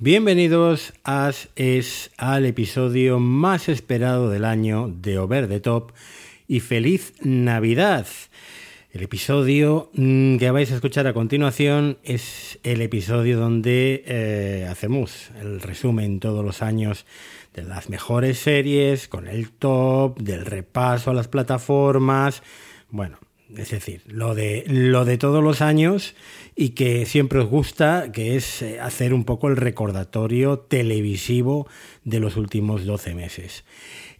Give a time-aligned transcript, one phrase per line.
[0.00, 5.90] Bienvenidos a, es, al episodio más esperado del año de Over the Top
[6.46, 8.06] y feliz Navidad.
[8.92, 15.32] El episodio mm, que vais a escuchar a continuación es el episodio donde eh, hacemos
[15.40, 17.04] el resumen todos los años
[17.52, 22.44] de las mejores series, con el top, del repaso a las plataformas.
[22.88, 23.18] Bueno,
[23.56, 26.14] es decir, lo de, lo de todos los años
[26.54, 31.66] y que siempre os gusta, que es eh, hacer un poco el recordatorio televisivo
[32.04, 33.64] de los últimos 12 meses.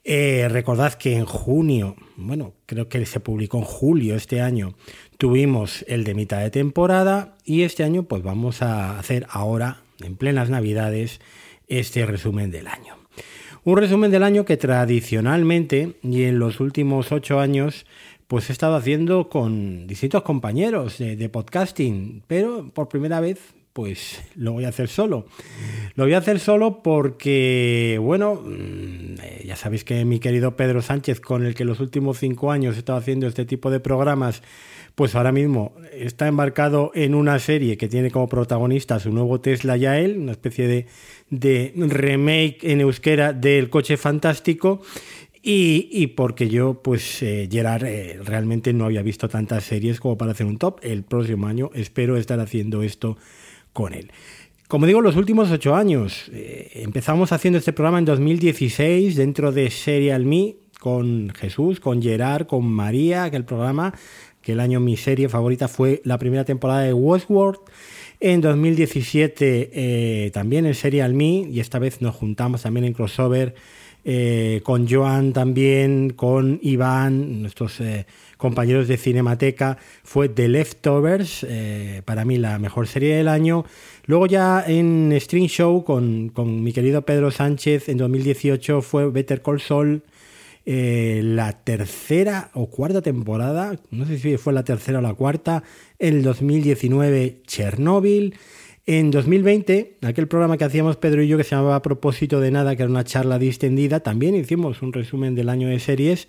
[0.05, 4.75] Eh, recordad que en junio, bueno, creo que se publicó en julio este año,
[5.19, 10.17] tuvimos el de mitad de temporada y este año pues vamos a hacer ahora, en
[10.17, 11.21] plenas navidades,
[11.67, 12.97] este resumen del año.
[13.65, 17.85] Un resumen del año que tradicionalmente y en los últimos ocho años
[18.29, 24.53] pues he estado haciendo con distintos compañeros de, podcasting, pero por primera vez pues lo
[24.53, 25.27] voy a hacer solo.
[25.95, 30.83] Lo voy a hacer solo porque, bueno, mm, eh, ya sabéis que mi querido Pedro
[30.83, 34.43] Sánchez, con el que los últimos cinco años he estado haciendo este tipo de programas,
[34.95, 39.77] pues ahora mismo está embarcado en una serie que tiene como protagonista su nuevo Tesla
[39.77, 40.87] Yael, una especie de,
[41.31, 44.83] de remake en euskera del coche fantástico.
[45.43, 50.33] Y, porque yo, pues, eh, Gerard, eh, realmente no había visto tantas series como para
[50.33, 50.81] hacer un top.
[50.83, 53.17] El próximo año espero estar haciendo esto
[53.73, 54.11] con él.
[54.67, 56.29] Como digo, los últimos ocho años.
[56.33, 62.47] Eh, empezamos haciendo este programa en 2016 dentro de Serial Me con Jesús, con Gerard,
[62.47, 63.95] con María, que el programa,
[64.43, 67.61] que el año mi serie favorita fue la primera temporada de Westworld.
[68.21, 73.55] En 2017 también en Serial Me y esta vez nos juntamos también en crossover
[74.05, 82.03] eh, con Joan también, con Iván, nuestros eh, compañeros de Cinemateca, fue The Leftovers, eh,
[82.05, 83.65] para mí la mejor serie del año.
[84.07, 89.43] Luego ya en String Show con, con mi querido Pedro Sánchez en 2018 fue Better
[89.43, 90.03] Call Saul.
[90.65, 95.63] la tercera o cuarta temporada, no sé si fue la tercera o la cuarta,
[95.99, 98.35] en el 2019 Chernobyl,
[98.89, 102.75] en 2020, aquel programa que hacíamos Pedro y yo que se llamaba propósito de nada,
[102.75, 106.27] que era una charla distendida, también hicimos un resumen del año de series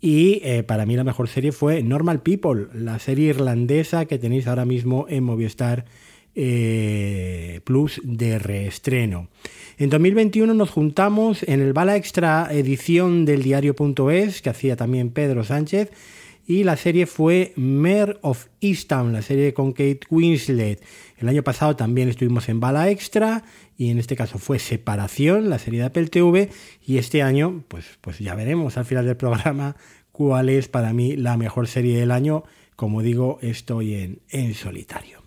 [0.00, 4.48] y eh, para mí la mejor serie fue Normal People, la serie irlandesa que tenéis
[4.48, 5.84] ahora mismo en Movistar
[6.34, 9.28] eh, Plus de reestreno.
[9.78, 15.44] En 2021 nos juntamos en el Bala Extra edición del diario.es que hacía también Pedro
[15.44, 15.92] Sánchez
[16.46, 20.82] y la serie fue Mayor of Easttown, la serie con Kate Winslet.
[21.24, 23.44] El año pasado también estuvimos en Bala Extra
[23.78, 26.50] y en este caso fue Separación, la serie de Apple TV
[26.86, 29.74] y este año pues, pues ya veremos al final del programa
[30.12, 32.44] cuál es para mí la mejor serie del año.
[32.76, 35.22] Como digo, estoy en, en solitario.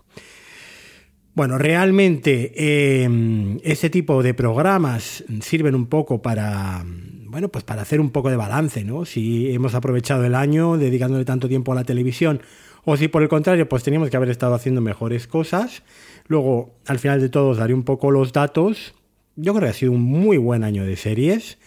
[1.34, 8.00] Bueno, realmente eh, este tipo de programas sirven un poco para, bueno, pues para hacer
[8.02, 9.04] un poco de balance, ¿no?
[9.06, 12.42] Si hemos aprovechado el año dedicándole tanto tiempo a la televisión
[12.90, 15.84] o si por el contrario, pues teníamos que haber estado haciendo mejores cosas.
[16.28, 18.96] Luego, al final de todo, os daré un poco los datos.
[19.36, 21.58] Yo creo que ha sido un muy buen año de series.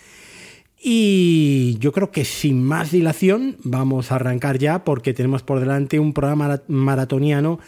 [0.81, 5.99] Y yo creo que sin más dilación vamos a arrancar ya porque tenemos por delante
[5.99, 7.61] un programa maratoniano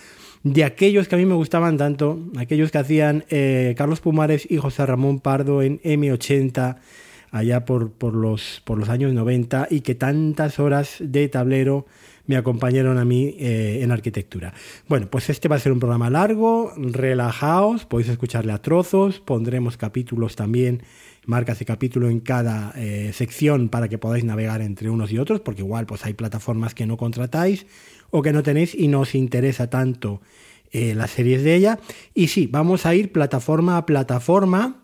[0.44, 4.56] de aquellos que a mí me gustaban tanto, aquellos que hacían eh, Carlos Pumares y
[4.56, 6.78] José Ramón Pardo en M80
[7.30, 11.84] allá por, los años 90 y que tantas horas de tablero
[12.26, 14.54] me acompañaron a mí eh, en arquitectura.
[14.88, 19.76] Bueno, pues este va a ser un programa largo, relajaos, podéis escucharle a trozos, pondremos
[19.76, 20.82] capítulos también,
[21.26, 25.40] marcas de capítulo en cada eh, sección para que podáis navegar entre unos y otros,
[25.40, 27.66] porque igual pues hay plataformas que no contratáis
[28.10, 30.20] o que no tenéis y no os interesa tanto
[30.70, 31.78] eh, las series de ella.
[32.14, 34.82] Y sí, vamos a ir plataforma a plataforma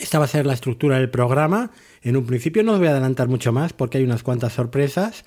[0.00, 1.70] esta va a ser la estructura del programa.
[2.02, 5.24] En un principio no os voy a adelantar mucho más porque hay unas cuantas sorpresas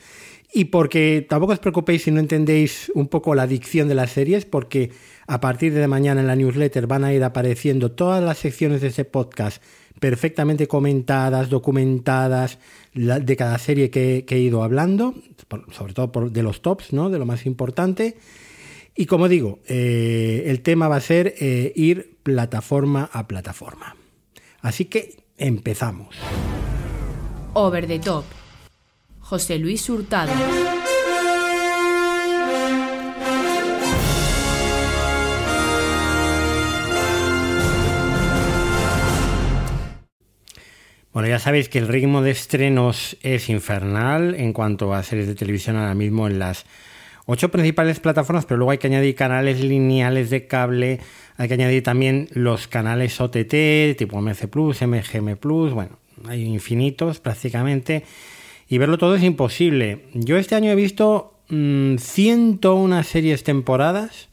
[0.52, 4.46] y porque tampoco os preocupéis si no entendéis un poco la dicción de las series
[4.46, 4.92] porque
[5.28, 8.88] a partir de mañana en la newsletter van a ir apareciendo todas las secciones de
[8.88, 9.62] ese podcast
[10.00, 12.58] perfectamente comentadas, documentadas
[12.94, 15.14] de cada serie que, he ido hablando,
[15.72, 17.10] sobre todo de los tops, ¿no?
[17.10, 18.18] de lo más importante.
[18.96, 23.96] Y como digo, eh, el tema va a ser eh, ir plataforma a plataforma.
[24.62, 26.16] Así que empezamos.
[27.54, 28.39] Over the Top.
[29.30, 30.32] José Luis Hurtado.
[41.14, 45.36] Bueno, ya sabéis que el ritmo de estrenos es infernal en cuanto a series de
[45.36, 46.66] televisión ahora mismo en las
[47.28, 51.02] ocho principales plataformas, pero luego hay que añadir canales lineales de cable,
[51.38, 57.20] hay que añadir también los canales OTT, tipo MC Plus, MGM Plus, bueno, hay infinitos
[57.20, 58.06] prácticamente,
[58.70, 60.06] y verlo todo es imposible.
[60.14, 64.30] Yo este año he visto 101 mm, series temporadas,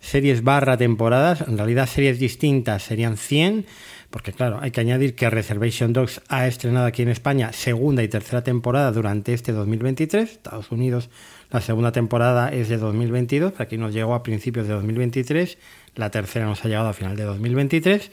[0.00, 3.66] series barra temporadas, en realidad series distintas serían 100,
[4.08, 8.08] porque claro, hay que añadir que Reservation Dogs ha estrenado aquí en España segunda y
[8.08, 11.10] tercera temporada durante este 2023, Estados Unidos
[11.50, 15.58] la segunda temporada es de 2022, aquí nos llegó a principios de 2023,
[15.94, 18.10] la tercera nos ha llegado a final de 2023.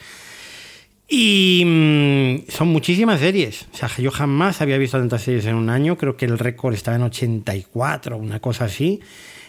[1.14, 3.68] Y mm, son muchísimas series.
[3.74, 5.98] O sea, yo jamás había visto tantas series en un año.
[5.98, 9.02] Creo que el récord estaba en 84, una cosa así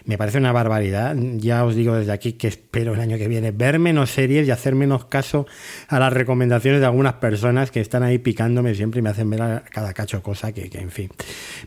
[0.04, 1.16] me parece una barbaridad.
[1.36, 4.50] Ya os digo desde aquí que espero el año que viene ver menos series y
[4.50, 5.46] hacer menos caso
[5.88, 9.42] a las recomendaciones de algunas personas que están ahí picándome siempre y me hacen ver
[9.42, 11.10] a cada cacho cosa que, en fin.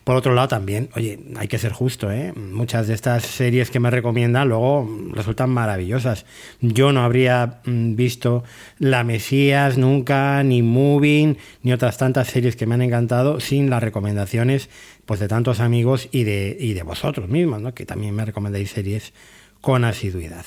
[0.04, 2.32] Por otro lado también, oye, hay que ser justo, ¿eh?
[2.34, 6.26] Muchas de estas series que me recomiendan luego resultan maravillosas.
[6.60, 8.44] Yo no habría mm, visto
[8.78, 13.82] La Mesías nunca, ni Moving, ni otras tantas series que me han encantado sin las
[13.82, 14.68] recomendaciones
[15.06, 17.74] pues de tantos amigos y de, y de vosotros mismos, ¿no?
[17.74, 19.12] que también me recomendáis series
[19.60, 20.44] con asiduidad.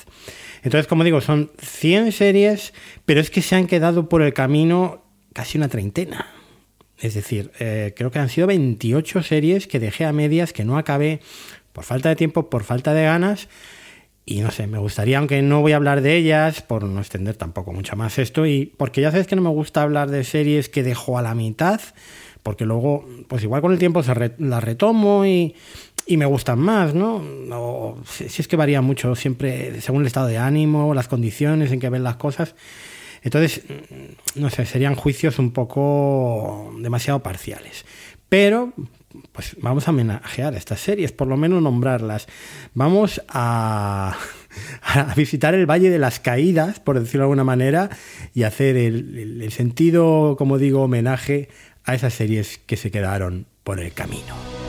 [0.62, 2.72] Entonces, como digo, son 100 series,
[3.04, 5.02] pero es que se han quedado por el camino
[5.32, 6.26] casi una treintena.
[6.98, 10.76] Es decir, eh, creo que han sido 28 series que dejé a medias, que no
[10.76, 11.20] acabé
[11.72, 13.48] por falta de tiempo, por falta de ganas.
[14.26, 17.36] Y no sé, me gustaría, aunque no voy a hablar de ellas, por no extender
[17.36, 20.68] tampoco mucho más esto, y porque ya sabes que no me gusta hablar de series
[20.68, 21.80] que dejo a la mitad,
[22.50, 25.54] porque luego, pues igual con el tiempo las retomo y,
[26.08, 27.22] me gustan más, ¿no?
[28.04, 31.88] si, es que varía mucho siempre según el estado de ánimo, las condiciones en que
[31.88, 32.56] ven las cosas.
[33.22, 33.62] Entonces,
[34.34, 37.84] no sé, serían juicios un poco demasiado parciales.
[38.28, 38.72] Pero,
[39.30, 42.26] pues vamos a homenajear estas series, por lo menos nombrarlas.
[42.74, 44.18] Vamos a,
[45.16, 47.90] visitar el Valle de las Caídas, por decirlo de alguna manera,
[48.34, 51.48] y hacer el sentido, como digo, homenaje
[51.90, 54.59] a esas series que se quedaron por el camino.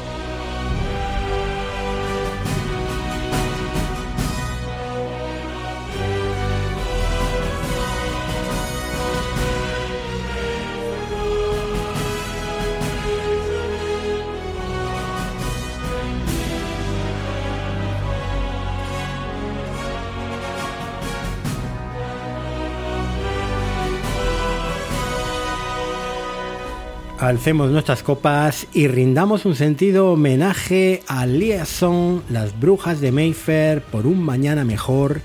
[27.21, 34.07] Alcemos nuestras copas y rindamos un sentido homenaje a Liaison, las brujas de Mayfair, por
[34.07, 35.21] un mañana mejor,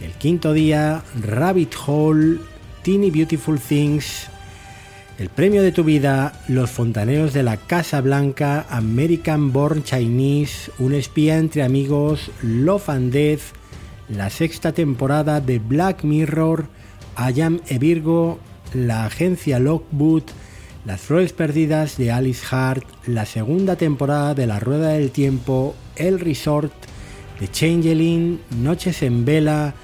[0.00, 2.38] el quinto día, Rabbit Hole,
[2.82, 4.28] Teeny Beautiful Things,
[5.18, 10.94] el premio de tu vida, Los fontaneros de la Casa Blanca, American Born Chinese, Un
[10.94, 13.42] espía entre amigos, Love and Death,
[14.08, 16.66] la sexta temporada de Black Mirror,
[17.18, 18.38] I Am a Virgo,
[18.72, 20.24] la agencia Lockwood,
[20.84, 26.20] las Flores Perdidas de Alice Hart, la segunda temporada de La Rueda del Tiempo, El
[26.20, 26.72] Resort,
[27.38, 29.74] The Changeling, Noches en Vela,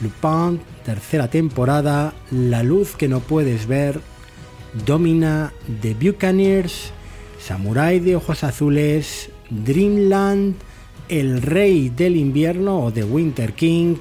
[0.00, 4.00] Lupin, tercera temporada, La Luz que no puedes ver,
[4.86, 5.52] Domina,
[5.82, 6.92] The Buccaneers,
[7.40, 10.54] Samurai de Ojos Azules, Dreamland,
[11.08, 13.96] El Rey del Invierno o The Winter King,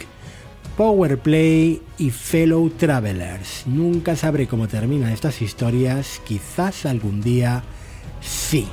[0.77, 3.65] Power Play y Fellow Travelers.
[3.65, 7.63] Nunca sabré cómo terminan estas historias, quizás algún día
[8.19, 8.67] sí.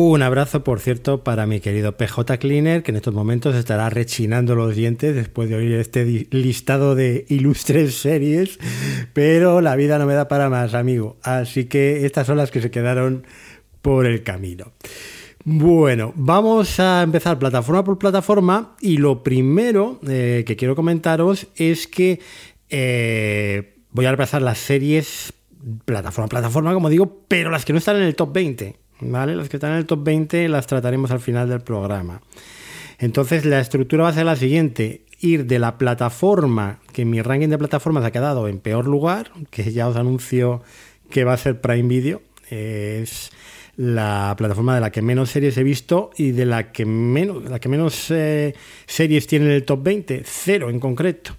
[0.00, 4.54] Un abrazo, por cierto, para mi querido PJ Cleaner, que en estos momentos estará rechinando
[4.54, 8.60] los dientes después de oír este listado de ilustres series,
[9.12, 11.16] pero la vida no me da para más, amigo.
[11.24, 13.26] Así que estas son las que se quedaron
[13.82, 14.70] por el camino.
[15.44, 21.88] Bueno, vamos a empezar plataforma por plataforma y lo primero eh, que quiero comentaros es
[21.88, 22.20] que
[22.70, 25.32] eh, voy a repasar las series
[25.84, 28.87] plataforma plataforma, como digo, pero las que no están en el top 20.
[29.00, 29.36] ¿Vale?
[29.36, 32.20] Las que están en el top 20 las trataremos al final del programa.
[32.98, 37.48] Entonces la estructura va a ser la siguiente, ir de la plataforma, que mi ranking
[37.48, 40.62] de plataformas ha quedado en peor lugar, que ya os anuncio
[41.10, 43.30] que va a ser Prime Video, es
[43.78, 47.60] la plataforma de la que menos series he visto y de la que menos, la
[47.60, 48.52] que menos eh,
[48.86, 51.36] series tiene en el top 20, cero en concreto.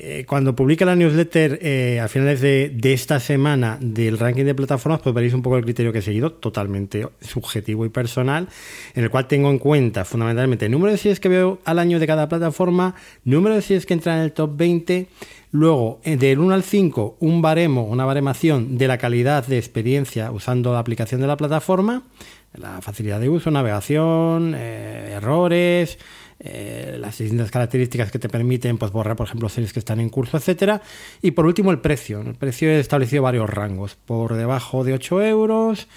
[0.00, 5.00] Eh, cuando publique la newsletter eh, a finales de, esta semana del ranking de plataformas,
[5.00, 8.48] pues veréis un poco el criterio que he seguido, totalmente subjetivo y personal,
[8.94, 11.98] en el cual tengo en cuenta fundamentalmente el número de series que veo al año
[11.98, 15.08] de cada plataforma, número de series que entran en el top 20,
[15.50, 20.30] Luego, eh, del 1 al 5, un baremo, una baremación de la calidad de experiencia
[20.30, 22.02] usando la aplicación de la plataforma,
[22.52, 25.98] la facilidad de uso, navegación, errores,
[26.40, 30.08] eh, las distintas características que te permiten pues, borrar, por ejemplo, series que están en
[30.08, 30.80] curso, etcétera.
[31.20, 32.20] Y por último, el precio.
[32.20, 35.88] El precio he establecido varios rangos, por debajo de 8 euros,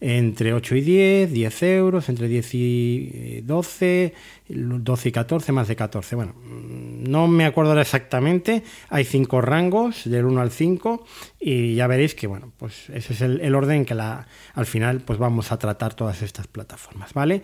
[0.00, 4.14] entre 8 y 10, 10 euros, entre 10 y 12,
[4.52, 6.16] 12 y 14, más de 14.
[6.16, 11.04] Bueno, no me acuerdo exactamente, hay cinco rangos, del 1 al 5,
[11.40, 15.52] y ya veréis que, bueno, pues ese es el, orden que al final pues vamos
[15.52, 17.42] a tratar todas estas plataformas, ¿vale?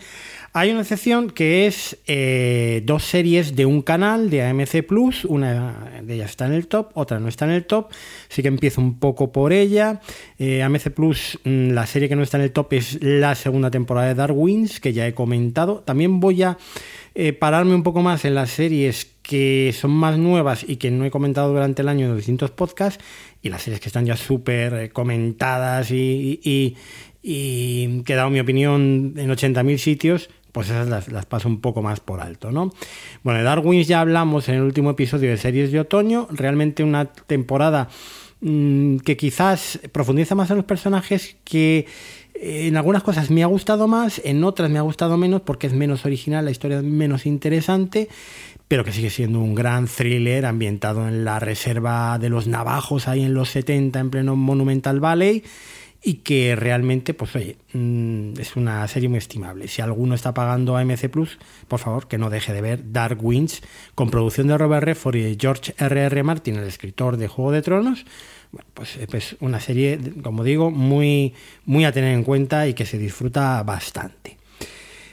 [0.53, 6.01] Hay una excepción que es eh, dos series de un canal de AMC Plus, una
[6.03, 7.89] de ellas está en el top, otra no está en el top,
[8.31, 10.01] así que empiezo un poco por ella.
[10.39, 13.71] Eh, AMC Plus, mm, la serie que no está en el top es la segunda
[13.71, 15.81] temporada de Darwins, que ya he comentado.
[15.81, 16.59] También voy a
[17.19, 21.07] eh, pararme un poco más en las series que son más nuevas y que no
[21.07, 23.03] he comentado durante el año en distintos podcasts
[23.41, 26.77] y las series que están ya súper eh, comentadas y, y,
[28.03, 32.01] que he dado mi opinión en 80.000 sitios, pues esas las, paso un poco más
[32.01, 32.71] por alto, ¿no?
[33.23, 37.07] Bueno, de Darwin ya hablamos en el último episodio de series de otoño, realmente una
[37.07, 37.89] temporada
[38.43, 41.87] mm, que quizás profundiza más en los personajes que
[42.41, 45.73] en algunas cosas me ha gustado más, en otras me ha gustado menos porque es
[45.73, 48.09] menos original, la historia es menos interesante,
[48.69, 53.23] pero que sigue siendo un gran thriller ambientado en la reserva de los navajos ahí
[53.23, 55.45] en los 70 en pleno Monumental Valley
[56.03, 59.67] y que realmente, pues oye, mm, es una serie muy estimable.
[59.67, 63.63] Si alguno está pagando AMC Plus, por favor, que no deje de ver Dark Winds,
[63.97, 66.07] con producción de Robert Redford y George R.R.
[66.07, 66.23] R.
[66.23, 68.05] Martin, el escritor de Juego de Tronos,
[68.75, 71.35] pues, es pues una serie, como digo, muy,
[71.65, 74.37] muy a tener en cuenta y que se disfruta bastante.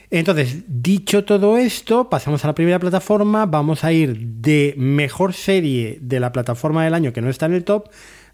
[0.10, 3.48] Entonces, dicho todo esto, pasamos a la primera plataforma.
[3.48, 7.54] Vamos a ir de mejor serie de la plataforma del año que no está en
[7.54, 7.90] el top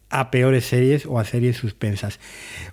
[0.10, 2.20] a peores series o a series suspensas.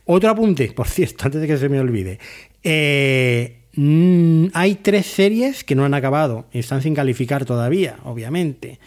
[0.05, 2.19] Otro apunte, por cierto, antes de que se me olvide.
[2.65, 8.81] Eh, mm, hay tres series que no han acabado y están sin calificar todavía, obviamente.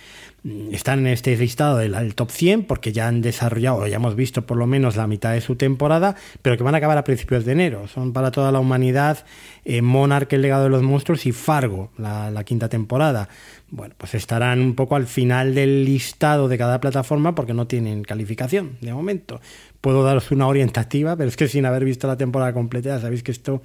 [0.43, 4.45] Mm, están en este listado del, top 100 porque ya han desarrollado, ya hemos visto
[4.45, 7.43] por lo menos la mitad de su temporada, pero que van a acabar a principios
[7.45, 7.87] de enero.
[7.87, 9.25] Son para toda la humanidad
[9.65, 13.27] eh, Monarch, el legado de los monstruos y Fargo, la, quinta temporada.
[13.69, 18.03] Bueno, pues estarán un poco al final del listado de cada plataforma porque no tienen
[18.03, 19.41] calificación de momento.
[19.81, 23.23] Puedo daros una orientativa, pero es que sin haber visto la temporada completa ya sabéis
[23.23, 23.61] que esto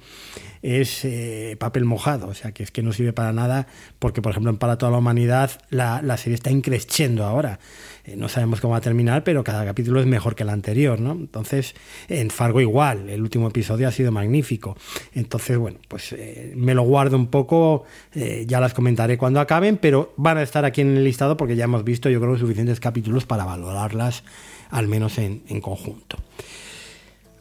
[0.65, 3.67] es eh, papel mojado, o sea que es que no sirve para nada
[3.99, 7.59] porque, por ejemplo, en Para toda la humanidad la, serie está increciendo ahora.
[8.03, 10.99] Eh, no sabemos cómo va a terminar, pero cada capítulo es mejor que el anterior,
[10.99, 11.11] ¿no?
[11.11, 11.75] Entonces,
[12.09, 14.75] en Fargo igual, el último episodio ha sido magnífico.
[15.13, 20.13] Entonces, bueno, pues eh, me lo guardo un poco, ya las comentaré cuando acaben, pero
[20.17, 23.25] van a estar aquí en el listado porque ya hemos visto, yo creo, suficientes capítulos
[23.27, 24.23] para valorarlas,
[24.71, 26.17] al menos en, en conjunto.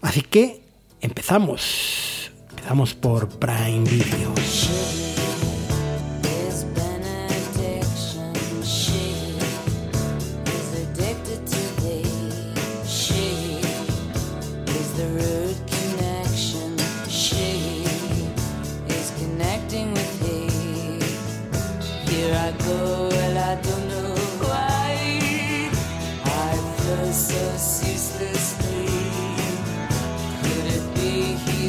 [0.03, 0.61] Así que
[1.01, 2.34] empezamos.
[2.65, 5.04] Empezamos por Prime Video.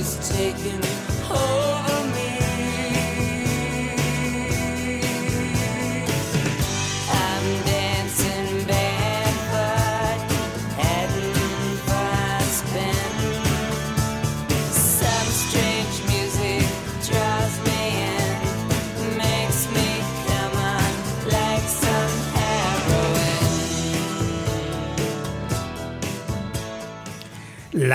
[0.05, 0.81] taking
[1.24, 1.54] hold.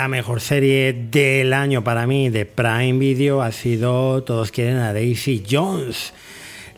[0.01, 4.95] La mejor serie del año para mí de Prime Video ha sido Todos quieren a
[4.95, 6.15] Daisy Jones.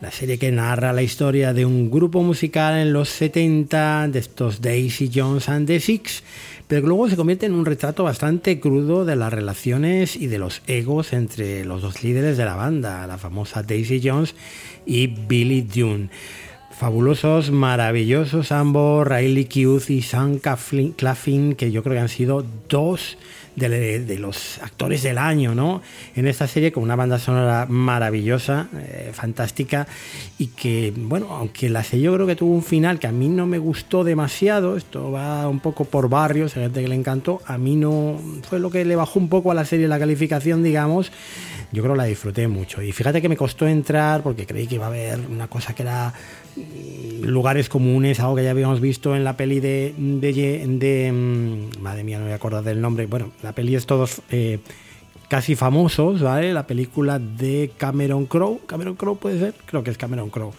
[0.01, 4.61] La serie que narra la historia de un grupo musical en los 70 de estos
[4.61, 6.25] Daisy Jones and the Six,
[6.67, 10.41] pero que luego se convierte en un retrato bastante crudo de las relaciones y de
[10.41, 14.35] los egos entre los dos líderes de la banda, la famosa Daisy Jones
[14.85, 16.09] y Billy Dune
[16.83, 23.19] fabulosos, maravillosos ambos, Riley Keough y Sam Claflin, que yo creo que han sido dos
[23.55, 25.81] de, los actores del año, ¿no?
[26.17, 29.87] En esta serie con una banda sonora maravillosa, eh, fantástica,
[30.39, 33.29] y que, bueno, aunque la serie yo creo que tuvo un final que a mí
[33.29, 37.43] no me gustó demasiado, esto va un poco por barrios, hay gente que le encantó,
[37.47, 40.65] a mí no fue lo que le bajó un poco a la serie la calificación,
[40.65, 41.13] digamos,
[41.71, 42.83] yo creo que la disfruté mucho.
[42.83, 45.83] Y fíjate que me costó entrar porque creí que iba a haber una cosa que
[45.83, 46.13] era
[47.23, 52.25] lugares comunes, algo que ya habíamos visto en la peli de, mm, madre mía, no
[52.25, 53.07] voy a acordar del nombre.
[53.07, 54.59] Bueno, la peli es todos eh,
[55.29, 56.53] casi famosos, ¿vale?
[56.53, 58.61] La película de Cameron Crowe.
[58.67, 60.53] Cameron Crowe puede ser, creo que es Cameron Crowe.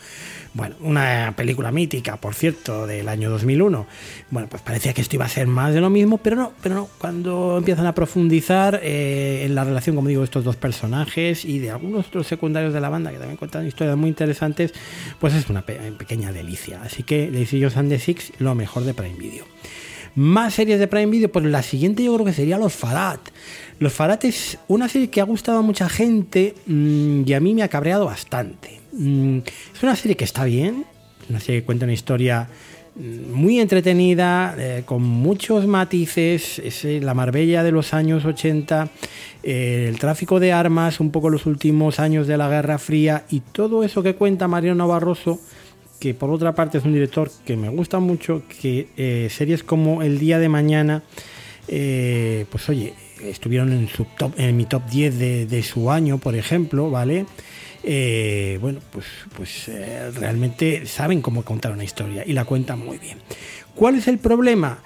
[0.56, 3.88] Bueno, una película mítica, por cierto, del año 2001.
[4.30, 6.76] Bueno, pues parecía que esto iba a ser más de lo mismo, pero no, pero
[6.76, 6.90] no.
[7.00, 11.58] Cuando empiezan a profundizar eh, en la relación, como digo, de estos dos personajes y
[11.58, 14.74] de algunos otros secundarios de la banda que también cuentan historias muy interesantes,
[15.20, 16.84] pues es una pequeña delicia.
[16.84, 19.46] Así que Decisions and the Six, lo mejor de Prime Video.
[20.14, 23.20] Más series de Prime Video, pues la siguiente yo creo que sería Los Farad.
[23.80, 27.56] Los Farad es una serie que ha gustado a mucha gente mm, y a mí
[27.56, 28.83] me ha cabreado bastante.
[28.94, 29.40] Mm,
[29.74, 30.86] es una serie que está bien,
[31.30, 32.48] una serie que cuenta una historia
[32.96, 38.90] mm, muy entretenida, eh, con muchos matices, es eh, la Marbella de los años 80,
[39.42, 43.40] eh, el tráfico de armas, un poco los últimos años de la Guerra Fría y
[43.40, 45.40] todo eso que cuenta Mariano Barroso,
[46.00, 50.20] que por otra parte es un director que me gusta mucho, que series como El
[50.20, 51.02] Día de Mañana,
[51.66, 53.88] pues oye, estuvieron
[54.38, 57.26] en, mi top 10 de, de su año, por ejemplo, ¿vale?
[57.84, 62.98] Eh, bueno, pues, pues eh, realmente saben cómo contar una historia y la cuentan muy
[62.98, 63.18] bien.
[63.76, 64.80] ¿Cuál es el problema?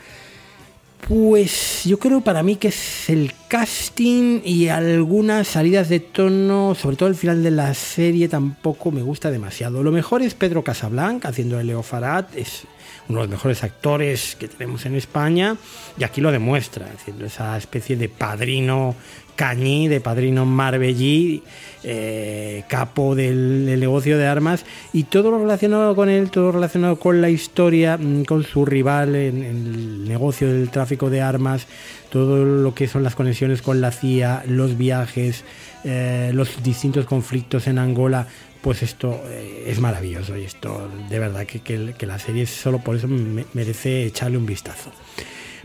[1.08, 6.98] Pues yo creo para mí que es el casting y algunas salidas de tono, sobre
[6.98, 9.84] todo el final de la serie tampoco me gusta demasiado.
[9.84, 12.64] Lo mejor es Pedro Casablanca haciendo el Leo Farad, es
[13.08, 15.56] uno de los mejores actores que tenemos en España
[15.98, 18.96] y aquí lo demuestra, haciendo esa especie de padrino
[19.38, 21.44] Cañí, de padrino Marbellí,
[21.84, 26.98] eh, capo del, negocio de armas, y todo lo relacionado con él, todo lo relacionado
[26.98, 31.68] con la historia, mm, con su rival en, el negocio del tráfico de armas,
[32.10, 35.44] todo lo que son las conexiones con la CIA, los viajes,
[35.84, 38.28] eh, los distintos conflictos en Angola,
[38.62, 42.96] pues esto eh, es maravilloso y esto de verdad que, que la serie solo por
[42.96, 44.92] eso merece echarle un vistazo.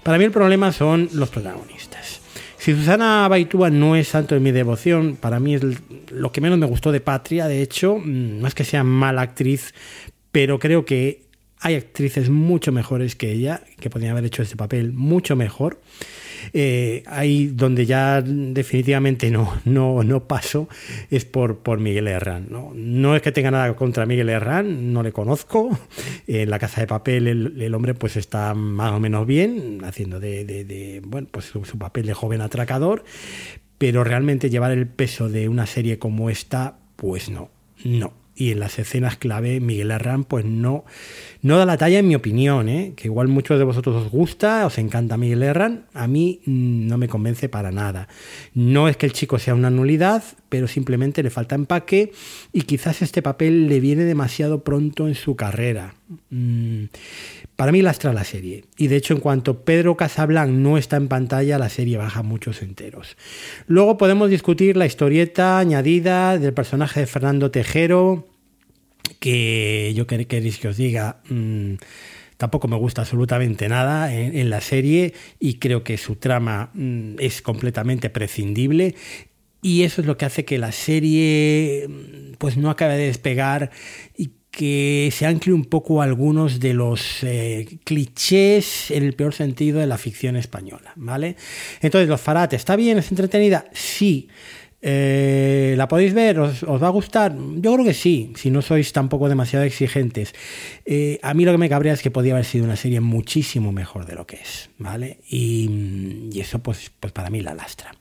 [0.02, 2.21] Para mí el problema son los protagonistas.
[2.62, 5.62] Si Susana Baitúa no es santo de mi devoción, para mí es
[6.12, 7.48] lo que menos me gustó de Patria.
[7.48, 9.74] De hecho, mm, no es que sea mala actriz,
[10.30, 11.24] pero creo que
[11.62, 15.80] hay actrices mucho mejores que ella, que podrían haber hecho ese papel mucho mejor.
[16.52, 20.68] Eh, ahí donde ya definitivamente no, no, no paso
[21.08, 22.48] es por, por Miguel Herrán.
[22.50, 22.72] ¿no?
[22.74, 25.78] no es que tenga nada contra Miguel Herrán, no le conozco.
[26.26, 31.00] En la casa de papel el, hombre pues está más o menos bien, haciendo de,
[31.04, 33.04] bueno, pues su, su papel de joven atracador,
[33.78, 37.50] pero realmente llevar el peso de una serie como esta, pues no,
[37.84, 40.84] no y en las escenas clave Miguel Herrán pues no,
[41.42, 42.92] no da la talla en mi opinión, ¿eh?
[42.96, 46.98] que igual muchos de vosotros os gusta, os encanta Miguel Herrán, a mí mm, no
[46.98, 48.08] me convence para nada.
[48.52, 52.10] No es que el chico sea una nulidad, pero simplemente le falta empaque
[52.52, 55.94] y quizás este papel le viene demasiado pronto en su carrera.
[56.30, 56.86] Mm,
[57.54, 58.64] para mí lastra la serie.
[58.76, 62.60] Y de hecho, en cuanto Pedro Casablan no está en pantalla, la serie baja muchos
[62.60, 63.16] enteros.
[63.68, 68.26] Luego podemos discutir la historieta añadida del personaje de Fernando Tejero,
[69.20, 71.22] que yo queréis que os diga.
[71.28, 71.74] Mm,
[72.36, 77.40] tampoco me gusta absolutamente nada en, la serie y creo que su trama mm, es
[77.40, 78.96] completamente prescindible
[79.62, 83.70] y eso es lo que hace que la serie mm, pues no acabe de despegar
[84.16, 89.80] y que se ancle un poco algunos de los eh, clichés en el peor sentido
[89.80, 91.36] de la ficción española, ¿vale?
[91.80, 92.98] Entonces, Los Farate, ¿está bien?
[92.98, 93.64] ¿Es entretenida?
[93.72, 94.28] Sí.
[94.84, 96.40] Eh, ¿La podéis ver?
[96.40, 97.34] ¿Os, va a gustar?
[97.36, 100.34] Yo creo que sí, si no sois tampoco demasiado exigentes.
[100.84, 103.70] Eh, a mí lo que me cabrea es que podía haber sido una serie muchísimo
[103.70, 105.20] mejor de lo que es, ¿vale?
[105.28, 107.92] Y, y eso pues, pues para mí la lastra.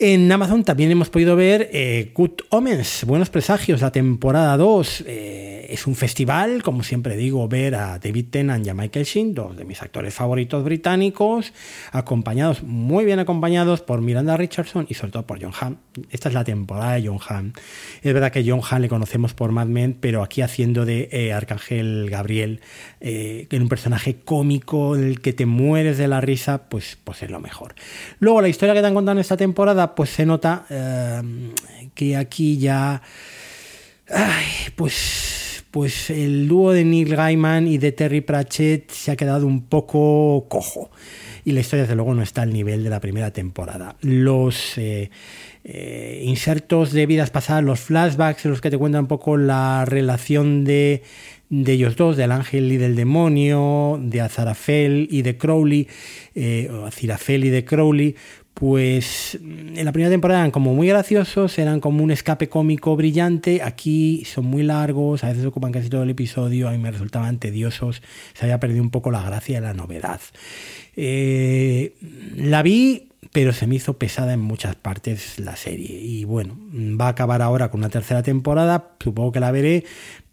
[0.00, 5.04] En Amazon también hemos podido ver eh, Good Omens, Buenos Presagios, la temporada 2.
[5.06, 9.34] Eh, es un festival, como siempre digo, ver a David Tennant y a Michael Sheen,
[9.34, 11.52] dos de mis actores favoritos británicos,
[11.92, 15.76] acompañados, muy bien acompañados por Miranda Richardson y sobre todo por John Hamm.
[16.10, 17.52] Esta es la temporada de John Hamm.
[18.02, 21.32] Es verdad que John Hamm le conocemos por Mad Men, pero aquí haciendo de eh,
[21.32, 22.60] Arcángel Gabriel,
[22.98, 27.30] que es un personaje cómico, el que te mueres de la risa, pues, pues es
[27.30, 27.76] lo mejor.
[28.18, 31.22] Luego, la historia que te han contado en esta temporada pues se nota eh,
[31.94, 33.02] que aquí ya.
[34.76, 39.62] pues, pues el dúo de Neil Gaiman y de Terry Pratchett se ha quedado un
[39.66, 40.90] poco cojo.
[41.44, 43.96] y la historia desde luego no está al nivel de la primera temporada.
[44.00, 45.10] Los eh,
[45.64, 49.84] eh, insertos de vidas pasadas, los flashbacks en los que te cuentan un poco la
[49.84, 51.02] relación de,
[51.48, 55.88] de ellos dos, del ángel y del demonio, de Azarafel y de Crowley,
[56.34, 58.16] eh, Azirafel y de Crowley,
[58.54, 63.62] pues en la primera temporada eran como muy graciosos, eran como un escape cómico brillante,
[63.62, 67.38] aquí son muy largos, a veces ocupan casi todo el episodio, a mí me resultaban
[67.38, 68.00] tediosos,
[68.32, 70.20] se había perdido un poco la gracia de la novedad.
[70.94, 71.94] Eh,
[72.36, 77.06] la vi, pero se me hizo pesada en muchas partes la serie y bueno, va
[77.06, 79.84] a acabar ahora con una tercera temporada, supongo que la veré,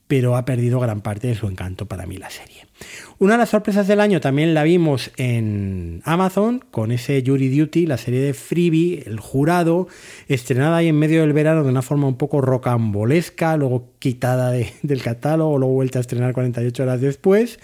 [0.08, 2.71] pero ha perdido gran parte de su encanto para mí la serie.
[3.20, 7.86] Una de las sorpresas del año también la vimos en Amazon con ese Jury Duty,
[7.86, 9.88] la serie de Freebie, El Jurado,
[10.28, 15.02] estrenada ahí en medio del verano de una forma un poco rocambolesca, luego quitada del
[15.02, 17.60] catálogo, luego vuelta a estrenar 48 horas después.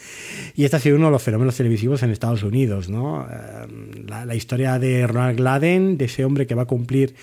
[0.56, 2.90] Y este ha sido uno de los fenómenos televisivos en Estados Unidos.
[2.90, 3.28] ¿no?
[3.30, 7.16] Eh, la, la historia de Ronald Gladden, de ese hombre que va a cumplir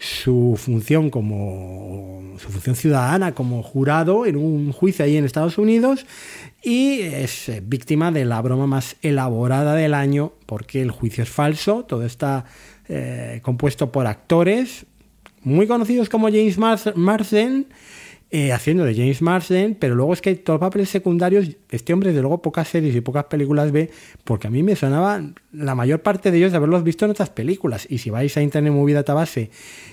[0.00, 6.06] su función como su función ciudadana como jurado en un juicio ahí en Estados Unidos
[6.62, 11.28] y es eh, víctima de la broma más elaborada del año porque el juicio es
[11.28, 12.46] falso, todo está
[12.88, 14.86] eh, compuesto por actores
[15.42, 17.66] muy conocidos como James Marsden
[18.32, 22.20] eh, haciendo de James Marsden, pero luego es que todos papeles secundarios, este hombre de
[22.20, 23.90] luego pocas series y pocas películas ve,
[24.22, 25.20] porque a mí me sonaba
[25.52, 27.88] la mayor parte de ellos de haberlos visto en otras películas.
[27.90, 29.50] Y si vais a Internet Movie Database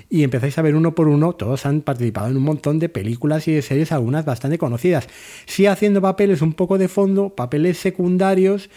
[0.07, 3.47] y empezáis a ver uno por uno, todos han participado en un montón de películas
[3.47, 5.07] y de series, algunas bastante conocidas.
[5.47, 8.69] Sí haciendo papeles un poco de fondo, papeles secundarios,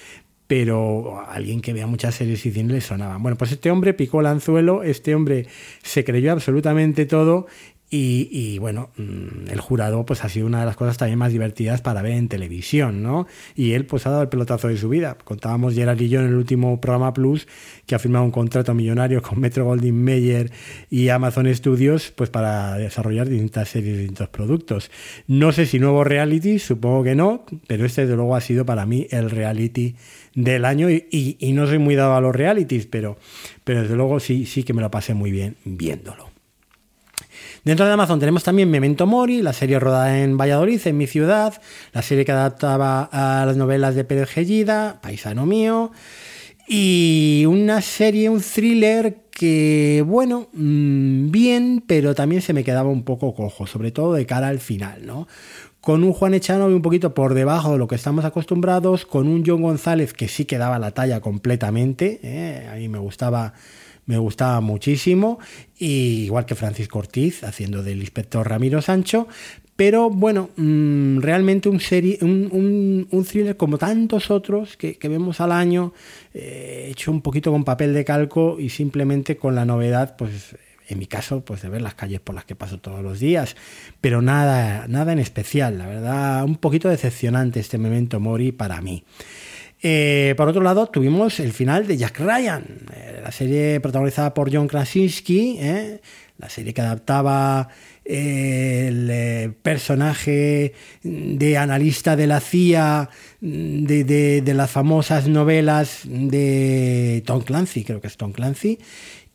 [0.47, 3.19] pero alguien que vea muchas series y cine le sonaba.
[3.19, 5.47] Bueno, pues este hombre picó el anzuelo, este hombre
[5.83, 7.47] se creyó absolutamente todo
[7.93, 11.83] y, bueno, mm, el jurado pues ha sido una de las cosas también más divertidas
[11.83, 13.27] para ver en televisión, ¿no?
[13.57, 15.19] Y él pues ha dado el pelotazo de su vida.
[15.25, 17.49] Contábamos Gerard y yo en el último programa Plus
[17.87, 20.53] que ha firmado un contrato millonario con Metro Goldwyn Mayer
[20.89, 24.91] y Amazon Studios pues para desarrollar distintas series, distintos productos.
[25.27, 28.87] No sé si nuevo reality, supongo que no, pero este desde luego ha sido para
[28.87, 29.97] mí el reality
[30.35, 33.19] del año y, y no soy muy dado a los realities, pero,
[33.65, 36.30] pero desde luego sí, sí que me lo pasé muy bien viéndolo.
[37.65, 41.61] Dentro de Amazon tenemos también Memento Mori, la serie rodada en Valladolid, en mi ciudad,
[41.93, 45.93] la serie que adaptaba a las novelas de Pérez Gellida, Paisano Mío,
[46.67, 53.03] y una serie, un thriller que, bueno, mm, bien, pero también se me quedaba un
[53.03, 55.29] poco cojo, sobre todo de cara al final, ¿no?
[55.83, 59.45] Con un Juan Echano un poquito por debajo de lo que estamos acostumbrados, con un
[59.47, 62.69] John González que sí quedaba la talla completamente, ¿eh?
[62.71, 63.53] a mí me gustaba
[64.11, 65.39] me gustaba muchísimo,
[65.79, 69.29] y igual que Francisco Ortiz haciendo del inspector Ramiro Sancho,
[69.77, 75.53] pero bueno, mm, realmente un, serie, un, un, thriller como tantos otros que, vemos al
[75.53, 75.95] año,
[76.35, 80.57] eh, hecho un poquito con papel de calco y simplemente con la novedad, pues
[80.89, 83.55] en mi caso, pues de ver las calles por las que paso todos los días,
[84.01, 89.05] pero nada, nada en especial, la verdad, un poquito decepcionante este momento Mori para mí.
[89.83, 92.65] Eh, por otro lado, tuvimos el final de Jack Ryan,
[92.95, 96.01] eh, la serie protagonizada por John Krasinski, eh,
[96.39, 97.69] la serie que adaptaba
[98.05, 103.09] el personaje de analista de la CIA
[103.41, 108.79] de, las famosas novelas de Tom Clancy, creo que es Tom Clancy,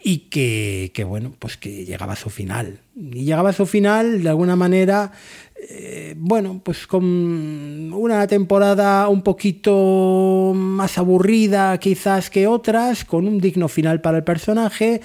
[0.08, 2.80] y que, bueno, pues que llegaba a su final.
[2.96, 5.12] Y llegaba a su final de alguna manera
[5.58, 13.40] eh, bueno, pues con una temporada un poquito más aburrida quizás que otras, con un
[13.40, 15.02] digno final para el personaje,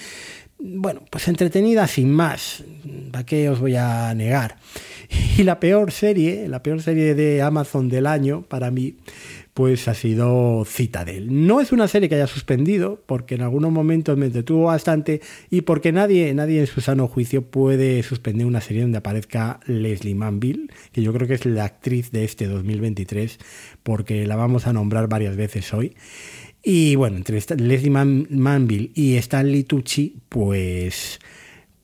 [0.58, 2.64] bueno, pues entretenida sin más,
[3.12, 4.56] ¿para qué os voy a negar?
[5.38, 8.96] Y la peor serie, la peor serie de Amazon del año para mí,
[9.54, 11.46] pues ha sido Citadel.
[11.46, 15.62] No es una serie que haya suspendido, porque en algunos momentos me detuvo bastante y
[15.62, 20.68] porque nadie, nadie en su sano juicio puede suspender una serie donde aparezca Leslie Manville,
[20.92, 23.38] que yo creo que es la actriz de este 2023,
[23.82, 25.94] porque la vamos a nombrar varias veces hoy.
[26.62, 31.18] Y bueno, entre Leslie Manville y Stanley Tucci, pues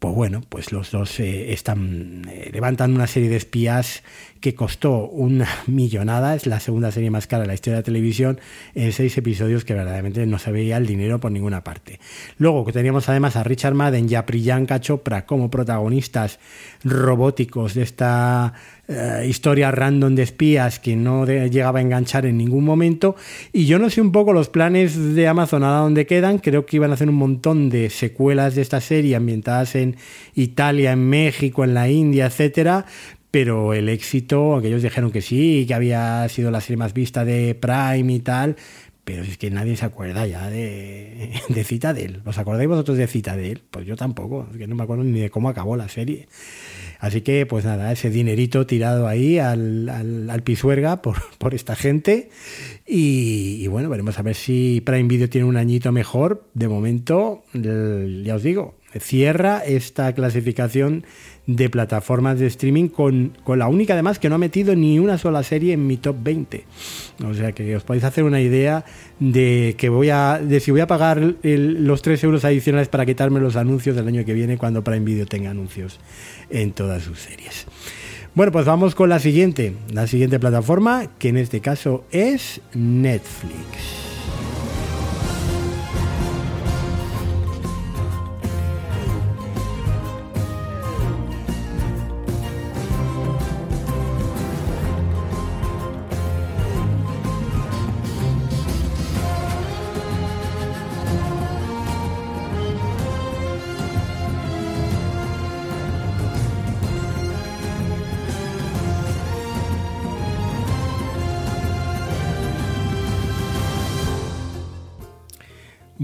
[0.06, 4.04] pues bueno, pues los dos eh, están, eh, levantan una serie de espías
[4.38, 7.86] que costó una millonada, es la segunda serie más cara de la historia de la
[7.86, 8.38] televisión,
[8.76, 11.98] en seis episodios que verdaderamente no se veía el dinero por ninguna parte.
[12.38, 16.38] Luego que teníamos además a Richard Madden y a Priyanka Chopra como protagonistas
[16.84, 18.54] robóticos de esta
[18.88, 23.16] eh, historia random de espías que no llegaba a enganchar en ningún momento.
[23.52, 26.38] Y yo no sé un poco los planes de Amazon a dónde quedan.
[26.38, 29.96] Creo que iban a hacer un montón de secuelas de esta serie ambientadas en
[30.34, 32.86] Italia, en México, en la India, etcétera
[33.28, 37.54] pero el éxito, aunque dijeron que sí, que había sido la serie más vista de
[37.54, 38.56] Prime y tal,
[39.04, 42.22] pero es que nadie se acuerda ya de, de Citadel.
[42.24, 43.62] ¿Os acordáis vosotros de Citadel?
[43.70, 46.28] Pues yo tampoco, es que no me acuerdo ni de cómo acabó la serie.
[46.98, 52.30] Así que, pues nada, ese dinerito tirado ahí al, al, pisuerga por, por, esta gente.
[52.86, 56.44] Y, y, bueno, veremos a ver si Prime Video tiene un añito mejor.
[56.54, 61.04] De momento, ya os digo, cierra esta clasificación
[61.46, 65.16] de plataformas de streaming con, con, la única además que no ha metido ni una
[65.16, 66.64] sola serie en mi top 20.
[67.24, 68.84] O sea que os podéis hacer una idea
[69.20, 73.40] de que voy a de si voy a pagar los 3 euros adicionales para quitarme
[73.40, 76.00] los anuncios del año que viene cuando Prime Video tenga anuncios
[76.50, 77.66] en todas sus series.
[78.34, 84.05] Bueno, pues vamos con la siguiente, la siguiente plataforma, que en este caso es Netflix.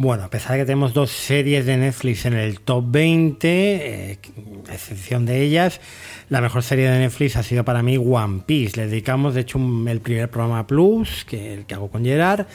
[0.02, 4.18] Bueno, a pesar de que tenemos dos series de Netflix en el top 20, eh,
[4.68, 5.80] a excepción de ellas,
[6.28, 8.76] la mejor serie de Netflix ha sido para mí One Piece.
[8.78, 12.46] Le dedicamos, de hecho, el primer programa Plus, que el que hago con Gerard,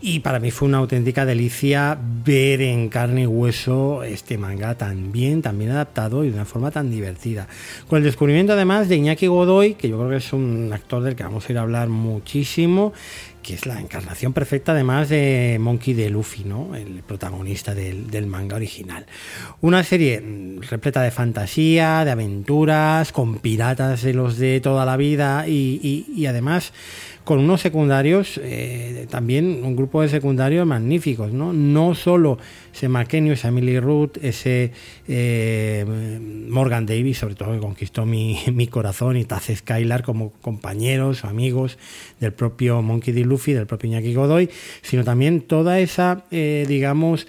[0.00, 5.10] y para mí fue una auténtica delicia ver en carne y hueso este manga tan
[5.10, 7.48] bien, tan bien adaptado y de una forma tan divertida.
[7.88, 11.16] Con el descubrimiento además de Iñaki Godoy, que yo creo que es un actor del
[11.16, 12.92] que vamos a ir a hablar muchísimo,
[13.42, 16.76] que es la encarnación perfecta además de Monkey de Luffy, ¿no?
[16.76, 19.06] el protagonista del, manga original.
[19.62, 24.96] Una serie mm, repleta de fantasía, de aventuras, con piratas de los de toda la
[24.96, 26.72] vida y además
[27.28, 31.52] con unos secundarios, eh, también un grupo de secundarios magníficos, ¿no?
[31.52, 32.38] No solo
[32.72, 32.88] ese
[33.34, 34.72] ese Emily Root, ese
[35.06, 35.84] eh,
[36.48, 41.76] Morgan Davis, sobre todo que conquistó mi, corazón, y Taz Skylar como compañeros o amigos
[42.18, 43.26] del propio Monkey D.
[43.26, 44.48] Luffy, del propio Iñaki Godoy,
[44.80, 47.26] sino también toda esa, eh, digamos,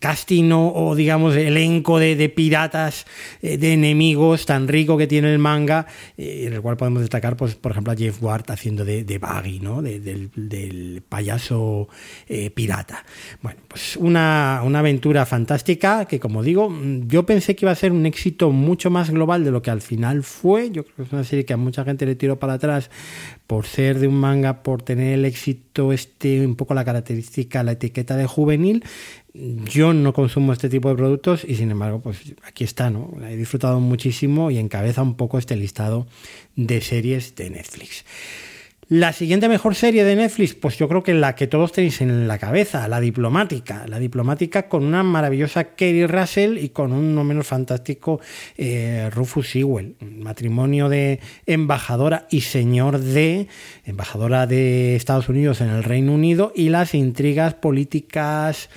[0.00, 3.06] casting o, digamos elenco de, piratas,
[3.42, 7.36] eh, de enemigos tan rico que tiene el manga, eh, en el cual podemos destacar,
[7.36, 9.82] pues, por ejemplo, a Jeff Ward haciendo de, de Baggy, ¿no?
[9.82, 11.88] del, payaso
[12.28, 13.04] eh, pirata.
[13.42, 16.72] Bueno, pues una, una aventura fantástica que, como digo,
[17.06, 19.80] yo pensé que iba a ser un éxito mucho más global de lo que al
[19.80, 20.70] final fue.
[20.70, 22.90] Yo creo que es una serie que a mucha gente le tiró para atrás
[23.48, 27.72] por ser de un manga, por tener el éxito, este, un poco la característica, la
[27.72, 28.84] etiqueta de juvenil.
[29.32, 33.10] Yo no consumo este tipo de productos y sin embargo, pues aquí está, ¿no?
[33.26, 36.06] he disfrutado muchísimo y encabeza un poco este listado
[36.56, 38.04] de series de Netflix.
[38.90, 42.26] La siguiente mejor serie de Netflix, pues yo creo que la que todos tenéis en
[42.26, 43.86] la cabeza, la diplomática.
[43.86, 48.18] La diplomática con una maravillosa Kerry Russell y con un no menos fantástico
[48.56, 49.94] eh, Rufus Sewell.
[50.00, 53.48] Matrimonio de embajadora y señor de,
[53.84, 58.70] embajadora de Estados Unidos en el Reino Unido y las intrigas políticas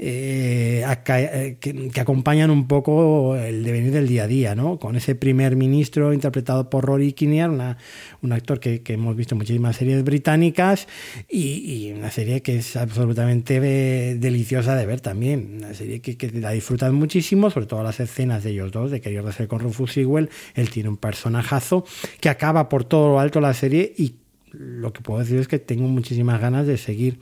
[0.00, 4.78] eh, eh, que, acompañan un poco el devenir del día a día, ¿no?
[4.78, 7.76] Con ese primer ministro interpretado por Rory Kinnear,
[8.22, 10.86] un actor que, hemos visto en muchísimas series británicas
[11.28, 15.56] y, una serie que es absolutamente eh, deliciosa de ver también.
[15.56, 19.18] Una serie que, la disfrutan muchísimo, sobre todo las escenas de ellos dos, de que
[19.18, 20.30] hacer con Rufus Sewell.
[20.54, 21.84] Él tiene un personajazo
[22.20, 24.14] que acaba por todo lo alto la serie y
[24.58, 27.20] lo que puedo decir es que tengo muchísimas ganas de seguir,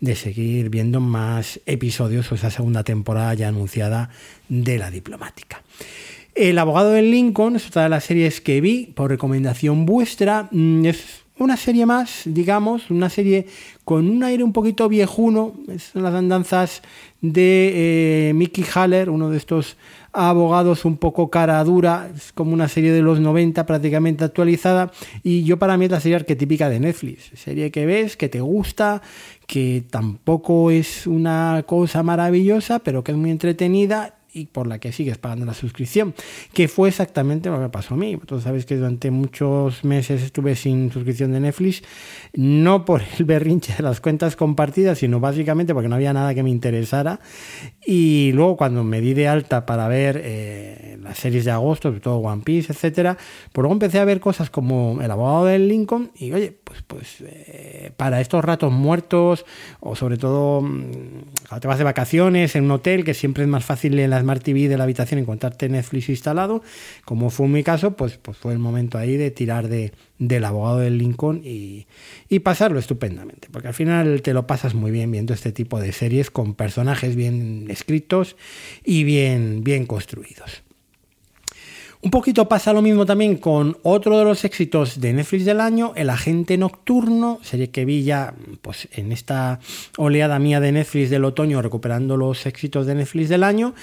[0.00, 4.08] de seguir viendo más episodios o esa segunda temporada ya anunciada
[4.48, 5.62] de la diplomática.
[6.34, 10.48] El abogado del Lincoln es otra de las series que vi por recomendación vuestra.
[10.52, 13.46] Mm, es una serie más, digamos, una serie
[13.84, 15.54] con un aire un poquito viejuno.
[15.92, 16.80] Son las andanzas
[17.20, 19.76] de eh, Mickey Haller, uno de estos
[20.12, 24.90] abogados un poco cara dura, es como una serie de los 90 prácticamente actualizada
[25.22, 28.40] y yo para mí es la serie arquetípica de Netflix, serie que ves, que te
[28.40, 29.02] gusta,
[29.46, 34.92] que tampoco es una cosa maravillosa, pero que es muy entretenida y por la que
[34.92, 36.14] sigues pagando la suscripción,
[36.52, 38.14] que fue exactamente lo que pasó a mí.
[38.14, 41.82] Vosotros sabéis que durante muchos meses estuve sin suscripción de Netflix,
[42.34, 46.42] no por el berrinche de las cuentas compartidas, sino básicamente porque no había nada que
[46.42, 47.20] me interesara.
[47.84, 52.00] Y luego cuando me di de alta para ver eh, las series de agosto, sobre
[52.00, 53.16] todo One Piece, etcétera,
[53.52, 57.16] pues luego empecé a ver cosas como El abogado del Lincoln y oye, pues, pues
[57.20, 59.44] eh, para estos ratos muertos
[59.80, 60.80] o sobre todo mm,
[61.48, 64.19] cuando te vas de vacaciones en un hotel, que siempre es más fácil en la
[64.20, 66.62] Smart TV de la habitación encontrarte Netflix instalado,
[67.04, 70.78] como fue mi caso, pues, pues fue el momento ahí de tirar de, del abogado
[70.78, 71.86] del Lincoln y,
[72.28, 75.92] y, pasarlo estupendamente, porque al final te lo pasas muy bien viendo este tipo de
[75.92, 78.36] series con personajes bien escritos
[78.84, 80.62] y bien, bien construidos.
[82.02, 85.92] Un poquito pasa lo mismo también con otro de los éxitos de Netflix del año,
[85.96, 88.32] El Agente Nocturno, serie que vi ya
[88.62, 89.60] pues, en esta
[89.98, 93.74] oleada mía de Netflix del otoño, recuperando los éxitos de Netflix del año.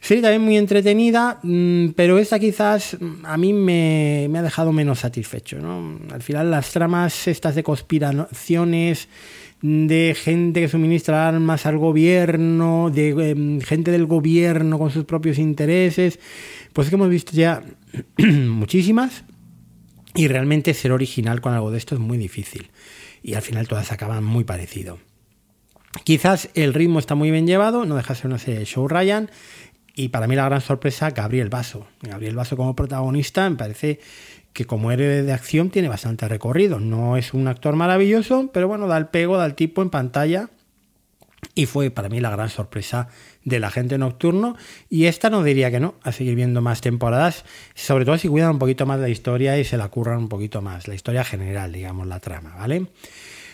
[0.00, 5.58] Serie también muy entretenida, mm, pero esta quizás a mí me, ha dejado menos satisfecho.
[6.12, 9.08] Al final las tramas estas de conspiraciones
[9.62, 15.38] de gente que suministra armas al gobierno, de em, gente del gobierno con sus propios
[15.38, 16.20] intereses,
[16.76, 17.62] pues es que hemos visto ya
[18.18, 19.24] muchísimas
[20.14, 22.70] y realmente ser original con algo de esto es muy difícil.
[23.22, 24.98] Y al final todas acaban muy parecido.
[26.04, 28.86] Quizás el ritmo está muy bien llevado, no deja de ser una serie de show
[28.86, 29.30] Ryan.
[29.94, 31.86] Y para mí la gran sorpresa, Gabriel Vaso.
[32.02, 33.98] Gabriel Vaso como protagonista me parece
[34.52, 36.78] que como héroe de acción tiene bastante recorrido.
[36.78, 40.50] No es un actor maravilloso, pero bueno, da el pego, da el tipo en pantalla.
[41.54, 43.08] Y fue para mí la gran sorpresa
[43.46, 44.56] del agente nocturno.
[44.90, 48.50] Y esta no diría que no, a seguir viendo más temporadas, sobre todo si cuidan
[48.50, 51.72] un poquito más la historia y se la curran un poquito más, la historia general,
[51.72, 52.88] digamos, la trama, ¿vale?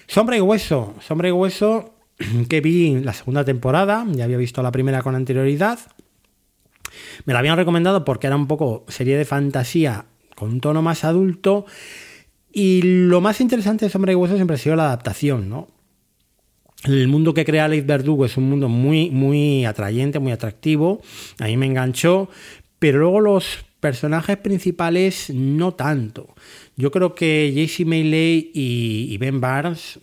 [0.09, 1.94] Sombra y Hueso, Sombra y Hueso
[2.48, 5.78] que vi la segunda temporada, ya había visto la primera con anterioridad.
[7.26, 11.05] Me la habían recomendado porque era un poco serie de fantasía con un tono más
[11.05, 11.66] adulto.
[12.50, 15.68] Y lo más interesante de Sombra y Hueso siempre ha sido la adaptación, ¿no?
[16.84, 21.00] El mundo que crea Leif Verdugo es un mundo muy, muy atrayente, muy atractivo.
[21.38, 22.28] A mí me enganchó,
[22.78, 26.34] pero luego los personajes principales no tanto.
[26.76, 30.00] Yo creo que JC Melee y, Ben Barnes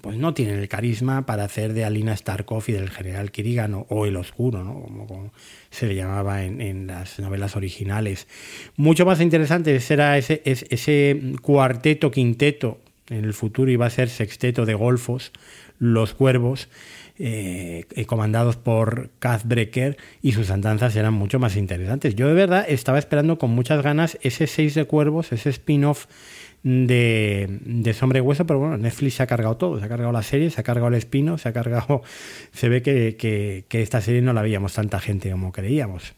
[0.00, 4.06] pues no tienen el carisma para hacer de Alina Starkov y del general Kirigano o
[4.06, 4.82] el oscuro, ¿no?
[5.06, 5.32] como,
[5.70, 8.28] se le llamaba en, las novelas originales.
[8.76, 14.64] Mucho más interesante será ese, ese cuarteto, quinteto, en el futuro iba a ser sexteto
[14.64, 15.32] de golfos,
[15.80, 16.68] los Cuervos,
[17.18, 19.10] eh, eh, comandados por
[19.44, 22.14] Brecker, y sus andanzas eran mucho más interesantes.
[22.14, 26.06] Yo de verdad estaba esperando con muchas ganas ese Seis de Cuervos, ese spin-off
[26.62, 30.12] de, de Sombra y Hueso, pero bueno, Netflix se ha cargado todo, se ha cargado
[30.12, 32.02] la serie, se ha cargado el espino, se ha cargado...
[32.52, 33.16] Se ve que,
[33.66, 36.14] que esta serie no la veíamos tanta gente como creíamos.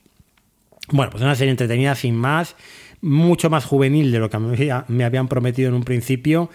[0.91, 2.57] Bueno, pues una serie entretenida sin más,
[3.01, 6.51] mucho más juvenil de lo que me habían prometido en un principio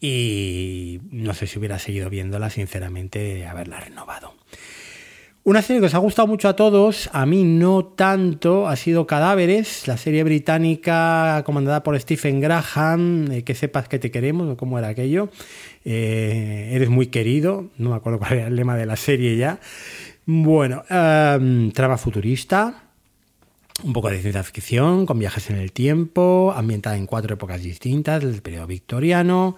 [0.00, 4.34] y no sé si hubiera seguido viéndola, sinceramente, haberla renovado.
[5.42, 9.06] Una serie que os ha gustado mucho a todos, a mí no tanto, ha sido
[9.06, 14.56] Cadáveres, la serie británica comandada por Stephen Graham, eh, que sepas que te queremos, o
[14.58, 15.30] cómo era aquello.
[15.86, 19.60] Eh, eres muy querido, no me acuerdo cuál era el lema de la serie ya.
[20.26, 22.84] Bueno, em, trama futurista,
[23.82, 28.22] un poco de ciencia ficción, con viajes en el tiempo, ambientada en cuatro épocas distintas,
[28.22, 29.56] del periodo victoriano,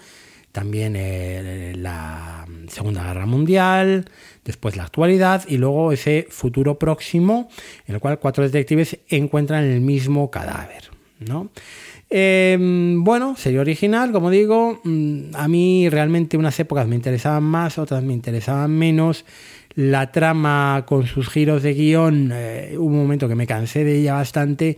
[0.53, 4.05] también eh, la Segunda Guerra Mundial,
[4.45, 7.49] después la actualidad y luego ese futuro próximo
[7.87, 10.91] en el cual cuatro detectives encuentran el mismo cadáver.
[11.21, 11.51] ¿no?
[12.15, 17.79] Em, bueno, sería original, como digo, mm, a mí realmente unas épocas me interesaban más,
[17.79, 19.25] otras me interesaban menos.
[19.75, 24.13] La trama con sus giros de guion, eh, un momento que me cansé de ella
[24.13, 24.77] bastante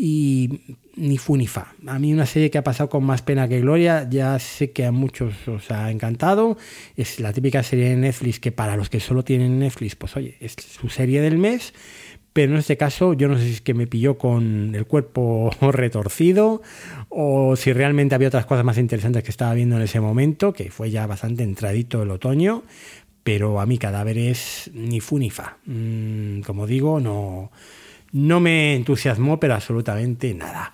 [0.00, 1.74] y ni fu ni fa.
[1.86, 4.86] A mí una serie que ha pasado con más pena que gloria, ya sé que
[4.86, 6.56] a muchos os ha encantado.
[6.96, 10.36] Es la típica serie de Netflix que para los que solo tienen Netflix, pues oye,
[10.40, 11.74] es su serie del mes.
[12.32, 15.50] Pero en este caso yo no sé si es que me pilló con el cuerpo
[15.60, 16.62] retorcido
[17.08, 20.70] o si realmente había otras cosas más interesantes que estaba viendo en ese momento, que
[20.70, 22.62] fue ya bastante entradito el otoño.
[23.24, 25.58] Pero a mí cadáveres ni fu ni fa.
[25.66, 27.50] Mm, como digo, no
[28.12, 30.72] no me entusiasmó, pero absolutamente nada.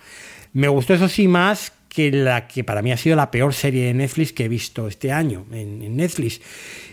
[0.53, 3.87] Me gustó eso sí más que la que para mí ha sido la peor serie
[3.87, 6.41] de Netflix que he visto este año en, Netflix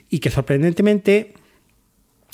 [0.10, 1.34] y que sorprendentemente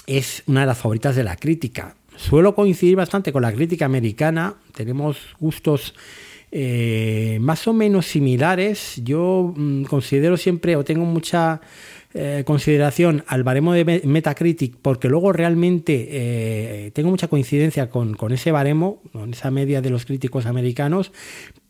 [0.06, 1.96] es una de las favoritas de la crítica.
[2.16, 5.94] Suelo coincidir bastante con la crítica americana, tenemos gustos
[6.52, 9.02] eh, más o menos similares.
[9.04, 11.62] Yo mm, considero siempre o tengo mucha
[12.14, 18.32] eh, consideración al baremo de Metacritic, porque luego realmente eh, tengo mucha coincidencia con, con,
[18.32, 21.12] ese baremo, con esa media de los críticos americanos,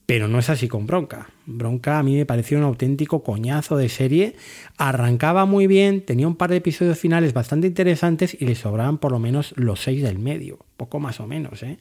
[0.07, 1.27] pero no es así con Bronca.
[1.45, 4.35] Bronca a mí me pareció un auténtico coñazo de serie.
[4.77, 9.11] Arrancaba muy bien, tenía un par de episodios finales bastante interesantes y le sobraban por
[9.11, 11.61] lo menos los seis del medio, poco más o menos.
[11.61, 11.77] ¿eh?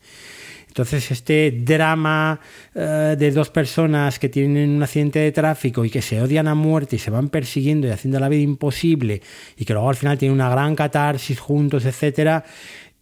[0.67, 2.41] Entonces, este drama
[2.75, 6.57] eh, de dos personas que tienen un accidente de tráfico y que se odian a
[6.57, 9.23] muerte y se van persiguiendo y haciendo la vida imposible
[9.57, 12.45] y que luego al final tienen una gran catarsis juntos, etcétera,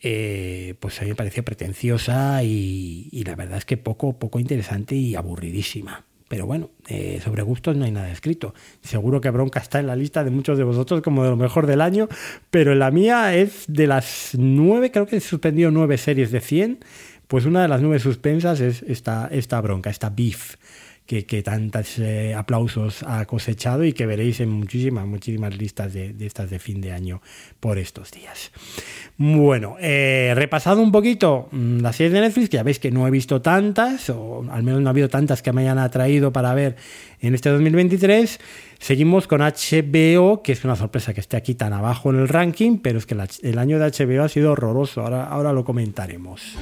[0.07, 4.95] eh, pues a mí me pareció pretenciosa y, la verdad es que poco, poco interesante
[4.95, 6.05] y aburridísima.
[6.29, 8.53] Pero bueno, eh, sobre gustos no hay nada escrito.
[8.83, 11.67] Seguro que Bronca está en la lista de muchos de vosotros como de lo mejor
[11.67, 12.09] del año,
[12.51, 16.81] pero la mía es de las nueve, creo que he suspendido nueve series de 100,
[17.27, 20.57] pues una de las nueve suspensas es esta, esta Bronca, esta Beef
[21.07, 26.15] que, que tantos eh, aplausos ha cosechado y que veréis en muchísimas, muchísimas listas de,
[26.21, 27.21] estas de fin de año
[27.61, 28.51] por estos días.
[29.19, 33.07] Bueno, eh, repasado un poquito mm, las series de Netflix, que ya veis que no
[33.07, 36.55] he visto tantas, o al menos no ha habido tantas que me hayan atraído para
[36.55, 36.77] ver
[37.21, 38.41] en este 2023.
[38.79, 42.79] Seguimos con HBO, que es una sorpresa que esté aquí tan abajo en el ranking,
[42.79, 46.57] pero es que el año de HBO ha sido horroroso, ahora lo comentaremos.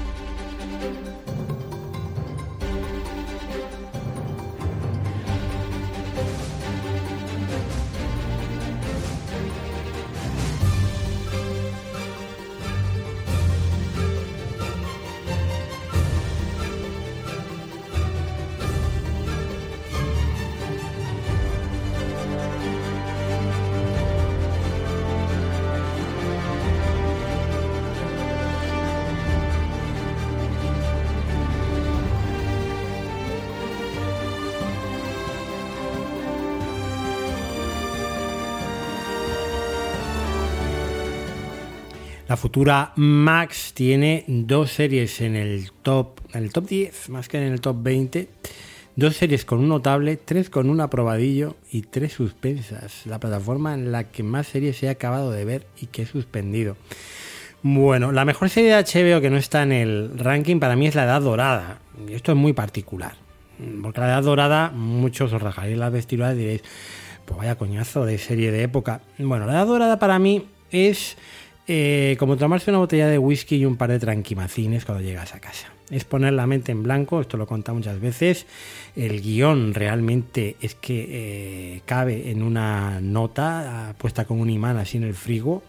[42.42, 47.52] Futura Max tiene dos series en el top, en el top 10, más que en
[47.52, 48.28] el top 20.
[48.96, 53.06] Dos series con un notable, tres con un aprobadillo y tres suspensas.
[53.06, 56.76] La plataforma en la que más series he acabado de ver y que he suspendido.
[57.62, 60.96] Bueno, la mejor serie de HBO que no está en el ranking para mí es
[60.96, 61.78] La Edad Dorada.
[62.08, 63.14] Y esto es muy particular.
[63.84, 66.62] Porque La Edad Dorada, muchos os rajaréis las vestiduras y diréis,
[67.24, 69.00] pues vaya coñazo de serie de época.
[69.16, 71.16] Bueno, La Edad Dorada para mí es
[71.68, 75.40] eh, como tomarse una botella de whisky y un par de tranquimacines cuando llegas a
[75.40, 75.68] casa.
[75.90, 78.46] Es poner la mente en blanco, esto lo he contado muchas veces.
[78.96, 84.76] El guion realmente es que eh, cabe en una nota ah, puesta con un imán
[84.76, 85.62] así en el frigo.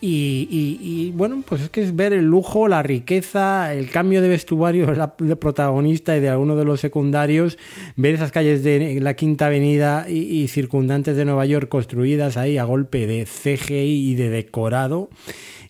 [0.00, 4.22] Y, y, y, bueno, pues es que es ver el lujo, la riqueza, el cambio
[4.22, 4.86] de vestuario
[5.18, 7.58] de protagonista y de alguno de los secundarios,
[7.96, 12.58] ver esas calles de la Quinta Avenida y, y circundantes de Nueva York construidas ahí
[12.58, 15.08] a golpe de CGI y de decorado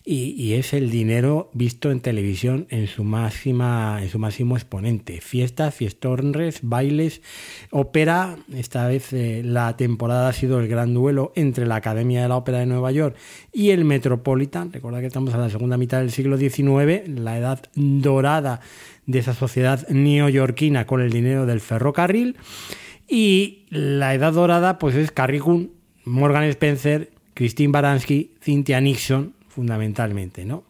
[0.05, 5.21] y, es el dinero visto en televisión en su máxima, en su máximo exponente.
[5.21, 7.21] Fiestas, fiestorres, bailes,
[7.69, 8.37] ópera.
[8.53, 12.37] Esta vez eh, la temporada ha sido el gran duelo entre la Academia de la
[12.37, 13.15] Ópera de Nueva York
[13.51, 14.71] y el Metropolitan.
[14.71, 18.61] Recuerda que estamos a la segunda mitad del siglo XIX, la edad dorada
[19.05, 22.37] de esa sociedad neoyorquina con el dinero del ferrocarril.
[23.07, 25.71] Y la edad dorada, pues es Carrie Coon,
[26.05, 30.63] Morgan Spencer, Christine Baranski, Cynthia Nixon, fundamentalmente, ¿no?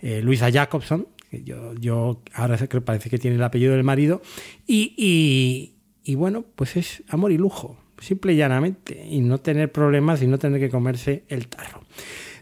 [0.00, 4.22] Eh, Luisa Jacobson, que yo, yo ahora parece que tiene el apellido del marido,
[4.66, 5.72] y,
[6.04, 10.26] y, bueno, pues es amor y lujo, simple y llanamente, y no tener problemas y
[10.26, 11.82] no tener que comerse el tarro.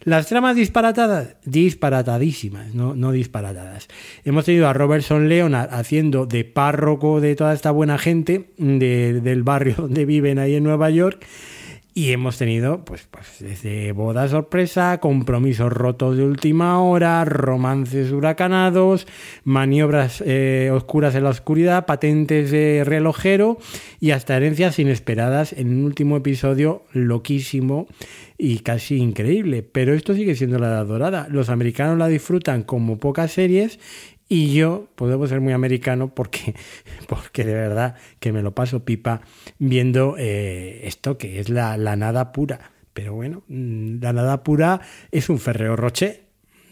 [0.05, 3.89] Las tramas disparatadas, disparatadísimas, no, no disparatadas.
[4.25, 9.43] Hemos tenido a Robertson Leonard haciendo de párroco de toda esta buena gente de, del
[9.43, 11.27] barrio donde viven ahí en Nueva York.
[11.99, 19.09] Y hemos tenido, pues, pues, desde boda sorpresa, compromisos rotos de última hora, romances huracanados,
[19.43, 23.59] maniobras eh, oscuras en la oscuridad, patentes de relojero
[23.99, 27.89] y hasta herencias inesperadas en un último episodio loquísimo
[28.39, 29.65] y casi increíble.
[29.65, 31.27] Pero esto sigue siendo la edad dorada.
[31.29, 33.81] Los americanos la disfrutan como pocas series
[34.29, 36.55] y yo pues, ser muy americano porque,
[37.09, 39.23] porque de verdad que me lo paso pipa
[39.59, 42.73] viendo eh, esto que es la, la, nada pura.
[42.93, 46.25] Pero bueno, mm, la nada pura es un ferreo roche.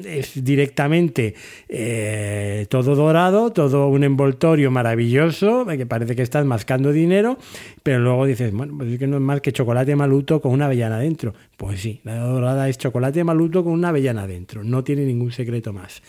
[0.05, 1.35] Es directamente
[1.71, 7.39] eh, todo dorado, todo un envoltorio maravilloso, que parece que estás mascando dinero,
[7.83, 10.67] pero luego dices, bueno, pues es que no es más que chocolate maluto con una
[10.67, 11.33] avellana dentro.
[11.57, 15.73] Pues sí, la dorada es chocolate maluto con una avellana dentro, no tiene ningún secreto
[15.73, 16.03] más.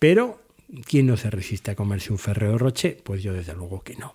[0.00, 0.40] Pero
[0.84, 2.98] ¿Quién no se resiste a comerse un Ferrero Rocher?
[3.02, 4.14] Pues yo desde luego que no.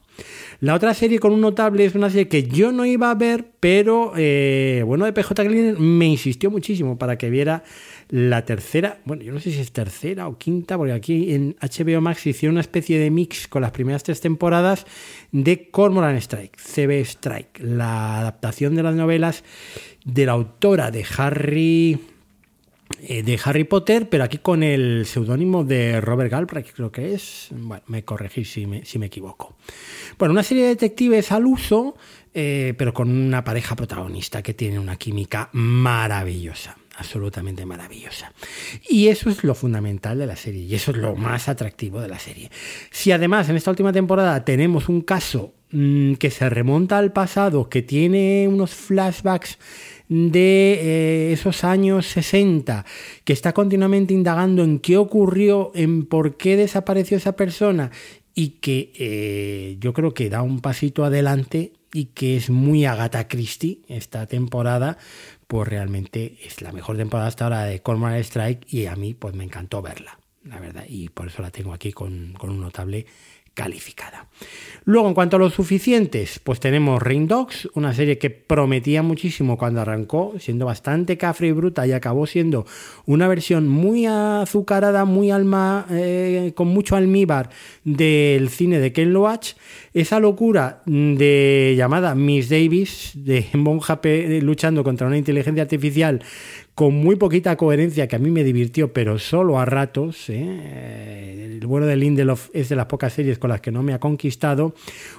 [0.60, 3.48] La otra serie con un notable es una serie que yo no iba a ver,
[3.60, 7.64] pero eh, bueno, de PJ Cleaner me insistió muchísimo para que viera
[8.10, 12.02] la tercera, bueno, yo no sé si es tercera o quinta, porque aquí en HBO
[12.02, 14.86] Max hicieron una especie de mix con las primeras tres temporadas
[15.32, 19.44] de Cormoran Strike, CB Strike, la adaptación de las novelas
[20.06, 22.00] de la autora de Harry
[23.00, 27.48] de Harry Potter, pero aquí con el seudónimo de Robert Galbraith, creo que es.
[27.52, 29.56] Bueno, me corregís si me, si me equivoco.
[30.18, 31.96] Bueno, una serie de detectives al uso,
[32.34, 38.34] eh, pero con una pareja protagonista que tiene una química maravillosa absolutamente maravillosa.
[38.88, 42.08] Y eso es lo fundamental de la serie, y eso es lo más atractivo de
[42.08, 42.52] la serie.
[42.92, 47.70] Si además en esta última temporada tenemos un caso mm, que se remonta al pasado,
[47.70, 49.58] que tiene unos flashbacks
[50.32, 52.86] de eh, esos años 60,
[53.24, 57.92] que está continuamente indagando en qué ocurrió, en por qué desapareció esa persona
[58.36, 63.28] y que eh, yo creo que da un pasito adelante y que es muy Agatha
[63.28, 64.98] Christie esta temporada,
[65.48, 69.34] pues realmente es la mejor temporada hasta ahora de Cormoran Strike y a mí pues
[69.36, 73.06] me encantó verla, la verdad, y por eso la tengo aquí con, con un notable
[73.54, 74.28] calificada.
[74.86, 79.58] Luego, en cuanto a los suficientes, pues tenemos Rain Dogs, una serie que prometía muchísimo
[79.58, 82.66] cuando arrancó, siendo bastante cafre y bruta, y acabó siendo
[83.06, 87.50] una versión muy azucarada, muy alma, eh, con mucho almíbar
[87.86, 89.54] del cine de Ken Loach.
[89.94, 94.02] Esa locura de llamada Miss Davis, de monja
[94.42, 96.22] luchando contra una inteligencia artificial
[96.76, 100.30] con muy poquita coherencia que a mí me divirtió, pero solo a ratos.
[100.30, 101.58] ¿eh?
[101.60, 104.00] El vuelo de Lindelof es de las pocas series con las que no me ha
[104.00, 104.74] conquistado.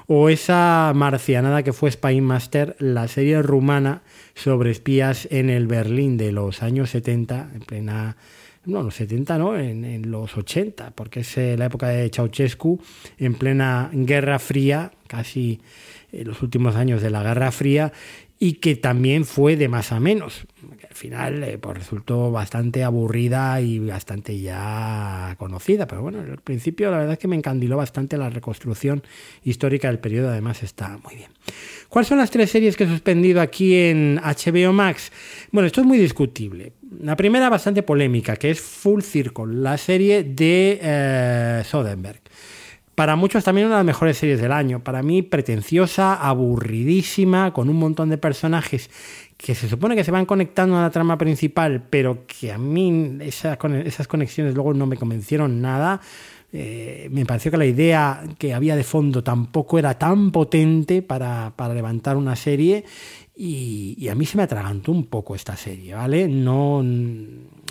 [0.07, 4.03] O esa marcianada que fue Spy Master, la serie rumana
[4.35, 8.17] sobre espías en el Berlín de los años 70, en plena
[8.67, 12.81] no, los 70 no, en, los 80, porque es eh, la época de Ceausescu,
[13.19, 15.61] en plena Guerra Fría, casi
[16.13, 17.93] en los últimos años de la Guerra Fría,
[18.39, 20.47] y que también fue de más a menos.
[20.95, 26.89] Al final eh, pues resultó bastante aburrida y bastante ya conocida, pero bueno, al principio
[26.93, 29.03] la verdad es que me encandiló bastante la reconstrucción
[29.43, 31.31] histórica del periodo, además está muy bien.
[31.89, 35.11] ¿Cuáles son las tres series que he suspendido aquí en HBO Max?
[35.51, 36.75] Bueno, esto es muy discutible.
[37.01, 42.23] La primera bastante polémica, que es Full Circle, la serie de eh, Soderbergh.
[42.95, 44.81] Para muchos también una de las mejores series del año.
[44.81, 48.89] Para mí pretenciosa, aburridísima, con un montón de personajes
[49.37, 53.19] que se supone que se van conectando a la trama principal, pero que a mí
[53.21, 53.59] esas,
[54.07, 56.01] conexiones luego no me convencieron nada.
[56.53, 61.53] Eh, me pareció que la idea que había de fondo tampoco era tan potente para,
[61.57, 62.85] para levantar una serie
[63.37, 66.29] y, a mí se me atragantó un poco esta serie, ¿vale?
[66.29, 66.85] No,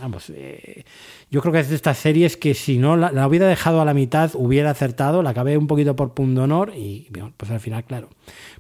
[0.02, 0.84] vamos, eh,
[1.32, 3.94] yo creo que es de estas series que si no la, hubiera dejado a la
[3.94, 7.08] mitad hubiera acertado, la acabé un poquito por punto honor y
[7.38, 8.10] pues al final, claro,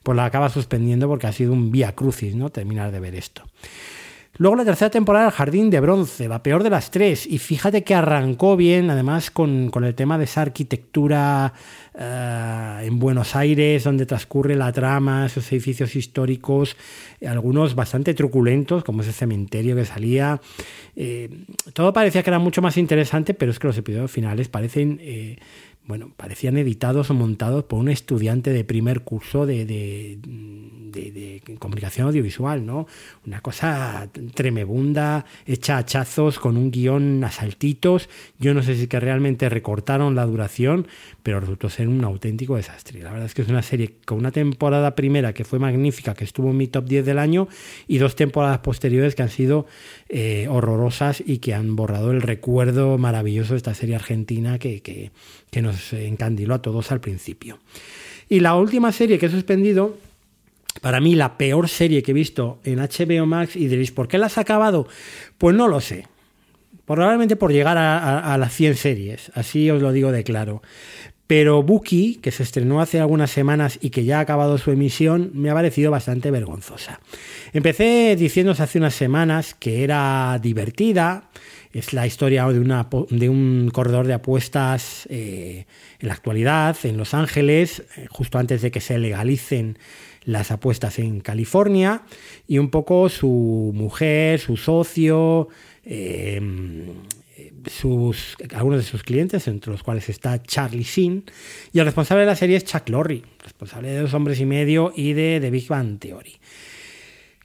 [0.01, 2.49] pues la acaba suspendiendo porque ha sido un vía crucis, ¿no?
[2.49, 3.43] Terminar de ver esto.
[4.38, 7.27] Luego la tercera temporada, El Jardín de Bronce, la peor de las tres.
[7.27, 11.53] Y fíjate que arrancó bien, además, con, el tema de esa arquitectura
[11.93, 16.75] eh, en Buenos Aires, donde transcurre la trama, esos edificios históricos,
[17.23, 20.41] algunos bastante truculentos, como ese cementerio que salía.
[20.95, 21.29] Eh,
[21.73, 24.97] todo parecía que era mucho más interesante, pero es que los episodios finales parecen...
[24.99, 25.38] Eh,
[25.86, 30.19] bueno, parecían editados o montados por un estudiante de primer curso de, de,
[31.59, 32.88] comunicación audiovisual, ¿no?
[33.25, 38.09] Una cosa tremebunda, hecha hachazos, con un guion a saltitos.
[38.39, 40.88] Yo no sé si que realmente recortaron la duración,
[41.21, 43.01] pero resultó ser un auténtico desastre.
[43.01, 46.23] La verdad es que es una serie con una temporada primera que fue magnífica, que
[46.23, 47.47] estuvo en mi top 10 del año,
[47.88, 49.65] y dos temporadas posteriores que han sido
[50.16, 55.61] eh, horrorosas y que han borrado el recuerdo maravilloso de esta serie argentina que, que,
[55.64, 57.57] nos encandiló a todos al principio.
[58.30, 59.97] Y la última serie que he suspendido
[60.82, 64.20] para mí la peor serie que he visto en HBO Max y diréis, ¿por qué
[64.20, 64.88] la has acabado?
[65.39, 66.07] Pues no lo sé.
[66.86, 70.61] Probablemente por llegar a, a, las 100 series, así os lo digo de claro.
[71.28, 75.32] Pero Buki, que se estrenó hace algunas semanas y que ya ha acabado su emisión,
[75.34, 76.99] me ha parecido bastante vergonzosa.
[77.53, 81.30] Empecé diciéndose hace unas semanas que era divertida,
[81.74, 85.65] es la historia de, un corredor de apuestas eh,
[85.99, 89.80] en la actualidad, en Los Ángeles, eh, justo antes de que se legalicen
[90.24, 92.03] las apuestas en California,
[92.47, 95.47] y un poco su mujer, su socio,
[95.84, 96.39] eh,
[97.69, 101.23] sus, algunos de sus clientes, entre los cuales está Charlie Sheen,
[101.71, 104.93] y el responsable de la serie es Chuck Lorre, responsable de Dos Hombres y Medio
[104.95, 106.39] y de The Big Bang Theory.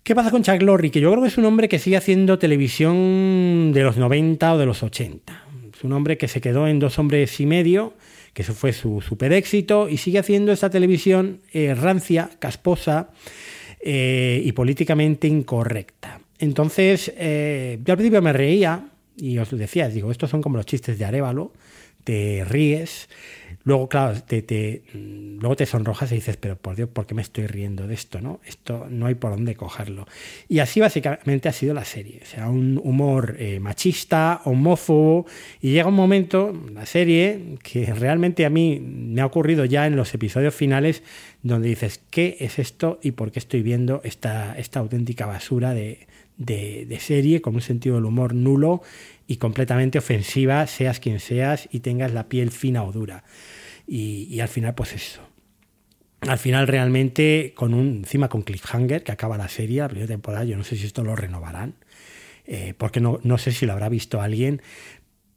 [0.02, 0.90] ¿Qué pasa con Chuck Lorre?
[0.90, 4.58] Que yo creo que es un hombre que sigue haciendo televisión de los 90 o
[4.58, 5.44] de los 80.
[5.74, 7.92] Es un hombre que se quedó en Dos Hombres y Medio,
[8.32, 13.10] que eso fue su super éxito, y sigue haciendo esta televisión eh, rancia, casposa
[13.80, 16.20] eh, y políticamente incorrecta.
[16.38, 18.86] Entonces, eh, yo al principio me reía,
[19.18, 21.52] y os decía, digo, estos son como los chistes de Arevalo,
[22.08, 23.10] te ríes,
[23.64, 27.46] luego, claro, te, luego te sonrojas y dices, pero por Dios, ¿por qué me estoy
[27.46, 28.22] riendo de esto?
[28.22, 28.40] ¿no?
[28.46, 30.06] Esto no hay por dónde cogerlo.
[30.48, 32.20] Y así básicamente ha sido la serie.
[32.22, 35.26] O sea, un humor eh, machista, homófobo,
[35.60, 39.94] y llega un momento, la serie, que realmente a mí me ha ocurrido ya en
[39.94, 41.02] los episodios finales,
[41.42, 46.07] donde dices, ¿qué es esto y por qué estoy viendo esta, esta auténtica basura de,
[46.38, 48.82] de, serie con un sentido del humor nulo
[49.26, 53.24] y completamente ofensiva, seas quien seas y tengas la piel fina o dura.
[53.86, 55.20] Y, al final, pues eso.
[56.20, 60.44] al final realmente con un encima con cliffhanger que acaba la serie, la primera temporada,
[60.44, 61.74] yo no sé si esto lo renovarán,
[62.46, 64.62] eh, porque no, no sé si lo habrá visto alguien,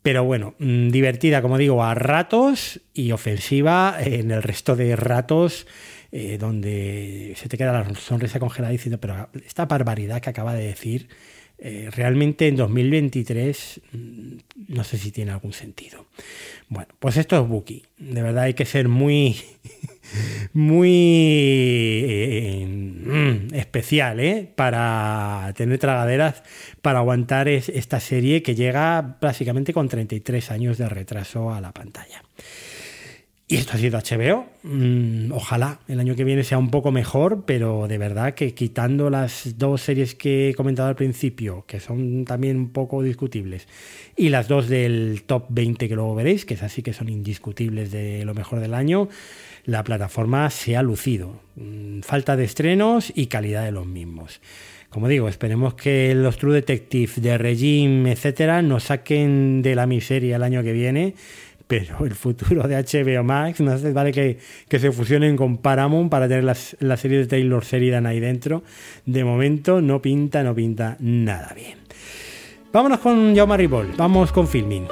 [0.02, 5.68] pero bueno, mm, divertida, como digo, a ratos y ofensiva en el resto de ratos,
[6.12, 10.68] eh, donde se te queda la sonrisa congelada diciendo, pero esta barbaridad que acaba de
[10.68, 11.08] decir,
[11.64, 14.34] eh, realmente en 2023 mm,
[14.70, 16.08] no sé si tiene algún sentido.
[16.70, 17.84] Bueno, pues esto es Buki.
[18.00, 19.40] De verdad hay que ser muy,
[20.54, 20.90] muy
[22.10, 26.42] eh, mm, especial para tener tragaderas,
[26.82, 32.24] para aguantar esta serie que llega básicamente con 33 años de retraso a la pantalla.
[33.52, 34.46] Y esto ha sido HBO.
[34.64, 39.10] Mm, ojalá el año que viene sea un poco mejor, pero de verdad que quitando
[39.10, 43.68] las dos series que he comentado al principio, que son también un poco discutibles,
[44.16, 47.92] y las dos del top 20 que luego veréis, que es así que son indiscutibles
[47.92, 49.10] de lo mejor del año,
[49.66, 51.42] la plataforma se ha lucido.
[51.58, 54.40] Mm, falta de estrenos y calidad de los mismos.
[54.90, 60.38] Como digo, esperemos que los True Detective de Regime, etcétera, nos saquen de la miseria
[60.38, 61.16] el año que viene
[61.72, 64.38] pero el futuro de HBO Max no hace vale que,
[64.78, 68.62] se fusionen con Paramount para tener las, la serie de Taylor Sheridan ahí dentro.
[69.06, 71.78] De momento no pinta, no pinta nada bien.
[72.74, 74.88] Vámonos con Jaume vamos con filming.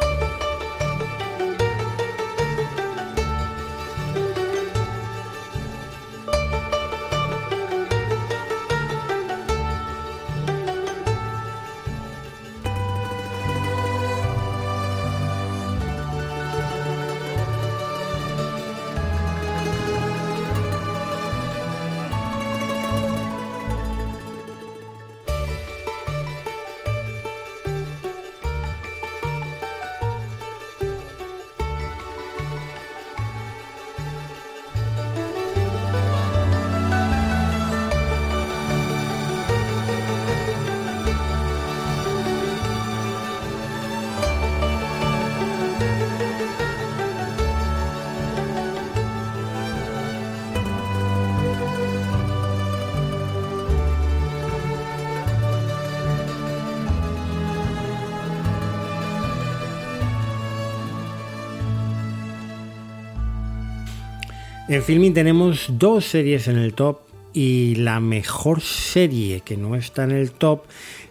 [64.89, 70.03] En Filming tenemos dos series en el top y la mejor serie que no está
[70.03, 70.63] en el top,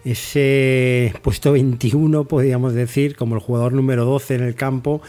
[0.05, 5.01] ese puesto 21 podríamos decir, como el jugador número 12 en el campo,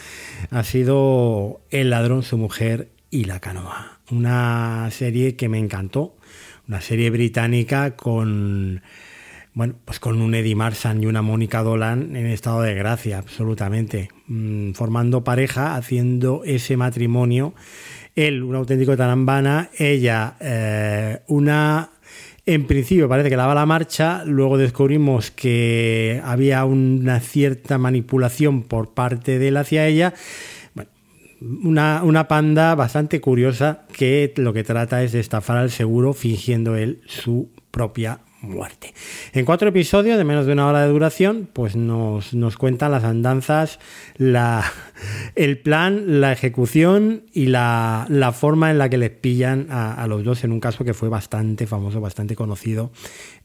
[0.51, 4.01] ha sido El ladrón, su mujer y la canoa.
[4.11, 6.15] Una serie que me encantó,
[6.67, 8.83] una serie británica con
[9.55, 14.09] bueno, pues con un Eddie Marsan y una Mónica Dolan en estado de gracia, absolutamente,
[14.27, 17.55] mm, formando pareja, haciendo ese matrimonio
[18.27, 21.91] él un auténtico tarambana, ella eh, una...
[22.45, 28.95] En principio parece que daba la marcha, luego descubrimos que había una cierta manipulación por
[28.95, 30.15] parte de él hacia ella.
[30.73, 30.89] Bueno,
[31.61, 36.75] una, una, panda bastante curiosa que lo que trata es de estafar al seguro fingiendo
[36.75, 38.93] él su propia muerte.
[39.33, 43.03] En cuatro episodios de menos de una hora de duración, pues nos, nos cuentan las
[43.03, 43.79] andanzas,
[44.17, 44.63] la,
[45.35, 50.07] el plan, la ejecución y la, la, forma en la que les pillan a, a,
[50.07, 52.91] los dos en un caso que fue bastante famoso, bastante conocido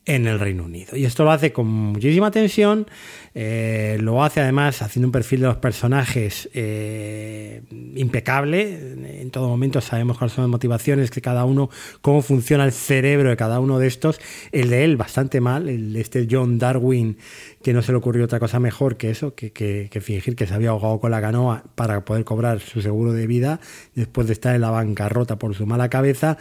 [0.06, 0.96] en el Reino Unido.
[0.96, 2.86] Y esto lo hace con muchísima tensión,
[3.34, 7.62] eh, lo hace además haciendo un perfil de los personajes eh,
[7.96, 9.20] impecable.
[9.20, 11.70] En todo momento sabemos cuáles son las motivaciones que cada uno,
[12.02, 14.20] cómo funciona el cerebro de cada uno de estos.
[14.52, 17.16] El de él bastante mal, el de este John Darwin,
[17.62, 20.46] que no se le ocurrió otra cosa mejor que eso, que, que, que fingir que
[20.46, 23.60] se había ahogado con la canoa para poder cobrar su seguro de vida
[23.94, 26.36] después de estar en la bancarrota por su mala cabeza.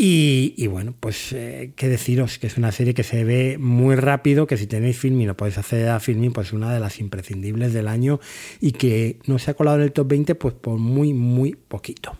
[0.00, 4.46] Y, bueno, pues eh, qué deciros, que es una serie que se ve muy rápido,
[4.46, 7.88] que si tenéis Filming lo podéis hacer a Filming, pues una de las imprescindibles del
[7.88, 8.20] año
[8.60, 12.16] y que no se ha colado en el top 20 pues por muy, muy poquito.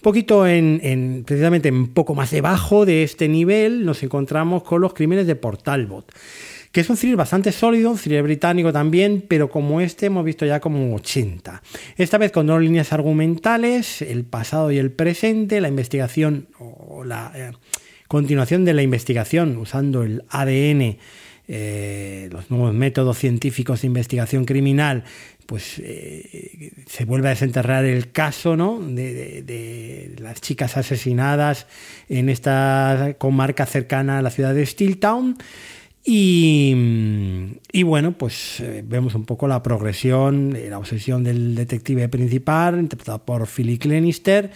[0.00, 4.94] Poquito en, en precisamente en poco más debajo de este nivel nos encontramos con los
[4.94, 6.10] crímenes de Portalbot
[6.72, 10.46] que es un thriller bastante sólido, un thriller británico también, pero como este hemos visto
[10.46, 11.62] ya como 80.
[11.96, 17.32] Esta vez con dos líneas argumentales, el pasado y el presente, la investigación o la
[17.34, 17.52] eh,
[18.06, 20.98] continuación de la investigación usando el ADN.
[21.52, 25.02] Eh, los nuevos métodos científicos de investigación criminal,
[25.46, 28.78] pues eh, se vuelve a desenterrar el caso ¿no?
[28.80, 31.66] de, de, las chicas asesinadas
[32.08, 35.38] en esta comarca cercana a la ciudad de Steeltown
[36.02, 43.24] Y, bueno, pues eh, vemos un poco la progresión, la obsesión del detective principal, interpretado
[43.24, 44.50] por Philip Lenister,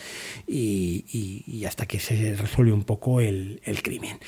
[0.47, 4.19] y, hasta que se resuelve un poco el, crimen.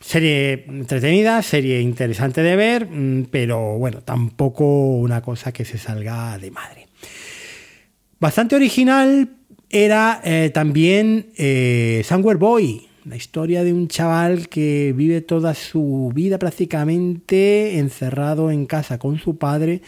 [0.00, 6.38] Serie entretenida, serie interesante de ver, mm, pero bueno, tampoco una cosa que se salga
[6.38, 6.86] de madre.
[8.18, 9.28] Bastante original
[9.68, 12.02] era eh, también eh,
[12.38, 19.00] Boy, la historia de un chaval que vive toda su vida prácticamente encerrado en casa
[19.00, 19.82] con su padre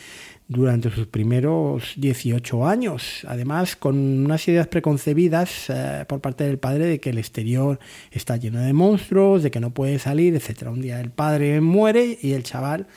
[0.49, 3.25] durante sus primeros 18 años.
[3.29, 7.79] Además, con unas ideas preconcebidas eh, por parte del padre de que el exterior
[8.11, 10.65] está lleno de monstruos, de que no puede salir, etc.
[10.67, 12.89] Un día el padre muere y el chaval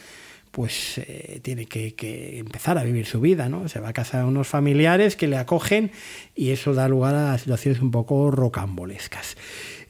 [0.56, 3.68] pues eh, tiene que, empezar a vivir su vida, ¿no?
[3.68, 5.92] Se va a casa de unos familiares que le acogen
[6.34, 9.36] y eso da lugar a situaciones un poco rocambolescas.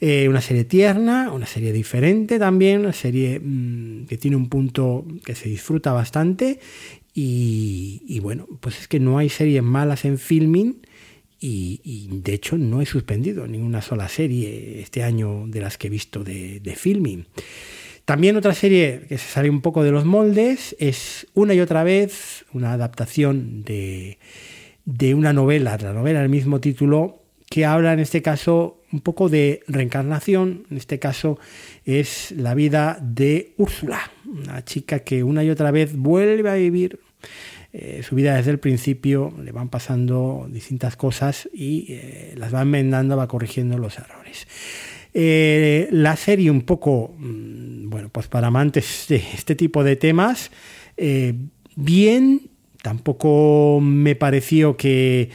[0.02, 5.06] Eh, una serie tierna, una serie diferente también, una serie mm, que tiene un punto
[5.24, 6.60] que se disfruta bastante
[7.18, 10.82] y, bueno, pues es que no hay series malas en filming
[11.40, 15.90] y, de hecho no he suspendido ninguna sola serie este año de las que he
[15.90, 17.26] visto de, de filming.
[18.06, 21.84] También otra serie que se sale un poco de los moldes es una y otra
[21.84, 24.20] vez una adaptación de,
[25.16, 29.62] una novela, la novela del mismo título, que habla en este caso un poco de
[29.68, 30.66] reencarnación.
[30.70, 31.38] En este caso
[31.84, 37.00] es la vida de Úrsula, una chica que una y otra vez vuelve a vivir
[37.78, 42.62] eh, su vida desde el principio, le van pasando distintas cosas y eh, las va
[42.62, 44.48] enmendando, va corrigiendo los errores.
[45.14, 50.52] Eh, la serie un poco, mm, bueno, pues para amantes de este tipo de temas,
[51.76, 52.50] bien,
[52.82, 55.30] tampoco me pareció que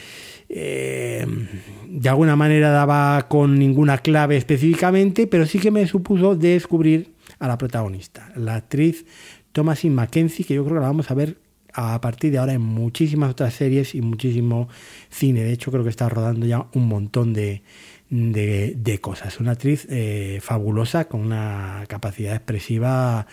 [1.90, 7.48] de alguna manera daba con ninguna clave específicamente, pero sí que me supuso descubrir a
[7.48, 9.04] la protagonista, la actriz
[9.52, 11.36] Thomasin Mackenzie, que yo creo que la vamos a ver
[11.72, 14.68] a partir de ahora en muchísimas otras series y muchísimo
[15.08, 15.42] cine.
[15.42, 17.62] De hecho, creo que está rodando ya un montón de,
[18.10, 19.38] de, cosas.
[19.38, 23.26] Una actriz eh, fabulosa con una capacidad expresiva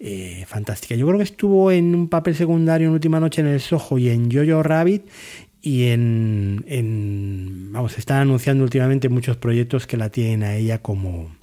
[0.00, 0.96] eh, fantástica.
[0.96, 4.08] Yo creo que estuvo en un papel secundario en Última Noche en el Soho y
[4.08, 5.04] en Jojo Rabbit
[5.66, 11.34] y en, en vamos, están anunciando últimamente muchos proyectos que la tienen a ella como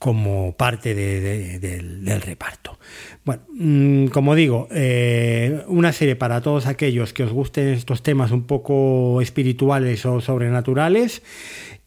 [0.00, 2.78] como parte del, reparto.
[3.24, 8.30] Bueno, mm, como digo, eh, una serie para todos aquellos que os gusten estos temas
[8.30, 11.22] un poco espirituales o sobrenaturales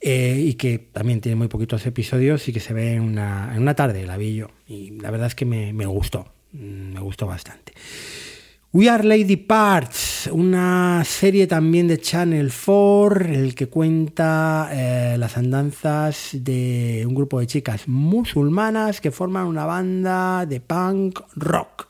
[0.01, 3.61] eh, y que también tiene muy poquitos episodios y que se ve en una, en
[3.61, 4.49] una tarde, la vi yo.
[4.65, 7.73] Y la verdad es que me, me gustó, mm, me gustó bastante.
[8.72, 15.38] We Are Lady Parts, una serie también de Channel 4, el que cuenta eh, las
[15.38, 21.88] andanzas de un grupo de chicas musulmanas que forman una banda de punk rock.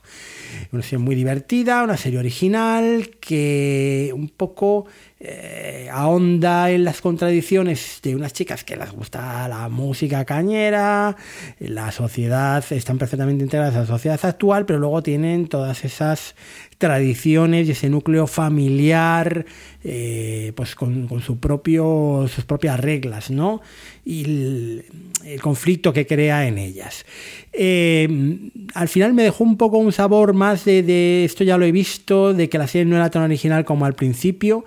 [0.72, 4.86] Una serie muy divertida, una serie original que un poco
[5.20, 11.16] eh, ahonda en las contradicciones de unas chicas que les gusta la música cañera,
[11.60, 16.36] la sociedad, están perfectamente integradas a la sociedad actual, pero luego tienen todas esas
[16.80, 19.46] tradiciones y ese núcleo familiar,
[19.84, 23.62] eh, pues con, su propio, sus propias reglas, ¿no?
[24.06, 24.86] Y el,
[25.42, 27.06] conflicto que crea en ellas.
[27.52, 28.08] Eh,
[28.74, 32.34] al final me dejó un poco un sabor más de, esto ya lo he visto,
[32.34, 34.64] de que la serie no era tan original como al principio,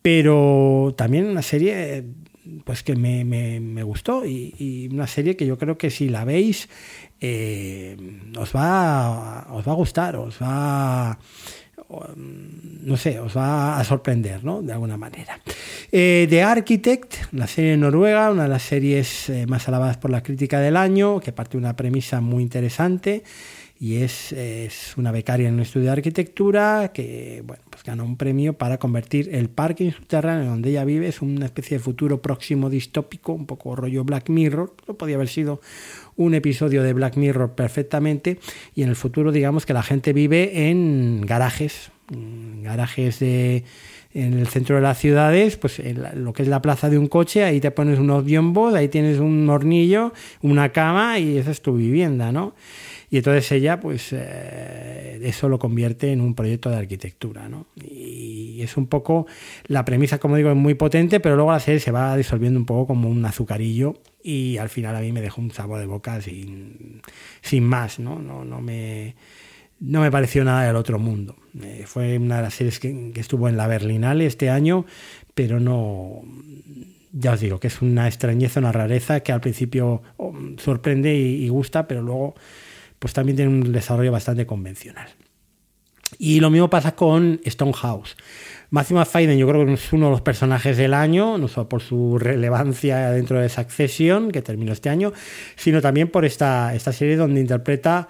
[0.00, 2.04] pero también una serie
[2.64, 6.68] pues que me, gustó y, una serie que yo creo que si la veis
[7.20, 7.96] eh,
[8.38, 11.18] os, va, os va a gustar, os va
[12.82, 14.62] no sé, os va a sorprender, ¿no?
[14.62, 15.40] De alguna manera.
[15.90, 20.22] Eh, The Architect, la serie noruega, una de las series eh, más alabadas por la
[20.22, 23.24] crítica del año, que parte de una premisa muy interesante
[23.82, 24.34] y es,
[24.98, 29.34] una becaria en un estudio de arquitectura que bueno, pues ganó un premio para convertir
[29.34, 33.74] el parque subterráneo donde ella vive, es una especie de futuro próximo distópico, un poco
[33.74, 35.62] rollo Black Mirror, no podía haber sido
[36.16, 38.38] un episodio de Black Mirror perfectamente
[38.74, 41.90] y en el futuro digamos que la gente vive en garajes,
[42.62, 43.64] garajes de
[44.12, 47.06] en el centro de las ciudades, pues en lo que es la plaza de un
[47.06, 50.12] coche, ahí te pones unos biombos, ahí tienes un hornillo,
[50.42, 52.54] una cama y esa es tu vivienda, ¿no?
[53.10, 57.66] Y entonces ella, pues, eh, eso lo convierte en un proyecto de arquitectura, ¿no?
[57.76, 59.26] Y es un poco,
[59.66, 62.66] la premisa, como digo, es muy potente, pero luego la serie se va disolviendo un
[62.66, 66.20] poco como un azucarillo y al final a mí me dejó un sabor de boca
[66.20, 67.02] sin,
[67.40, 68.20] sin más, ¿no?
[68.20, 69.14] No, no me
[69.80, 71.36] no me pareció nada del otro mundo.
[71.60, 74.84] Eh, fue una de las series que, estuvo en la Berlinale este año,
[75.34, 76.22] pero no,
[77.12, 81.48] ya os digo que es una extrañeza, una rareza que al principio oh, sorprende y,
[81.48, 82.34] gusta, pero luego
[83.00, 85.08] pues también tiene un desarrollo bastante convencional.
[86.18, 88.16] Y lo mismo pasa con Stonehouse.
[88.70, 91.82] Máxima Faiden yo creo que es uno de los personajes del año, no solo por
[91.82, 95.12] su relevancia dentro de Succession, que terminó este año,
[95.56, 98.08] sino también por esta, esta serie donde interpreta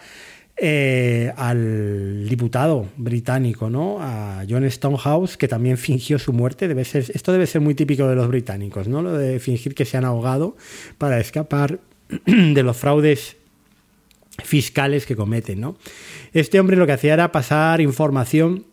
[0.57, 3.99] eh, al diputado británico, ¿no?
[4.01, 6.69] A John Stonehouse, que también fingió su muerte.
[6.69, 9.01] Debe ser, esto debe ser muy típico de los británicos, ¿no?
[9.01, 10.57] Lo de fingir que se han ahogado
[10.99, 11.81] para escapar
[12.27, 13.39] de los fraudes
[14.45, 15.77] fiscales que cometen, ¿no?
[16.33, 18.67] Este hombre lo que hacía era pasar información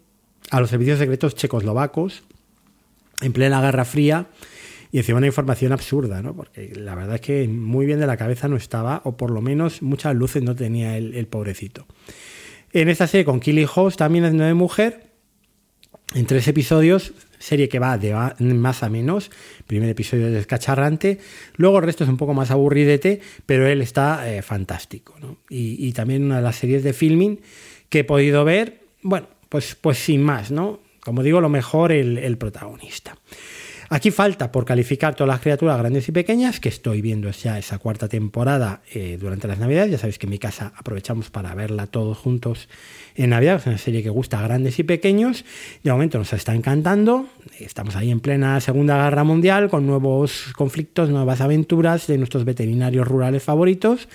[0.52, 2.24] a los servicios secretos checoslovacos
[3.22, 4.28] en plena Guerra Fría
[4.92, 6.36] y encima una información absurda, ¿no?
[6.36, 9.42] Porque la verdad es que muy bien de la cabeza no estaba, o por lo
[9.42, 11.86] menos muchas luces no tenía el, pobrecito.
[12.72, 15.12] En esta serie con Killy House también es de mujer,
[16.16, 18.14] en tres episodios, serie que va de
[18.54, 19.32] más a menos.
[19.66, 21.20] primer episodio es descacharrante,
[21.56, 25.16] luego el resto es un poco más aburridete, pero él está eh, fantástico.
[25.50, 27.40] Y, también una de las series de filming
[27.90, 30.80] que he podido ver, bueno, pues, pues sin más, ¿no?
[31.00, 33.18] Como digo, lo mejor el protagonista.
[33.90, 37.78] Aquí falta por calificar todas las criaturas grandes y pequeñas, que estoy viendo ya esa
[37.78, 39.92] cuarta temporada eh, durante las Navidades.
[39.92, 42.68] Ya sabéis que en mi casa aprovechamos para verla todos juntos
[43.16, 43.56] en Navidad.
[43.56, 45.46] Es una serie que gusta a grandes y pequeños.
[45.84, 47.28] De momento nos está encantando.
[47.60, 53.08] Estamos ahí en plena Segunda Guerra Mundial con nuevos conflictos, nuevas aventuras de nuestros veterinarios
[53.08, 54.10] rurales favoritos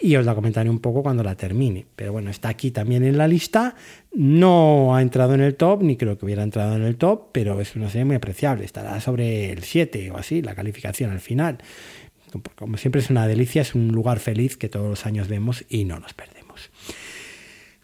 [0.00, 1.86] y os la comentaré un poco cuando la termine.
[1.96, 3.74] Pero bueno, está aquí también en la lista.
[4.20, 7.60] No ha entrado en el top, ni creo que hubiera entrado en el top, pero
[7.60, 8.64] es una serie muy apreciable.
[8.64, 11.58] Estará sobre el 7 o así, la calificación al final.
[12.56, 15.84] Como siempre es una delicia, es un lugar feliz que todos los años vemos y
[15.84, 16.72] no nos perdemos.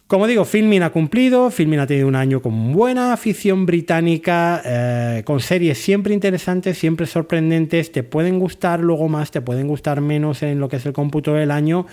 [0.09, 5.23] Como digo, Filmin ha cumplido, Filmin ha tenido un año con buena afición británica, eh,
[5.25, 10.43] con series siempre interesantes, siempre sorprendentes, te pueden gustar luego más, te pueden gustar menos
[10.43, 11.87] en lo que es el cómputo del año,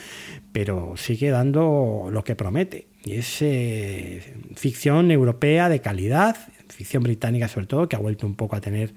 [0.52, 2.91] pero sigue dando lo que promete.
[3.04, 4.22] Y es eh,
[4.56, 6.38] ficción europea de calidad,
[6.70, 8.93] ficción británica sobre todo, que ha vuelto un poco a tener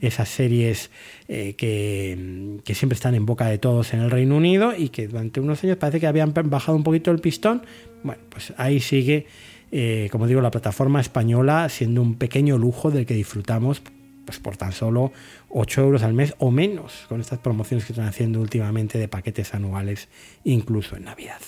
[0.00, 0.90] esas series
[1.28, 5.08] eh, que, que, siempre están en boca de todos en el Reino Unido y que
[5.08, 7.62] durante unos años parece que habían bajado un poquito el pistón.
[8.02, 9.26] Bueno, pues ahí sigue,
[9.72, 13.82] eh, como digo, la plataforma española siendo un pequeño lujo del que disfrutamos
[14.24, 15.10] pues por tan solo
[15.48, 19.54] 8 euros al mes o menos con estas promociones que están haciendo últimamente de paquetes
[19.54, 20.08] anuales,
[20.44, 21.40] incluso en Navidad.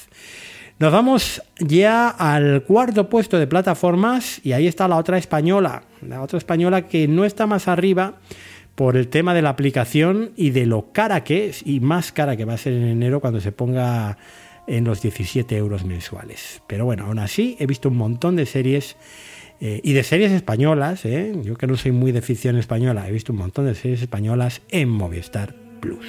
[0.80, 6.22] Nos vamos ya al cuarto puesto de plataformas y ahí está la otra española, la
[6.22, 8.14] otra española que no está más arriba
[8.76, 12.34] por el tema de la aplicación y de lo cara que es y más cara
[12.34, 14.16] que va a ser en enero cuando se ponga
[14.66, 16.62] en los 17 euros mensuales.
[16.66, 18.96] Pero bueno, aún así he visto un montón de series
[19.60, 21.34] eh, y de series españolas, ¿eh?
[21.42, 24.62] yo que no soy muy de ficción española, he visto un montón de series españolas
[24.70, 26.06] en Movistar Plus.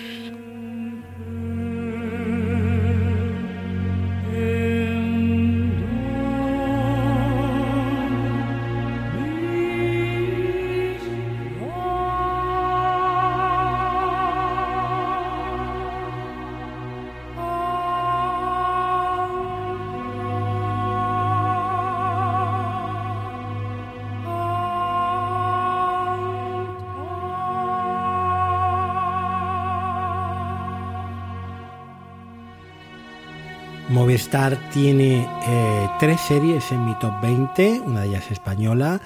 [34.21, 39.01] Movistar tiene eh, tres series en mi top 20, una de ellas española,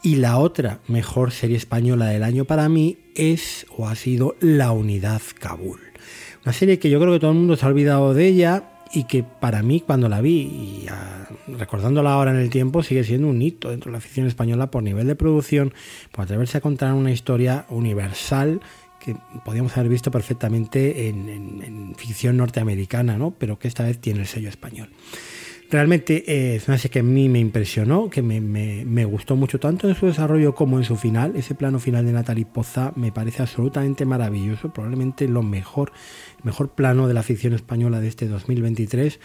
[0.00, 4.70] y la otra mejor serie española del año para mí es o ha sido La
[4.70, 5.80] Unidad Kabul.
[6.44, 9.04] Una serie que yo creo que todo el mundo se ha olvidado de ella y
[9.04, 10.86] que para mí cuando la vi y
[11.48, 14.84] recordándola ahora en el tiempo sigue siendo un hito dentro de la ficción española por
[14.84, 15.74] nivel de producción,
[16.12, 18.60] por atreverse a contar una historia universal
[19.04, 23.32] que podíamos haber visto perfectamente en, ficción norteamericana, ¿no?
[23.32, 24.88] pero que esta vez tiene el sello español.
[25.70, 29.88] Realmente eh, es una serie que a mí me impresionó, que me, gustó mucho tanto
[29.88, 31.34] en su desarrollo como en su final.
[31.36, 35.92] Ese plano final de Natalie Poza me parece absolutamente maravilloso, probablemente lo mejor,
[36.42, 39.18] mejor plano de la ficción española de este 2023.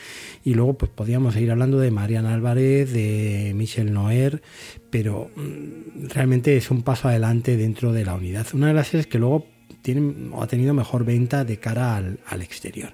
[0.43, 4.41] Y luego pues podríamos seguir hablando de Mariana Álvarez, de Michel Noer,
[4.89, 8.47] pero mm, realmente es un paso adelante dentro de la unidad.
[8.53, 9.45] Una de las series que luego
[9.81, 12.91] tienen, o ha tenido mejor venta de cara al, exterior.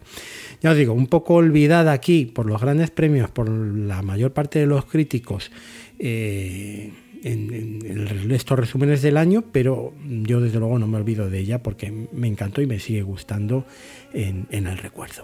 [0.62, 4.60] Ya os digo, un poco olvidada aquí por los grandes premios, por la mayor parte
[4.60, 5.52] de los críticos.
[6.00, 6.92] Eh,
[7.24, 11.92] en, estos resúmenes del año, pero yo desde luego no me olvido de ella porque
[11.92, 13.66] me encantó y me sigue gustando
[14.14, 15.24] en, en, el recuerdo.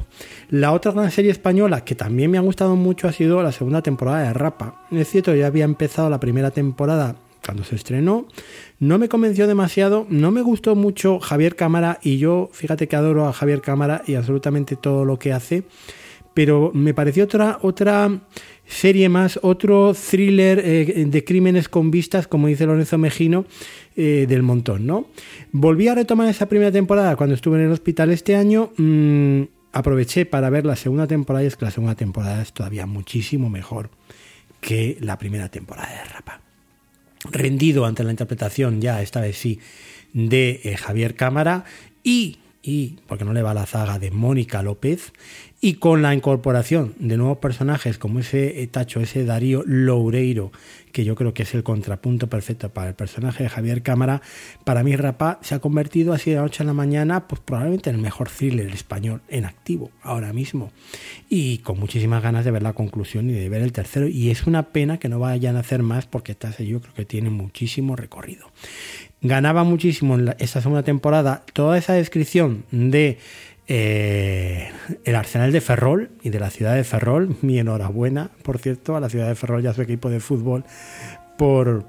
[0.50, 3.84] La otra gran serie española que también me ha gustado mucho ha sido la segunda
[3.84, 4.88] temporada de Rapa.
[4.90, 8.28] Es cierto, ya había empezado la primera temporada cuando se estrenó.
[8.82, 13.28] No me convenció demasiado, no me gustó mucho Javier Cámara y yo, fíjate que adoro
[13.28, 15.66] a Javier Cámara y absolutamente todo lo que hace,
[16.34, 18.22] pero me pareció otra, otra
[18.66, 23.46] serie más, otro thriller eh, de crímenes con vistas, como dice Lorenzo Mejino,
[23.96, 25.06] eh, del montón, ¿no?
[25.52, 28.72] Volví a retomar esa primera temporada cuando estuve en el hospital este año.
[28.78, 32.88] Mm, aproveché para ver la segunda temporada y es que la segunda temporada es todavía
[32.88, 33.92] muchísimo mejor
[34.60, 36.41] que la primera temporada de Rapa.
[37.30, 39.60] Rendido ante la interpretación, ya esta vez sí,
[40.14, 41.66] de eh, Javier Cámara
[42.04, 45.14] y, y, porque no le va la zaga, de Mónica López,
[45.62, 50.52] y con la incorporación de nuevos personajes como ese Tacho, ese Darío Loureiro,
[50.92, 54.22] que yo creo que es el contrapunto perfecto para el personaje de Javier Cámara,
[54.64, 57.90] para mí Rapa se ha convertido así de la noche a la mañana, pues probablemente
[57.90, 60.72] en el mejor thriller español en activo ahora mismo.
[61.30, 64.08] Y con muchísimas ganas de ver la conclusión y de ver el tercero.
[64.08, 67.06] Y es una pena que no vayan a hacer más porque esta yo creo que
[67.06, 68.52] tiene muchísimo recorrido.
[69.22, 73.20] Ganaba muchísimo en esta segunda temporada toda esa descripción de
[73.68, 74.72] eh,
[75.04, 77.36] el Arsenal de Ferrol y de la ciudad de Ferrol.
[77.42, 80.66] Mi enhorabuena, por cierto, a la ciudad de Ferrol y a su equipo de fútbol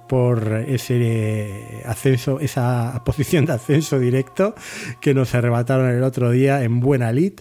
[0.08, 4.54] por, ese ascenso, esa posición de ascenso directo
[5.00, 7.34] que nos arrebataron el otro día en buena lid.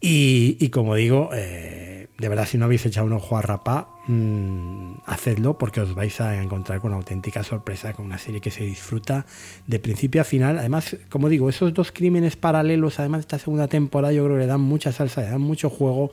[0.00, 4.98] Y, como digo, eh, de verdad, si no habéis echado un ojo a Rapá, Mm,
[5.04, 8.62] hacedlo porque os vais a encontrar con una auténtica sorpresa, con una serie que se
[8.62, 9.26] disfruta
[9.66, 10.58] de principio a final.
[10.58, 14.42] Además, como digo, esos dos crímenes paralelos, además de esta segunda temporada, yo creo que
[14.42, 16.12] le dan mucha salsa, le dan mucho juego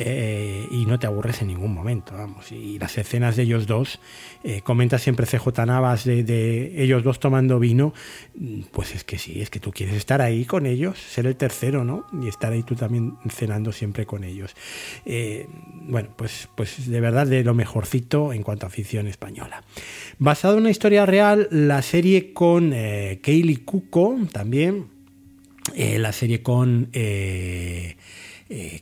[0.00, 2.52] eh, y no te aburres en ningún momento, vamos.
[2.52, 3.98] Y las escenas de ellos dos,
[4.44, 7.92] eh, comenta siempre CJ Navas de, ellos dos tomando vino,
[8.36, 11.34] mm, pues es que sí, es que tú quieres estar ahí con ellos, ser el
[11.34, 12.06] tercero, ¿no?
[12.22, 14.54] Y estar ahí tú también cenando siempre con ellos.
[15.04, 15.48] Eh,
[15.88, 19.64] bueno, pues, pues de verdad de lo mejorcito en cuanto a afición española.
[20.20, 24.86] Basado en una historia real, la serie con Kaylee Cuco también,
[25.74, 26.88] la serie con...
[26.92, 27.96] Eh,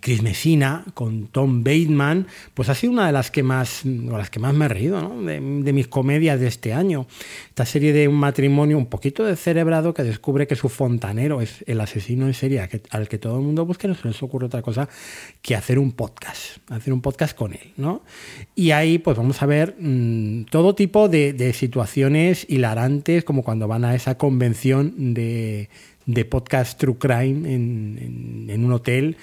[0.00, 4.38] Chris Messina, con Tom Bateman, pues ha sido una de las que más, las que
[4.38, 7.06] más me he reído, de, mis comedias de este año.
[7.48, 11.80] Esta serie de un matrimonio un poquito descerebrado que descubre que su fontanero es el
[11.80, 14.88] asesino en serie al que todo el mundo busca, no se les ocurre otra cosa
[15.42, 18.02] que hacer un podcast, hacer un podcast con él, ¿no?
[18.54, 23.84] Y ahí pues vamos a ver mm, todo tipo de, situaciones hilarantes, como cuando van
[23.84, 25.68] a esa convención de,
[26.24, 29.16] podcast True Crime en un hotel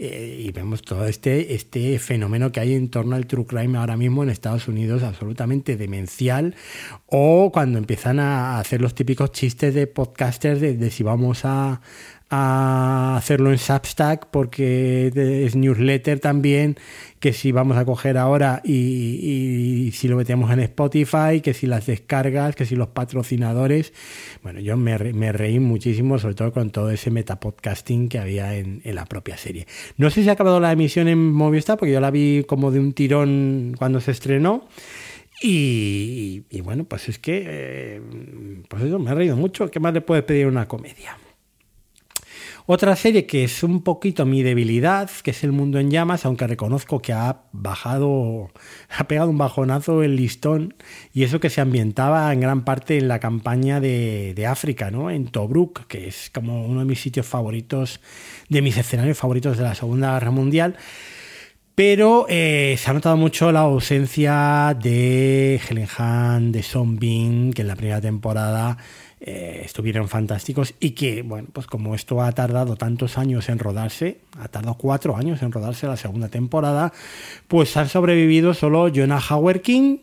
[0.00, 3.96] eh, y vemos todo este, este fenómeno que hay en torno al true crime ahora
[3.96, 6.54] mismo en Estados Unidos, absolutamente demencial,
[7.06, 11.80] o cuando empiezan a hacer los típicos chistes de podcasters de si vamos a,
[12.30, 15.10] a hacerlo en Substack porque
[15.44, 16.76] es newsletter también,
[17.20, 21.86] que si vamos a coger ahora y, si lo metemos en Spotify, que si las
[21.86, 23.92] descargas, que si los patrocinadores.
[24.42, 29.06] Bueno, yo me, reí muchísimo, sobre todo con todo ese metapodcasting que había en, la
[29.06, 29.66] propia serie.
[29.96, 32.80] No sé si ha acabado la emisión en Movistar, porque yo la vi como de
[32.80, 34.68] un tirón cuando se estrenó.
[35.40, 38.00] Y, bueno, pues es que, eh,
[38.68, 39.70] pues eso, me ha reído mucho.
[39.70, 41.16] ¿Qué más le puede pedir una comedia?
[42.70, 46.46] Otra serie que es un poquito mi debilidad, que es El Mundo en Llamas, aunque
[46.46, 48.50] reconozco que ha bajado,
[48.94, 50.74] ha pegado un bajonazo el listón,
[51.14, 55.10] y eso que se ambientaba en gran parte en la campaña de, África, ¿no?
[55.10, 58.02] En Tobruk, que es como uno de mis sitios favoritos,
[58.50, 60.76] de mis escenarios favoritos de la Segunda Guerra Mundial.
[61.74, 67.62] Pero eh, se ha notado mucho la ausencia de Helen Hahn, de Son Bin, que
[67.62, 68.76] en la primera temporada
[69.20, 74.20] eh, estuvieron fantásticos y que, bueno, pues como esto ha tardado tantos años en rodarse,
[74.38, 76.92] ha tardado cuatro años en rodarse la segunda temporada,
[77.48, 79.98] pues han sobrevivido solo Jonah Howard King,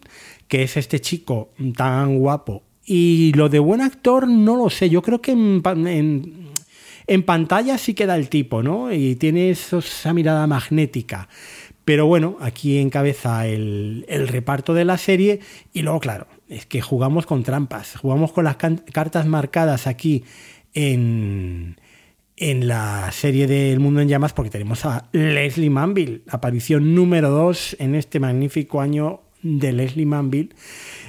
[0.50, 2.64] que es este chico tan guapo.
[2.86, 8.18] Y lo de buen actor no lo sé, yo creo que en, pantalla sí queda
[8.18, 8.92] el tipo, ¿no?
[8.92, 11.30] Y tiene esa mirada magnética.
[11.86, 15.40] Pero bueno, aquí encabeza el, el reparto de la serie
[15.72, 20.24] y luego, claro, es que jugamos con trampas, jugamos con las cartas marcadas aquí
[20.74, 21.78] en,
[22.38, 27.78] en la serie del Mundo en Llamas porque tenemos a Leslie Manville, aparición número 2
[27.80, 30.50] en este magnífico año de Leslie Manville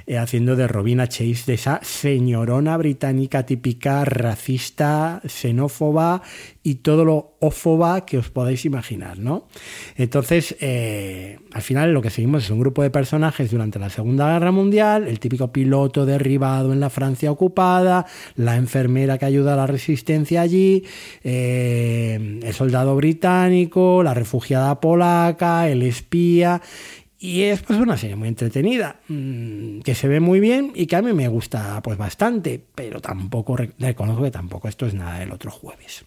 [0.07, 6.23] eh, haciendo de Robina Chase, de esa señorona británica típica, racista, xenófoba
[6.63, 9.49] y todo lo ófoba que os podáis imaginar, ¿no?
[9.97, 14.33] Entonces, eh, al final lo que seguimos es un grupo de personajes durante la Segunda
[14.33, 19.57] Guerra Mundial, el típico piloto derribado en la Francia ocupada, la enfermera que ayuda a
[19.57, 20.85] la resistencia allí,
[21.25, 26.61] eh, el soldado británico, la refugiada polaca, el espía
[27.19, 30.97] Y es pues una serie muy entretenida, mm, que se ve muy bien y que
[30.97, 35.33] a mí me gusta pues bastante, pero tampoco reconozco que tampoco esto es nada del
[35.33, 36.05] otro jueves.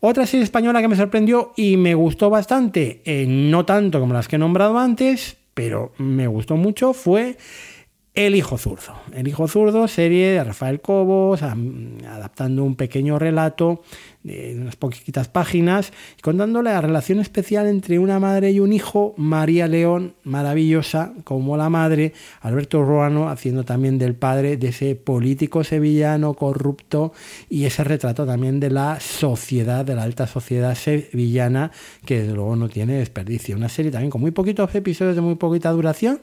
[0.00, 4.28] Otra serie española que me sorprendió y me gustó bastante, eh, no tanto como las
[4.28, 7.36] que he nombrado antes, pero me gustó mucho, fue
[8.14, 8.94] el Hijo Zurdo.
[9.12, 13.82] El Hijo Zurdo, serie de Rafael Cobos, adaptando un pequeño relato
[14.22, 15.92] de unas poquitas páginas,
[16.22, 21.70] contando la relación especial entre una madre y un hijo, María León, maravillosa como la
[21.70, 27.12] madre, Alberto Ruano haciendo también del padre de ese político sevillano corrupto
[27.48, 31.70] y ese retrato también de la sociedad, de la alta sociedad sevillana,
[32.04, 33.56] que desde luego no tiene desperdicio.
[33.56, 36.20] Una serie también con muy poquitos episodios de muy poquita duración,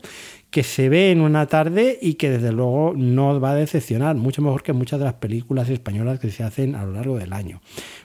[0.55, 4.41] que se ve en una tarde y que desde luego no va a decepcionar, mucho
[4.41, 7.59] mejor que muchas de las películas españolas que se hacen a lo largo del año.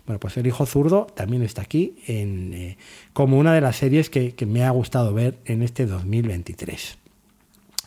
[0.05, 2.77] Bueno, pues El Hijo Zurdo también está aquí en, eh,
[3.13, 6.99] como una de las series que, que me ha gustado ver en este 2023.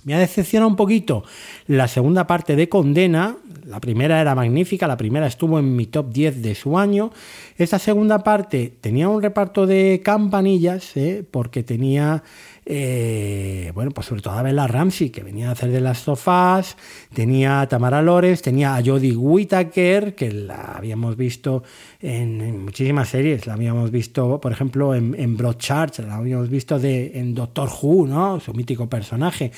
[0.05, 1.23] Me ha decepcionado un poquito
[1.67, 3.37] la segunda parte de Condena.
[3.65, 7.11] La primera era magnífica, la primera estuvo en mi top 10 de su año.
[7.57, 11.25] Esta segunda parte tenía un reparto de campanillas, ¿eh?
[11.29, 12.23] porque tenía
[12.65, 16.77] eh, bueno, pues sobre todo a Bella Ramsey, que venía a hacer de las sofás,
[17.13, 21.63] tenía a Tamara Lores, tenía a Jodie Whittaker, que la habíamos visto
[21.99, 27.11] en, muchísimas series, la habíamos visto, por ejemplo, en, en Broadchurch, la habíamos visto de,
[27.19, 28.39] en Doctor Who, ¿no?
[28.39, 29.51] Su mítico personaje.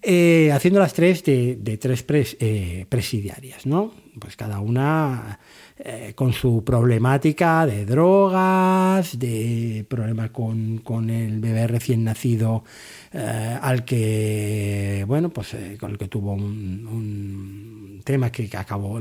[0.00, 3.92] Eh, haciendo las tres de, tres eh, presidiarias, ¿no?
[4.20, 5.40] Pues cada una
[5.80, 12.64] eh, con su problemática de drogas, de problema con, el bebé recién nacido
[13.12, 19.00] eh, al que, bueno, pues eh, con el que tuvo un, tema que, acabó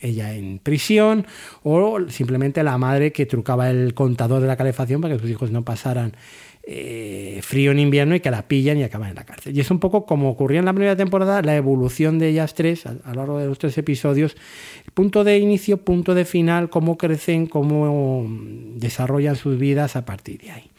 [0.00, 1.26] ella en prisión,
[1.62, 5.50] o simplemente la madre que trucaba el contador de la calefacción para que sus hijos
[5.50, 6.14] no pasaran
[6.66, 9.56] eh, frío en invierno y que la pillan y acaban en la cárcel.
[9.56, 12.86] Y es un poco como ocurría en la primera temporada, la evolución de ellas tres
[12.86, 14.36] a, lo largo de los tres episodios,
[14.94, 18.26] punto de inicio, punto de final, cómo crecen, cómo
[18.76, 20.70] desarrollan sus vidas a partir de ahí.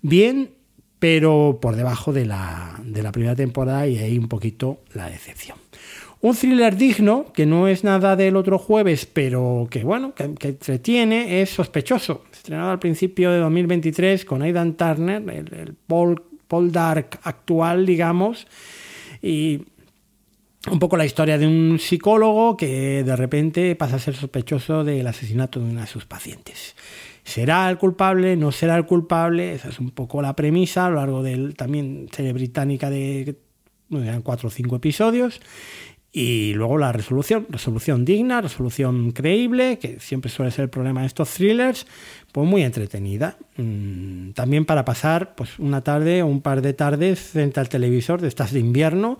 [0.00, 0.50] Bien,
[0.98, 5.61] pero por debajo de la, de la primera temporada y ahí un poquito la decepción.
[6.22, 11.42] Un thriller digno, que no es nada del otro jueves, pero que bueno, que, entretiene,
[11.42, 12.22] es sospechoso.
[12.32, 18.46] Estrenado al principio de 2023 con Aidan Turner, el, Paul, Paul Dark actual, digamos.
[19.20, 19.62] Y
[20.70, 25.08] un poco la historia de un psicólogo que de repente pasa a ser sospechoso del
[25.08, 26.76] asesinato de una de sus pacientes.
[27.24, 28.36] ¿Será el culpable?
[28.36, 29.54] ¿No será el culpable?
[29.54, 33.34] Esa es un poco la premisa a lo largo del también serie británica de
[33.88, 35.40] bueno, cuatro o cinco episodios.
[36.14, 41.06] Y luego la resolución, resolución digna, resolución creíble, que siempre suele ser el problema de
[41.06, 41.86] estos thrillers,
[42.32, 43.38] pues muy entretenida.
[43.56, 48.20] Mm, también para pasar pues una tarde o un par de tardes frente al televisor
[48.20, 49.18] de estas de invierno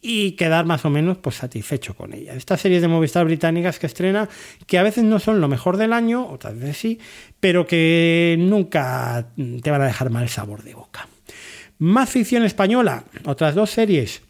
[0.00, 2.34] y quedar más o menos pues satisfecho con ella.
[2.34, 4.26] Estas series de Movistar británicas que estrena,
[4.66, 6.98] que a veces no son lo mejor del año, otras veces sí,
[7.38, 9.28] pero que nunca
[9.62, 11.06] te van a dejar mal sabor de boca.
[11.78, 14.22] Más ficción española, otras dos series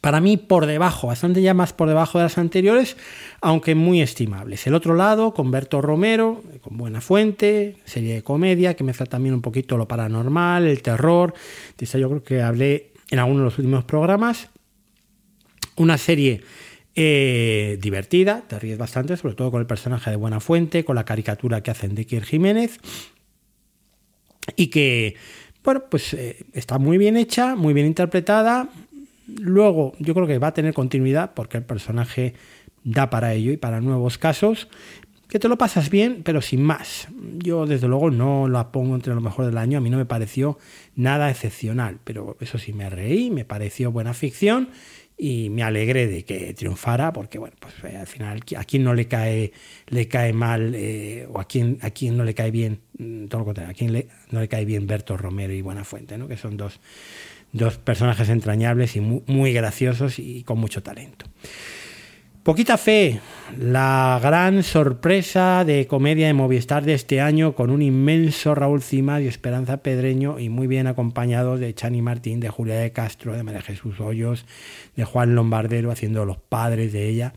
[0.00, 2.96] para mí por debajo, bastante ya más por debajo de las anteriores,
[3.40, 4.66] aunque muy estimables.
[4.66, 9.34] El otro lado, con Berto Romero, con Buena Fuente, serie de comedia, que mezcla también
[9.34, 11.34] un poquito lo paranormal, el terror.
[11.76, 14.48] De esta yo creo que hablé en alguno de los últimos programas.
[15.76, 16.42] Una serie
[16.94, 21.04] eh, divertida, te ríes bastante, sobre todo con el personaje de Buena Fuente, con la
[21.04, 22.80] caricatura que hacen de Kier Jiménez.
[24.56, 25.14] Y que,
[25.62, 28.68] bueno, pues eh, está muy bien hecha, muy bien interpretada,
[29.36, 32.34] Luego, yo creo que va a tener continuidad porque el personaje
[32.84, 34.68] da para ello y para nuevos casos.
[35.28, 37.08] Que te lo pasas bien, pero sin más.
[37.36, 39.76] Yo, desde luego, no la pongo entre lo mejor del año.
[39.76, 40.58] A mí no me pareció
[40.96, 44.70] nada excepcional, pero eso sí me reí, me pareció buena ficción
[45.20, 48.94] y me alegré de que triunfara porque bueno pues eh, al final a quien no
[48.94, 49.52] le cae
[49.88, 53.40] le cae mal eh, o a quien a quien no le cae bien mm, todo
[53.40, 56.36] lo contrario a quien le, no le cae bien Berto Romero y Buenafuente no que
[56.36, 56.78] son dos
[57.52, 61.26] dos personajes entrañables y muy, graciosos y con mucho talento.
[62.48, 63.20] Poquita fe,
[63.58, 69.20] la gran sorpresa de comedia de Movistar de este año con un inmenso Raúl Cima
[69.20, 73.42] y Esperanza Pedreño y muy bien acompañados de Chani Martín, de Julia de Castro, de
[73.42, 74.46] María Jesús Hoyos,
[74.96, 77.34] de Juan Lombardero haciendo los padres de ella.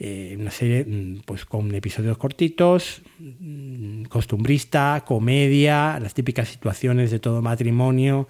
[0.00, 7.20] Eh, una serie mm, pues con episodios cortitos, mm, costumbrista, comedia, las típicas situaciones de
[7.20, 8.26] todo matrimonio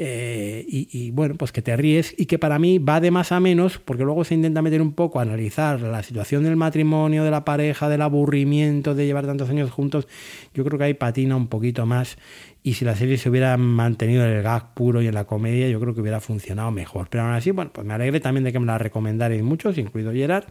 [0.00, 3.40] eh, y, bueno, pues que te ríes y que para mí va de más a
[3.40, 7.32] menos, porque luego se intenta meter un poco a analizar la situación del matrimonio, de
[7.32, 10.06] la pareja, del aburrimiento de llevar tantos años juntos.
[10.54, 12.16] Yo creo que ahí patina un poquito más
[12.62, 15.68] y si la serie se hubiera mantenido en el gag puro y en la comedia,
[15.68, 17.08] yo creo que hubiera funcionado mejor.
[17.10, 20.12] Pero aún así, bueno, pues me alegré también de que me la recomendarais muchos, incluido
[20.12, 20.44] Gerard,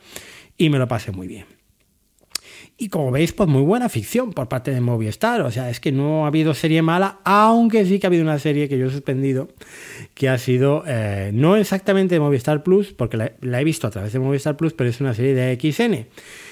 [0.58, 1.57] y me lo pasé muy bien.
[2.80, 5.42] Y como veis, pues muy buena ficción por parte de Movistar.
[5.42, 8.38] O sea, es que no ha habido serie mala, aunque sí que ha habido una
[8.38, 9.50] serie que yo he suspendido,
[10.14, 14.14] que ha sido, eh, no exactamente de Movistar Plus, porque la, he visto a través
[14.14, 16.06] de Movistar Plus, pero es una serie de XN.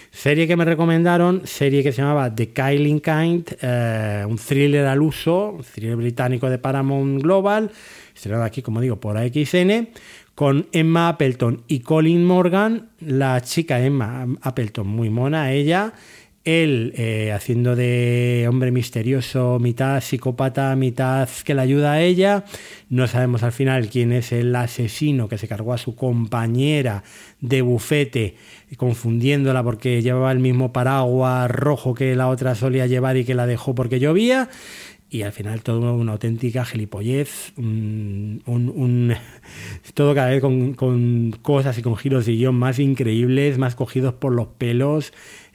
[0.09, 5.01] Serie que me recomendaron, serie que se llamaba The Kyling Kind, eh, un thriller al
[5.01, 7.69] uso, un thriller británico de Paramount Global,
[8.15, 9.89] estrenado aquí, como digo, por AXN,
[10.35, 15.93] con Emma Appleton y Colin Morgan, la chica Emma Appleton, muy mona ella,
[16.45, 22.45] él eh, haciendo de hombre misterioso, mitad psicópata, mitad que le ayuda a ella.
[22.87, 27.03] No sabemos al final quién es el asesino que se cargó a su compañera
[27.41, 28.35] de bufete,
[28.77, 33.47] confundiéndola porque llevaba el mismo paraguas rojo que la otra solía llevar y que la
[33.47, 34.49] dejó porque llovía
[35.09, 39.13] y al final todo una auténtica gilipollez, un,
[39.93, 44.13] todo cada vez con, con, cosas y con giros de guion más increíbles, más cogidos
[44.15, 45.13] por los pelos,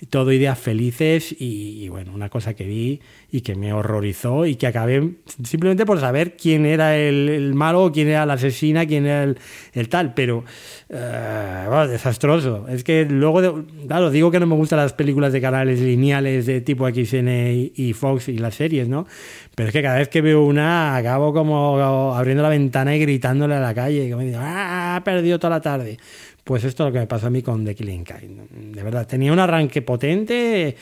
[0.08, 3.00] todo ideas felices y, bueno, una cosa que vi
[3.30, 5.10] y que me horrorizó y que acabé
[5.44, 10.14] simplemente por saber quién era el, malo, quién era la asesina, quién era el, tal,
[10.14, 10.44] pero
[10.88, 12.66] uh, desastroso.
[12.68, 16.60] Es que luego, claro, digo que no me gustan las películas de canales lineales de
[16.62, 19.06] tipo XN y, Fox y las series, ¿no?
[19.54, 23.54] Pero es que cada vez que veo una acabo como abriendo la ventana y gritándole
[23.54, 25.00] a la calle, como digo, ¡ah!
[25.04, 25.98] Perdido toda la tarde.
[26.44, 28.74] Pues esto es lo que me pasó a mí con The Killing Kind.
[28.74, 30.76] De verdad, tenía un arranque potente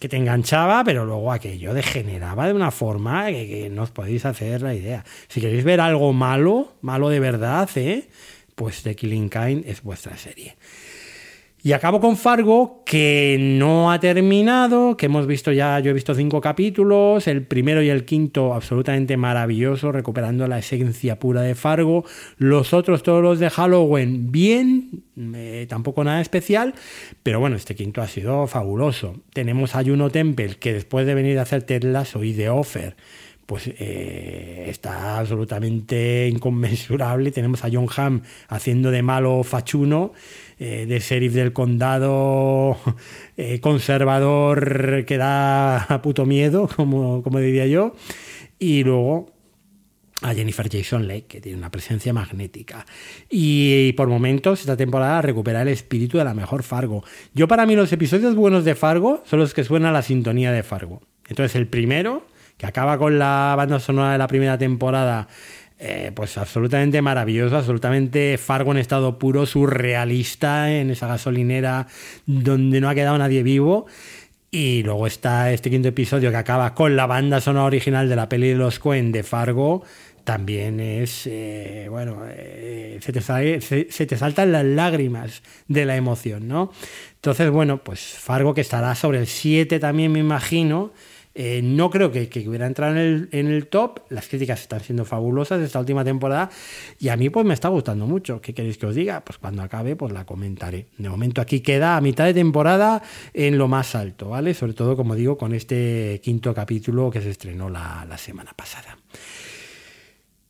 [0.00, 4.62] que te enganchaba, pero luego aquello degeneraba de una forma que, no os podéis hacer
[4.62, 5.04] la idea.
[5.28, 8.08] Si queréis ver algo malo, malo de verdad, ¿eh?
[8.54, 10.56] pues The Killing Kind es vuestra serie.
[11.68, 16.14] Y acabo con Fargo, que no ha terminado, que hemos visto ya, yo he visto
[16.14, 22.06] cinco capítulos, el primero y el quinto absolutamente maravilloso, recuperando la esencia pura de Fargo,
[22.38, 25.04] los otros todos los de Halloween bien,
[25.34, 26.74] eh, tampoco nada especial,
[27.22, 29.16] pero bueno, este quinto ha sido fabuloso.
[29.34, 32.96] Tenemos a Juno Temple, que después de venir a hacer Ted Lasso y The Offer,
[33.48, 37.32] pues eh, está absolutamente inconmensurable.
[37.32, 40.12] Tenemos a John Hamm haciendo de malo fachuno
[40.58, 42.76] eh, de sheriff del condado
[43.38, 47.94] eh, conservador que da a puto miedo, como, como diría yo.
[48.58, 49.32] Y luego
[50.20, 52.84] a Jennifer Jason Leigh, que tiene una presencia magnética.
[53.30, 57.02] Y, por momentos, esta temporada recupera el espíritu de la mejor Fargo.
[57.32, 60.52] Yo, para mí, los episodios buenos de Fargo son los que suenan a la sintonía
[60.52, 61.00] de Fargo.
[61.28, 62.26] Entonces, el primero,
[62.58, 65.28] que acaba con la banda sonora de la primera temporada
[65.80, 71.86] eh, pues absolutamente maravilloso, absolutamente Fargo en estado puro, surrealista, en esa gasolinera
[72.26, 73.86] donde no ha quedado nadie vivo.
[74.50, 78.28] Y luego está este quinto episodio que acaba con la banda sonora original de la
[78.28, 79.84] peli de los Coen de Fargo.
[80.24, 86.48] También es, eh, bueno, eh, se, te se, te saltan las lágrimas de la emoción,
[86.48, 86.72] ¿no?
[87.14, 90.92] Entonces, bueno, pues Fargo que estará sobre el 7 también, me imagino.
[91.40, 94.00] Eh, no creo que, hubiera entrado en el, top.
[94.08, 96.50] Las críticas están siendo fabulosas esta última temporada
[96.98, 98.40] y a mí pues me está gustando mucho.
[98.40, 99.20] ¿Qué queréis que os diga?
[99.24, 100.86] Pues cuando acabe pues la comentaré.
[100.98, 104.52] De momento aquí queda a mitad de temporada en lo más alto, ¿vale?
[104.52, 108.98] Sobre todo, como digo, con este quinto capítulo que se estrenó la, semana pasada.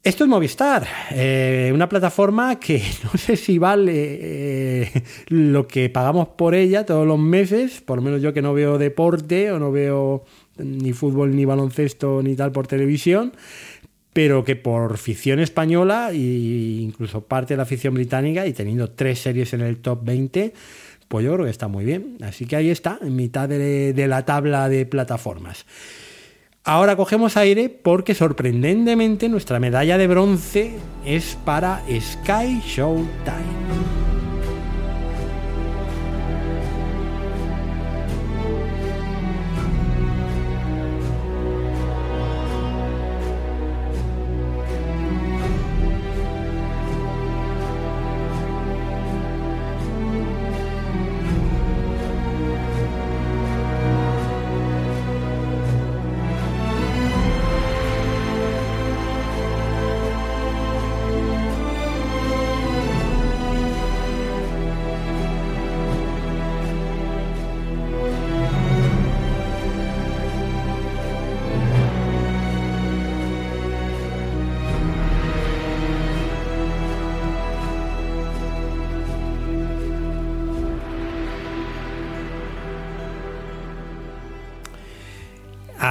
[0.03, 3.93] Esto es Movistar, eh, una plataforma que no sé si vale
[4.85, 8.55] eh, lo que pagamos por ella todos los meses, por lo menos yo que no
[8.55, 10.25] veo deporte o no veo
[10.59, 13.33] ni fútbol, ni baloncesto, ni tal por televisión,
[14.13, 19.21] pero que por ficción española e incluso parte de la ficción británica y teniendo tres
[19.21, 20.53] series en el top 20,
[21.09, 22.17] pues yo creo que está muy bien.
[22.23, 25.67] Así que ahí está, en mitad de, de la tabla de plataformas.
[26.65, 30.75] Ahora cogemos aire porque sorprendentemente nuestra medalla de bronce
[31.05, 33.98] es para Sky Showtime.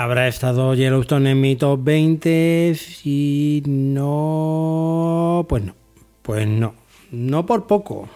[0.08, 2.74] Habrá estado Yellowstone en mi top 20
[3.04, 5.46] y no...
[5.50, 5.76] Pues no,
[6.22, 6.76] pues no.
[7.12, 8.08] No por poco,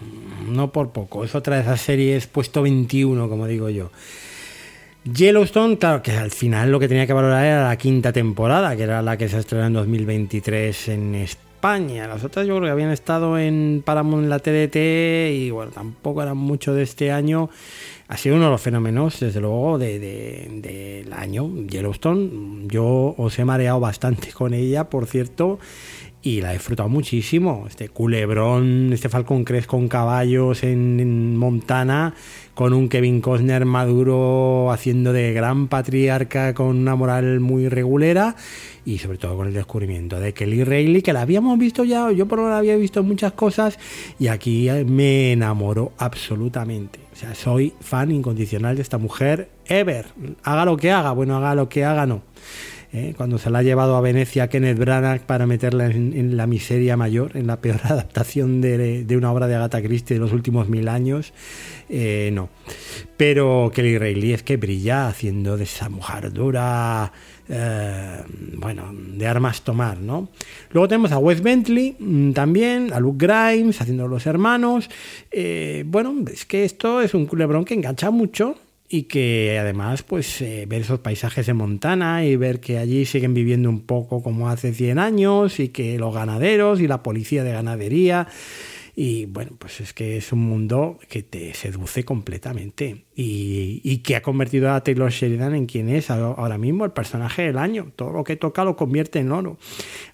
[0.48, 1.26] no por poco.
[1.26, 3.92] Es otra de esas series puesto 21, como digo yo.
[5.04, 8.84] Yellowstone, claro que al final lo que tenía que valorar era la quinta temporada, que
[8.84, 12.08] era la que se estrenó en 2023 en España.
[12.08, 14.78] Las otras yo creo que habían estado en Paramount la TDT
[15.34, 17.50] y bueno, tampoco eran mucho de este año.
[18.12, 21.50] Ha sido uno de los fenómenos, desde luego, del de, año.
[21.66, 25.60] Yellowstone, yo os he mareado bastante con ella, por cierto
[26.22, 27.64] y la he disfrutado muchísimo.
[27.70, 32.14] Este culebrón, este Falcon Crest con caballos en, Montana,
[32.54, 38.36] con un Kevin Costner maduro haciendo de gran patriarca con una moral muy regulera
[38.84, 42.28] y sobre todo con el descubrimiento de Kelly Reilly, que la habíamos visto ya, yo
[42.28, 43.80] por lo menos había visto muchas cosas
[44.20, 47.01] y aquí me enamoró absolutamente.
[47.22, 50.08] Sea, soy fan incondicional de esta mujer, ever.
[50.42, 52.24] Haga lo que haga, bueno, haga lo que haga, no.
[52.94, 53.14] ¿eh?
[53.16, 57.38] cuando se la ha llevado a Venecia Kenneth Branagh para meterla en, la miseria mayor,
[57.38, 61.32] en la peor adaptación de, una obra de Agatha Christie de los últimos mil años,
[61.90, 62.50] eh, no.
[63.18, 67.12] Pero Kelly Reilly es que brilla haciendo de esa mujer dura,
[67.52, 68.24] eh,
[68.56, 70.30] bueno, de armas tomar, ¿no?
[70.72, 74.90] Luego tenemos a Wes Bentley mm, también, a Luke Grimes haciendo los hermanos.
[75.86, 78.56] bueno, es que esto es un culebrón que engancha mucho
[78.94, 83.34] y que además pues eh, ver esos paisajes de Montana y ver que allí siguen
[83.34, 87.54] viviendo un poco como hace 100 años y que los ganaderos y la policía de
[87.54, 88.28] ganadería
[88.96, 93.06] y bueno pues es que es un mundo que te seduce completamente.
[93.24, 97.60] Y, que ha convertido a Taylor Sheridan en quien es ahora mismo el personaje del
[97.60, 97.92] año.
[97.96, 99.58] Todo lo que toca lo convierte en oro.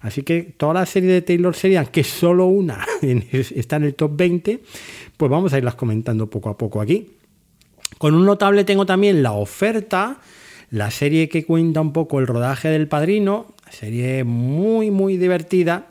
[0.02, 4.12] Así que toda la serie de Taylor Sheridan que solo una está en el top
[4.14, 4.60] 20
[5.16, 7.08] pues vamos a irlas comentando poco a poco aquí.
[7.98, 10.20] Con un notable tengo también La Oferta,
[10.70, 15.88] la serie que cuenta un poco el rodaje del padrino, serie muy, muy divertida.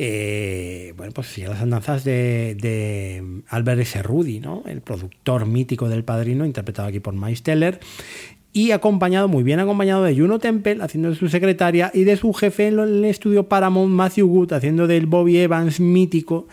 [0.00, 4.00] Eh, bueno, pues sí, las andanzas de, Albert S.
[4.00, 4.62] Rudy, ¿no?
[4.66, 7.80] el productor mítico del padrino, interpretado aquí por Miles Teller,
[8.52, 12.32] y acompañado, muy bien acompañado de Juno Temple, haciendo de su secretaria, y de su
[12.32, 16.46] jefe en el estudio Paramount, Matthew Wood, haciendo del Bobby Evans mítico,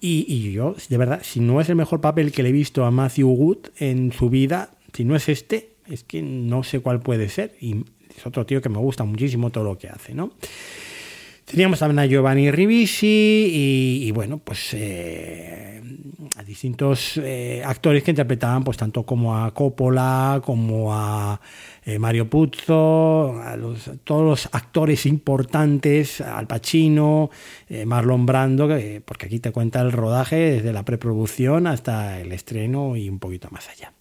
[0.00, 2.90] y, yo, de verdad, si no es el mejor papel que le he visto a
[2.90, 7.28] Matthew Wood en su vida, si no es este, es que no sé cuál puede
[7.28, 7.54] ser.
[7.60, 7.84] Y
[8.16, 10.32] es otro tío que me gusta muchísimo todo lo que hace, ¿no?
[11.50, 15.80] Teníamos también a Giovanni Ribisi y, bueno, pues eh,
[16.36, 21.40] a distintos eh, actores que interpretaban pues tanto como a Coppola como a
[21.86, 23.56] eh, Mario Puzo, a
[24.04, 27.30] todos los actores importantes, Al Pacino,
[27.86, 28.68] Marlon Brando,
[29.06, 33.48] porque aquí te cuenta el rodaje desde la preproducción hasta el estreno y un poquito
[33.50, 33.94] más allá.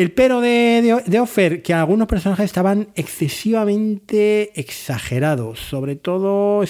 [0.00, 6.64] El pero de, de, Offer, que algunos personajes estaban excesivamente exagerados, sobre todo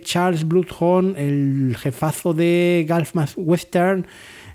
[0.00, 4.06] Charles Bloodhorn, el jefazo de Gulf Western,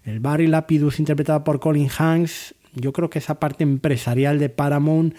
[0.04, 2.56] el Barry Lapidus interpretado por Colin Hanks.
[2.74, 5.14] Yo creo que esa parte empresarial de Paramount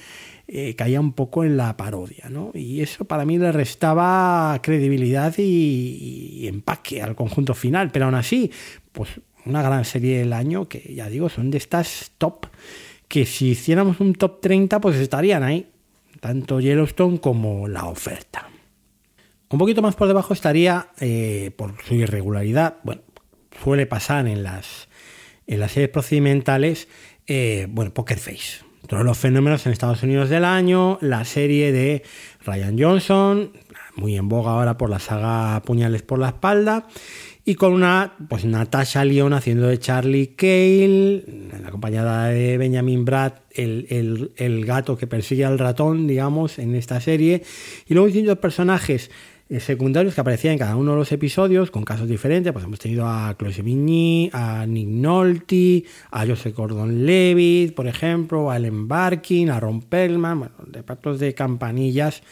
[0.48, 2.50] eh, caía un poco en la parodia, ¿no?
[2.52, 8.16] Y eso para mí le restaba credibilidad y, y empaque al conjunto final, pero aún
[8.16, 8.50] así,
[8.90, 12.46] pues una gran serie del año que ya digo, son de estas top,
[13.08, 15.70] que si hiciéramos un top 30 pues estarían ahí,
[16.20, 18.48] tanto Yellowstone como la oferta.
[19.50, 23.00] Un poquito más por debajo estaría, eh, por su irregularidad, bueno,
[23.62, 24.88] suele pasar en las,
[25.46, 26.88] en las series procedimentales,
[27.26, 28.64] eh, bueno, Poker Face.
[28.86, 32.02] Todos los fenómenos en Estados Unidos del año, la serie de
[32.44, 33.52] Ryan Johnson,
[33.96, 36.86] muy en boga ahora por la saga Puñales por la espalda,
[37.48, 41.24] y con una, pues Natasha Lyon haciendo de Charlie Cale,
[41.64, 47.42] acompañada de Benjamin Brad, el, el, gato que persigue al ratón, digamos, en esta serie,
[47.86, 49.10] y luego distintos personajes
[49.48, 52.80] eh, secundarios que aparecían en cada uno de los episodios con casos diferentes, pues hemos
[52.80, 58.88] tenido a Chloe Sevigny, a Nick Nolte, a Joseph Gordon Levitt, por ejemplo, a Ellen
[58.88, 62.22] Barkin, a Ron Perlman, bueno, repartos de campanillas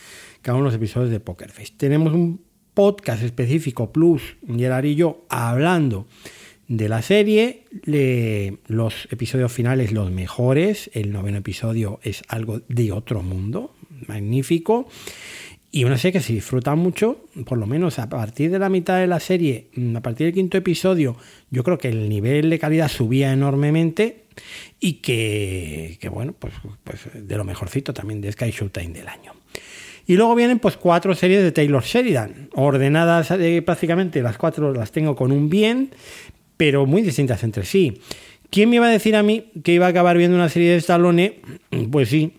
[0.42, 1.72] cada uno de los episodios de Poker Face.
[1.76, 2.45] Tenemos un
[2.76, 6.06] podcast específico plus Gerard y yo hablando
[6.68, 7.64] de la serie,
[8.66, 13.74] los episodios finales los mejores, el noveno episodio es algo de otro mundo,
[14.06, 14.88] magnífico.
[15.72, 19.00] Y una serie que se disfruta mucho, por lo menos a partir de la mitad
[19.00, 21.16] de la serie, a partir del quinto episodio,
[21.50, 24.24] yo creo que el nivel de calidad subía enormemente
[24.80, 26.52] y que, bueno, pues,
[26.84, 29.32] pues de lo mejorcito también de Sky Showtime del año.
[30.06, 34.92] Y luego vienen pues cuatro series de Taylor Sheridan, ordenadas eh, prácticamente las cuatro las
[34.92, 35.90] tengo con un bien,
[36.56, 38.00] pero muy distintas entre sí.
[38.50, 40.76] ¿Quién me iba a decir a mí que iba a acabar viendo una serie de
[40.76, 41.40] Stallone?
[41.90, 42.34] Pues sí,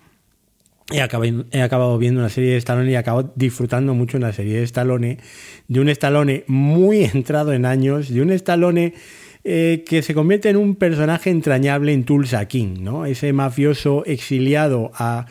[0.91, 4.31] he acabado, he acabado, viendo una serie de Stallone y he acabado disfrutando mucho una
[4.31, 5.17] serie de Stallone,
[5.67, 8.93] de un Stallone muy entrado en años, de un Stallone
[9.43, 13.05] eh, que se convierte en un personaje entrañable en Tulsa King, ¿no?
[13.05, 15.25] Ese mafioso exiliado a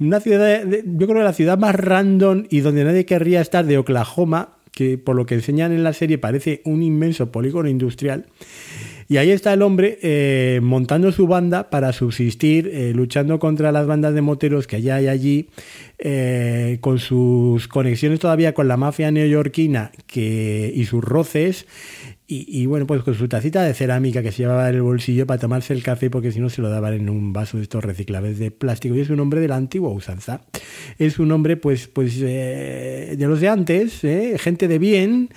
[0.00, 3.78] una ciudad, yo creo que la ciudad más random y donde nadie querría estar de
[3.78, 8.26] Oklahoma, que por lo que enseñan en la serie parece un inmenso polígono industrial.
[9.10, 13.88] Y ahí está el hombre eh, montando su banda para subsistir, eh, luchando contra las
[13.88, 15.48] bandas de moteros que allá hay allí,
[15.98, 21.66] eh, con sus conexiones todavía con la mafia neoyorquina que, y sus roces.
[22.32, 25.40] Y, bueno, pues con su tacita de cerámica que se llevaba en el bolsillo para
[25.40, 28.38] tomarse el café, porque si no se lo daban en un vaso de estos reciclables
[28.38, 28.94] de plástico.
[28.94, 30.42] Y es un hombre de la antigua usanza.
[30.98, 34.00] Es un hombre, pues, pues de los de antes,
[34.38, 35.30] gente de bien,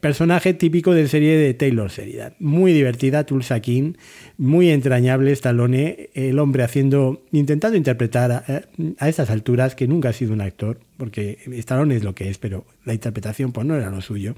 [0.00, 2.34] personaje típico de serie de Taylor Seriedad.
[2.40, 3.92] Muy divertido Tulsa King,
[4.38, 8.30] muy entrañable Stallone, el hombre haciendo, intentando interpretar
[8.98, 12.38] a, estas alturas, que nunca ha sido un actor, porque Stallone es lo que es,
[12.38, 14.34] pero la interpretación pues no era lo suyo.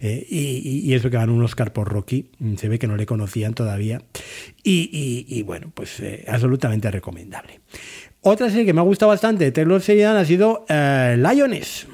[0.00, 3.54] Eh, y, eso que ganó un Oscar por Rocky, se ve que no le conocían
[3.54, 4.02] todavía.
[4.62, 7.60] Y, bueno, pues eh, absolutamente recomendable.
[8.20, 11.86] Otra serie que me ha gustado bastante de Taylor Sheridan ha sido eh, Lions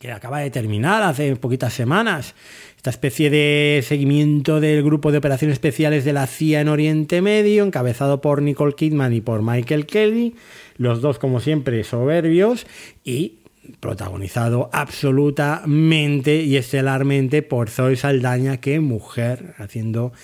[0.00, 2.34] que acaba de terminar hace poquitas semanas
[2.80, 7.62] esta especie de seguimiento del grupo de operaciones especiales de la CIA en Oriente Medio,
[7.62, 10.34] encabezado por Nicole Kidman y por Michael Kelly,
[10.78, 12.66] los dos como siempre soberbios
[13.04, 13.40] y
[13.80, 20.14] protagonizado absolutamente y estelarmente por Zoe Saldaña, que mujer, haciendo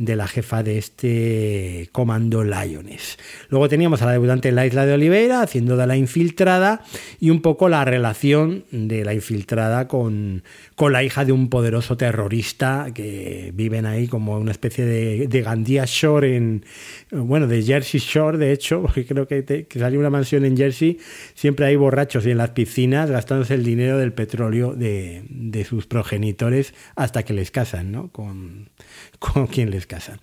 [0.00, 3.18] de la jefa de este comando Lions.
[3.50, 6.82] Luego teníamos a la debutante en la isla de Oliveira haciendo de la infiltrada
[7.20, 10.42] y un poco la relación de la infiltrada con,
[10.74, 15.42] con la hija de un poderoso terrorista que viven ahí como una especie de, de
[15.42, 16.64] Gandía Shore en,
[17.10, 20.96] bueno, de Jersey Shore de hecho, porque creo que, que salió una mansión en Jersey,
[21.34, 25.86] siempre hay borrachos y en las piscinas gastándose el dinero del petróleo de, de sus
[25.86, 28.08] progenitores hasta que les casan, ¿no?
[28.08, 28.70] Con,
[29.32, 30.18] con quien les casa.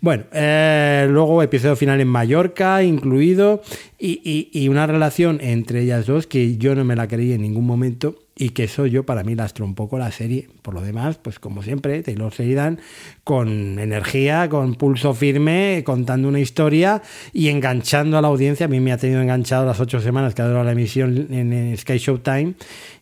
[0.00, 3.62] Bueno, eh, luego episodio final en Mallorca incluido
[3.98, 8.16] y, una relación entre ellas dos que yo no me la creí en ningún momento
[8.36, 10.48] y que eso yo para mí lastró un poco la serie.
[10.62, 12.80] Por lo demás, pues como siempre, Taylor Sheridan
[13.22, 17.02] con energía, con pulso firme, contando una historia
[17.32, 18.66] y enganchando a la audiencia.
[18.66, 21.76] A mí me ha tenido enganchado las ocho semanas que ha durado la emisión en
[21.76, 22.54] Sky Showtime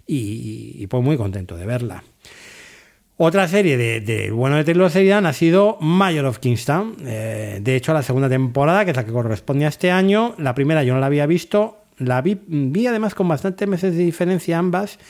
[0.06, 2.02] y, y pues muy contento de verla.
[3.20, 6.94] Otra serie de, bueno de Taylor Sheridan ha sido Mayor of Kingstown.
[7.04, 10.54] Eh, de hecho, la segunda temporada, que es la que corresponde a este año, la
[10.54, 15.00] primera yo no la había visto, la vi además con bastantes meses de diferencia ambas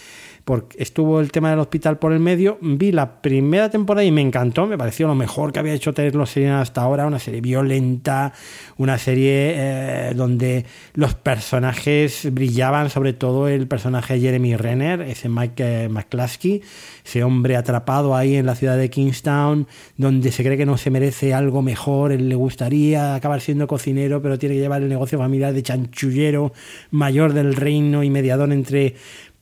[0.49, 2.57] porque estuvo el tema del hospital por el medio.
[2.63, 6.27] Vi la primera temporada y me encantó, me pareció lo mejor que había hecho Taylor
[6.27, 8.33] Sheridan hasta ahora, una serie violenta,
[8.79, 10.65] una serie eh, donde
[10.95, 16.63] los personajes brillaban, sobre todo el personaje Jeremy Renner, ese Mike eh, McCluskey,
[17.05, 19.67] ese hombre atrapado ahí en la ciudad de Kingstown,
[19.99, 24.23] donde se cree que no se merece algo mejor, él le gustaría acabar siendo cocinero,
[24.23, 26.55] pero tiene que llevar el negocio familiar de chanchullero
[26.91, 28.95] mayor del reino y mediador entre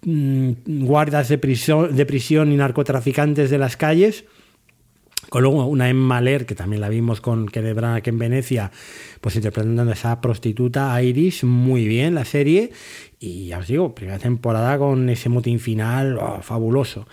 [0.03, 4.25] guardas de prisión, de prisión y narcotraficantes de las calles.
[5.29, 8.71] Con luego una Emma Lear, que también la vimos con Kenneth Branagh en Venecia,
[9.21, 12.71] pues interpretando a esa prostituta Iris, muy bien la serie.
[13.19, 17.09] Y ya os digo, primera temporada con ese motín final, oh, fabuloso.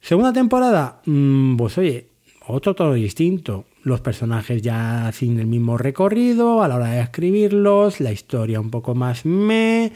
[0.00, 2.08] Segunda temporada, mm, pues oye,
[2.46, 3.66] otro todo distinto.
[3.82, 8.70] Los personajes ya sin el mismo recorrido a la hora de escribirlos, la historia un
[8.70, 9.92] poco más me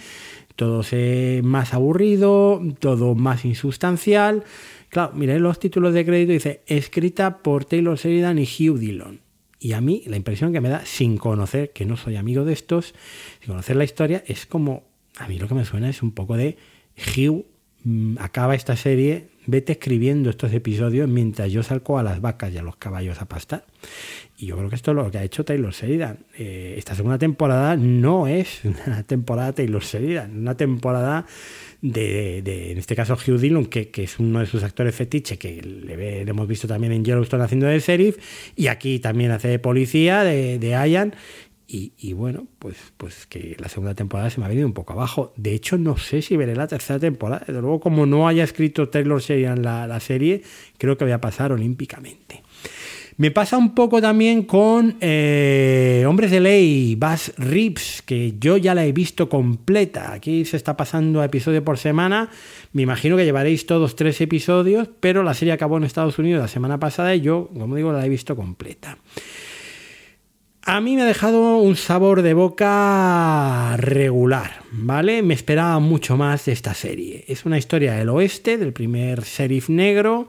[0.56, 4.44] todo es más aburrido, todo más insustancial.
[4.88, 9.20] Claro, miren los títulos de crédito, dice, escrita por Taylor Sheridan y Hugh Dillon.
[9.58, 12.52] Y a mí la impresión que me da, sin conocer, que no soy amigo de
[12.52, 12.94] estos,
[13.40, 14.84] sin conocer la historia, es como,
[15.16, 16.56] a mí lo que me suena es un poco de
[16.96, 17.46] Hugh
[17.82, 22.58] mm, acaba esta serie, vete escribiendo estos episodios mientras yo salgo a las vacas y
[22.58, 23.64] a los caballos a pastar.
[24.36, 26.18] Y yo creo que esto es lo que ha hecho Taylor Sheridan.
[26.36, 31.26] Eh, esta segunda temporada no es una temporada Taylor Sheridan, una temporada
[31.80, 32.38] de,
[32.72, 36.48] en este caso, Hugh Dillon, que, es uno de sus actores fetiche, que le, hemos
[36.48, 38.16] visto también en Yellowstone haciendo de sheriff,
[38.56, 41.14] y aquí también hace de policía, de, de Ian.
[41.66, 45.32] Y, bueno, pues, pues que la segunda temporada se me ha venido un poco abajo.
[45.36, 47.42] De hecho, no sé si veré la tercera temporada.
[47.44, 50.42] Desde luego, como no haya escrito Taylor Sheridan la, la serie,
[50.78, 52.43] creo que voy a pasar olímpicamente.
[53.16, 58.74] Me pasa un poco también con eh, Hombres de Ley, Bass Rips, que yo ya
[58.74, 60.12] la he visto completa.
[60.12, 62.28] Aquí se está pasando episodio por semana.
[62.72, 66.48] Me imagino que llevaréis todos tres episodios, pero la serie acabó en Estados Unidos la
[66.48, 68.98] semana pasada y yo, como digo, la he visto completa.
[70.66, 75.22] A mí me ha dejado un sabor de boca regular, ¿vale?
[75.22, 77.26] Me esperaba mucho más de esta serie.
[77.28, 80.26] Es una historia del oeste, del primer sheriff negro,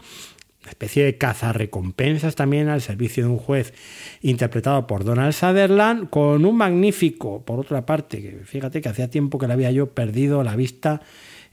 [0.70, 3.74] especie de caza recompensas también al servicio de un juez
[4.22, 9.38] interpretado por Donald Sutherland, con un magnífico, por otra parte, que fíjate que hacía tiempo
[9.38, 11.02] que le había yo perdido la vista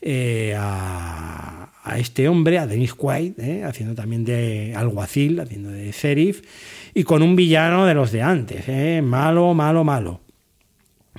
[0.05, 6.43] eh, a, este hombre, a Dennis Quaid, eh, haciendo también de alguacil, haciendo de sheriff,
[6.95, 10.21] y con un villano de los de antes, eh, malo, malo, malo.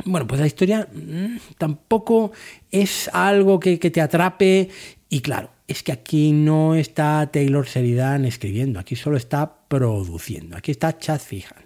[0.06, 2.32] Bueno, pues la historia mm, tampoco
[2.72, 4.70] es algo que, te atrape
[5.10, 10.72] y claro, es que aquí no está Taylor Sheridan escribiendo, aquí solo está produciendo, aquí
[10.72, 11.66] está Chad Fijan.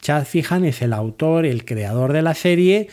[0.00, 2.88] Chad Fijan es el autor, el creador de la serie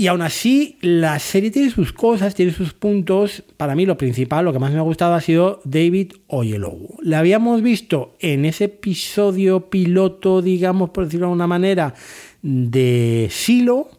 [0.00, 3.44] y aún así, la serie tiene sus cosas, tiene sus puntos.
[3.58, 6.96] Para mí, lo principal, lo que más me ha gustado ha sido David Oyelowo.
[7.02, 11.92] Le habíamos visto en ese episodio piloto, digamos, por decirlo de alguna manera,
[12.40, 13.90] de Silo.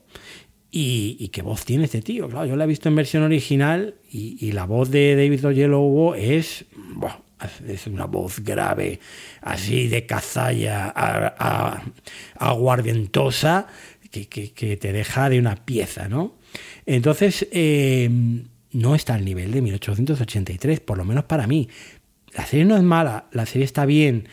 [0.74, 2.30] Y, qué voz tiene este tío.
[2.30, 6.66] Claro, yo la he visto en versión original y, la voz de David Oyelowo es.
[7.68, 9.00] es una voz grave,
[9.42, 10.94] así de cazalla,
[12.38, 13.68] aguardientosa
[14.12, 16.36] que, te deja de una pieza, ¿no?
[16.86, 18.10] Entonces, eh,
[18.74, 21.70] no está al nivel de 1883, por lo menos para mí.
[22.34, 24.28] La serie no es mala, la serie está bien,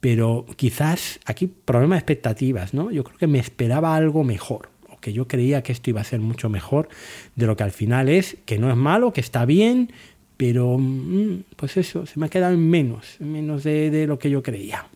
[0.00, 2.90] pero quizás aquí problema de expectativas, ¿no?
[2.90, 4.69] Yo creo que me esperaba algo mejor,
[5.00, 6.88] que yo creía que esto iba a ser mucho mejor
[7.36, 9.92] de lo que al final es, que no es malo, que está bien,
[10.36, 14.42] pero mm, pues eso, se me ha quedado en menos, menos de lo que yo
[14.42, 14.86] creía.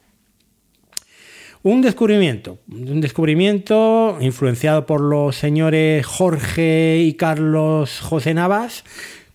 [1.66, 8.84] Un descubrimiento, un descubrimiento influenciado por los señores Jorge y Carlos José Navas,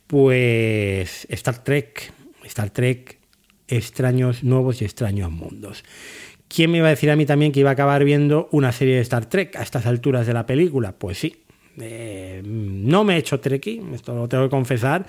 [0.05, 2.13] pues Star Trek,
[2.43, 3.17] Star Trek,
[3.67, 5.83] extraños nuevos y extraños mundos.
[6.49, 8.95] ¿Quién me iba a decir a mí también que iba a acabar viendo una serie
[8.95, 10.93] de Star Trek a estas alturas de la película?
[10.93, 11.43] Pues sí,
[11.79, 15.05] eh, no me he hecho Trekkie, esto lo tengo que confesar,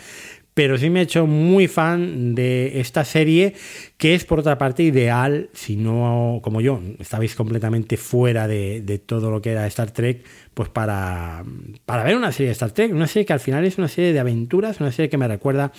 [0.55, 3.55] pero sí me he hecho muy fan de esta serie,
[3.97, 9.31] que es por otra parte ideal, si no, como yo, estabais completamente fuera de, todo
[9.31, 10.25] lo que era Star Trek,
[10.55, 11.45] pues para,
[11.87, 14.13] para, ver una serie de Star Trek, una serie que al final es una serie
[14.13, 15.73] de aventuras, una serie que me recuerda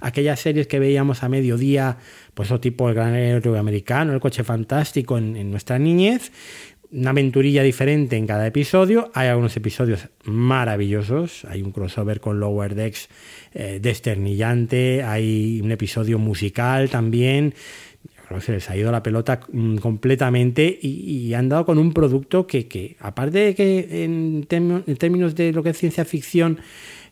[0.00, 1.96] a aquellas series que veíamos a mediodía,
[2.34, 6.30] pues o tipo El Gran Héroe Americano, El Coche Fantástico en, en nuestra niñez,
[6.90, 9.10] una aventurilla diferente en cada episodio.
[9.14, 11.44] Hay algunos episodios maravillosos.
[11.44, 13.08] Hay un crossover con Lower Decks
[13.52, 15.02] eh, desternillante.
[15.02, 17.54] Hay un episodio musical también.
[18.28, 22.46] Que se les ha ido la pelota mm, completamente y, han dado con un producto
[22.46, 26.60] que, aparte de que en, términos de lo que es ciencia ficción,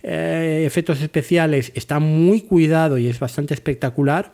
[0.02, 4.32] eh, efectos especiales, está muy cuidado y es bastante espectacular,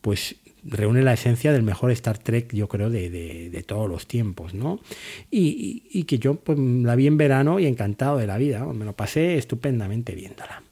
[0.00, 0.34] pues
[0.70, 4.80] reúne la esencia del mejor Star Trek, yo creo, de, todos los tiempos, ¿no?
[5.30, 8.94] Y, que yo pues, la vi en verano y encantado de la vida, me lo
[8.94, 10.62] pasé estupendamente viéndola.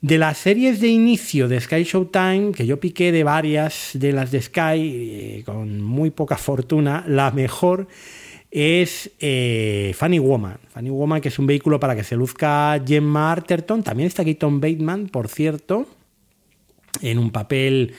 [0.00, 4.30] De las series de inicio de Sky Showtime, que yo piqué de varias de las
[4.30, 7.88] de Sky, eh, con muy poca fortuna, la mejor
[8.50, 10.58] es eh, Funny Woman.
[10.68, 13.82] Funny Woman, que es un vehículo para que se luzca Gemma Arterton.
[13.82, 15.86] También está aquí Tom Bateman, por cierto,
[17.02, 17.94] en un papel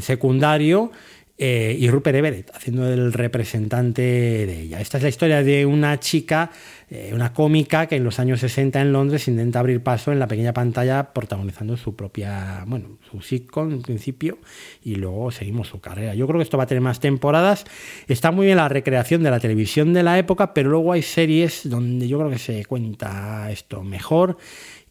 [0.00, 0.92] secundario
[1.36, 4.80] eh, y Rupert Everett haciendo el representante de ella.
[4.80, 6.52] Esta es la historia de una chica,
[6.88, 10.28] eh, una cómica que en los años 60 en Londres intenta abrir paso en la
[10.28, 14.38] pequeña pantalla protagonizando su propia, bueno, su sitcom en principio
[14.84, 16.14] y luego seguimos su carrera.
[16.14, 17.64] Yo creo que esto va a tener más temporadas.
[18.06, 21.68] Está muy bien la recreación de la televisión de la época, pero luego hay series
[21.68, 24.36] donde yo creo que se cuenta esto mejor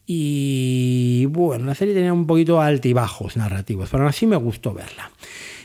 [0.05, 5.11] y bueno, la serie tenía un poquito altibajos narrativos, pero aún así me gustó verla.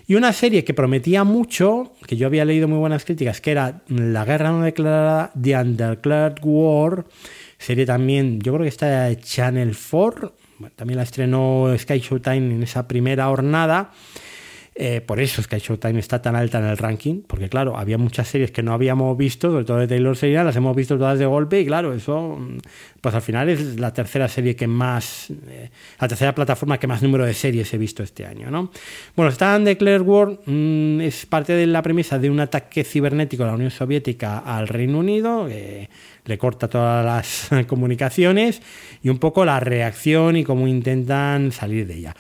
[0.06, 3.82] Y una serie que prometía mucho, que yo había leído muy buenas críticas, que era
[3.88, 7.04] La Guerra No Declarada, The Undeclared War,
[7.58, 10.34] serie también, yo creo que está de Channel 4,
[10.76, 13.92] también la estrenó Sky Showtime en esa primera hornada.
[14.80, 17.98] Eh, por eso es que Showtime está tan alta en el ranking, porque claro, había
[17.98, 21.18] muchas series que no habíamos visto, sobre todo de Taylor Sheridan, las hemos visto todas
[21.18, 22.38] de golpe y claro, eso,
[23.00, 27.02] pues al final es la tercera serie que más, eh, la tercera plataforma que más
[27.02, 28.70] número de series he visto este año, ¿no?
[29.16, 33.48] Bueno, Stan Declared War mm, es parte de la premisa de un ataque cibernético de
[33.48, 38.62] la Unión Soviética al Reino Unido, le corta todas las comunicaciones
[39.02, 42.14] y un poco la reacción y cómo intentan salir de ella.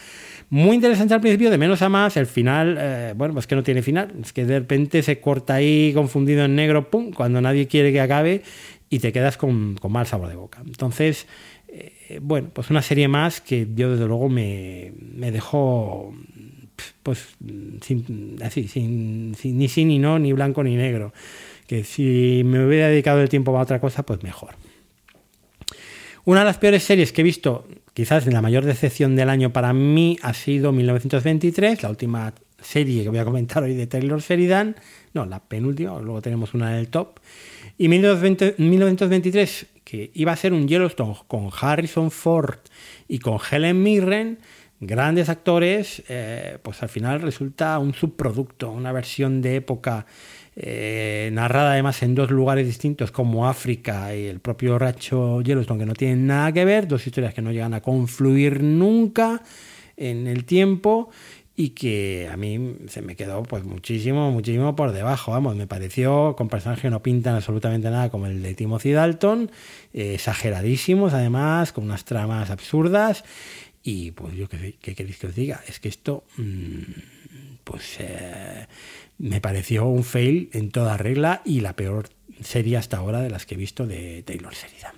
[0.50, 3.62] Muy interesante al principio, de menos a más, el final, eh, bueno, pues que no
[3.62, 7.66] tiene final, es que de repente se corta ahí confundido en negro, pum, cuando nadie
[7.66, 8.42] quiere que acabe
[8.88, 10.62] y te quedas con, mal sabor de boca.
[10.64, 11.26] Entonces,
[11.68, 14.92] eh, bueno, pues una serie más que yo desde luego me,
[15.30, 16.14] dejó
[17.02, 17.36] pues
[17.82, 21.12] sin, así, sin, ni sí ni no, ni blanco ni negro.
[21.66, 24.54] que si me hubiera dedicado el tiempo a otra cosa, pues mejor.
[26.24, 29.72] Una de las peores series que he visto, quizás la mayor decepción del año para
[29.72, 34.76] mí, ha sido 1923, la última serie que voy a comentar hoy de Taylor Sheridan,
[35.14, 37.20] no, la penúltima, luego tenemos una del top,
[37.78, 42.58] y 1923, que iba a ser un Yellowstone con Harrison Ford
[43.06, 44.38] y con Helen Mirren,
[44.80, 50.06] grandes actores, eh, pues al final resulta un subproducto, una versión de época
[50.60, 55.86] eh, narrada además en dos lugares distintos como África y el propio Racho Yellowstone, que
[55.86, 59.44] no tienen nada que ver, dos historias que no llegan a confluir nunca
[59.96, 61.10] en el tiempo
[61.54, 66.34] y que a mí se me quedó pues muchísimo, muchísimo por debajo, vamos, me pareció
[66.36, 69.52] con personajes que no pintan absolutamente nada como el de Timothy Dalton,
[69.92, 73.22] eh, exageradísimos además, con unas tramas absurdas
[73.84, 76.82] y pues yo qué, queréis que os diga, es que esto mm,
[77.62, 78.66] pues eh,
[79.18, 82.08] me pareció un fail en toda regla y la peor
[82.40, 84.94] serie hasta ahora de las que he visto de Taylor Sheridan.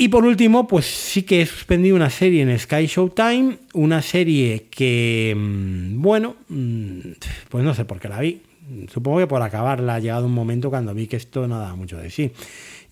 [0.00, 4.68] Y por último, pues sí que he suspendido una serie en Sky Showtime, una serie
[4.70, 6.98] que, mm, bueno, mm,
[7.48, 8.40] pues no sé por qué la vi.
[8.92, 11.96] Supongo que por acabarla ha llegado un momento cuando vi que esto no daba mucho
[11.96, 12.30] de sí.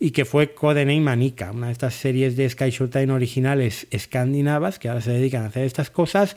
[0.01, 4.89] Y que fue Codename Manica, una de estas series de Sky Showtime originales escandinavas que
[4.89, 6.37] ahora se dedican a hacer estas cosas.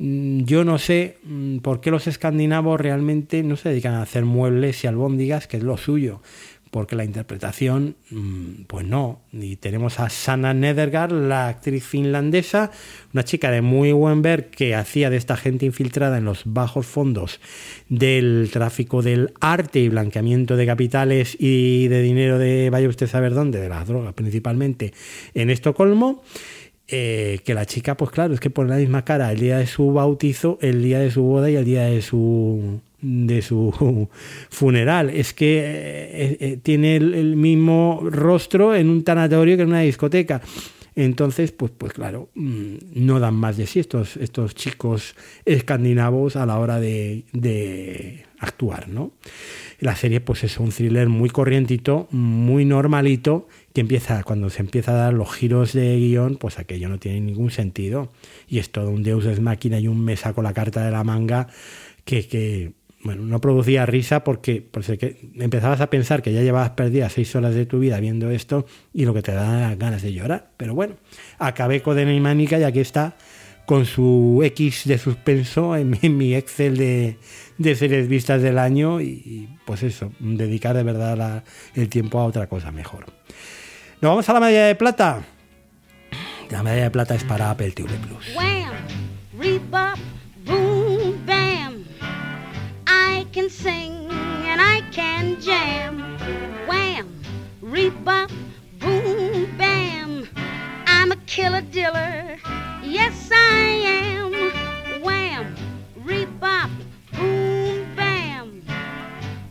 [0.00, 1.18] Mm, yo no sé
[1.62, 5.64] por qué los escandinavos realmente no se dedican a hacer muebles y albóndigas, que es
[5.64, 6.20] lo suyo
[6.70, 9.20] porque la interpretación, mm, pues no.
[9.32, 12.70] Y tenemos a Sanna Nedergaard, la actriz finlandesa,
[13.12, 16.86] una chica de muy buen ver que hacía de esta gente infiltrada en los bajos
[16.86, 17.40] fondos
[17.88, 23.10] del tráfico del arte y blanqueamiento de capitales y de dinero de vaya usted a
[23.10, 24.92] saber dónde, de las drogas principalmente,
[25.34, 26.22] en Estocolmo.
[26.90, 29.66] Eh, que la chica, pues claro, es que pone la misma cara el día de
[29.66, 34.08] su bautizo, el día de su boda y el día de su de su
[34.48, 35.10] funeral.
[35.10, 40.40] Es que eh, eh, tiene el, mismo rostro en un tanatorio que en una discoteca.
[40.96, 46.46] Entonces, pues, pues claro, mm, no dan más de sí estos, estos chicos escandinavos a
[46.46, 49.12] la hora de, de actuar, ¿no?
[49.80, 54.92] La serie, pues es un thriller muy corrientito, muy normalito, que empieza, cuando se empieza
[54.92, 58.10] a dar los giros de guion, pues aquello no tiene ningún sentido.
[58.48, 61.04] Y es todo un deus es máquina y un me saco la carta de la
[61.04, 61.48] manga
[62.04, 62.72] que, que
[63.04, 67.54] bueno, no producía risa porque, porque empezabas a pensar que ya llevabas perdidas seis horas
[67.54, 70.50] de tu vida viendo esto y lo que te da ganas de llorar.
[70.56, 70.96] Pero bueno,
[71.38, 73.16] acabé con Mánica y aquí está
[73.68, 79.82] con su X de suspenso en mi, Excel de, series vistas del año y, pues
[79.82, 83.12] eso, dedicar de verdad el tiempo a otra cosa mejor.
[84.00, 85.22] Nos vamos a la medalla de plata.
[86.48, 88.34] La medalla de plata es para Apple TV Plus.
[101.08, 102.36] I'm a killer diller.
[102.82, 105.02] Yes, I am.
[105.02, 105.56] Wham,
[106.04, 106.68] rebop,
[107.14, 108.62] boom, bam.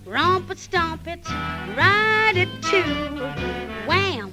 [0.05, 1.27] Romp it, stomp it,
[1.75, 3.25] ride it too.
[3.87, 4.31] Wham,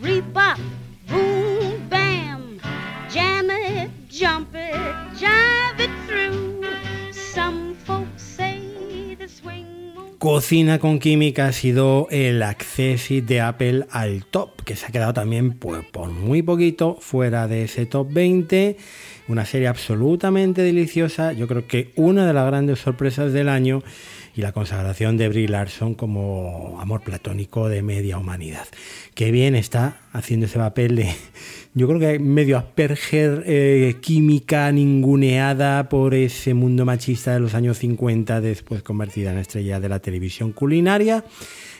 [0.00, 0.58] rebop,
[1.06, 2.60] boom, bam.
[3.10, 4.74] Jam it, jump it,
[5.14, 6.55] jive it through.
[10.18, 15.12] Cocina con química ha sido el acceso de Apple al top, que se ha quedado
[15.12, 18.78] también pues, por muy poquito fuera de ese top 20.
[19.28, 23.82] Una serie absolutamente deliciosa, yo creo que una de las grandes sorpresas del año
[24.34, 28.66] y la consagración de Brie Larson como amor platónico de media humanidad.
[29.14, 31.14] Qué bien está haciendo ese papel de,
[31.76, 37.76] yo creo que medio Asperger, eh, química ninguneada por ese mundo machista de los años
[37.76, 41.22] 50, después convertida en estrella de la televisión culinaria,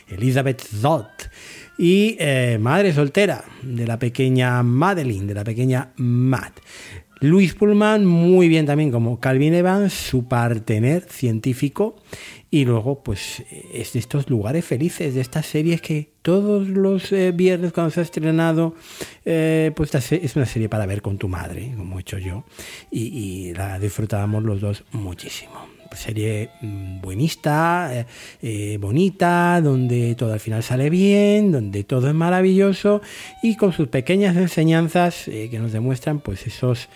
[0.07, 1.31] Elizabeth Zott.
[1.79, 6.59] Y eh, madre soltera de la pequeña Madeline, de la pequeña Matt.
[7.19, 11.95] Luis Pullman, muy bien también como Calvin Evans, su partener científico
[12.49, 13.43] y luego, pues,
[13.73, 17.99] es de estos lugares felices, de estas series que todos los eh, viernes cuando se
[17.99, 18.75] ha estrenado,
[19.25, 22.45] eh, pues es una serie para ver con tu madre, como he hecho yo,
[22.91, 25.67] y la disfrutábamos los dos muchísimo.
[25.93, 28.05] Serie mm, buenista,
[28.41, 33.01] eh, bonita, donde todo al final sale bien, donde todo es maravilloso
[33.41, 36.89] y con sus pequeñas enseñanzas que nos demuestran pues esos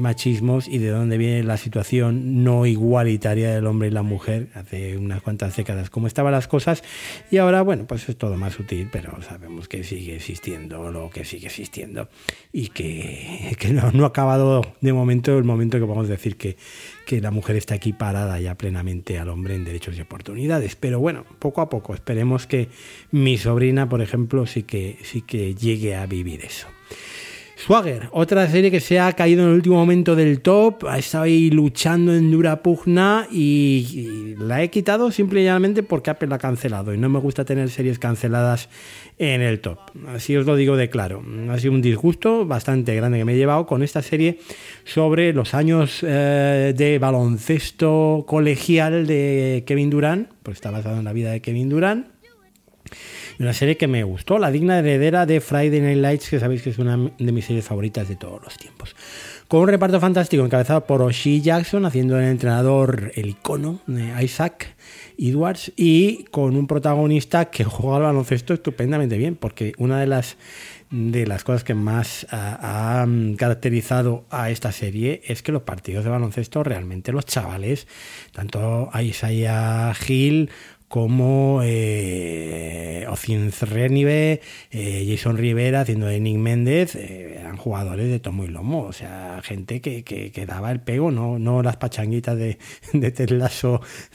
[0.00, 4.96] machismos y de dónde viene la situación no igualitaria del hombre y la mujer hace
[4.96, 6.84] unas cuantas décadas, cómo estaban las cosas
[7.30, 11.24] y ahora bueno pues es todo más sutil, pero sabemos que sigue existiendo lo que
[11.24, 12.08] sigue existiendo
[12.52, 16.56] y que, no, no ha acabado de momento el momento que podemos decir que
[17.04, 20.76] que la mujer está equiparada ya plenamente al hombre en derechos y oportunidades.
[20.76, 22.68] Pero bueno, poco a poco, esperemos que
[23.10, 26.68] mi sobrina, por ejemplo, sí que, sí que llegue a vivir eso.
[27.56, 31.24] Swagger, otra serie que se ha caído en el último momento del top, ha estado
[31.24, 36.92] ahí luchando en dura pugna y, la he quitado simplemente porque Apple la ha cancelado
[36.92, 38.68] y no me gusta tener series canceladas
[39.18, 39.78] en el top.
[40.08, 41.22] Así os lo digo de claro.
[41.50, 44.40] Ha sido un disgusto bastante grande que me he llevado con esta serie
[44.84, 51.12] sobre los años eh, de baloncesto colegial de Kevin Durant, pues está basado en la
[51.12, 52.13] vida de Kevin Durant
[53.38, 56.70] una serie que me gustó, la digna heredera de Friday Night Lights, que sabéis que
[56.70, 58.94] es una de mis series favoritas de todos los tiempos.
[59.48, 63.80] Con un reparto fantástico encabezado por Oshie Jackson, haciendo el entrenador, el icono
[64.22, 64.74] Isaac
[65.18, 70.36] Edwards, y con un protagonista que juega al baloncesto estupendamente bien, porque una de las
[70.94, 73.04] de las cosas que más ha,
[73.36, 77.88] caracterizado a esta serie es que los partidos de baloncesto realmente los chavales,
[78.32, 80.50] tanto a Isaiah Hill
[80.94, 83.04] como eh,
[83.62, 84.40] Renive,
[84.70, 88.92] eh, Jason Rivera haciendo de Nick Méndez, eh, eran jugadores de tomo y lomo, o
[88.92, 92.58] sea, gente que, que, daba el pego, no, no las pachanguitas de,
[92.92, 93.10] de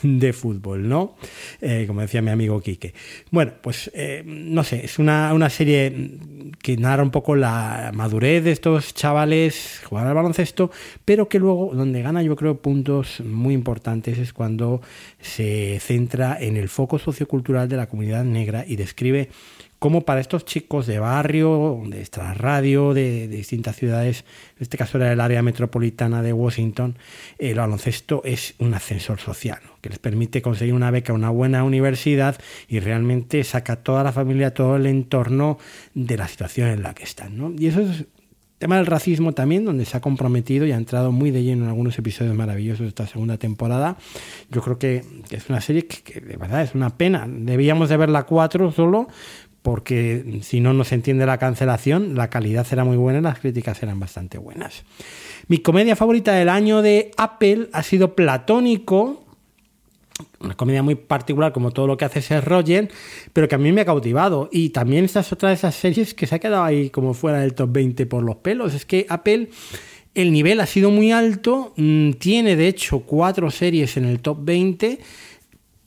[0.03, 1.15] de fútbol, ¿no?
[1.59, 2.93] Eh, como decía mi amigo Quique.
[3.31, 3.91] Bueno, pues
[4.25, 6.17] no sé, es una, una, serie
[6.61, 10.71] que narra un poco la madurez de estos chavales, jugar al baloncesto,
[11.03, 14.81] pero que luego, donde gana yo creo puntos muy importantes es cuando
[15.19, 19.29] se centra en el foco sociocultural de la comunidad negra y describe
[19.79, 24.25] cómo para estos chicos de barrio, de esta radio, de, distintas ciudades,
[24.57, 26.97] en este caso era el área metropolitana de Washington,
[27.37, 31.63] el baloncesto es un ascensor social, que les permite conseguir una beca a una buena
[31.63, 35.57] universidad y realmente saca a toda la familia, todo el entorno
[35.93, 37.37] de la situación en la que están.
[37.37, 37.53] ¿no?
[37.57, 38.05] Y eso es
[38.59, 41.69] tema del racismo también, donde se ha comprometido y ha entrado muy de lleno en
[41.69, 43.97] algunos episodios maravillosos de esta segunda temporada.
[44.51, 47.25] Yo creo que, es una serie que, de verdad es una pena.
[47.27, 49.07] Debíamos de verla cuatro solo,
[49.61, 53.77] porque si no nos entiende la cancelación, la calidad será muy buena y las críticas
[53.77, 54.83] serán bastante buenas.
[55.47, 59.23] Mi comedia favorita del año de Apple ha sido Platónico,
[60.39, 62.89] una comedia muy particular como todo lo que hace Seth Rogen,
[63.33, 64.49] pero que a mí me ha cautivado.
[64.51, 67.39] Y también esta es otra de esas series que se ha quedado ahí como fuera
[67.39, 68.73] del top 20 por los pelos.
[68.73, 69.49] Es que Apple,
[70.15, 74.39] el nivel ha sido muy alto, mm, tiene de hecho cuatro series en el top
[74.41, 74.99] 20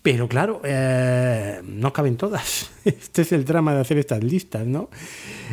[0.02, 2.70] pero claro, eh, no caben todas.
[2.84, 4.90] Este es el drama de hacer estas listas, ¿no?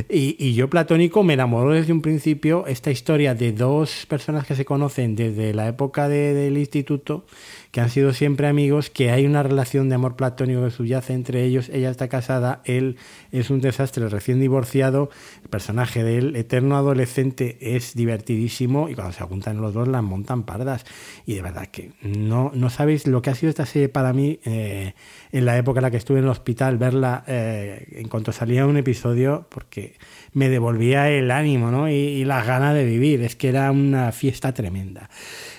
[0.10, 4.66] Y, yo, Platónico, me enamoró desde un principio esta historia de dos personas que se
[4.66, 7.26] conocen desde la época del instituto,
[7.72, 11.44] que han sido siempre amigos, que hay una relación de amor platónico que subyace entre
[11.44, 11.70] ellos.
[11.70, 12.98] Ella está casada, él
[13.32, 15.10] es un desastre recién divorciado.
[15.44, 20.44] El personaje del eterno adolescente es divertidísimo y cuando se juntan los dos las montan
[20.44, 20.86] pardas.
[21.26, 24.40] Y de verdad que no, no sabéis lo que ha sido esta serie para mí
[24.46, 24.94] eh,
[25.32, 28.66] en la época en la que estuve en el hospital, verla eh, en cuanto salía
[28.66, 29.96] un episodio, porque
[30.34, 31.90] me devolvía el ánimo ¿no?
[31.90, 33.22] y, y las ganas de vivir.
[33.22, 35.10] Es que era una fiesta tremenda.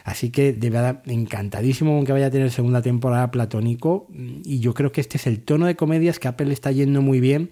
[0.05, 4.09] Así que de verdad, encantadísimo con que vaya a tener segunda temporada Platónico.
[4.45, 7.21] Y yo creo que este es el tono de comedias que Apple está yendo muy
[7.21, 7.51] bien,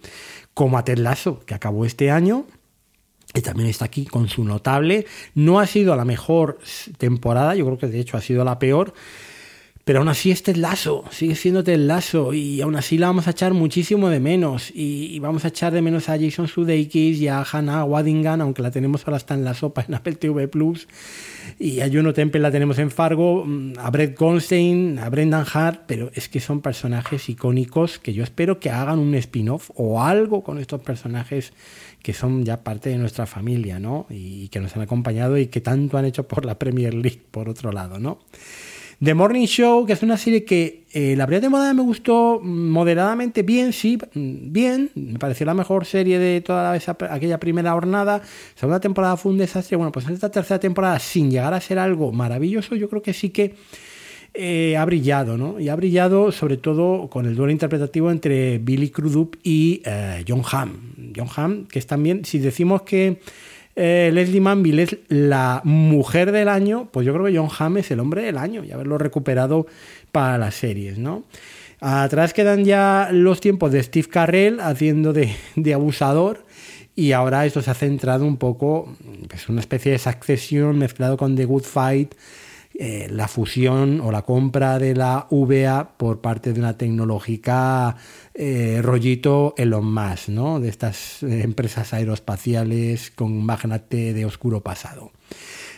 [0.54, 2.46] como a Ted Lasso, que acabó este año.
[3.34, 5.06] Y también está aquí con su notable.
[5.34, 6.58] No ha sido la mejor
[6.96, 8.94] temporada, yo creo que de hecho ha sido la peor
[9.88, 13.26] pero aún así este es Lazo, sigue siendo el Lazo y aún así la vamos
[13.26, 17.28] a echar muchísimo de menos y, vamos a echar de menos a Jason Sudeikis y
[17.28, 20.88] a Hannah Waddingham, aunque la tenemos ahora está en la sopa en Apple TV Plus
[21.58, 25.84] y a Juno Temple la tenemos en Fargo, mm, a Brett Goldstein, a Brendan Hart,
[25.86, 30.44] pero es que son personajes icónicos que yo espero que hagan un spin-off o algo
[30.44, 31.54] con estos personajes
[32.02, 34.04] que son ya parte de nuestra familia, ¿no?
[34.10, 37.48] Y que nos han acompañado y que tanto han hecho por la Premier League, por
[37.48, 38.18] otro lado, ¿no?
[39.02, 43.44] The Morning Show, que es una serie que eh, la primera temporada me gustó moderadamente
[43.44, 48.20] bien, sí, bien, me pareció la mejor serie de toda esa, aquella primera jornada.
[48.56, 49.76] Segunda temporada fue un desastre.
[49.76, 53.12] Bueno, pues en esta tercera temporada, sin llegar a ser algo maravilloso, yo creo que
[53.12, 53.54] sí que
[54.34, 55.60] eh, ha brillado, ¿no?
[55.60, 60.42] Y ha brillado sobre todo con el duelo interpretativo entre Billy Crudup y eh, John
[60.50, 61.12] Hamm.
[61.14, 63.20] John Hamm, que es también, si decimos que
[63.80, 67.90] eh, Leslie Manville es la mujer del año, pues yo creo que John Hamm es
[67.92, 69.66] el hombre del año y haberlo recuperado
[70.10, 71.22] para las series, ¿no?
[71.80, 75.36] Atrás quedan ya los tiempos de Steve Carrell haciendo de,
[75.72, 76.44] abusador
[76.96, 81.16] y ahora esto se ha centrado un poco, es pues una especie de succesión mezclado
[81.16, 82.14] con The Good Fight,
[82.80, 87.96] eh, la fusión o la compra de la VA por parte de una tecnológica
[88.34, 90.60] eh, rollito Elon Musk, ¿no?
[90.60, 95.10] De estas eh, empresas aeroespaciales con magnate de oscuro pasado.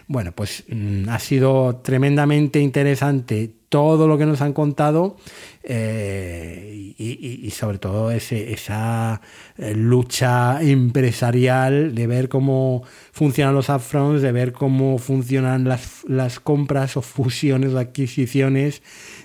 [0.09, 5.17] Bueno, pues mm, ha sido tremendamente interesante todo lo que nos han contado
[5.63, 9.21] eh, y, sobre todo esa
[9.57, 12.83] eh, lucha empresarial de ver cómo
[13.13, 18.83] funcionan los upfronts, de ver cómo funcionan las, las compras o fusiones o adquisiciones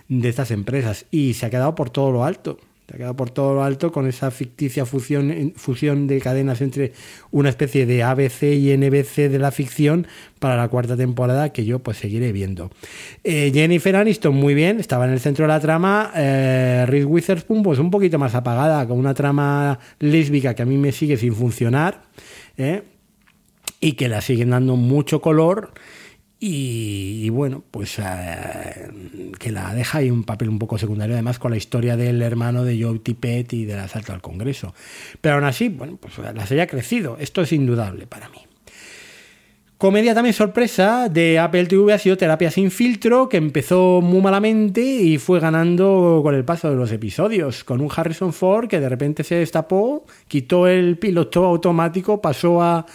[0.08, 1.06] de estas empresas.
[1.10, 2.58] Y se ha quedado por todo lo alto.
[2.88, 6.94] Se ha quedado por todo lo alto con esa ficticia fusión, fusión de cadenas entre
[7.32, 10.06] una especie de ABC y NBC de la ficción
[10.40, 12.70] para la cuarta temporada que yo pues seguiré viendo.
[13.24, 16.12] Eh, Jennifer Aniston muy bien, estaba en el centro de la trama.
[16.16, 20.78] Eh, Reese Witherspoon pues un poquito más apagada, con una trama lésbica que a mí
[20.78, 22.04] me sigue sin funcionar
[22.56, 22.84] ¿eh?
[23.80, 25.74] y que la siguen dando mucho color.
[26.48, 28.88] Y, bueno, pues eh,
[29.40, 32.64] que la deja ahí un papel un poco secundario, además con la historia del hermano
[32.64, 34.76] de Joe Tippett y del asalto al Congreso.
[35.22, 38.38] Pero aún así, bueno, pues la serie ha crecido, esto es indudable para mí.
[39.80, 44.82] Comedia también sorpresa de Apple TV ha sido Terapia sin filtro, que empezó muy malamente
[44.82, 48.88] y fue ganando con el paso de los episodios, con un Harrison Ford que de
[48.88, 52.86] repente se destapó, quitó el piloto automático, pasó a,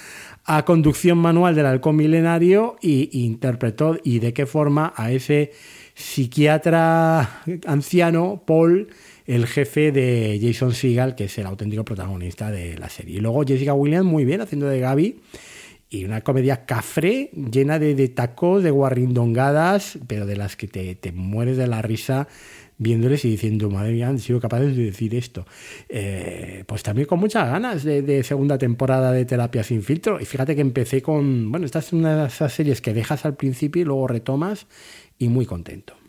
[0.53, 5.53] a conducción manual del halcón milenario y, interpretó y de qué forma a ese
[5.95, 8.89] psiquiatra anciano, Paul,
[9.27, 13.19] el jefe de Jason Seagal, que es el auténtico protagonista de la serie.
[13.19, 15.21] Y luego Jessica Williams, muy bien, haciendo de Gaby.
[15.89, 21.13] Y una comedia cafre, llena de, tacos, de guarrindongadas, pero de las que te, te
[21.13, 22.27] mueres de la risa
[22.81, 25.47] viéndoles y diciendo, madre mía, han sido capaces de decir esto.
[25.89, 30.19] Eh, pues también con muchas ganas de, segunda temporada de Terapia sin filtro.
[30.21, 33.37] Y fíjate que empecé con, bueno, esta es una de esas series que dejas al
[33.37, 34.67] principio y luego retomas
[35.19, 36.00] y muy contento.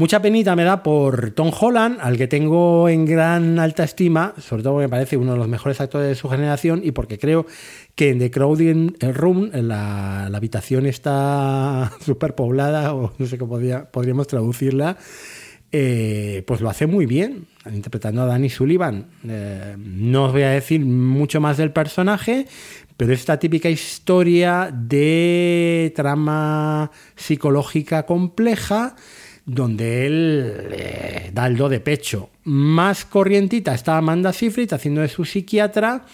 [0.00, 4.62] Mucha penita me da por Tom Holland, al que tengo en gran alta estima, sobre
[4.62, 7.44] todo porque me parece uno de los mejores actores de su generación y porque creo
[7.94, 13.58] que en The Crowding Room la, la habitación está súper poblada, o no sé cómo
[13.90, 14.96] podríamos traducirla,
[15.70, 19.04] eh, pues lo hace muy bien, interpretando a Danny Sullivan.
[19.28, 22.46] Eh, no os voy a decir mucho más del personaje,
[22.96, 28.96] pero esta típica historia de trama psicológica compleja
[29.54, 32.30] donde él eh, da el do de pecho.
[32.44, 36.04] Más corrientita está Amanda Seyfried haciendo de su psiquiatra.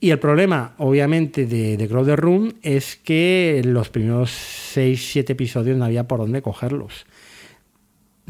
[0.00, 4.30] Y el problema, obviamente, de, de Crowder Room es que los primeros
[4.76, 7.06] 6-7 episodios no había por dónde cogerlos.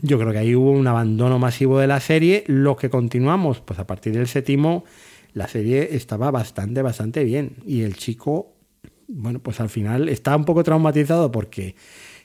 [0.01, 2.45] Yo creo que ahí hubo un abandono masivo de la serie.
[2.47, 4.85] Lo que continuamos, pues a partir del séptimo,
[5.33, 7.57] la serie estaba bastante, bastante bien.
[7.67, 8.53] Y el chico,
[9.09, 11.75] bueno, pues al final está un poco traumatizado porque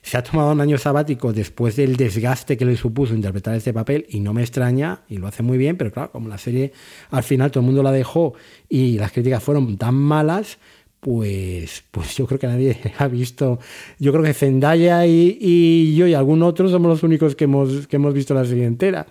[0.02, 4.06] se ha tomado un año sabático después del desgaste que le supuso interpretar este papel
[4.08, 6.72] y no me extraña y lo hace muy bien, pero claro, como la serie
[7.10, 8.34] al final todo el mundo la dejó
[8.68, 10.58] y las críticas fueron tan malas,
[11.00, 13.58] pues, pues yo creo que nadie ha visto.
[13.98, 17.96] Yo creo que Zendaya y, yo y algún otro somos los únicos que hemos, que
[17.96, 19.06] hemos visto la serie entera.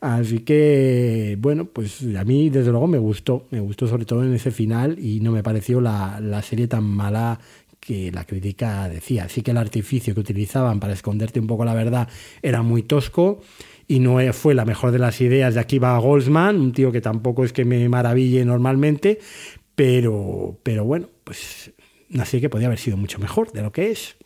[0.00, 3.46] Así que, bueno, pues a mí desde luego me gustó.
[3.50, 6.84] Me gustó sobre todo en ese final y no me pareció la, la serie tan
[6.84, 7.40] mala
[7.86, 9.24] que la crítica decía.
[9.24, 12.08] Así que el artificio que utilizaban para esconderte un poco la verdad
[12.42, 13.40] era muy tosco
[13.86, 17.44] y no fue la mejor de las ideas de Akiva Goldsman, un tío que tampoco
[17.44, 19.18] es que me maraville normalmente,
[19.74, 21.72] pero, pero bueno, pues
[22.12, 24.16] una serie que podía haber sido mucho mejor de lo que es.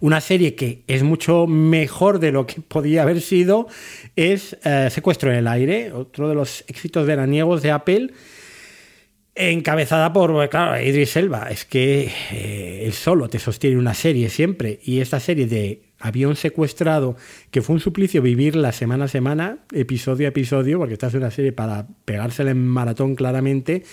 [0.00, 3.68] Una serie que es mucho mejor de lo que podía haber sido
[4.16, 8.10] es eh, Secuestro en el Aire, otro de los éxitos veraniegos de Apple
[9.34, 11.48] Encabezada por, claro, Idris Elba.
[11.50, 14.78] Es que eh, él solo te sostiene una serie siempre.
[14.82, 17.16] Y esta serie de avión secuestrado,
[17.50, 21.30] que fue un suplicio vivirla semana a semana, episodio a episodio, porque esta es una
[21.30, 23.84] serie para pegársela en maratón claramente.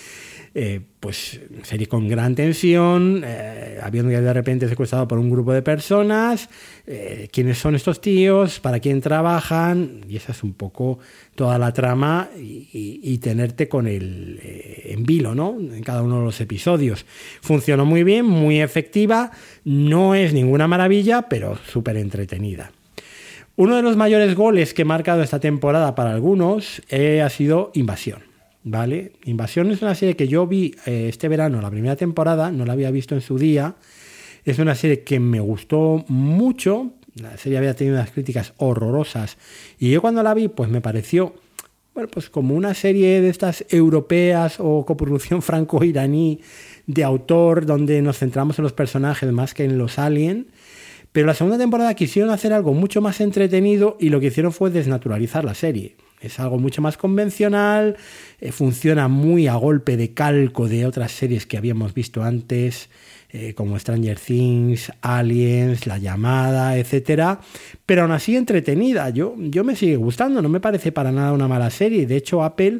[0.55, 5.61] Eh, pues serie con gran tensión, eh, habiendo de repente secuestrado por un grupo de
[5.61, 6.49] personas,
[6.87, 10.97] eh, quiénes son estos tíos, para quién trabajan, y esa es un poco
[11.35, 14.39] toda la trama y, tenerte con el
[14.85, 15.57] en vilo, ¿no?
[15.59, 17.05] En cada uno de los episodios.
[17.41, 19.31] Funcionó muy bien, muy efectiva,
[19.65, 22.71] no es ninguna maravilla, pero súper entretenida.
[23.55, 28.28] Uno de los mayores goles que he marcado esta temporada para algunos ha sido Invasión.
[28.63, 29.13] ¿Vale?
[29.25, 32.73] Invasión es una serie que yo vi eh, este verano, la primera temporada, no la
[32.73, 33.75] había visto en su día.
[34.45, 36.93] Es una serie que me gustó mucho.
[37.15, 39.37] La serie había tenido unas críticas horrorosas.
[39.77, 41.35] Y yo cuando la vi, pues me pareció,
[41.93, 46.39] bueno, pues como una serie de estas europeas o coproducción franco-iraní
[46.87, 50.45] de autor, donde nos centramos en los personajes más que en los aliens.
[51.11, 54.69] Pero la segunda temporada quisieron hacer algo mucho más entretenido y lo que hicieron fue
[54.69, 55.95] desnaturalizar la serie.
[56.21, 57.95] Es algo mucho más convencional,
[58.39, 62.89] eh, funciona muy a golpe de calco de otras series que habíamos visto antes.
[63.31, 67.39] eh, como Stranger Things, Aliens, La Llamada, etcétera,
[67.85, 69.09] pero aún así entretenida.
[69.11, 72.07] Yo, yo me sigue gustando, no me parece para nada una mala serie.
[72.07, 72.79] De hecho, Apple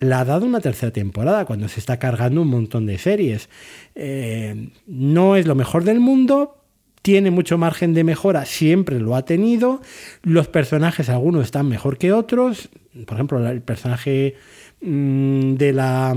[0.00, 3.50] la ha dado una tercera temporada cuando se está cargando un montón de series.
[3.94, 6.61] Eh, no es lo mejor del mundo,
[7.02, 9.82] tiene mucho margen de mejora, siempre lo ha tenido.
[10.22, 12.68] Los personajes, algunos están mejor que otros.
[13.06, 14.36] Por ejemplo, el personaje
[14.80, 16.16] mm, de la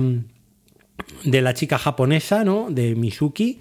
[1.24, 2.68] de la chica japonesa, ¿no?
[2.70, 3.60] De Mizuki.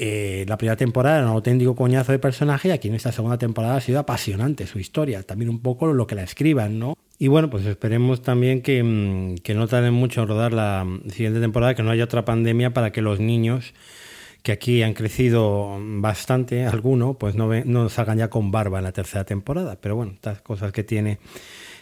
[0.00, 3.36] Eh, la primera temporada era un auténtico coñazo de personaje y aquí en esta segunda
[3.36, 6.94] temporada ha sido apasionante su historia, también un poco lo que la escriban, ¿no?
[7.18, 11.40] Y bueno, pues esperemos también que, mm, que no tarden mucho en rodar la siguiente
[11.40, 13.74] temporada, que no haya otra pandemia para que los niños
[14.42, 18.92] que aquí han crecido bastante, algunos, pues no, no salgan ya con barba en la
[18.92, 19.78] tercera temporada.
[19.80, 21.18] Pero bueno, estas cosas que tiene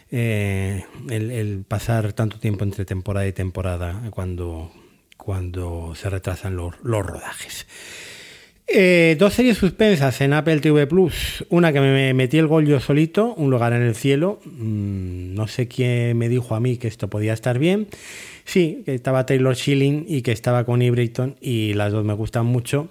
[0.09, 4.71] eh, el, pasar tanto tiempo entre temporada y temporada cuando,
[5.17, 7.67] cuando se retrasan los, rodajes.
[8.69, 11.45] Eh, dos series suspensas en Apple TV Plus.
[11.49, 14.39] Una que me metí el gol yo solito, Un lugar en el cielo.
[14.45, 17.87] Mm, no sé quién me dijo a mí que esto podía estar bien.
[18.47, 22.45] Sí, que estaba Taylor Schilling y que estaba con Brayton y las dos me gustan
[22.45, 22.89] mucho.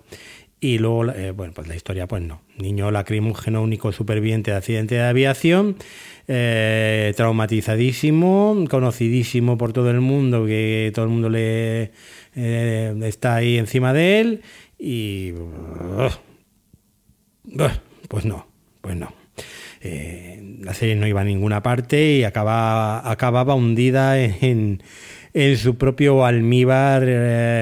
[0.60, 2.42] Y luego, eh, bueno, pues la historia, pues no.
[2.58, 5.76] Niño lacrimógeno, único superviviente de accidente de aviación,
[6.28, 11.90] eh, traumatizadísimo, conocidísimo por todo el mundo, que todo el mundo le
[12.34, 14.42] eh, está ahí encima de él.
[14.78, 15.32] Y.
[18.08, 18.46] pues no,
[18.82, 19.14] pues no.
[20.60, 24.82] la serie no iba a ninguna parte y acababa, acababa hundida en
[25.56, 27.04] su propio almíbar,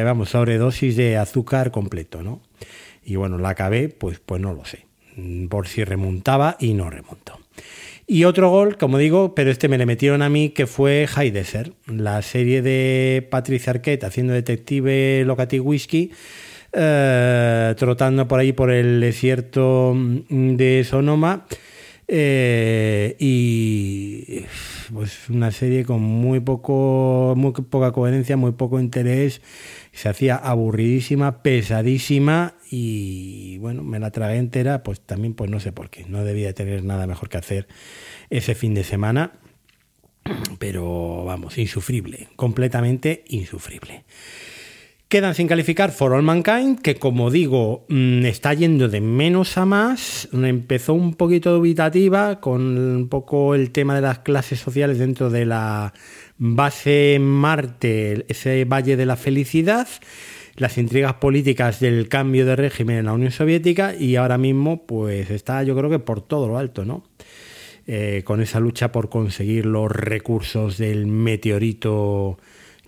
[0.05, 2.40] vamos, sobredosis de azúcar completo, ¿no?
[3.05, 4.86] Y bueno, la acabé, pues, pues no lo sé.
[5.16, 7.38] Mm, por si remontaba y no remontó.
[8.06, 11.32] Y otro gol, como digo, pero este me le metieron a mí, que fue High
[11.86, 16.10] la serie de Patricia Arquette haciendo detective Locati Whisky,
[16.72, 21.46] eh, trotando por ahí por el desierto mm, de Sonoma.
[22.06, 24.44] Eh, y
[24.93, 29.40] pues una serie con muy poco, muy poca coherencia, muy poco interés
[29.94, 35.70] se hacía aburridísima, pesadísima y bueno, me la tragué entera, pues también pues no sé
[35.72, 37.68] por qué, no debía tener nada mejor que hacer
[38.28, 39.35] ese fin de semana,
[40.59, 44.05] pero vamos, insufrible, completamente insufrible.
[45.09, 49.64] Quedan sin calificar For All Mankind, que como digo, mm, está yendo de menos a
[49.64, 50.28] más.
[50.32, 55.47] Empezó un poquito dubitativa con un poco el tema de las clases sociales dentro de
[55.47, 55.93] la
[56.39, 59.86] base Marte, ese valle de la felicidad,
[60.56, 65.31] las intrigas políticas del cambio de régimen en la Unión Soviética y ahora mismo pues
[65.31, 67.05] está yo creo que por todo lo alto, ¿no?
[67.86, 72.39] Eh, con esa lucha por conseguir los recursos del meteorito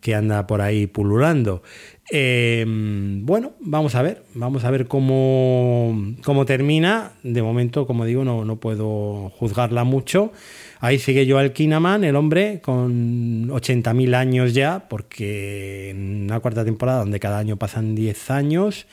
[0.00, 1.62] que anda por ahí pululando.
[2.10, 7.12] Em, bueno, vamos a ver, vamos a ver cómo, cómo termina.
[7.22, 10.32] De momento, como digo, no, no puedo juzgarla mucho.
[10.78, 17.00] Ahí sigue Joel Kinaman, el hombre, con 80.000 años ya, porque en una cuarta temporada
[17.00, 18.86] donde cada año pasan 10 años,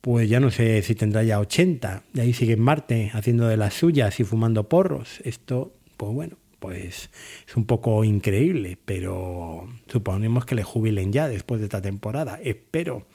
[0.00, 2.02] pues ya no sé si tendrá ya 80.
[2.14, 5.20] Y ahí sigue Marte haciendo de las suyas y fumando porros.
[5.24, 7.10] Esto, pues bueno, pues
[7.46, 12.40] es un poco increíble, pero suponemos que le jubilen ya después de esta temporada.
[12.42, 13.06] Espero.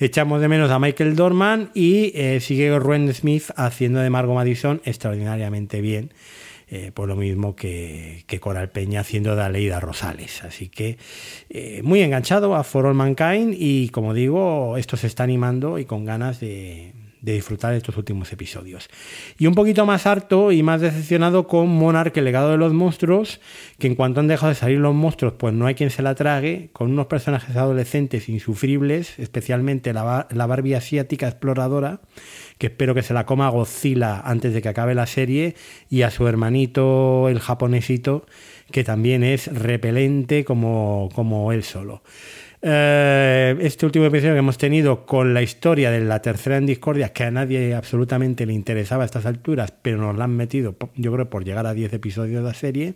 [0.00, 4.80] Echamos de menos a Michael Dorman y eh, sigue Ruben Smith haciendo de Margot Madison
[4.84, 6.12] extraordinariamente bien.
[6.70, 10.42] Eh, por lo mismo que, Coral Peña haciendo de Aleida Rosales.
[10.42, 10.98] Así que
[11.48, 15.84] eh, muy enganchado a For All Mankind y como digo, esto se está animando y
[15.84, 18.88] con ganas de, de disfrutar estos últimos episodios.
[19.38, 23.40] Y un poquito más harto y más decepcionado con Monarch, el legado de los monstruos,
[23.78, 26.14] que en cuanto han dejado de salir los monstruos, pues no hay quien se la
[26.14, 32.00] trague, con unos personajes adolescentes insufribles, especialmente la, la Barbie asiática exploradora,
[32.58, 35.54] que espero que se la coma Godzilla antes de que acabe la serie,
[35.88, 38.26] y a su hermanito, el japonesito,
[38.70, 42.02] que también es repelente como, como él solo.
[42.60, 47.12] Eh, este último episodio que hemos tenido con la historia de la tercera en discordia,
[47.12, 51.12] que a nadie absolutamente le interesaba a estas alturas, pero nos la han metido, yo
[51.12, 52.94] creo, por llegar a 10 episodios de la serie.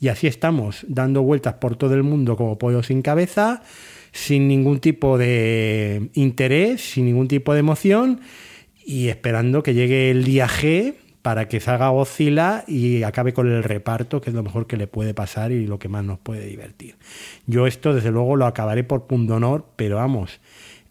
[0.00, 3.62] Y así estamos, dando vueltas por todo el mundo como pollo sin cabeza,
[4.12, 8.20] sin ningún tipo de interés, sin ningún tipo de emoción,
[8.84, 13.62] y esperando que llegue el día G para que salga Godzilla y acabe con el
[13.62, 16.46] reparto, que es lo mejor que le puede pasar y lo que más nos puede
[16.46, 16.96] divertir.
[17.46, 20.40] Yo esto desde luego lo acabaré por punto honor, pero vamos,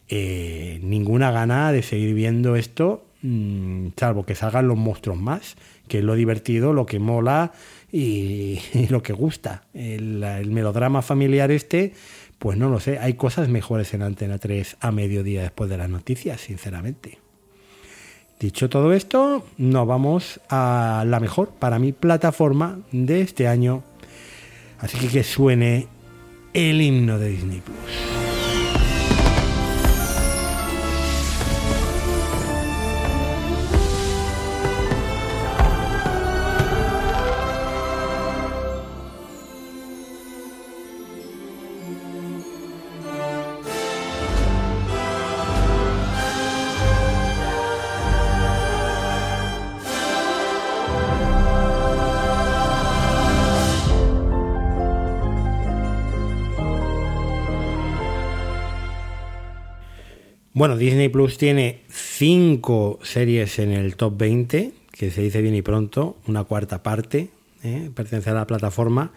[0.07, 5.55] eh, ninguna gana de seguir viendo esto, mm, salvo que salgan los monstruos más,
[5.87, 7.51] que es lo divertido, lo que mola
[7.91, 9.63] y, lo que gusta.
[9.73, 11.93] El, el melodrama familiar este,
[12.39, 15.89] Pues no lo sé, hay cosas mejores en Antena 3 a mediodía después de las
[15.89, 17.18] noticias, sinceramente.
[18.39, 23.83] Dicho todo esto, nos vamos a la mejor para mi plataforma de este año.
[24.79, 25.87] Así que que suene
[26.53, 28.18] el himno de Disney Plus.
[60.59, 65.61] Bueno, Disney Plus tiene cinco series en el top 20, que se dice bien y
[65.61, 67.29] pronto, una cuarta parte,
[67.63, 67.89] ¿eh?
[67.95, 69.13] pertenece a la plataforma.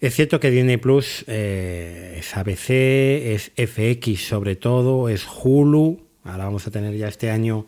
[0.00, 6.00] Es cierto que Disney Plus eh, es ABC, es FX sobre todo, es Hulu.
[6.24, 7.66] Ahora vamos a tener ya este año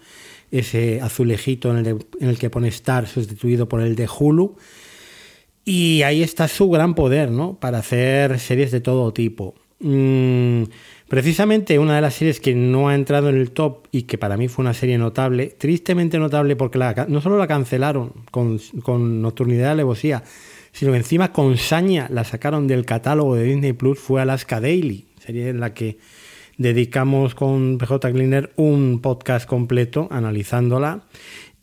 [0.50, 4.56] ese azulejito en el, en el que pone Star sustituido por el de Hulu.
[5.64, 7.60] Y ahí está su gran poder, ¿no?
[7.60, 9.54] Para hacer series de todo tipo.
[9.80, 10.64] Mm,
[11.08, 14.36] Precisamente una de las series que no ha entrado en el top y que para
[14.36, 16.78] mí fue una serie notable, tristemente notable porque
[17.08, 18.60] no solo la cancelaron con,
[19.22, 20.22] Nocturnidad de Alevosía,
[20.72, 25.06] sino que encima con saña la sacaron del catálogo de Disney Plus, fue Alaska Daily,
[25.18, 25.96] serie en la que
[26.58, 31.04] dedicamos con PJ Cleaner un podcast completo analizándola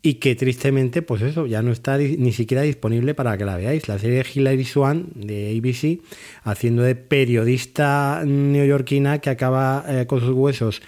[0.02, 3.88] y que tristemente, pues eso, ya no está ni siquiera disponible para que la veáis.
[3.88, 6.00] La serie Hilary Swan de ABC,
[6.44, 10.82] haciendo de periodista neoyorquina que acaba eh, con sus huesos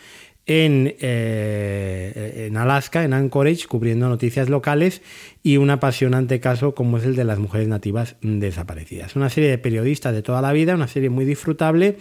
[0.49, 5.03] en, eh, en, Alaska, en Anchorage, cubriendo noticias locales
[5.43, 9.15] y un apasionante caso como es el de las mujeres nativas desaparecidas.
[9.15, 11.99] Una serie de periodistas de toda la vida, una serie muy disfrutable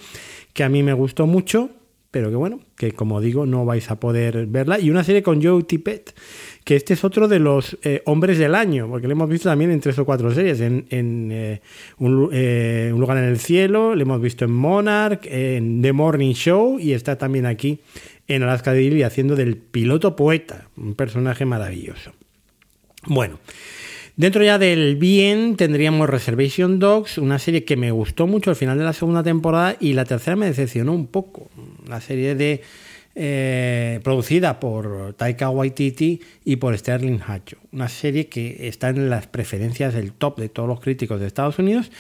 [0.54, 1.72] que a mí me gustó mucho,
[2.10, 4.80] pero que bueno, que como digo, no vais a poder verla.
[4.80, 6.16] Y una serie con Joe Tippett
[6.68, 9.72] que este es otro de los eh, hombres del año, porque lo hemos visto también
[9.72, 11.62] en tres o cuatro series, en, eh,
[12.34, 16.78] eh, un, lugar en el cielo, lo hemos visto en Monarch, en The Morning Show
[16.78, 17.80] y está también aquí
[18.28, 22.12] en Alaska Daily haciendo del piloto poeta, un personaje maravilloso.
[23.06, 23.40] Bueno,
[24.18, 28.78] dentro ya del bien tendríamos Reservation Dogs, una serie que me gustó mucho al final
[28.78, 31.50] de la segunda temporada y la tercera me decepcionó un poco,
[31.88, 32.62] la serie de
[33.20, 37.58] eh, producida por Taika Waititi y por Sterling Hatcho.
[37.72, 41.58] Una serie que está en las preferencias del top de todos los críticos de Estados
[41.58, 41.92] Unidos,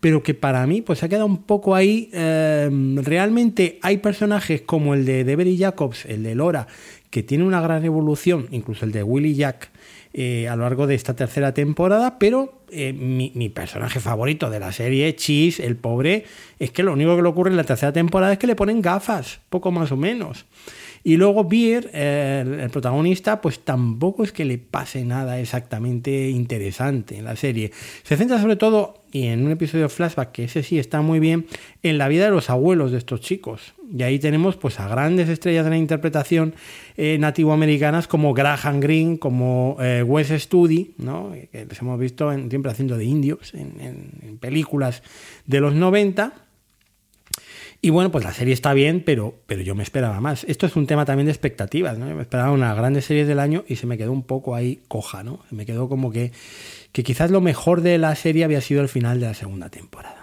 [0.00, 2.08] pero que para mí pues ha quedado un poco ahí.
[2.14, 2.70] Eh,
[3.02, 6.66] realmente hay personajes como el de Devery Jacobs, el de Lora,
[7.10, 9.71] que tiene una gran evolución, incluso el de Willy Jack,
[10.14, 14.72] eh, a lo largo de esta tercera temporada, pero eh, mi, personaje favorito de la
[14.72, 16.24] serie, Cheese, el pobre,
[16.58, 18.82] es que lo único que le ocurre en la tercera temporada es que le ponen
[18.82, 20.46] gafas, poco más o menos.
[21.04, 27.24] Y luego Beer, el, protagonista, pues tampoco es que le pase nada exactamente interesante en
[27.24, 27.72] la serie.
[28.02, 31.46] Se centra sobre todo, y en un episodio flashback, que ese sí está muy bien,
[31.82, 33.74] en la vida de los abuelos de estos chicos.
[33.94, 36.54] Y ahí tenemos pues a grandes estrellas de la interpretación
[36.96, 41.32] eh, nativoamericanas como Graham Greene, como eh, Wes Studi, ¿no?
[41.52, 45.02] que les hemos visto siempre haciendo de indios en, en películas
[45.46, 46.32] de los 90
[47.84, 50.44] y bueno, pues la serie está bien, pero, pero yo me esperaba más.
[50.44, 52.08] Esto es un tema también de expectativas, ¿no?
[52.08, 54.82] Yo me esperaba una grande serie del año y se me quedó un poco ahí
[54.86, 55.40] coja, ¿no?
[55.50, 56.30] Me quedó como que,
[56.92, 60.21] que quizás lo mejor de la serie había sido el final de la segunda temporada.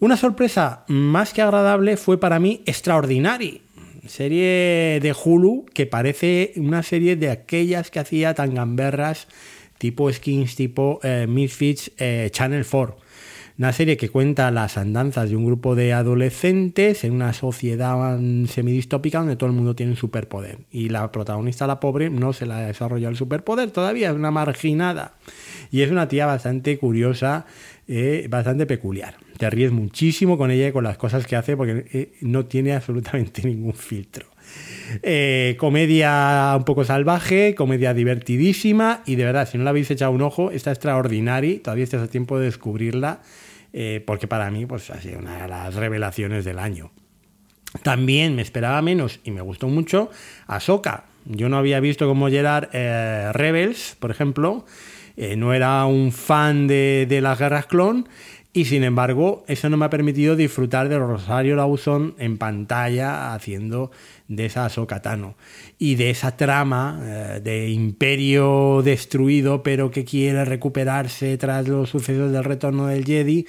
[0.00, 3.60] Una sorpresa más que agradable fue para mí Extraordinary,
[4.06, 9.28] serie de Hulu que parece una serie de aquellas que hacía tan gamberras
[9.76, 12.96] tipo Skins, tipo eh, Misfits, eh, Channel 4
[13.58, 18.18] una serie que cuenta las andanzas de un grupo de adolescentes en una sociedad
[18.48, 20.60] semidistópica donde todo el mundo tiene un superpoder.
[20.70, 24.30] Y la protagonista, la pobre, no se la ha desarrollado el superpoder, todavía es una
[24.30, 25.12] marginada.
[25.70, 27.44] Y es una tía bastante curiosa,
[27.86, 29.16] eh, bastante peculiar.
[29.40, 32.74] Te ríes muchísimo con ella y con las cosas que hace porque eh, no tiene
[32.74, 34.26] absolutamente ningún filtro.
[35.02, 40.10] Eh, comedia un poco salvaje, comedia divertidísima y de verdad, si no la habéis echado
[40.10, 43.22] un ojo, está extraordinaria, todavía estás a tiempo de descubrirla
[43.72, 46.90] eh, porque para mí pues, ha sido una de las revelaciones del año.
[47.82, 50.10] También me esperaba menos y me gustó mucho
[50.48, 51.06] Ahsoka.
[51.24, 52.68] Yo no había visto como Gerard
[53.32, 54.66] Rebels, por ejemplo.
[55.36, 58.08] No era un fan de, las guerras clon.
[58.52, 63.92] Y sin embargo, eso no me ha permitido disfrutar de Rosario Lawson en pantalla haciendo
[64.26, 65.36] de esa Sokatano
[65.78, 72.32] y de esa trama eh, de imperio destruido pero que quiere recuperarse tras los sucesos
[72.32, 73.46] del retorno del Jedi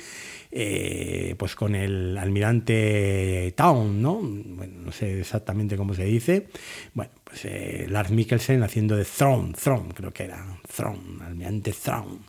[0.52, 4.20] eh, pues con el almirante Town, ¿no?
[4.22, 6.48] Bueno, no sé exactamente cómo se dice.
[6.94, 10.46] Bueno, pues eh, Lars Mikkelsen haciendo de Throne, Throne creo que era,
[10.76, 12.20] Throne, almirante Throne.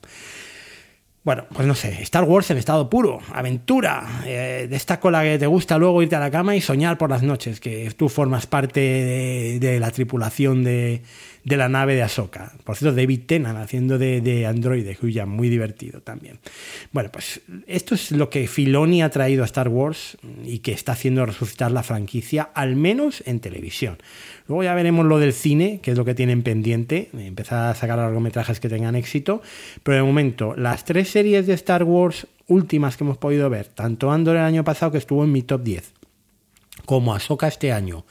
[1.24, 5.39] Bueno, pues no sé, Star Wars en estado puro, aventura, eh, de esta cola que
[5.39, 8.49] te gusta luego irte a la cama y soñar por las noches, que tú formas
[8.49, 8.81] parte
[9.61, 11.03] de la tripulación de,
[11.44, 12.52] de la nave de Ahsoka.
[12.64, 16.39] Por cierto, David Tennant haciendo de, de androide, ya muy divertido también.
[16.93, 20.93] Bueno, pues esto es lo que Filoni ha traído a Star Wars y que está
[20.93, 23.98] haciendo resucitar la franquicia, al menos en televisión.
[24.47, 27.98] Luego ya veremos lo del cine, que es lo que tienen pendiente, empezar a sacar
[27.98, 29.43] largometrajes que tengan éxito,
[29.82, 34.10] pero de momento las tres series de Star Wars últimas que hemos podido ver, tanto
[34.10, 35.93] Andor el año pasado que estuvo en mi top 10,
[36.85, 38.05] como Ahsoka este año,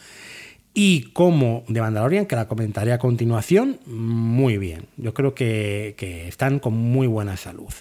[0.74, 4.86] y como de Mandalorian, que la comentaré a continuación, muy bien.
[4.96, 5.96] Yo creo que,
[6.28, 7.74] están con muy buena salud.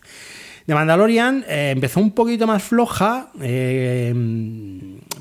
[0.66, 4.12] De Mandalorian eh, empezó un poquito más floja, eh,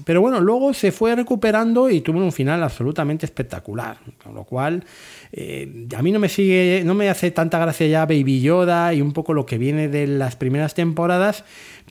[0.03, 3.97] pero bueno, luego se fue recuperando y tuvo un final absolutamente espectacular.
[4.23, 4.83] Con lo cual,
[5.31, 9.01] eh, a mí no me sigue, no me hace tanta gracia ya Baby Yoda y
[9.01, 11.45] un poco lo que viene de las primeras temporadas,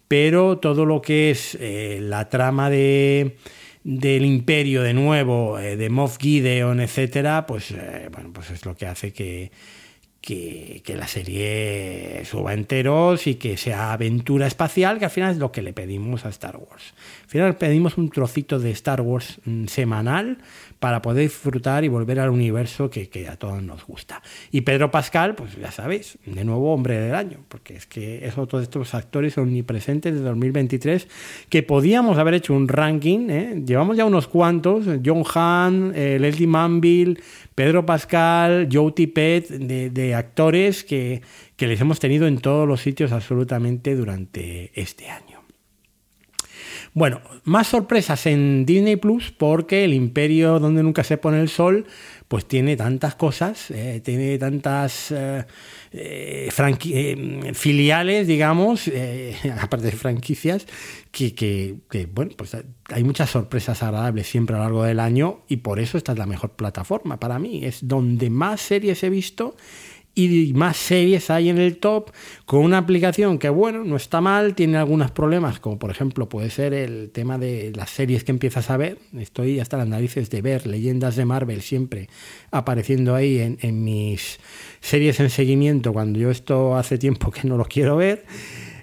[0.08, 3.36] pero todo lo que es la trama de
[3.88, 8.76] del imperio de nuevo, eh, de Moff Gideon, etcétera, pues, eh, bueno, pues es lo
[8.76, 9.50] que hace que,
[10.28, 15.52] que, la serie suba enteros y que sea aventura espacial, que al final es lo
[15.52, 16.92] que le pedimos a Star Wars.
[17.22, 20.38] Al final pedimos un trocito de Star Wars mm, semanal
[20.80, 24.22] para poder disfrutar y volver al universo que, a todos nos gusta.
[24.52, 28.36] Y Pedro Pascal, pues ya sabéis, de nuevo hombre del año, porque es que es
[28.36, 31.08] otro estos actores omnipresentes de 2023
[31.48, 33.62] que podíamos haber hecho un ranking, ¿eh?
[33.64, 37.18] llevamos ya unos cuantos, John Hahn, eh, Leslie Manville,
[37.58, 41.22] Pedro Pascal, Joe Tippett, de, actores que,
[41.56, 45.42] que les hemos tenido en todos los sitios absolutamente durante este año.
[46.94, 51.86] Bueno, más sorpresas en Disney Plus porque el imperio donde nunca se pone el sol,
[52.28, 55.46] pues tiene tantas cosas, eh, tiene tantas eh,
[55.92, 58.90] eh, filiales, digamos,
[59.60, 60.66] aparte de franquicias,
[61.10, 62.54] que, que, bueno, pues
[62.90, 66.18] hay muchas sorpresas agradables siempre a lo largo del año y por eso esta es
[66.18, 67.64] la mejor plataforma para mí.
[67.64, 69.56] Es donde más series he visto
[70.18, 72.10] y más series hay en el top
[72.44, 76.50] con una aplicación que, bueno, no está mal, tiene algunos problemas, como por ejemplo puede
[76.50, 78.98] ser el tema de las series que empiezas a ver.
[79.16, 82.08] Estoy hasta las narices de ver leyendas de Marvel siempre
[82.50, 84.40] apareciendo ahí en, mis
[84.80, 88.24] series en seguimiento cuando yo esto hace tiempo que no lo quiero ver.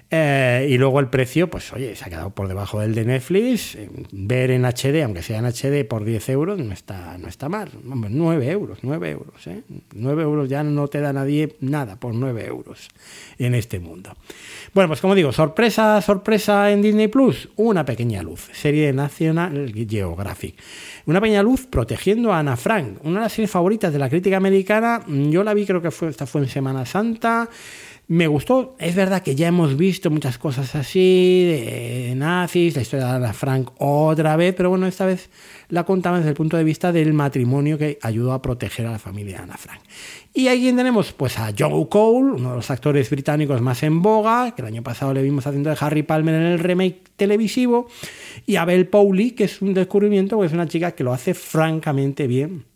[0.08, 3.76] Eh, y luego el precio, pues oye, se ha quedado por debajo del de Netflix.
[4.12, 7.70] Ver en HD, aunque sea en HD por 10 euros, no está, no está mal.
[7.82, 9.46] 9 euros, 9 euros.
[9.48, 9.62] ¿eh?
[9.94, 12.88] 9 euros ya no te da nadie nada por 9 euros
[13.38, 14.14] en este mundo.
[14.72, 18.48] Bueno, pues como digo, sorpresa, sorpresa en Disney Plus, una pequeña luz.
[18.52, 20.54] Serie National Geographic.
[21.06, 24.36] Una pequeña luz protegiendo a Ana Frank, una de las series favoritas de la crítica
[24.36, 25.02] americana.
[25.08, 27.48] Yo la vi, creo que fue, esta fue en Semana Santa.
[28.08, 33.06] Me gustó, es verdad que ya hemos visto muchas cosas así, de nazis, la historia
[33.06, 35.28] de Ana Frank otra vez, pero bueno, esta vez
[35.70, 39.00] la contamos desde el punto de vista del matrimonio que ayudó a proteger a la
[39.00, 39.80] familia de Ana Frank.
[40.32, 44.52] Y aquí tenemos pues a Joe Cole, uno de los actores británicos más en boga,
[44.54, 47.88] que el año pasado le vimos haciendo de Harry Palmer en el remake televisivo,
[48.46, 51.34] y a Belle Powley, que es un descubrimiento, pues es una chica que lo hace
[51.34, 52.66] francamente bien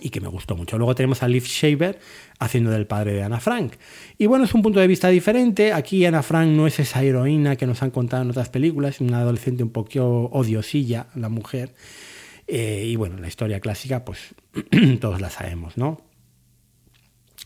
[0.00, 0.78] y que me gustó mucho.
[0.78, 1.98] Luego tenemos a Liv Shaver
[2.38, 3.74] haciendo del padre de Ana Frank.
[4.18, 5.72] Y bueno, es un punto de vista diferente.
[5.72, 9.00] Aquí Ana Frank no es esa heroína que nos han contado en otras películas, es
[9.00, 11.74] una adolescente un poquito odiosilla, la mujer.
[12.46, 14.34] Eh, y bueno, la historia clásica, pues
[15.00, 16.00] todos la sabemos, ¿no?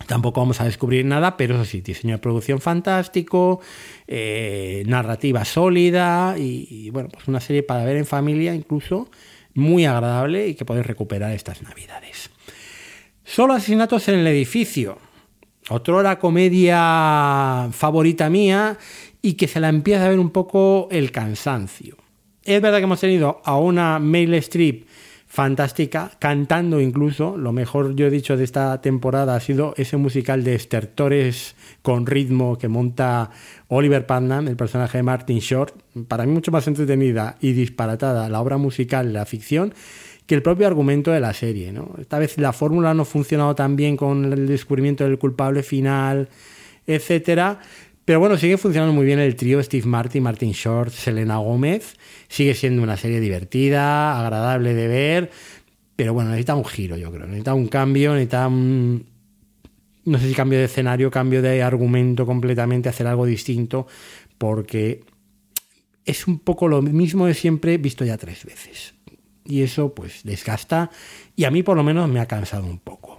[0.06, 3.60] Tampoco vamos a descubrir nada, pero eso sí, diseño de producción fantástico,
[4.06, 9.10] eh, narrativa sólida y, y, bueno, pues una serie para ver en familia incluso
[9.54, 12.30] muy agradable y que podéis recuperar estas navidades.
[13.26, 14.98] Solo asesinatos en el edificio.
[15.68, 18.78] Otra comedia favorita mía
[19.20, 21.96] y que se la empieza a ver un poco el cansancio.
[22.44, 24.86] Es verdad que hemos tenido a una Mail Strip
[25.26, 27.36] fantástica, cantando incluso.
[27.36, 32.06] Lo mejor yo he dicho de esta temporada ha sido ese musical de estertores con
[32.06, 33.30] ritmo que monta
[33.66, 35.74] Oliver Putnam, el personaje de Martin Short.
[36.06, 39.74] Para mí mucho más entretenida y disparatada la obra musical, la ficción,
[40.26, 41.72] que el propio argumento de la serie.
[41.72, 41.94] ¿no?
[41.98, 46.28] Esta vez la fórmula no ha funcionado tan bien con el descubrimiento del culpable final,
[46.86, 47.60] etcétera,
[48.04, 51.96] Pero bueno, sigue funcionando muy bien el trío Steve Martin, Martin Short, Selena Gómez.
[52.28, 55.30] Sigue siendo una serie divertida, agradable de ver,
[55.96, 57.26] pero bueno, necesita un giro, yo creo.
[57.26, 59.06] Necesita un cambio, necesita un,
[60.04, 63.88] no sé si cambio de escenario, cambio de argumento completamente, hacer algo distinto,
[64.38, 65.02] porque
[66.04, 68.95] es un poco lo mismo de siempre visto ya tres veces.
[69.48, 70.90] Y eso pues desgasta
[71.34, 73.18] y a mí por lo menos me ha cansado un poco.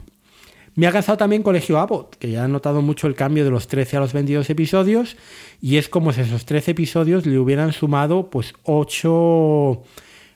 [0.76, 3.68] Me ha cansado también Colegio Abbott, que ya ha notado mucho el cambio de los
[3.68, 5.18] 13 a los 22 episodios
[5.60, 9.84] y es como si esos 13 episodios le hubieran sumado pues 8 o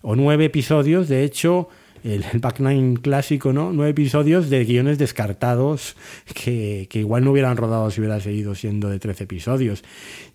[0.04, 1.70] 9 episodios, de hecho
[2.04, 3.72] el, Back Nine clásico, ¿no?
[3.72, 5.96] Nueve episodios de guiones descartados
[6.34, 9.84] que, igual no hubieran rodado si hubiera seguido siendo de 13 episodios.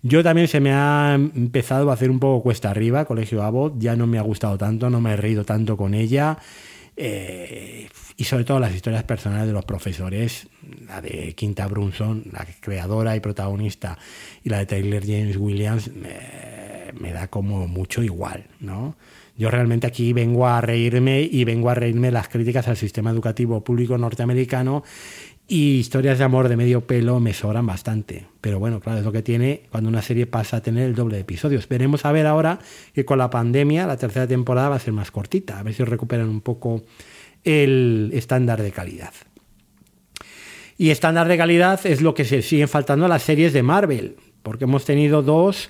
[0.01, 3.95] Yo también se me ha empezado a hacer un poco cuesta arriba, Colegio Abbott, ya
[3.95, 6.37] no me ha gustado tanto, no me he reído tanto con ella.
[6.99, 10.47] Eh, y sobre todo las historias personales de los profesores,
[10.87, 13.97] la de Quinta Brunson, la creadora y protagonista,
[14.43, 15.91] y la de Taylor James Williams,
[16.99, 18.95] me da como mucho igual, ¿no?
[19.37, 23.63] Yo realmente aquí vengo a reírme y vengo a reírme las críticas al sistema educativo
[23.63, 24.83] público norteamericano
[25.47, 28.25] y historias de amor de medio pelo me sobran bastante.
[28.41, 31.15] Pero bueno, claro, es lo que tiene cuando una serie pasa a tener el doble
[31.15, 31.69] de episodios.
[31.69, 32.59] Veremos a ver ahora
[32.93, 35.83] que con la pandemia la tercera temporada va a ser más cortita, a ver si
[35.83, 36.81] recuperan un poco
[37.43, 39.13] el estándar de calidad.
[40.77, 44.17] Y estándar de calidad es lo que se siguen faltando a las series de Marvel,
[44.43, 45.69] porque hemos tenido dos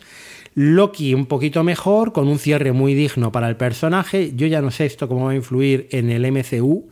[0.59, 4.31] Loki un poquito mejor, con un cierre muy digno para el personaje.
[4.35, 6.89] Yo ya no sé esto cómo va a influir en el MCU.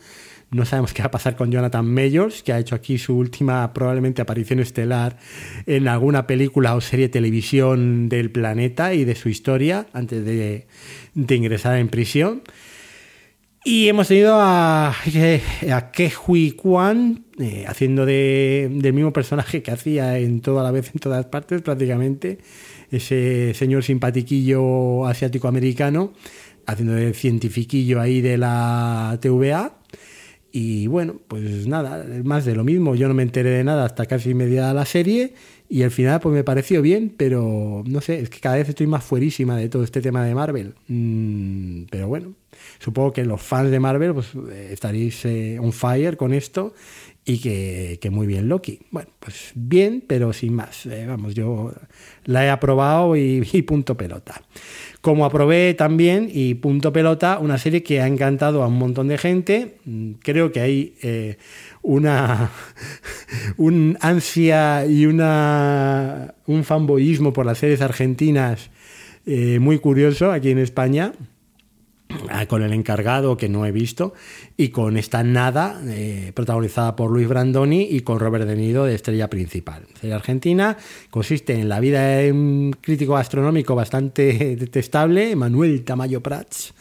[0.52, 3.74] No sabemos qué va a pasar con Jonathan Majors, que ha hecho aquí su última
[3.74, 5.18] probablemente aparición estelar
[5.66, 10.68] en alguna película o serie de televisión del planeta y de su historia antes de,
[11.16, 12.44] ingresar en prisión.
[13.64, 20.20] Y hemos tenido a, a Ke Hui Kwan eh, haciendo del mismo personaje que hacía
[20.20, 22.38] en toda la vez en todas partes prácticamente
[22.92, 26.14] ese señor simpatiquillo asiático-americano,
[26.66, 29.78] haciendo el cientifiquillo ahí de la TVA.
[30.52, 32.96] Y bueno, pues nada, más de lo mismo.
[32.96, 35.34] Yo no me enteré de nada hasta casi media de la serie
[35.68, 38.88] y al final pues me pareció bien, pero no sé, es que cada vez estoy
[38.88, 40.76] más fuerísima de todo este tema de Marvel.
[40.88, 42.34] Mm, pero bueno,
[42.80, 44.28] supongo que los fans de Marvel pues
[44.70, 46.74] estaréis eh, on fire con esto
[47.28, 48.80] y que, muy bien Loki.
[48.92, 50.86] Bueno, pues bien, pero sin más.
[50.86, 51.74] Eh, vamos, yo
[52.26, 54.44] la he aprobado y, punto pelota.
[55.02, 59.18] Como aprobé también y punto pelota una serie que ha encantado a un montón de
[59.18, 59.78] gente.
[60.22, 61.38] Creo que hay eh,
[61.82, 62.52] una
[63.58, 68.70] un ansia y una, un fanboyismo por las series argentinas
[69.26, 71.14] eh, muy curioso aquí en España.
[72.30, 74.14] Ah, con el encargado que no he visto
[74.58, 78.96] y con esta nada eh, protagonizada por Luis Brandoni y con Robert De Nido de
[78.96, 79.84] estrella principal.
[80.00, 80.78] Serie argentina
[81.10, 86.74] consiste en la vida de un crítico astronómico bastante detestable, Manuel Tamayo Prats,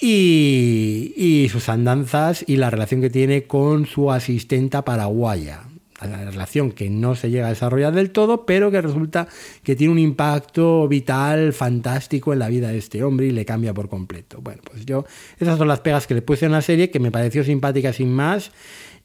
[0.00, 5.67] y, y sus andanzas y la relación que tiene con su asistenta paraguaya,
[6.06, 9.28] la relación que no se llega a desarrollar del todo, pero que resulta
[9.62, 13.74] que tiene un impacto vital fantástico en la vida de este hombre y le cambia
[13.74, 14.40] por completo.
[14.40, 15.04] Bueno, pues yo,
[15.38, 18.12] esas son las pegas que le puse a una serie que me pareció simpática sin
[18.12, 18.52] más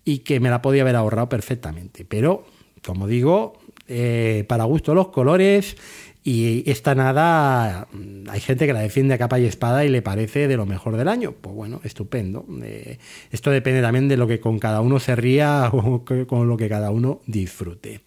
[0.06, 2.06] y que me la podía haber ahorrado perfectamente.
[2.06, 2.46] Pero,
[2.86, 3.54] como digo,
[3.88, 5.78] eh, para gusto los colores
[6.26, 7.88] y esta nada,
[8.30, 10.96] hay gente que la defiende a capa y espada y le parece de lo mejor
[10.96, 11.34] del año.
[11.34, 12.46] Pues bueno, estupendo.
[12.64, 12.98] Eh,
[13.30, 16.70] esto depende también de lo que con cada uno se ría o con lo que
[16.70, 18.02] cada uno disfrute.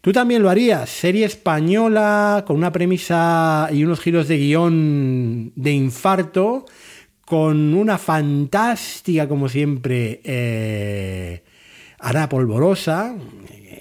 [0.00, 5.72] Tú también lo harías, serie española con una premisa y unos giros de guion de
[5.72, 6.64] infarto,
[7.24, 11.42] con una fantástica, como siempre, eh,
[12.30, 13.14] Polvorosa,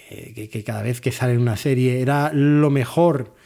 [0.09, 3.36] eh, que, cada vez que sale en una serie era lo mejor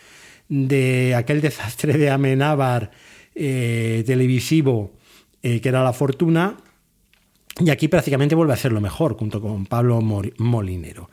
[0.51, 2.91] de aquel desastre de Amenábar
[3.33, 4.91] eh, televisivo
[5.41, 6.57] eh, que era La Fortuna,
[7.57, 11.09] y aquí prácticamente vuelve a ser lo mejor, junto con Pablo Molinero.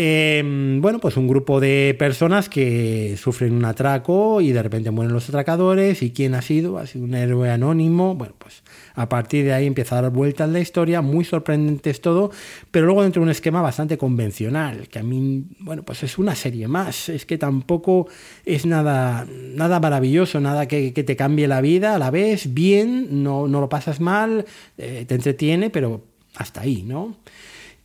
[0.00, 5.12] Em, bueno, pues un grupo de personas que sufren un atraco y de repente mueren
[5.12, 6.02] los atracadores.
[6.02, 6.78] ¿Y quién ha sido?
[6.78, 8.14] Ha sido un héroe anónimo.
[8.14, 8.62] Bueno, pues
[8.94, 12.30] a partir de ahí empieza a dar vueltas la historia, muy sorprendente es todo,
[12.70, 16.36] pero luego dentro de un esquema bastante convencional, que a mí, bueno, pues es una
[16.36, 17.08] serie más.
[17.08, 18.06] Es que tampoco
[18.44, 21.98] es nada, nada maravilloso, nada que, te cambie la vida.
[21.98, 24.44] La ves bien, no, no lo pasas mal,
[24.76, 26.04] eh, te entretiene, pero
[26.36, 27.16] hasta ahí, ¿no?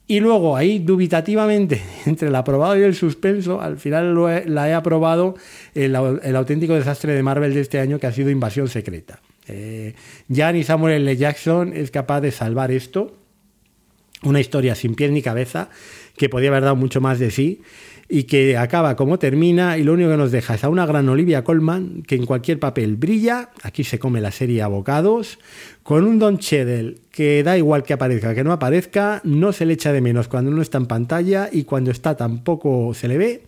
[0.06, 4.16] Y luego ahí dubitativamente entre el aprobado y el suspenso, al final
[4.54, 5.36] la he aprobado
[5.74, 9.20] el, auténtico desastre de Marvel de este año que ha sido Invasión Secreta.
[9.48, 9.94] Eh,
[10.28, 11.18] ni Samuel L.
[11.18, 13.18] Jackson es capaz de salvar esto,
[14.24, 15.70] una historia sin pies ni cabeza
[16.16, 17.62] que podía haber dado mucho más de sí
[18.10, 21.08] y que acaba como termina y lo único que nos deja es a una gran
[21.10, 25.40] Olivia Colman que en cualquier papel brilla, aquí se come la serie Abocados,
[25.82, 29.74] con un Don Cheadle que da igual que aparezca que no aparezca, no se le
[29.74, 33.44] echa de menos cuando no está en pantalla y cuando está tampoco se le ve,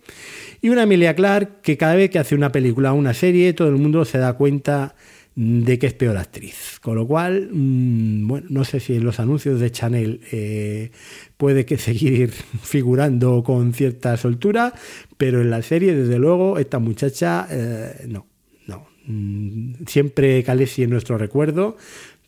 [0.62, 3.68] y una Emilia Clarke que cada vez que hace una película o una serie todo
[3.68, 4.96] el mundo se da cuenta
[5.36, 6.80] de que es peor actriz.
[6.80, 10.90] Con lo cual, mm, bueno, no sé si en los anuncios de Chanel eh,
[11.36, 14.74] puede que seguir figurando con cierta soltura,
[15.16, 18.26] pero en la serie, desde luego, esta muchacha, eh, no,
[18.66, 18.88] no.
[19.06, 21.76] Mm, siempre Calesi en nuestro recuerdo,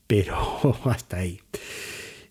[0.07, 0.37] pero
[0.85, 1.41] hasta ahí.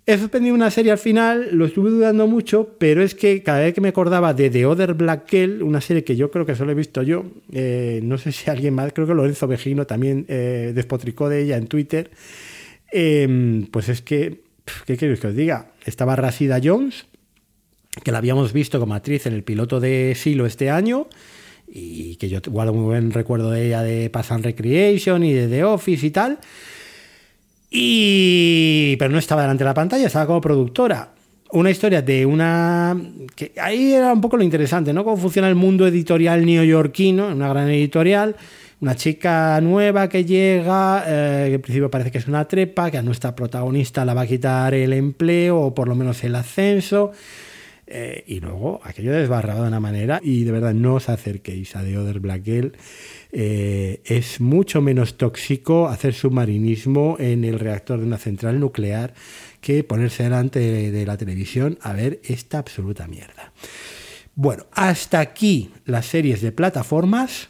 [0.09, 3.73] He suspendido una serie al final, lo estuve dudando mucho, pero es que cada vez
[3.73, 6.71] que me acordaba de The Other Black Kell, una serie que yo creo que solo
[6.71, 10.71] he visto yo, eh, no sé si alguien más, creo que Lorenzo Vejino también eh,
[10.73, 12.09] despotricó de ella en Twitter,
[12.89, 14.43] em, pues es que,
[14.85, 15.73] ¿qué queréis que os diga?
[15.83, 17.05] Estaba Rasida Jones,
[18.01, 21.09] que la habíamos visto como actriz en el piloto de Silo este año,
[21.67, 25.49] y que yo guardo muy buen recuerdo de ella de Pass and Recreation y de
[25.49, 26.39] The Office y tal.
[27.69, 31.13] Y, pero no estaba delante de la pantalla, estaba como productora.
[31.51, 32.95] Una historia de una.
[33.35, 35.03] que Ahí era un poco lo interesante, ¿no?
[35.03, 38.35] Cómo funciona el mundo editorial neoyorquino, una gran editorial.
[38.79, 42.99] Una chica nueva que llega, eh, que en principio parece que es una trepa, que
[42.99, 47.11] a nuestra protagonista la va a quitar el empleo o por lo menos el ascenso.
[47.89, 51.83] Eh, y luego aquello desbarrado de una manera y de verdad no os acerquéis a
[51.83, 52.73] The Other Black Girl.
[53.31, 59.13] Eh, es mucho menos tóxico hacer submarinismo en el reactor de una central nuclear
[59.59, 63.51] que ponerse delante de, la televisión a ver esta absoluta mierda.
[64.35, 67.49] Bueno, hasta aquí las series de plataformas.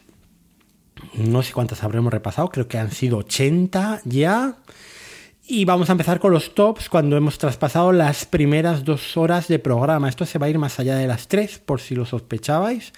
[1.14, 4.58] No sé cuántas habremos repasado, creo que han sido 80 ya.
[5.50, 9.60] Y vamos a empezar con los tops cuando hemos traspasado las primeras dos horas de
[9.60, 10.10] programa.
[10.10, 12.92] Esto se va a ir más allá de las tres, por si lo sospechabais.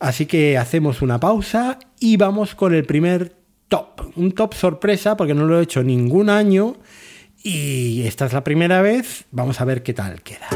[0.00, 3.34] Así que hacemos una pausa y vamos con el primer
[3.68, 4.12] top.
[4.16, 6.76] Un top sorpresa porque no lo he hecho ningún año
[7.42, 9.24] y esta es la primera vez.
[9.30, 10.48] Vamos a ver qué tal queda.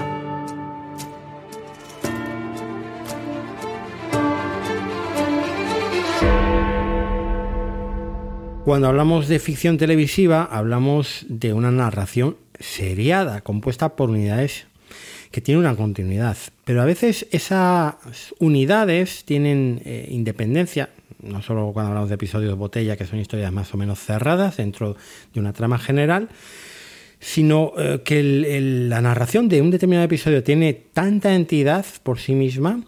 [8.64, 14.66] Cuando hablamos de ficción televisiva, hablamos de una narración seriada, compuesta por unidades
[15.32, 16.36] que tienen una continuidad.
[16.64, 17.96] Pero a veces esas
[18.38, 20.90] unidades tienen eh, independencia,
[21.22, 24.96] no solo cuando hablamos de episodios botella, que son historias más o menos cerradas dentro
[25.32, 26.28] de una trama general,
[27.18, 28.22] sino eh, que
[28.88, 32.84] la narración de un determinado episodio tiene tanta entidad por sí misma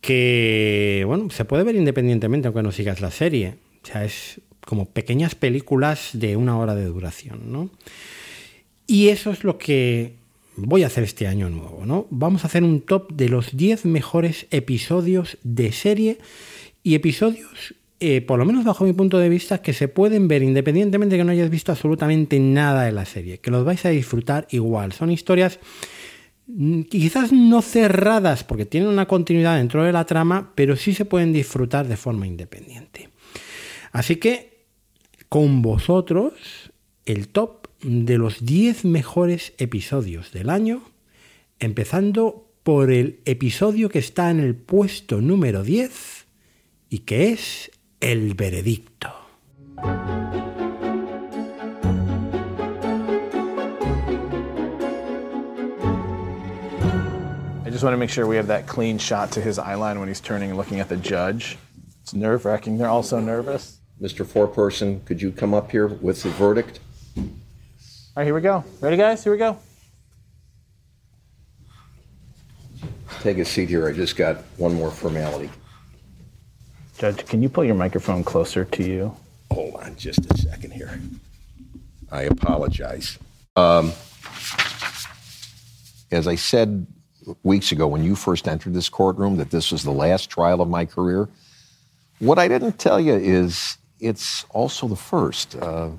[0.00, 3.54] que bueno, se puede ver independientemente aunque no sigas la serie.
[3.82, 7.70] O sea, es como pequeñas películas de una hora de duración, ¿no?
[8.86, 10.14] Y eso es lo que
[10.56, 12.06] voy a hacer este año nuevo, ¿no?
[12.10, 16.18] Vamos a hacer un top de los 10 mejores episodios de serie
[16.82, 20.42] y episodios, eh, por lo menos bajo mi punto de vista, que se pueden ver
[20.42, 23.90] independientemente de que no hayas visto absolutamente nada de la serie, que los vais a
[23.90, 24.92] disfrutar igual.
[24.92, 25.58] Son historias
[26.46, 31.04] mm, quizás no cerradas porque tienen una continuidad dentro de la trama, pero sí se
[31.04, 33.10] pueden disfrutar de forma independiente.
[33.92, 34.64] Así que
[35.28, 36.32] con vosotros
[37.04, 40.82] el top de los 10 mejores episodios del año,
[41.60, 46.26] empezando por el episodio que está en el puesto número 10
[46.90, 49.14] y que es El Veredicto.
[57.64, 60.08] I just want to make sure we have that clean shot to his eyeline when
[60.08, 61.56] he's turning and looking at the judge.
[62.02, 62.78] It's nerve wracking.
[62.78, 63.78] They're all so nervous.
[64.00, 64.26] Mr.
[64.26, 66.80] Foreperson, could you come up here with the verdict?
[68.16, 68.64] All right, here we go.
[68.80, 69.22] Ready, guys?
[69.22, 69.58] Here we go.
[73.20, 73.86] Take a seat here.
[73.86, 75.50] I just got one more formality.
[76.96, 79.14] Judge, can you pull your microphone closer to you?
[79.50, 80.98] Hold on just a second here.
[82.10, 83.18] I apologize.
[83.54, 83.92] Um,
[86.10, 86.86] as I said
[87.42, 90.70] weeks ago when you first entered this courtroom, that this was the last trial of
[90.70, 91.28] my career.
[92.20, 95.90] What I didn't tell you is it's also the first uh,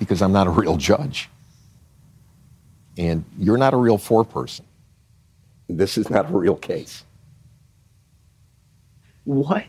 [0.00, 1.30] because I'm not a real judge.
[3.00, 4.66] And you're not a real foreperson.
[5.70, 7.04] This is not a real case.
[9.24, 9.64] What?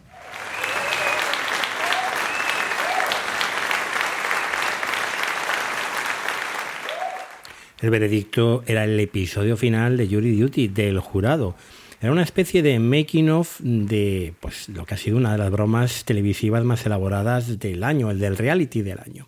[7.81, 11.55] El veredicto era el episodio final de Jury Duty del jurado,
[12.01, 15.51] Era una especie de making of de pues, lo que ha sido una de las
[15.51, 19.27] bromas televisivas más elaboradas del año, el del reality del año.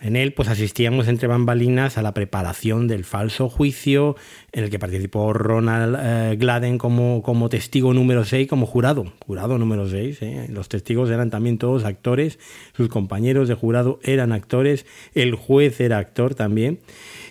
[0.00, 4.16] En él pues asistíamos entre bambalinas a la preparación del falso juicio
[4.52, 9.56] en el que participó Ronald eh, Gladden como, como testigo número 6, como jurado, jurado
[9.58, 10.22] número 6.
[10.22, 10.46] ¿eh?
[10.50, 12.38] Los testigos eran también todos actores,
[12.76, 16.80] sus compañeros de jurado eran actores, el juez era actor también.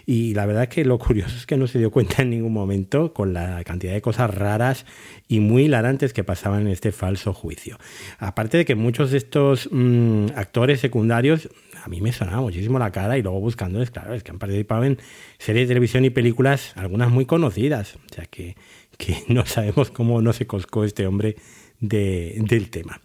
[0.05, 3.13] Y la verdad que lo curioso es que no se dio cuenta en ningún momento
[3.13, 4.85] con la cantidad de cosas raras
[5.27, 7.77] y muy hilarantes que pasaban en este falso juicio.
[8.19, 11.49] Aparte de que muchos de estos mm, actores secundarios
[11.83, 14.85] a mí me sonaba muchísimo la cara y luego buscándoles, claro, es que han participado
[14.85, 14.99] en
[15.37, 17.95] series de televisión y películas, algunas muy conocidas.
[18.09, 18.55] O sea que,
[18.97, 21.35] que no sabemos cómo no se coscó este hombre
[21.83, 23.01] del tema.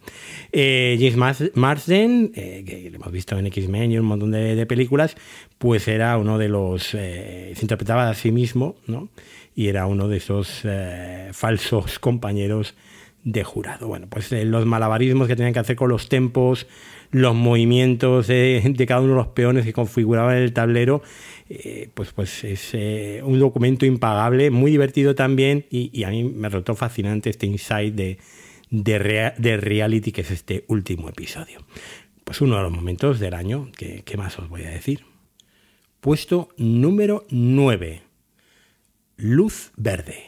[0.53, 5.17] Eh, James Marsden, eh, que lo hemos visto en X-Men y un montón de, películas,
[5.59, 6.95] pues era uno de los...
[6.95, 9.09] Eh, se interpretaba a sí mismo, ¿no?
[9.55, 10.63] Y era uno de esos
[11.33, 12.75] falsos compañeros
[13.25, 13.87] de jurado.
[13.87, 16.65] Bueno, pues los malabarismos que tenían que hacer con los tempos,
[17.11, 21.03] los movimientos de, cada uno de los peones que configuraban el tablero,
[21.93, 22.73] pues, pues es
[23.21, 28.17] un documento impagable, muy divertido también, y, a mí me resultó fascinante este insight de,
[28.69, 31.59] de, reality, que es este último episodio.
[32.23, 35.08] Pues uno de los momentos del año, ¿qué más os voy a decir?
[36.01, 38.01] Puesto número 9.
[39.17, 40.27] Luz verde.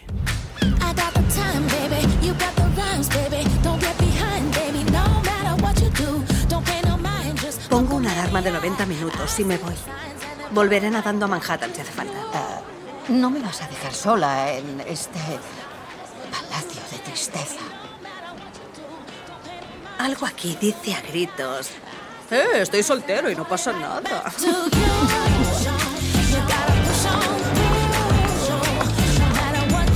[7.69, 9.73] Pongo una alarma de 90 minutos y me voy.
[10.51, 12.19] Volveré nadando a Manhattan si hace falta.
[13.07, 15.19] Uh, no me vas a dejar sola en este
[16.29, 17.61] palacio de tristeza.
[19.99, 21.71] Algo aquí dice a gritos.
[22.31, 24.01] Eh, estoy soltero y no pasa nada.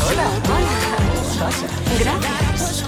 [0.10, 0.76] hola, hola.
[1.98, 2.86] Gracias.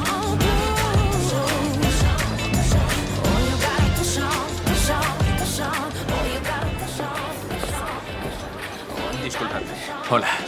[9.24, 9.68] Disculpadme.
[10.10, 10.47] Hola.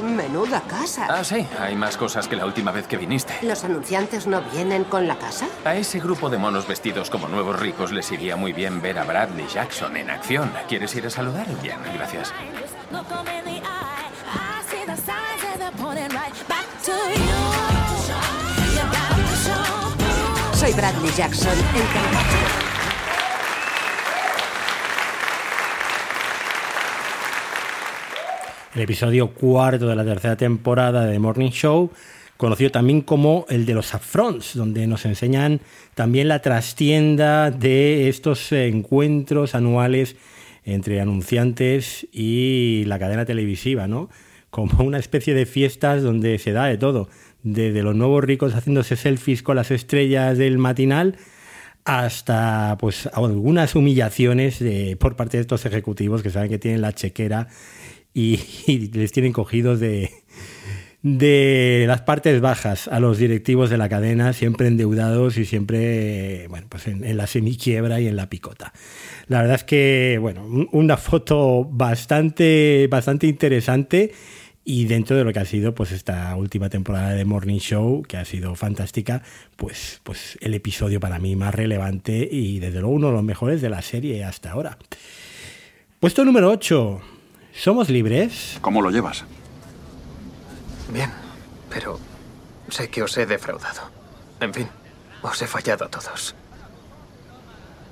[0.00, 1.06] Menuda casa.
[1.08, 3.34] Ah, sí, hay más cosas que la última vez que viniste.
[3.42, 5.46] ¿Los anunciantes no vienen con la casa?
[5.64, 9.04] A ese grupo de monos vestidos como nuevos ricos les iría muy bien ver a
[9.04, 10.52] Bradley Jackson en acción.
[10.68, 11.46] ¿Quieres ir a saludar?
[11.62, 12.32] Bien, gracias.
[20.54, 22.63] Soy Bradley Jackson, encantado.
[28.74, 31.90] El episodio cuarto de la tercera temporada de The Morning Show,
[32.36, 35.60] conocido también como el de los upfronts, donde nos enseñan
[35.94, 40.16] también la trastienda de estos encuentros anuales
[40.64, 44.10] entre anunciantes y la cadena televisiva, ¿no?
[44.50, 47.08] Como una especie de fiestas donde se da de todo,
[47.44, 51.16] desde los nuevos ricos haciéndose selfies con las estrellas del matinal
[51.84, 56.94] hasta pues algunas humillaciones de, por parte de estos ejecutivos que saben que tienen la
[56.94, 57.48] chequera
[58.66, 60.10] y, les tienen cogidos de,
[61.02, 66.66] de las partes bajas a los directivos de la cadena, siempre endeudados y siempre bueno,
[66.70, 68.72] pues en, la semiquiebra y en la picota.
[69.26, 74.12] La verdad es que, bueno, una foto bastante, bastante interesante
[74.64, 78.16] y dentro de lo que ha sido pues esta última temporada de Morning Show, que
[78.16, 79.22] ha sido fantástica,
[79.56, 83.60] pues, pues el episodio para mí más relevante y desde luego uno de los mejores
[83.60, 84.78] de la serie hasta ahora.
[86.00, 87.13] Puesto número 8.
[87.56, 88.58] ¿Somos libres?
[88.60, 89.24] ¿Cómo lo llevas?
[90.92, 91.10] Bien,
[91.70, 91.98] pero
[92.68, 93.82] sé que os he defraudado.
[94.40, 94.68] En fin,
[95.22, 96.34] os he fallado a todos.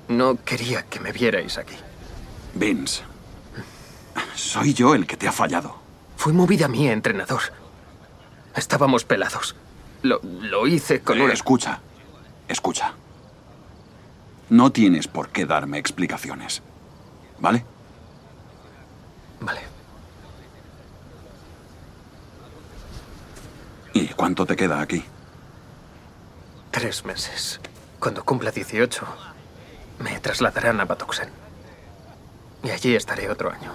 [0.09, 1.75] No quería que me vierais aquí.
[2.53, 3.03] Vince,
[4.35, 5.77] soy yo el que te ha fallado.
[6.17, 7.41] Fui movida mía, entrenador.
[8.55, 9.55] Estábamos pelados.
[10.03, 11.33] Lo, lo hice con eh, una...
[11.33, 11.79] Escucha,
[12.47, 12.93] escucha.
[14.49, 16.61] No tienes por qué darme explicaciones.
[17.39, 17.65] ¿Vale?
[19.43, 19.61] Vale.
[23.93, 25.03] ¿Y cuánto te queda aquí?
[26.71, 27.59] Tres meses.
[27.99, 29.05] Cuando cumpla 18,
[29.99, 31.29] me trasladarán a Batoxen.
[32.63, 33.71] Y allí estaré otro año.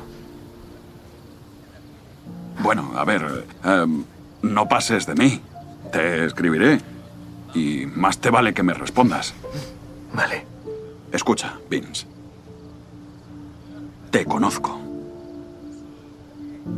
[2.60, 4.04] Bueno, a ver, em,
[4.42, 5.40] no pases de mí.
[5.92, 6.80] Te escribiré.
[7.54, 9.34] Y más te vale que me respondas.
[10.12, 10.44] Vale.
[11.12, 12.06] Escucha, Vince.
[14.10, 14.87] Te conozco.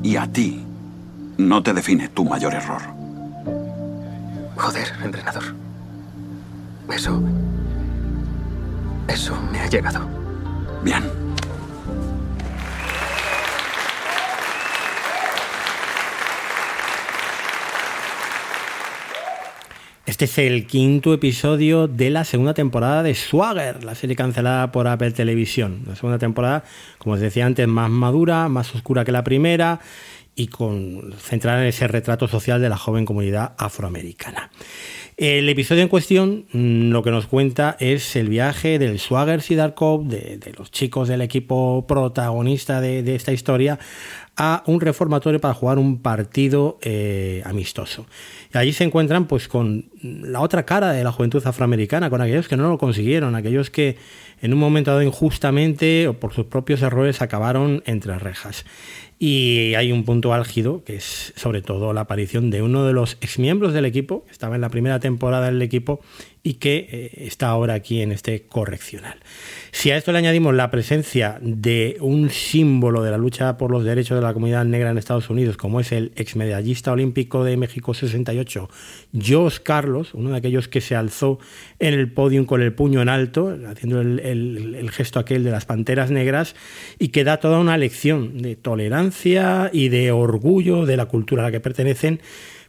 [0.02, 0.64] Y a ti
[1.38, 2.82] no te define tu mayor error.
[4.56, 5.44] Joder, entrenador.
[6.92, 7.22] Eso...
[9.08, 10.06] Eso me ha llegado.
[10.84, 11.29] Bien.
[20.10, 24.88] Este es el quinto episodio de la segunda temporada de Swagger, la serie cancelada por
[24.88, 25.84] Apple Televisión.
[25.86, 26.64] La segunda temporada,
[26.98, 29.78] como os decía antes, más madura, más oscura que la primera
[30.34, 34.50] y con centrada en ese retrato social de la joven comunidad afroamericana.
[35.16, 40.06] El episodio en cuestión mm, lo que nos cuenta es el viaje del Swagger Sidarkov,
[40.06, 43.78] de, de los chicos del equipo protagonista de, de, esta historia,
[44.42, 48.06] a un reformatorio para jugar un partido eh, amistoso.
[48.54, 52.48] Y allí se encuentran pues con la otra cara de la juventud afroamericana, con aquellos
[52.48, 53.98] que no lo consiguieron, aquellos que
[54.40, 58.64] en un momento dado injustamente o por sus propios errores acabaron entre rejas.
[59.18, 63.18] Y hay un punto álgido, que es sobre todo la aparición de uno de los
[63.20, 66.00] exmiembros del equipo, que estaba en la primera temporada del equipo
[66.42, 69.18] y que eh, está ahora aquí en este correccional.
[69.72, 73.84] Si a esto le añadimos la presencia de un símbolo de la lucha por los
[73.84, 77.92] derechos de la comunidad negra en Estados Unidos, como es el exmedallista olímpico de México
[77.92, 78.68] 68,
[79.12, 81.38] Jos Carlos, uno de aquellos que se alzó
[81.78, 86.10] en el podium con el puño en alto, haciendo el, gesto aquel de las panteras
[86.10, 86.56] negras,
[86.98, 91.46] y que da toda una lección de tolerancia y de orgullo de la cultura a
[91.46, 92.20] la que pertenecen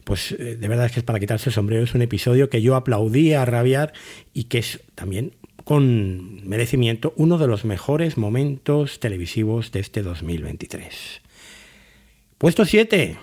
[0.04, 1.84] pues eh, de verdad es que es para quitarse el sombrero.
[1.84, 3.92] Es un episodio que yo aplaudí a rabiar
[4.32, 5.34] y que es también
[5.64, 11.22] con merecimiento uno de los mejores momentos televisivos de este 2023.
[12.38, 13.16] Puesto 7.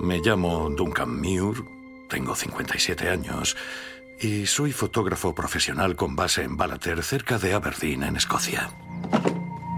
[0.00, 1.62] Me llamo Duncan Muir,
[2.08, 3.56] tengo 57 años
[4.20, 8.70] y soy fotógrafo profesional con base en Ballater, cerca de Aberdeen, en Escocia.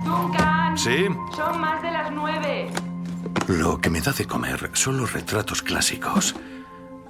[0.04, 0.78] Duncan.
[0.78, 1.06] ¿Sí?
[1.36, 2.70] Son más de las nueve.
[3.48, 6.34] Lo que me da de comer son los retratos clásicos.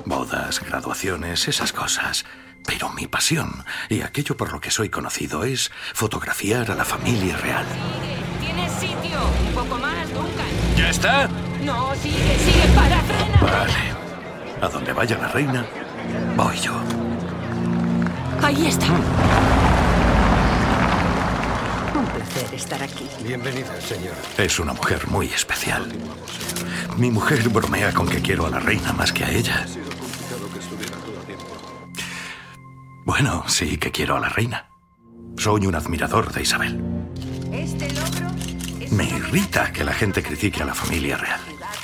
[0.04, 2.24] Bodas, graduaciones, esas cosas.
[2.66, 7.36] Pero mi pasión y aquello por lo que soy conocido es fotografiar a la familia
[7.36, 7.66] real.
[7.66, 9.18] Sigue, tienes sitio.
[9.48, 10.46] Un poco más, Duncan.
[10.76, 11.28] ¿Ya está?
[11.64, 13.40] No, sigue, sigue, para, frena.
[13.40, 14.02] Vale.
[14.60, 15.66] A donde vaya la reina,
[16.36, 16.72] voy yo.
[18.42, 18.86] Ahí está.
[18.86, 19.61] Un
[22.52, 23.08] estar aquí.
[23.24, 24.16] Bienvenida, señora.
[24.38, 25.90] Es una mujer muy especial.
[26.96, 29.66] Mi mujer bromea con que quiero a la reina más que a ella.
[33.04, 34.68] Bueno, sí que quiero a la reina.
[35.36, 36.80] Soy un admirador de Isabel.
[37.50, 38.30] Este logro
[38.90, 41.40] Me irrita que la gente critique a la familia real.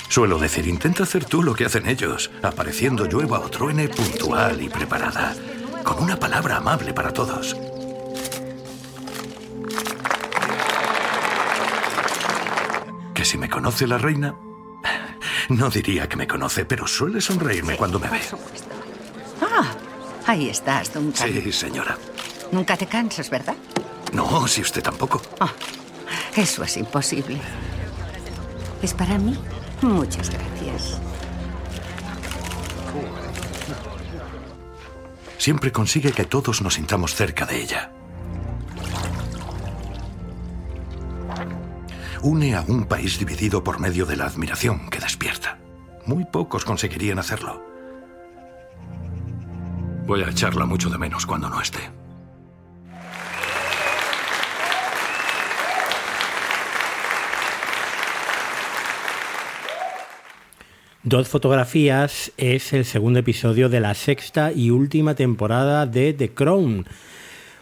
[0.07, 4.69] Suelo decir, intenta hacer tú lo que hacen ellos, apareciendo llueva o truene puntual y
[4.69, 5.35] preparada,
[5.83, 7.55] con una palabra amable para todos.
[13.19, 14.33] Que si me conoce la reina,
[15.49, 18.21] no diría que me conoce, pero suele sonreírme cuando me ve.
[19.41, 19.75] Ah,
[20.25, 21.27] ahí estás, Duncan.
[21.27, 21.97] Sí, señora.
[22.53, 23.57] Nunca te cansas, ¿verdad?
[24.13, 25.21] No, si usted tampoco.
[25.41, 25.51] Ah,
[26.33, 27.41] eso es imposible.
[28.81, 29.37] ¿Es para mí?
[29.81, 31.01] Muchas gracias.
[35.37, 37.91] Siempre consigue que todos nos sintamos cerca de ella.
[42.21, 45.57] Une a un país dividido por medio de la admiración que despierta.
[46.05, 47.63] Muy pocos conseguirían hacerlo.
[50.05, 51.79] Voy a echarla mucho de menos cuando no esté.
[61.03, 66.85] Dos fotografías es el segundo episodio de la sexta y última temporada de The Crown.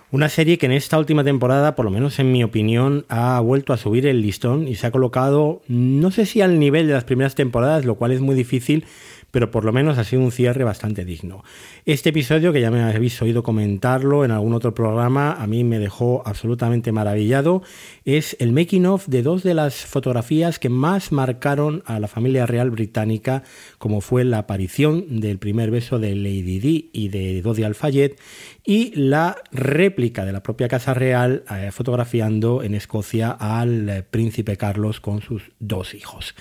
[0.10, 3.74] Una serie que en esta última temporada, por lo menos en mi opinión, ha vuelto
[3.74, 7.04] a subir el listón y se ha colocado, no sé si al nivel de las
[7.04, 8.86] primeras temporadas, lo cual es muy difícil,
[9.32, 11.44] pero por lo menos ha sido un cierre bastante digno.
[11.86, 15.80] Este episodio, que ya me habéis oído comentarlo en algún otro programa, a mí me
[15.80, 17.62] dejó absolutamente maravillado.
[18.06, 22.46] Es el making of de dos de las fotografías que más marcaron a la familia
[22.46, 23.44] real británica,
[23.78, 28.14] como fue la aparición del primer beso de Lady Di y de Dodi Al-Fayed
[28.66, 34.58] y la réplica de la propia Casa Real eh, fotografiando en Escocia al eh, príncipe
[34.58, 36.36] Carlos con sus dos hijos.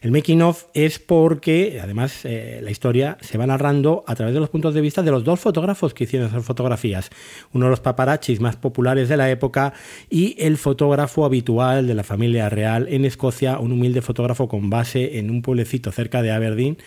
[0.00, 4.40] El making of es porque, además, eh, la historia se va narrando a través de
[4.40, 7.10] los puntos de vista de los dos fotógrafos que hicieron esas fotografías.
[7.52, 9.72] Uno de los paparachis más populares de la época
[10.08, 15.18] y el fotógrafo habitual de la familia real en Escocia, un humilde fotógrafo con base
[15.18, 16.78] en un pueblecito cerca de Aberdeen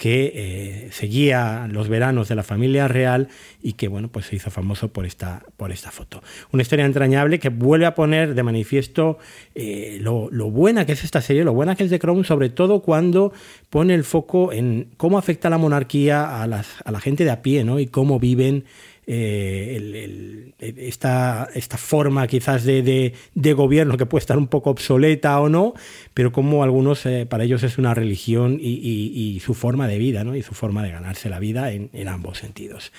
[0.00, 3.28] que eh, seguía los veranos de la familia real
[3.62, 6.22] y que bueno pues se hizo famoso por esta, por esta foto.
[6.52, 9.18] Una historia entrañable que vuelve a poner de manifiesto
[9.54, 12.48] eh, lo, lo, buena que es esta serie, lo buena que es de Crown, sobre
[12.48, 13.34] todo cuando
[13.68, 17.42] pone el foco en cómo afecta la monarquía a, las, a la gente de a
[17.42, 17.78] pie ¿no?
[17.78, 18.64] y cómo viven
[19.12, 22.82] eh, esta, esta forma quizás de,
[23.34, 25.74] de- gobierno que puede estar un poco obsoleta o no,
[26.14, 30.36] pero como algunos, eh, para ellos es una religión y, su forma de vida, ¿no?
[30.36, 32.92] Y su forma de ganarse la vida en, en ambos sentidos.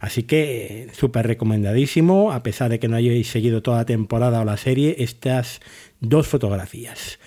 [0.00, 4.44] Así que súper recomendadísimo, a pesar de que no hayáis seguido toda la temporada o
[4.46, 5.60] la serie, estas
[6.00, 7.18] dos fotografías.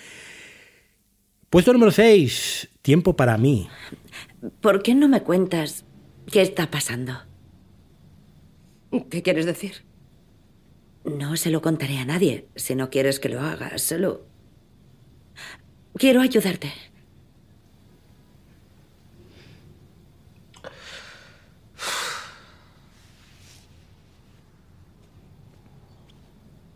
[1.48, 3.68] Puesto número 6, tiempo para mí.
[4.60, 5.84] ¿Por qué no me cuentas
[6.30, 7.31] qué está pasando?
[9.10, 9.84] ¿Qué quieres decir?
[11.04, 13.78] No se lo contaré a nadie si no quieres que lo haga.
[13.78, 14.26] Solo
[15.96, 16.72] quiero ayudarte.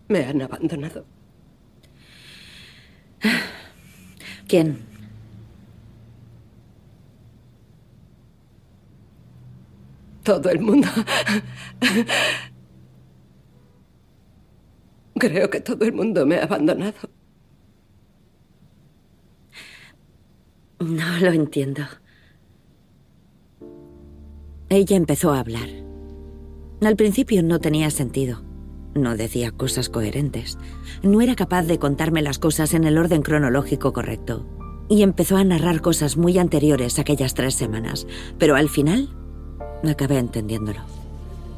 [0.09, 1.05] Me han abandonado.
[4.49, 4.86] ¿Quién?
[10.27, 10.89] Todo el mundo.
[15.15, 17.09] Creo que todo el mundo me ha abandonado.
[20.81, 21.83] No lo entiendo.
[24.69, 25.69] Ella empezó a hablar.
[26.83, 28.43] Al principio no tenía sentido.
[28.97, 30.59] No decía cosas coherentes.
[31.05, 34.45] No era capaz de contarme las cosas en el orden cronológico correcto.
[34.89, 38.09] Y empezó a narrar cosas muy anteriores a aquellas tres semanas.
[38.39, 39.16] Pero al final,
[39.85, 40.81] acabé entendiéndolo.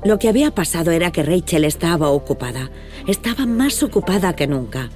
[0.04, 2.70] Lo que había pasado era que Rachel estaba ocupada.
[3.06, 4.90] Estaba más ocupada que nunca.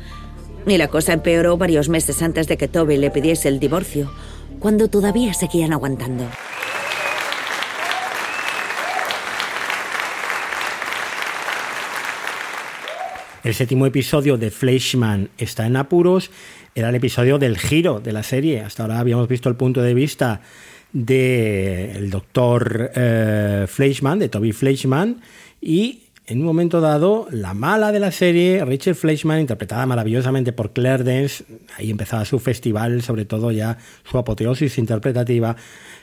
[0.67, 4.13] Y la cosa empeoró varios meses antes de que Toby le pidiese el divorcio,
[4.61, 6.25] cuando todavía seguían aguantando.
[13.43, 16.31] El séptimo episodio de Fleischman está en apuros.
[16.77, 18.61] Era el episodio del giro de la serie.
[18.61, 20.43] Hasta ahora habíamos visto el punto de vista
[20.93, 25.21] del doctor eh, de Toby Fleischman,
[25.61, 30.73] y en un momento dado, la mala de la serie, Rachel Fleischman, interpretada maravillosamente por
[30.73, 31.45] Claire Dance,
[31.77, 35.57] ahí empezaba su festival, sobre todo ya su apoteosis interpretativa,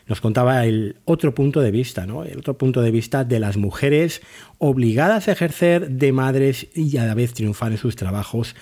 [0.07, 2.23] nos contaba el otro punto de vista, ¿no?
[2.23, 4.21] El otro punto de vista de las mujeres
[4.57, 8.55] obligadas a ejercer de madres y a la vez triunfar en sus trabajos.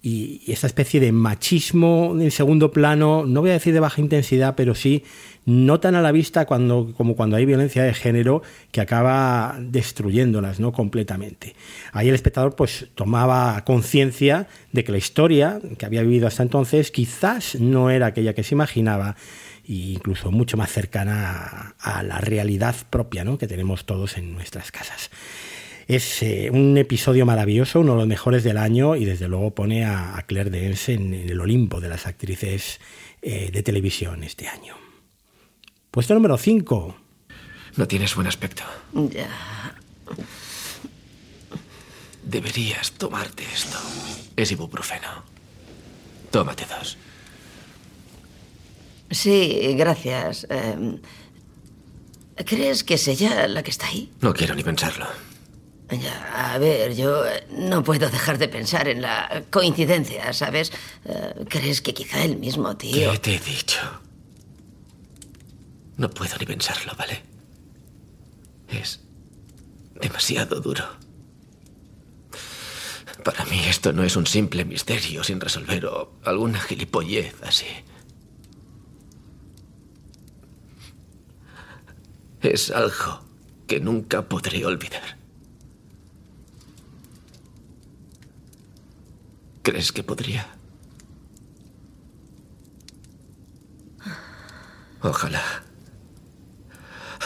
[0.00, 4.00] Y, y esta especie de machismo en segundo plano, no voy a decir de baja
[4.00, 5.02] intensidad, pero sí
[5.48, 10.60] no tan a la vista cuando, como cuando hay violencia de género que acaba destruyéndolas
[10.60, 10.72] ¿no?
[10.72, 11.56] completamente.
[11.92, 16.90] Ahí el espectador pues tomaba conciencia de que la historia que había vivido hasta entonces
[16.90, 19.16] quizás no era aquella que se imaginaba
[19.66, 23.38] e incluso mucho más cercana a, a la realidad propia ¿no?
[23.38, 25.10] que tenemos todos en nuestras casas.
[25.88, 29.86] Es eh, un episodio maravilloso, uno de los mejores del año y desde luego pone
[29.86, 32.78] a, a Claire Danes en, en, el Olimpo de las actrices
[33.22, 34.76] eh, de televisión este año.
[35.90, 36.96] Puesto número 5.
[37.76, 38.64] No tienes buen aspecto.
[38.92, 39.30] Ya.
[42.22, 43.78] Deberías tomarte esto.
[44.36, 45.24] Es ibuprofeno.
[46.30, 46.98] Tómate dos.
[49.10, 50.46] Sí, gracias.
[50.50, 51.00] Eh,
[52.44, 54.12] ¿Crees que es ella la que está ahí?
[54.20, 55.06] No quiero ni pensarlo.
[56.34, 60.70] A ver, yo eh, no puedo dejar de pensar en la coincidencia, ¿sabes?
[61.06, 63.12] Eh, ¿Crees que quizá el mismo tío...
[63.12, 63.80] ¿Qué te he dicho?
[65.96, 67.22] No puedo ni pensarlo, ¿vale?
[68.68, 69.00] Es
[70.00, 70.84] demasiado duro.
[73.24, 77.66] Para mí esto no es un simple misterio sin resolver o alguna gilipollez así.
[82.42, 83.24] Es algo
[83.66, 85.17] que nunca podré olvidar.
[89.68, 90.48] ¿Crees que podría?
[95.02, 95.42] Ojalá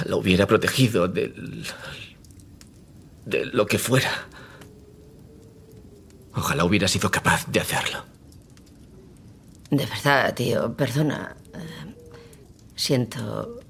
[0.06, 1.64] lo hubiera protegido del...
[3.26, 4.10] de lo que fuera.
[6.34, 8.04] Ojalá hubiera sido capaz de hacerlo.
[9.70, 11.36] De verdad, tío, perdona.
[12.74, 13.60] Siento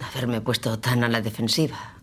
[0.00, 2.02] haberme puesto tan a la defensiva.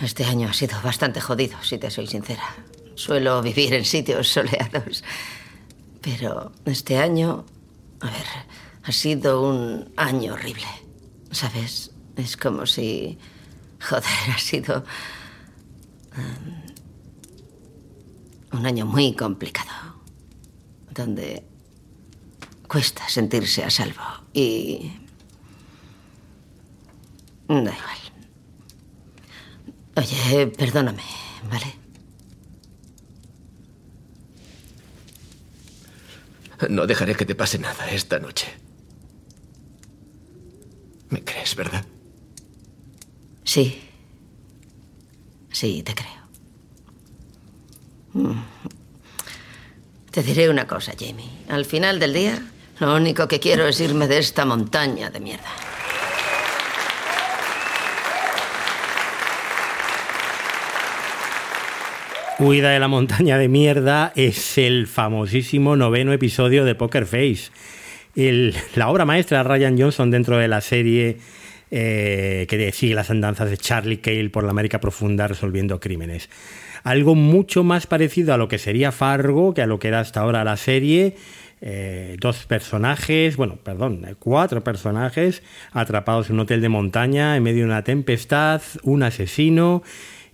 [0.00, 2.44] Este año ha sido bastante jodido, si te soy sincera.
[2.94, 5.04] Suelo vivir en sitios soleados.
[6.00, 7.44] Pero este año,
[8.00, 8.26] a ver,
[8.82, 10.66] ha sido un año horrible.
[11.30, 11.90] ¿Sabes?
[12.16, 13.18] Es como si...
[13.80, 14.04] Joder,
[14.34, 14.84] ha sido...
[16.16, 16.62] um,
[18.58, 19.70] un año muy complicado.
[20.90, 21.44] Donde
[22.68, 24.02] cuesta sentirse a salvo.
[24.32, 24.92] Y...
[27.48, 28.02] Da igual.
[29.96, 31.02] Oye, perdóname,
[31.50, 31.81] ¿vale?
[36.68, 38.46] No dejaré que te pase nada esta noche.
[41.10, 41.84] ¿Me crees, verdad?
[43.44, 43.82] Sí,
[45.52, 46.08] Sí, te creo.
[48.14, 48.42] Mm.
[50.10, 51.30] Te diré una cosa, Jamie.
[51.48, 52.42] Al final del día,
[52.80, 55.48] lo único que quiero es irme de esta montaña de mierda.
[62.42, 67.52] Huida de la montaña de mierda es el famosísimo noveno episodio de Poker Face.
[68.74, 71.18] La obra maestra de Ryan Johnson dentro de la serie
[71.70, 76.30] eh, que sigue las andanzas de Charlie Cale por la América profunda resolviendo crímenes.
[76.82, 80.20] Algo mucho más parecido a lo que sería Fargo que a lo que era hasta
[80.20, 81.14] ahora la serie.
[81.60, 87.44] Eh, dos personajes, bueno, perdón, eh, cuatro personajes atrapados en un hotel de montaña en
[87.44, 89.84] medio de una tempestad, un asesino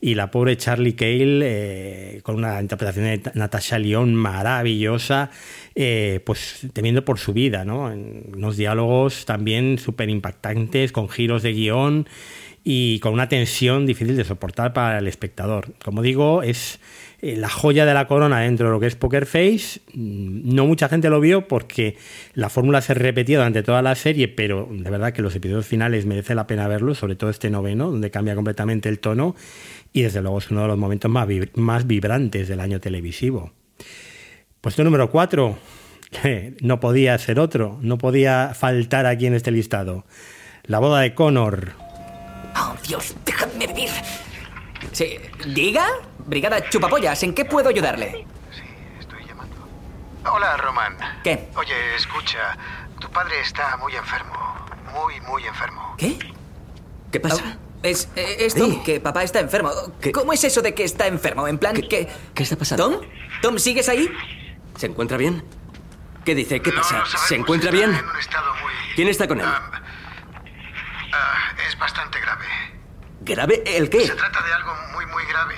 [0.00, 5.30] y la pobre Charlie Cale, eh, con una interpretación de Natasha Lyon maravillosa,
[5.74, 7.90] eh, pues temiendo por su vida, ¿no?
[7.90, 12.08] En unos diálogos también súper impactantes, con giros de guion
[12.70, 15.72] y con una tensión difícil de soportar para el espectador.
[15.82, 16.80] Como digo, es
[17.22, 19.80] eh, la joya de la corona dentro de lo que es Poker Face.
[19.94, 21.96] Mm, No mucha gente lo vio porque
[22.34, 26.04] la fórmula se repetía durante toda la serie, pero de verdad que los episodios finales
[26.04, 29.34] merece la pena verlos, sobre todo este noveno, donde cambia completamente el tono
[29.94, 33.50] y desde luego es uno de los momentos más, más vibrantes del año televisivo.
[34.60, 35.58] Puesto número 4,
[36.60, 40.04] no podía ser otro, no podía faltar aquí en este listado.
[40.64, 41.87] La boda de Connor.
[42.58, 43.90] Oh, Dios, déjame vivir.
[44.92, 45.86] Sí, diga,
[46.26, 48.26] Brigada Chupapollas, ¿en qué puedo ayudarle?
[50.30, 50.96] Hola, Roman.
[51.22, 51.48] ¿Qué?
[51.56, 52.56] Oye, escucha.
[53.00, 54.34] Tu padre está muy enfermo.
[54.92, 55.94] Muy, muy enfermo.
[55.96, 56.18] ¿Qué?
[57.10, 57.56] ¿Qué pasa?
[57.82, 59.70] es, eh, es Tom, que papá está enfermo.
[60.12, 61.48] ¿Cómo es eso de que está enfermo?
[61.48, 62.08] En plan, que...
[62.34, 62.90] ¿Qué está pasando?
[62.90, 63.00] ¿Tom?
[63.40, 64.10] ¿Tom, sigues ahí?
[64.76, 65.44] ¿Se encuentra bien?
[66.24, 66.60] ¿Qué dice?
[66.60, 67.04] ¿Qué pasa?
[67.26, 67.98] ¿Se encuentra bien?
[68.96, 69.46] ¿Quién está con él?
[71.12, 72.46] Ah, es bastante grave.
[73.20, 73.62] ¿Grave?
[73.66, 74.06] ¿El qué?
[74.06, 75.54] Se trata de algo muy, muy grave.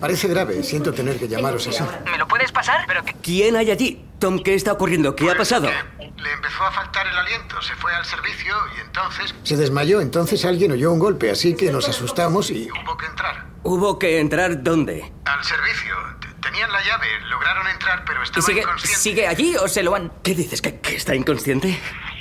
[0.00, 0.62] Parece grave.
[0.62, 1.82] Siento tener que llamaros así.
[2.10, 2.84] ¿Me lo puedes pasar?
[2.86, 3.02] Pero.
[3.22, 4.04] ¿Quién hay allí?
[4.18, 5.14] Tom, ¿qué está ocurriendo?
[5.14, 5.68] ¿Qué ha pasado?
[5.68, 7.60] Le empezó a faltar el aliento.
[7.60, 9.34] Se fue al servicio y entonces...
[9.42, 10.00] Se desmayó.
[10.00, 12.68] Entonces alguien oyó un golpe, así que nos asustamos y...
[12.70, 13.44] Hubo que entrar.
[13.62, 15.12] ¿Hubo que entrar dónde?
[15.26, 15.94] Al servicio.
[16.40, 17.06] Tenían la llave.
[17.28, 19.00] Lograron entrar, pero ¿Y estaba sigue, inconsciente.
[19.00, 20.10] sigue allí o se lo han...?
[20.22, 20.62] ¿Qué dices?
[20.62, 21.78] ¿Que, que está inconsciente?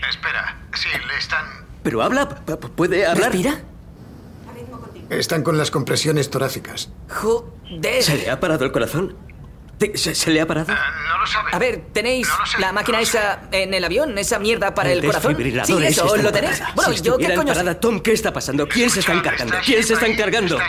[0.09, 0.57] Espera.
[0.73, 1.45] Sí, le están...
[1.83, 2.29] ¿Pero habla?
[2.75, 3.31] ¿Puede hablar?
[3.31, 3.59] ¿Respira?
[5.09, 6.89] Están con las compresiones torácicas.
[7.09, 8.03] Joder.
[8.03, 9.15] ¿Se le ha parado el corazón?
[9.95, 10.73] ¿Se, se le ha parado?
[10.73, 11.51] No lo sabe.
[11.53, 12.27] A ver, ¿tenéis
[12.59, 14.17] la máquina esa en el avión?
[14.17, 15.35] ¿Esa mierda para el, El corazón?
[15.65, 16.57] Sí, eso, ¿lo tenéis?
[16.59, 16.73] parada.
[16.75, 17.53] Bueno, si yo qué coño...
[17.53, 17.59] sé?
[17.59, 18.67] parada, Tom, ¿qué está pasando?
[18.67, 19.55] ¿Quién se está encargando?
[19.65, 20.59] ¿Quién se está encargando?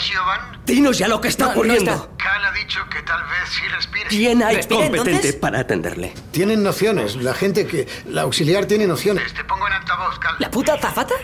[0.64, 1.90] Dinos ya lo que está No, no ocurriendo.
[1.92, 2.08] está.
[2.16, 4.06] Cal ha dicho que tal vez sí respire.
[4.08, 5.34] ¿Quién hay ¿Respira, competente entonces?
[5.36, 6.14] para atenderle?
[6.32, 7.16] Tienen nociones.
[7.16, 7.86] La gente que...
[8.06, 9.32] La auxiliar tiene nociones.
[9.34, 10.36] Te pongo en altavoz, Cal.
[10.38, 11.14] ¿La puta zafata?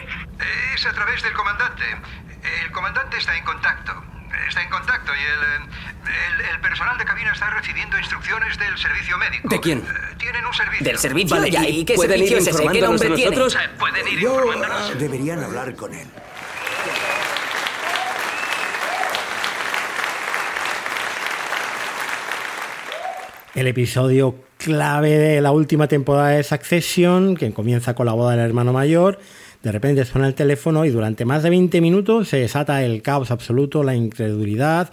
[0.74, 1.84] Es a través del comandante.
[2.62, 3.92] El comandante está en contacto.
[4.48, 9.18] Está en contacto y el, el, el personal de cabina está recibiendo instrucciones del servicio
[9.18, 9.48] médico.
[9.48, 9.84] ¿De quién?
[10.18, 10.84] Tienen un servicio.
[10.84, 11.36] ¿Del servicio?
[11.36, 12.68] Vale, Ya, ¿y ¿Y qué pueden servicio ir es ese?
[12.68, 13.36] ¿Qué nombre a tiene?
[13.36, 13.68] nosotros?
[13.78, 14.98] Pueden ir Yo, informándonos.
[14.98, 16.08] deberían hablar con él.
[23.54, 28.40] El episodio clave de la última temporada de Succession, que comienza con la boda del
[28.40, 29.18] hermano mayor.
[29.62, 33.30] De repente suena el teléfono y durante más de 20 minutos se desata el caos
[33.30, 34.90] absoluto, la incredulidad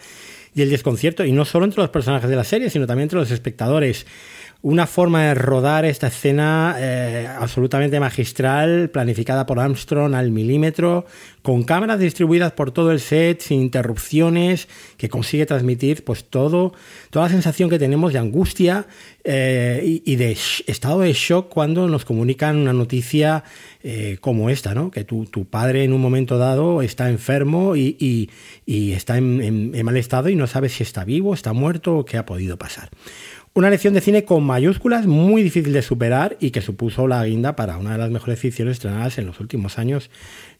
[0.53, 3.19] y el desconcierto, y no solo entre los personajes de la serie, sino también entre
[3.19, 4.05] los espectadores.
[4.63, 11.05] Una forma de rodar esta escena eh, absolutamente magistral, planificada por Armstrong al milímetro,
[11.43, 16.73] con cámaras distribuidas por todo el set, sin interrupciones, que consigue transmitir pues todo,
[17.11, 18.87] toda la sensación que tenemos de angustia
[19.23, 20.31] eh, y, de
[20.67, 23.43] estado de shock cuando nos comunican una noticia
[23.83, 24.89] eh, como esta, ¿no?
[24.89, 28.29] Que tu, padre en un momento dado está enfermo y,
[28.65, 29.41] está en,
[29.73, 32.57] en- mal estado y no sabes si está vivo, está muerto o qué ha podido
[32.57, 32.89] pasar.
[33.57, 37.55] Una lección de cine con mayúsculas muy difícil de superar y que supuso la guinda
[37.55, 40.11] para una de las mejores ficciones estrenadas en los últimos años,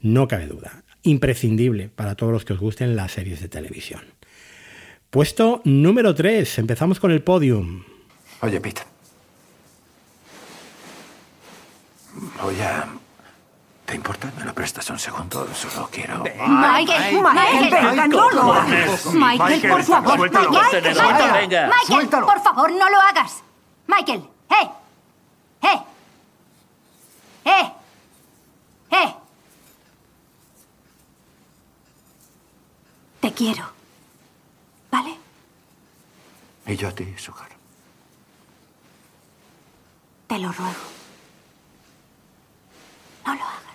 [0.02, 0.84] no cabe duda.
[1.04, 4.02] Imprescindible para todos los que os gusten las series de televisión.
[5.12, 7.84] Puesto número 3, empezamos con el podium.
[8.42, 8.82] Oye, Pete.
[12.42, 13.07] Voy a...
[13.88, 14.30] ¿Te importa?
[14.38, 15.48] ¿Me lo prestas un segundo?
[15.54, 16.22] Solo quiero...
[16.22, 19.06] Michael, Michael, venga, no lo hagas.
[19.14, 20.20] Michael, por favor.
[20.20, 20.50] Michael.
[20.50, 23.42] Michael, Michael, por favor, no lo hagas.
[23.88, 24.70] Michael, ¡eh!
[25.62, 25.82] ¡eh!
[27.46, 27.74] ¡eh!
[28.92, 29.16] ¡eh!
[33.22, 33.72] Te quiero.
[34.92, 35.18] ¿Vale?
[36.66, 37.48] Y yo a ti, Sugar.
[40.28, 40.74] Te lo ruego.
[43.26, 43.67] No lo hagas.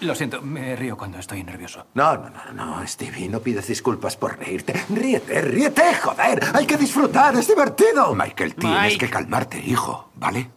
[0.00, 1.86] Lo siento, me río cuando estoy nervioso.
[1.94, 4.74] No, no, no, no, Stevie, no pides disculpas por reírte.
[4.90, 6.42] Ríete, ríete, joder.
[6.54, 8.14] Hay que disfrutar, es divertido.
[8.14, 8.98] Michael, tienes Mike.
[8.98, 10.50] que calmarte, hijo, ¿vale?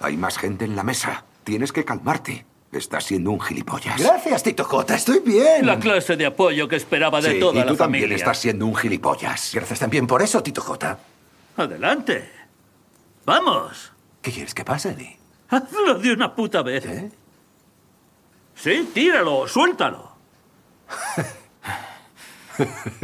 [0.00, 1.24] Hay más gente en la mesa.
[1.44, 2.46] Tienes que calmarte.
[2.72, 4.00] Estás siendo un gilipollas.
[4.00, 5.64] Gracias, Tito J, estoy bien.
[5.64, 8.66] La clase de apoyo que esperaba de Sí, toda y la tú también estás siendo
[8.66, 9.52] un gilipollas.
[9.54, 10.98] Gracias también por eso, Tito J.
[11.56, 12.28] Adelante.
[13.24, 13.92] Vamos.
[14.20, 15.18] ¿Qué quieres que pase, Eddie?
[15.50, 16.84] Hazlo de una puta vez.
[16.86, 17.12] ¿Eh?
[18.54, 20.12] Sí, tíralo, suéltalo.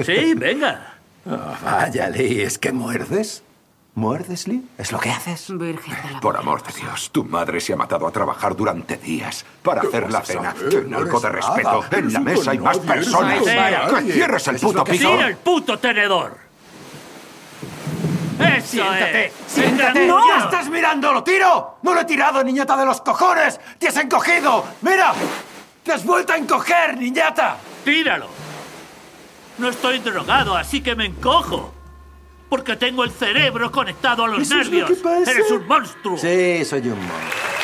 [0.05, 0.95] Sí, venga.
[1.27, 3.43] Ah, vaya, Lee, ¿es que muerdes?
[3.95, 4.65] ¿Muerdes, Lee?
[4.79, 5.47] ¿Es lo que haces?
[5.51, 8.97] Virgen de la Por amor de Dios, tu madre se ha matado a trabajar durante
[8.97, 10.55] días para ¿Qué hacer la cena.
[10.55, 11.85] Ten No algo de respeto.
[11.91, 13.43] En la mesa hay más personas.
[13.43, 15.11] ¡Que cierres el puto piso!
[15.11, 16.50] Tira el puto tenedor.
[18.41, 19.33] Eso Siéntate, es.
[19.47, 20.07] siéntate.
[20.07, 20.37] ¡No tuyo.
[20.39, 21.13] estás mirando!
[21.13, 21.79] ¡Lo tiro!
[21.83, 23.61] ¡No lo he tirado, niñata de los cojones!
[23.79, 24.65] ¡Te has encogido!
[24.83, 25.13] ¡Mira!
[25.83, 27.57] ¡Te has vuelto a encoger, niñata!
[27.85, 28.27] Tíralo.
[29.59, 31.75] No estoy drogado, así que me encojo.
[32.49, 34.91] Porque tengo el cerebro conectado a los Eso es lo nervios.
[34.99, 35.31] que pasa.
[35.31, 36.19] Eres un monstruo.
[36.19, 37.60] Sí, soy un monstruo.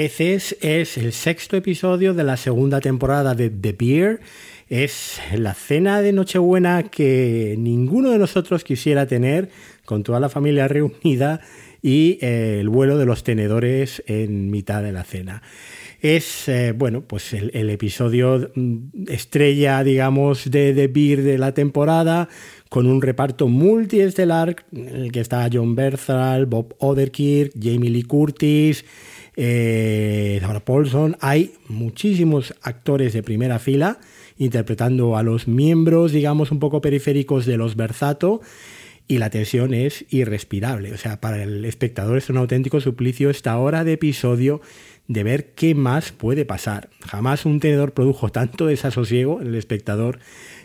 [0.00, 4.20] Es el sexto episodio de la segunda temporada de The Beer.
[4.68, 9.50] Es la cena de Nochebuena que ninguno de nosotros quisiera tener
[9.84, 11.40] con toda la familia reunida
[11.82, 15.42] y eh, el vuelo de los tenedores en mitad de la cena.
[16.00, 21.54] Es, eh, bueno, pues el, el episodio mm, estrella, digamos, de The Beer de la
[21.54, 22.28] temporada,
[22.68, 28.84] con un reparto multiestelar en el que está John Berthal, Bob Odenkirk, Jamie Lee Curtis,
[29.40, 31.16] eh, Paulson.
[31.20, 34.00] Hay muchísimos actores de primera fila
[34.36, 38.40] interpretando a los miembros, digamos, un poco periféricos de los Berzato.
[39.06, 40.92] Y la tensión es irrespirable.
[40.92, 44.60] O sea, para el espectador es un auténtico suplicio esta hora de episodio
[45.06, 46.90] de ver qué más puede pasar.
[47.06, 50.18] Jamás un tenedor produjo tanto desasosiego en el espectador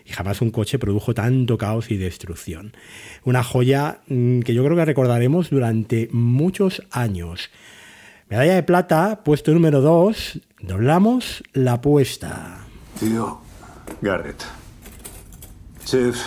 [0.06, 2.76] y jamás un coche produjo tanto caos y destrucción.
[3.24, 7.50] Una joya mm, que yo creo que recordaremos durante muchos años.
[8.30, 12.60] Medalla de plata, puesto número 2, doblamos la apuesta.
[13.00, 13.40] Tío,
[14.02, 14.43] Garrett.
[15.84, 16.18] Chef,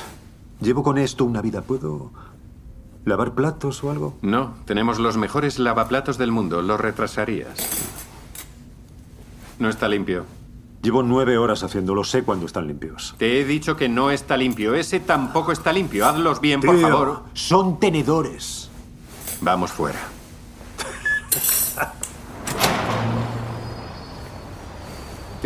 [0.61, 1.63] llevo con esto una vida.
[1.63, 2.13] ¿Puedo
[3.05, 4.17] lavar platos o algo?
[4.23, 6.63] No, tenemos los mejores lavaplatos del mundo.
[6.63, 7.59] Lo retrasarías.
[9.59, 10.27] No está limpio.
[10.83, 13.17] Llevo nueve horas haciéndolo, sé cuando están limpios.
[13.19, 14.75] Te he dicho que no está limpio.
[14.75, 16.07] Ese tampoco está limpio.
[16.07, 17.23] Hazlos bien, por favor.
[17.33, 18.71] Son tenedores.
[19.41, 19.99] Vamos fuera.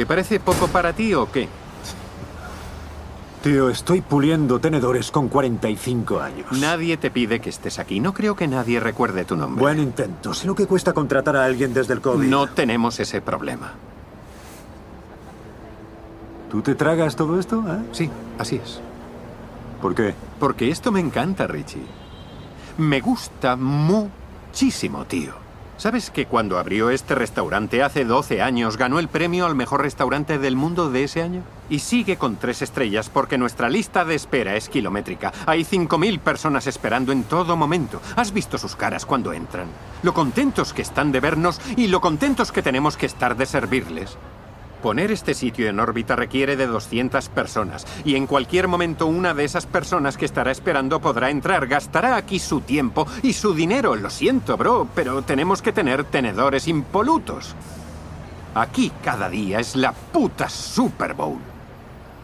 [0.00, 1.46] ¿Te parece poco para ti o qué?
[3.42, 6.46] Tío, estoy puliendo tenedores con 45 años.
[6.52, 8.00] Nadie te pide que estés aquí.
[8.00, 9.60] No creo que nadie recuerde tu nombre.
[9.60, 10.32] Buen intento.
[10.32, 12.26] Sé lo que cuesta contratar a alguien desde el COVID.
[12.30, 13.74] No tenemos ese problema.
[16.50, 17.62] ¿Tú te tragas todo esto?
[17.68, 17.82] eh?
[17.92, 18.80] Sí, así es.
[19.82, 20.14] ¿Por qué?
[20.38, 21.84] Porque esto me encanta, Richie.
[22.78, 25.49] Me gusta muchísimo, tío.
[25.80, 30.38] ¿Sabes que cuando abrió este restaurante hace 12 años ganó el premio al mejor restaurante
[30.38, 31.42] del mundo de ese año?
[31.70, 35.32] Y sigue con tres estrellas porque nuestra lista de espera es kilométrica.
[35.46, 38.02] Hay 5.000 personas esperando en todo momento.
[38.14, 39.68] ¿Has visto sus caras cuando entran?
[40.02, 44.18] Lo contentos que están de vernos y lo contentos que tenemos que estar de servirles.
[44.82, 49.44] Poner este sitio en órbita requiere de 200 personas y en cualquier momento una de
[49.44, 53.94] esas personas que estará esperando podrá entrar, gastará aquí su tiempo y su dinero.
[53.94, 57.54] Lo siento, bro, pero tenemos que tener tenedores impolutos.
[58.54, 61.38] Aquí cada día es la puta Super Bowl.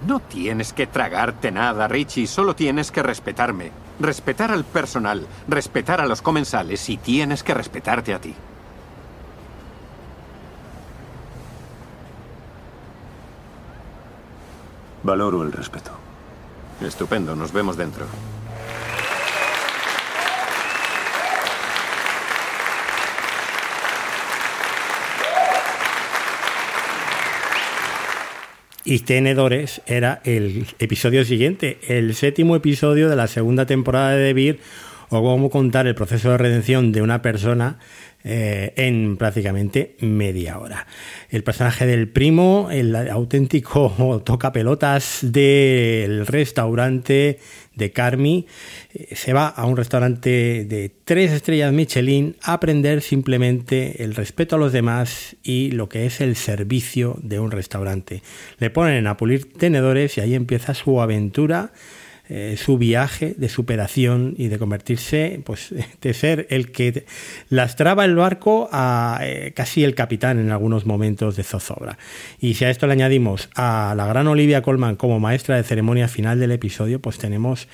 [0.06, 3.70] No tienes que tragarte nada, Richie, solo tienes que respetarme.
[4.00, 8.34] Respetar al personal, respetar a los comensales y tienes que respetarte a ti.
[15.06, 15.92] Valoro el respeto.
[16.84, 18.06] Estupendo, nos vemos dentro.
[28.84, 34.60] Y Tenedores era el episodio siguiente, el séptimo episodio de la segunda temporada de Debir,
[35.08, 37.78] o cómo contar el proceso de redención de una persona
[38.28, 40.88] eh, en prácticamente media hora.
[41.30, 47.38] El personaje del primo, el auténtico toca pelotas del restaurante,
[47.76, 48.48] de Carmi,
[48.92, 54.56] eh, se va a un restaurante de tres estrellas Michelin a aprender simplemente el respeto
[54.56, 58.24] a los demás y lo que es el servicio de un restaurante.
[58.58, 61.70] Le ponen a pulir tenedores y ahí empieza su aventura
[62.28, 67.04] eh, su viaje de superación y de convertirse, pues, de ser el que
[67.50, 71.98] lastraba el barco a eh, casi el capitán en algunos momentos de zozobra.
[72.40, 76.08] Y si a esto le añadimos a la gran Olivia Colman como maestra de ceremonia
[76.08, 77.68] final del episodio, pues tenemos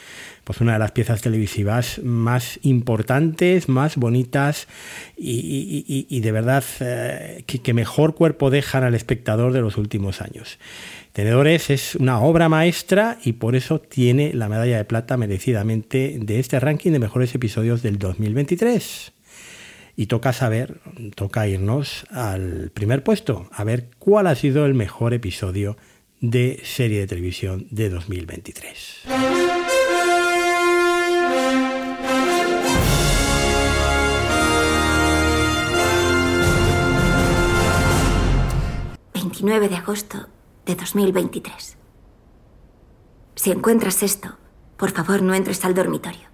[0.45, 4.67] pues una de las piezas televisivas más importantes, más bonitas
[5.17, 10.59] y, de verdad eh, que, que mejor cuerpo dejan al espectador de los últimos años.
[11.13, 16.41] Tenedores es una obra maestra y por eso tiene la medalla de plata merecidamente de
[16.41, 19.13] este ranking de mejores episodios del 2023.
[19.95, 20.81] Y toca saber,
[21.15, 25.77] toca irnos al primer puesto, a ver cuál ha sido el mejor episodio
[26.23, 29.03] de serie de televisión de 2023.
[39.13, 40.27] 29 de agosto
[40.67, 41.77] de 2023.
[43.35, 44.37] Si encuentras esto,
[44.77, 46.29] por favor no entres al dormitorio.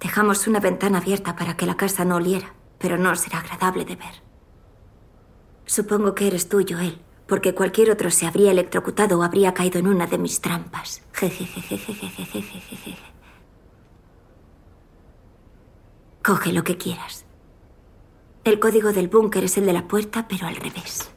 [0.00, 3.96] Dejamos una ventana abierta para que la casa no oliera, pero no será agradable de
[3.96, 4.22] ver.
[5.66, 9.88] Supongo que eres tú, Joel, porque cualquier otro se habría electrocutado o habría caído en
[9.88, 11.02] una de mis trampas.
[16.22, 17.24] Coge lo que quieras.
[18.44, 21.10] El código del búnker es el de la puerta, pero al revés.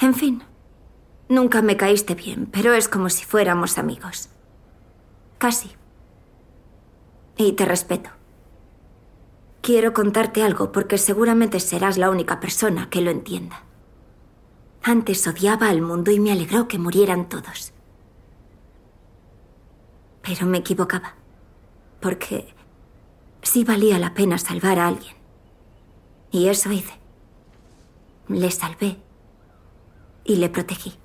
[0.00, 0.42] En fin,
[1.28, 4.28] Nunca me caíste bien, pero es como si fuéramos amigos.
[5.38, 5.70] Casi.
[7.36, 8.10] Y te respeto.
[9.62, 13.62] Quiero contarte algo porque seguramente serás la única persona que lo entienda.
[14.82, 17.72] Antes odiaba al mundo y me alegró que murieran todos.
[20.20, 21.14] Pero me equivocaba.
[22.00, 22.54] Porque
[23.40, 25.16] sí valía la pena salvar a alguien.
[26.30, 26.92] Y eso hice.
[28.28, 28.98] Le salvé
[30.24, 30.98] y le protegí.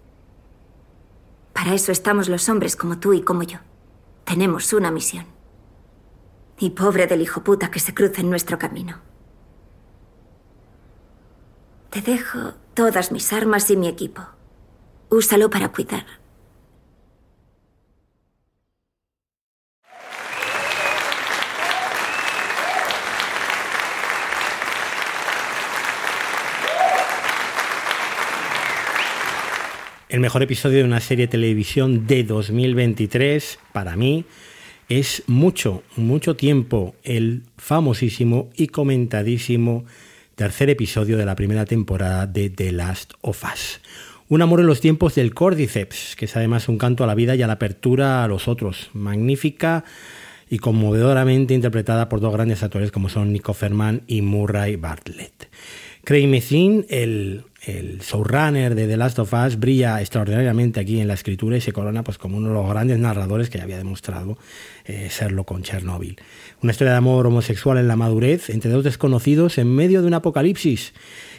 [1.60, 3.58] Para eso estamos los hombres como tú y como yo.
[4.24, 5.26] Tenemos una misión.
[6.58, 9.02] Y pobre del hijo puta que se cruce en nuestro camino.
[11.90, 14.22] Te dejo todas mis armas y mi equipo.
[15.10, 16.06] Úsalo para cuidar
[30.10, 34.26] El mejor episodio de una serie de televisión de 2023, para mí,
[34.90, 39.86] es mucho, mucho tiempo el famosísimo y comentadísimo
[40.34, 43.82] tercer episodio de la primera temporada de The Last of Us.
[44.30, 47.36] Un amor en los tiempos del Cordyceps, que es además un canto a la vida
[47.36, 48.90] y a la apertura a los otros.
[48.94, 49.86] Magnífica
[50.50, 55.50] y conmovedoramente interpretada por dos grandes actores como son Nico Ferman y Murray Bartlett.
[56.04, 61.14] Craig Mazin, el el showrunner de The Last of Us brilla extraordinariamente aquí en la
[61.14, 64.38] escritura y se corona pues, como uno de los grandes narradores que ya había demostrado
[64.86, 66.18] eh, serlo con Chernobyl.
[66.62, 70.14] Una historia de amor homosexual en la madurez entre dos desconocidos en medio de un
[70.14, 70.94] apocalipsis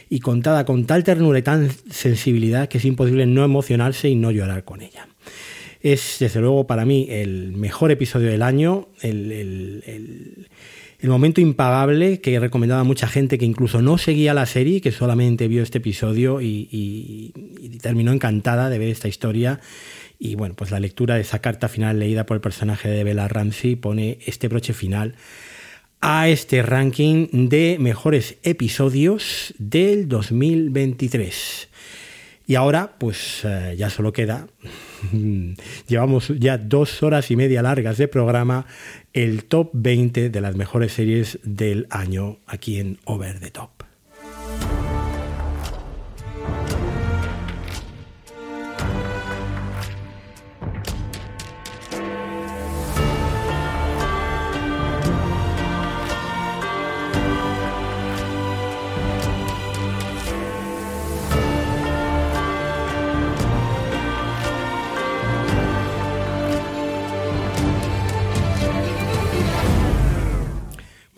[0.09, 4.31] y contada con tal ternura y tan sensibilidad que es imposible no emocionarse y no
[4.31, 5.07] llorar con ella.
[5.81, 8.89] Es desde luego para mí el mejor episodio del año,
[11.09, 14.91] momento impagable que he recomendado a mucha gente que incluso no seguía la serie, que
[14.91, 17.33] solamente vio este episodio y,
[17.81, 19.59] terminó encantada de ver esta historia.
[20.19, 23.27] Y bueno, pues la lectura de esa carta final leída por el personaje de Bella
[23.27, 25.15] Ramsey pone este broche final
[26.01, 31.70] a este ranking de mejores episodios del 2023.
[32.47, 34.47] Y ahora, pues eh, ya solo queda,
[35.87, 38.65] llevamos ya dos horas y media largas de programa,
[39.13, 43.90] el top 20 de las mejores series del año aquí en Over the Top.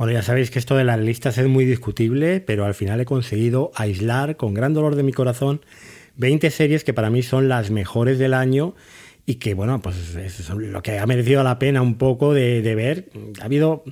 [0.03, 3.05] Bueno, ya sabéis que esto de las listas es muy discutible, pero al final he
[3.05, 5.61] conseguido aislar con gran dolor de mi corazón
[6.17, 8.75] 20 series que para mí son las mejores del año
[9.25, 13.11] y que, bueno, pues es lo que ha merecido la pena un poco de, ver.
[13.39, 13.85] Ha habido,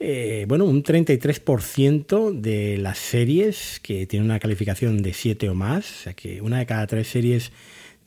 [0.00, 5.88] eh, bueno, un 33% de las series que tienen una calificación de 7 o más,
[5.88, 7.52] o sea que una de cada tres series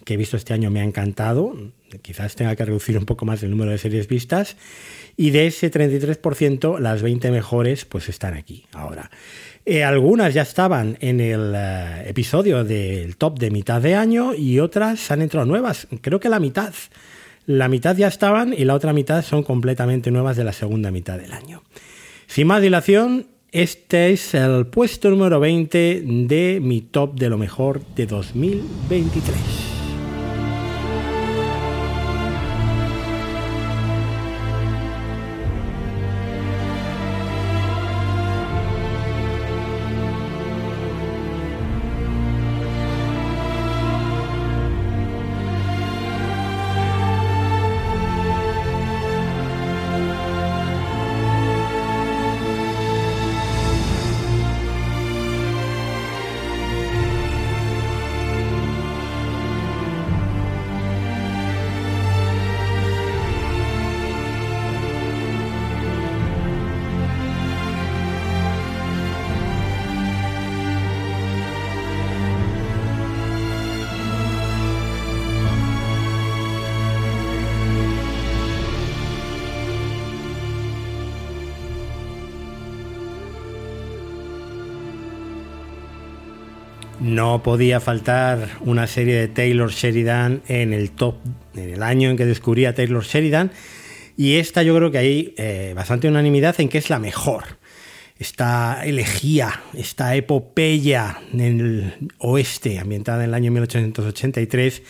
[0.06, 1.54] que he visto este año me ha encantado.
[2.02, 4.56] Quizás tenga que reducir un poco más el número de series vistas.
[5.18, 9.10] Y de ese 33%, las 20 mejores pues están aquí ahora.
[9.66, 14.60] Eh, algunas ya estaban en el eh, episodio del top de mitad de año y
[14.60, 15.88] otras han entrado nuevas.
[16.02, 16.74] Creo que la mitad.
[17.48, 21.18] La mitad ya estaban y la otra mitad son completamente nuevas de la segunda mitad
[21.18, 21.64] del año.
[22.28, 27.82] Sin más dilación, este es el puesto número 20 de mi top de lo mejor
[27.96, 29.65] de 2023.
[87.44, 91.16] Podía faltar una serie de Taylor Sheridan en el top,
[91.56, 93.52] en el año en que descubrí a Taylor Sheridan.
[94.18, 97.44] Y esta yo creo que hay eh, bastante unanimidad en que es la mejor.
[98.18, 104.84] Esta elegía, esta epopeya en el oeste, ambientada en el año 1883,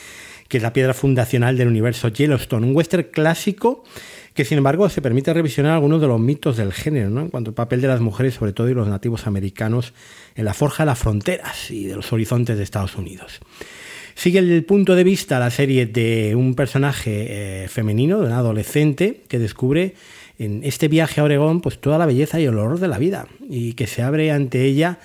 [0.47, 2.67] que es la piedra fundacional del universo Yellowstone.
[2.67, 3.83] Un western clásico
[4.35, 7.21] que sin embargo se permite revisionar algunos de los mitos del género, ¿no?
[7.21, 9.93] en cuanto al papel de las mujeres, sobre todo y los nativos americanos,
[10.35, 13.39] en la forja de las fronteras y de los horizontes de Estados Unidos.
[14.13, 19.23] Sigue el punto de vista la serie de un personaje eh, femenino, de un adolescente,
[19.29, 19.95] que descubre
[20.37, 23.27] en este viaje a Oregón pues toda la belleza y el horror de la vida
[23.49, 24.99] y que se abre ante ella,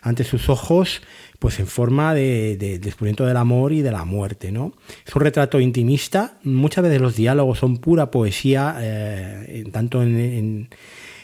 [0.00, 1.02] ante sus ojos,
[1.38, 4.52] pues en forma de, descubrimiento del amor y de la muerte.
[4.52, 4.72] ¿no?
[5.06, 10.68] Es un retrato intimista, muchas veces los diálogos son pura poesía, eh, tanto en,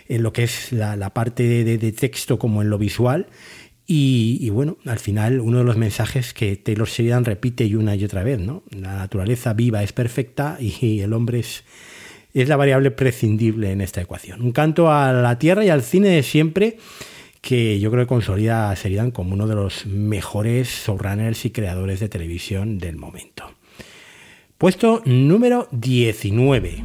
[0.09, 3.27] lo que es la, parte de, texto como en lo visual.
[3.87, 8.05] Y, bueno, al final uno de los mensajes que Taylor Sheridan repite y una y
[8.05, 8.63] otra vez, ¿no?
[8.71, 11.65] La naturaleza viva es perfecta y el hombre es,
[12.33, 14.41] es la variable prescindible en esta ecuación.
[14.41, 16.79] Un canto a la tierra y al cine de siempre
[17.43, 21.99] que yo creo que consolida a Sheridan como uno de los mejores showrunners y creadores
[22.01, 23.51] de televisión del momento.
[24.57, 26.85] Puesto número 19.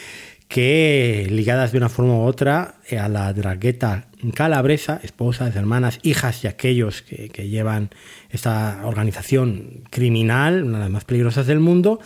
[0.51, 6.47] que, ligadas de una forma u otra a la dragueta calabresa, esposas, hermanas, hijas y
[6.47, 7.89] aquellos que, llevan
[8.31, 12.01] esta organización criminal, una de las más peligrosas del mundo,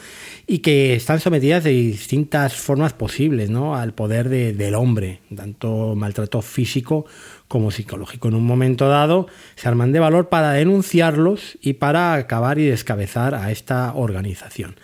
[0.45, 3.75] y que están sometidas de distintas formas posibles ¿no?
[3.75, 7.07] al poder del hombre, tanto maltrato físico
[7.47, 8.27] como psicológico.
[8.27, 9.25] En un momento dado
[9.55, 14.75] se arman de valor para denunciarlos y para acabar y descabezar a esta organización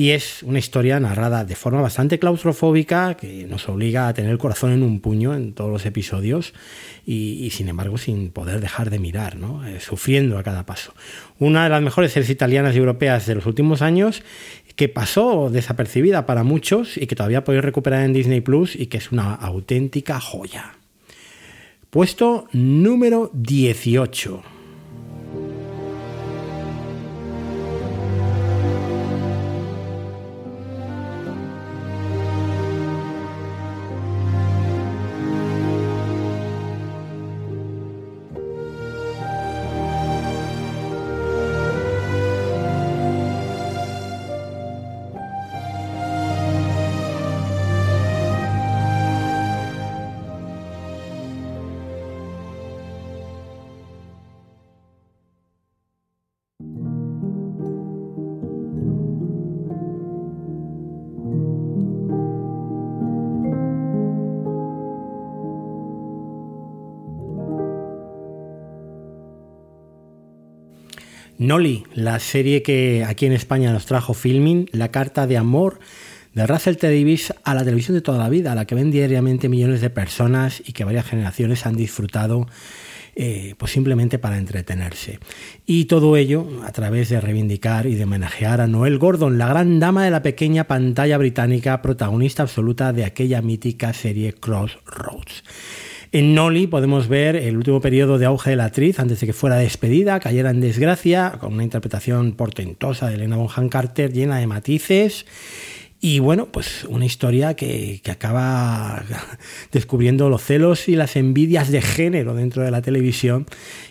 [0.00, 4.38] y es una historia narrada de forma bastante claustrofóbica que nos obliga a tener el
[4.38, 6.54] corazón en un puño en todos los episodios
[7.04, 9.66] y, sin embargo sin poder dejar de mirar, ¿no?
[9.66, 10.94] Eh, sufriendo a cada paso.
[11.38, 14.22] Una de las mejores series italianas y europeas de los últimos años
[14.74, 18.96] que pasó desapercibida para muchos y que todavía podéis recuperar en Disney Plus y que
[18.96, 20.78] es una auténtica joya.
[21.90, 24.59] Puesto número 18.
[71.40, 75.80] Nolly, la serie que aquí en España nos trajo Filming, la carta de amor
[76.34, 77.16] de Russell T.
[77.44, 80.62] A la televisión de toda la vida, a la que ven diariamente millones de personas
[80.62, 82.46] y que varias generaciones han disfrutado
[83.16, 85.18] eh, pues simplemente para entretenerse.
[85.64, 89.80] Y todo ello a través de reivindicar y de homenajear a Noel Gordon, la gran
[89.80, 95.42] dama de la pequeña pantalla británica, protagonista absoluta de aquella mítica serie Crossroads.
[96.12, 99.32] En Nolly podemos ver el último periodo de auge de la actriz antes de que
[99.32, 104.48] fuera despedida, cayera en desgracia, con una interpretación portentosa de Elena Bonham Carter llena de
[104.48, 105.24] matices.
[106.00, 109.04] Y bueno, pues una historia que, que, acaba
[109.70, 113.46] descubriendo los celos y las envidias de género dentro de la televisión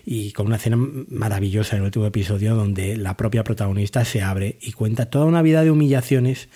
[0.05, 0.75] y con una escena
[1.07, 5.41] maravillosa en el último episodio donde la propia protagonista se abre y cuenta toda una
[5.41, 6.49] vida de humillaciones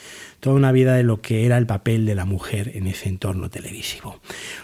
[0.44, 3.50] toda una vida de lo que era el papel de la mujer en ese entorno
[3.50, 4.20] televisivo.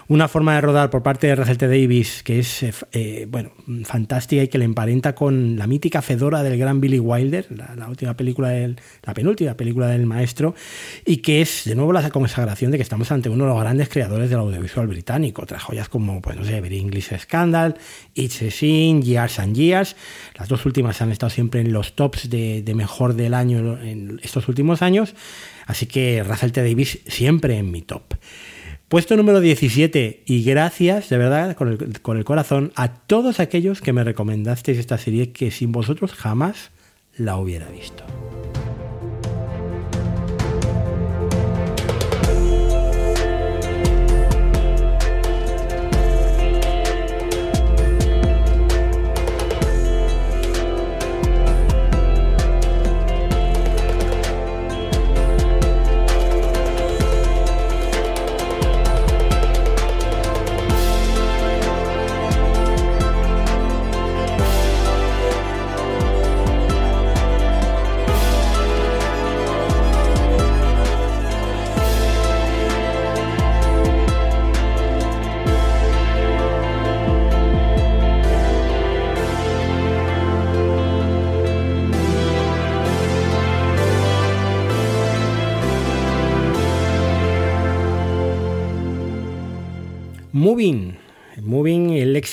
[0.10, 1.68] Una forma de rodar por parte de Rachel T.
[1.70, 3.52] Davis que es eh, eh, bueno,
[3.86, 8.14] fantástica y que le emparenta con la mítica Fedora del gran Billy Wilder, la, última
[8.18, 10.54] película del, la penúltima película del maestro,
[11.06, 13.88] y que es de nuevo la consagración de que estamos ante uno de los grandes
[13.88, 15.44] creadores del audiovisual británico.
[15.44, 17.78] Otras joyas como, pues no sé, Very English Scandal,
[18.16, 19.96] It's a Sin, Years and Years.
[20.38, 24.50] Las dos últimas han estado siempre en los tops de mejor del año en estos
[24.50, 25.16] últimos años.
[25.70, 26.64] Así que Russell T.
[26.64, 28.16] Davis siempre en mi top.
[28.88, 34.04] Puesto número 17, y gracias de verdad con el corazón a todos aquellos que me
[34.04, 36.72] recomendasteis esta serie que sin vosotros jamás
[37.16, 38.04] la hubiera visto.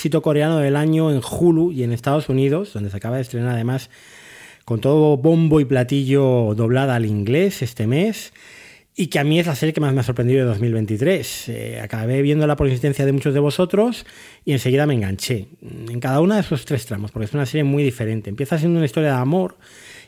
[0.09, 3.89] Coreano del año en Hulu y en Estados Unidos, donde se acaba de estrenar además
[4.65, 8.33] con todo bombo y platillo doblada al inglés este mes
[8.99, 11.49] y que a mí es la serie que más me ha sorprendido de 2023.
[11.49, 14.07] Eh, acabé viendo la insistencia de muchos de vosotros
[14.43, 17.63] y enseguida me enganché en cada uno de esos tres tramos, porque es una serie
[17.63, 18.31] muy diferente.
[18.31, 19.57] Empieza siendo una historia de amor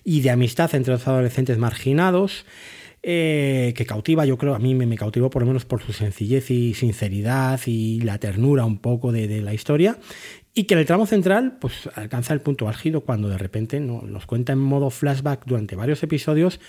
[0.03, 2.45] y de amistad entre dos adolescentes marginados
[3.01, 5.93] eh, que cautiva, yo creo, a mí me, me, cautivó por lo menos por su
[5.93, 9.97] sencillez y sinceridad y la ternura un poco de, de la historia.
[10.59, 14.01] Y que en el tramo central pues, alcanza el punto álgido cuando de repente ¿no?
[14.01, 16.59] nos cuenta en modo flashback durante varios episodios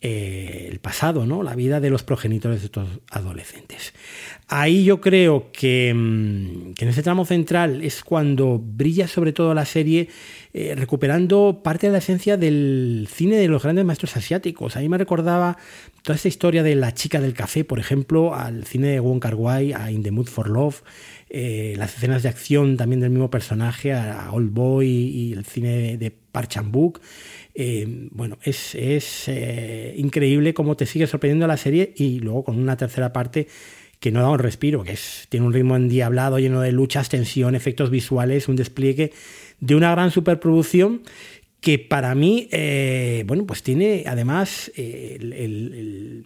[0.00, 1.42] eh, el pasado, ¿no?
[1.42, 3.92] la vida de los progenitores de estos adolescentes.
[4.48, 9.52] Ahí yo creo que, mm, que en ese tramo central es cuando brilla sobre todo
[9.52, 10.08] la serie
[10.56, 14.76] eh, recuperando parte de la esencia del cine de los grandes maestros asiáticos.
[14.76, 15.58] Ahí me recordaba
[16.02, 19.34] toda esta historia de la chica del café, por ejemplo, al cine de Wong Kar
[19.74, 20.82] a In the Mood for Love,
[21.36, 25.76] eh, las escenas de acción también del mismo personaje, a Old Boy y el cine
[25.76, 27.00] de, de Park Chan-wook.
[27.56, 32.56] Eh, bueno, es, es eh, increíble cómo te sigue sorprendiendo la serie y luego con
[32.56, 33.48] una tercera parte
[33.98, 37.56] que no da un respiro, que es, tiene un ritmo endiablado, lleno de luchas, tensión,
[37.56, 39.12] efectos visuales, un despliegue
[39.58, 41.02] de una gran superproducción
[41.64, 46.22] que para mí, eh, bueno, pues tiene además eh,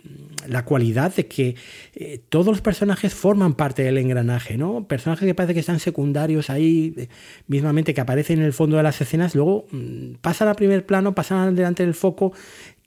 [0.48, 1.54] la cualidad de que
[1.94, 4.88] eh, todos los personajes forman parte del engranaje, ¿no?
[4.88, 7.08] Personajes que parece que están secundarios ahí,
[7.46, 11.14] mismamente que aparecen en el fondo de las escenas, luego mmm, pasan al primer plano,
[11.14, 12.32] pasan delante del foco,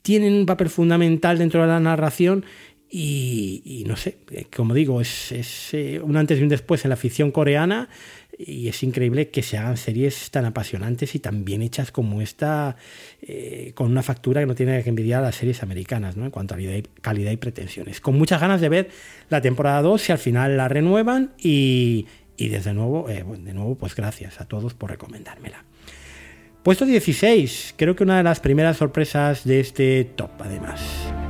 [0.02, 2.44] tienen un papel fundamental dentro de la narración
[2.90, 4.18] y, y no sé,
[4.54, 5.74] como digo, es, es
[6.04, 7.88] un antes y un después en la ficción coreana
[8.46, 12.76] y es increíble que se hagan series tan apasionantes y tan bien hechas como esta,
[13.22, 16.26] eh, con una factura que no tiene que envidiar a las series americanas, ¿no?
[16.26, 16.58] en cuanto a
[17.02, 18.02] calidad y, pretensiones.
[18.02, 18.90] Con muchas ganas de ver
[19.30, 23.76] la temporada 2, si al final la renuevan y, y desde nuevo, eh, de nuevo,
[23.76, 25.66] pues gracias a todos por recomendármela.
[26.64, 31.21] Puesto 16, creo que una de las primeras sorpresas de este top, además.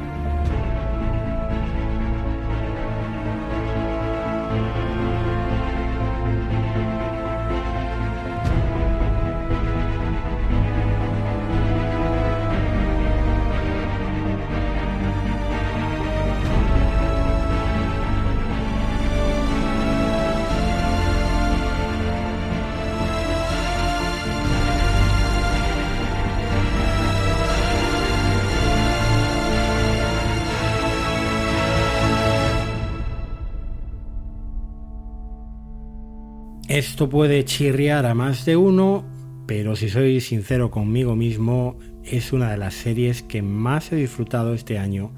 [36.82, 39.06] Esto puede chirriar a más de uno,
[39.45, 44.56] pero si soy sincero conmigo mismo, es una de las series que más he disfrutado
[44.56, 45.11] este año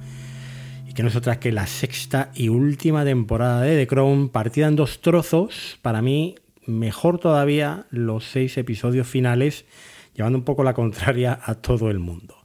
[0.85, 4.67] y que no es otra que la sexta y última temporada de The Crown, partida
[4.67, 5.80] en dos trozos.
[5.82, 6.35] Para mí,
[6.66, 9.64] mejor todavía los seis episodios finales,
[10.16, 12.35] llevando un poco la contraria a todo el mundo.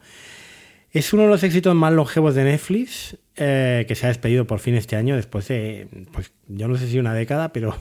[0.93, 4.61] Es uno de los éxitos más longevos de Netflix, eh, que se ha despedido por
[4.61, 7.77] fin este año, después de, pues yo no sé si una década, pero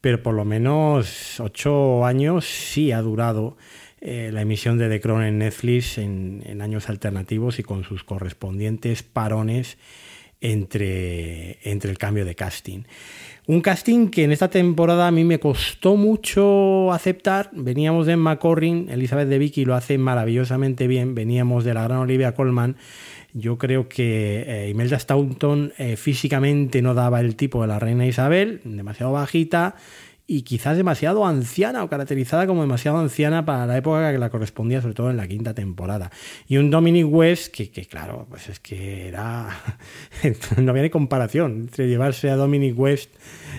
[0.00, 3.56] pero por lo menos ocho años sí ha durado
[4.00, 9.02] eh, la emisión de The Crown en Netflix en, años alternativos y con sus correspondientes
[9.02, 9.78] parones
[10.40, 12.82] entre, entre el cambio de casting.
[13.48, 17.50] Un casting que en esta temporada a mí me costó mucho aceptar.
[17.52, 21.14] Veníamos de Emma Elizabeth de Vicky lo hace maravillosamente bien.
[21.14, 22.76] Veníamos de la gran Olivia Colman.
[23.38, 28.06] Yo creo que eh, Imelda Staunton eh, físicamente no daba el tipo de la reina
[28.06, 29.74] Isabel, demasiado bajita
[30.26, 34.80] y quizás demasiado anciana o caracterizada como demasiado anciana para la época que la correspondía,
[34.80, 36.10] sobre todo en la quinta temporada.
[36.48, 39.50] Y un Dominic West que, claro, pues es que era...
[40.56, 43.10] no había ni comparación entre llevarse a Dominic West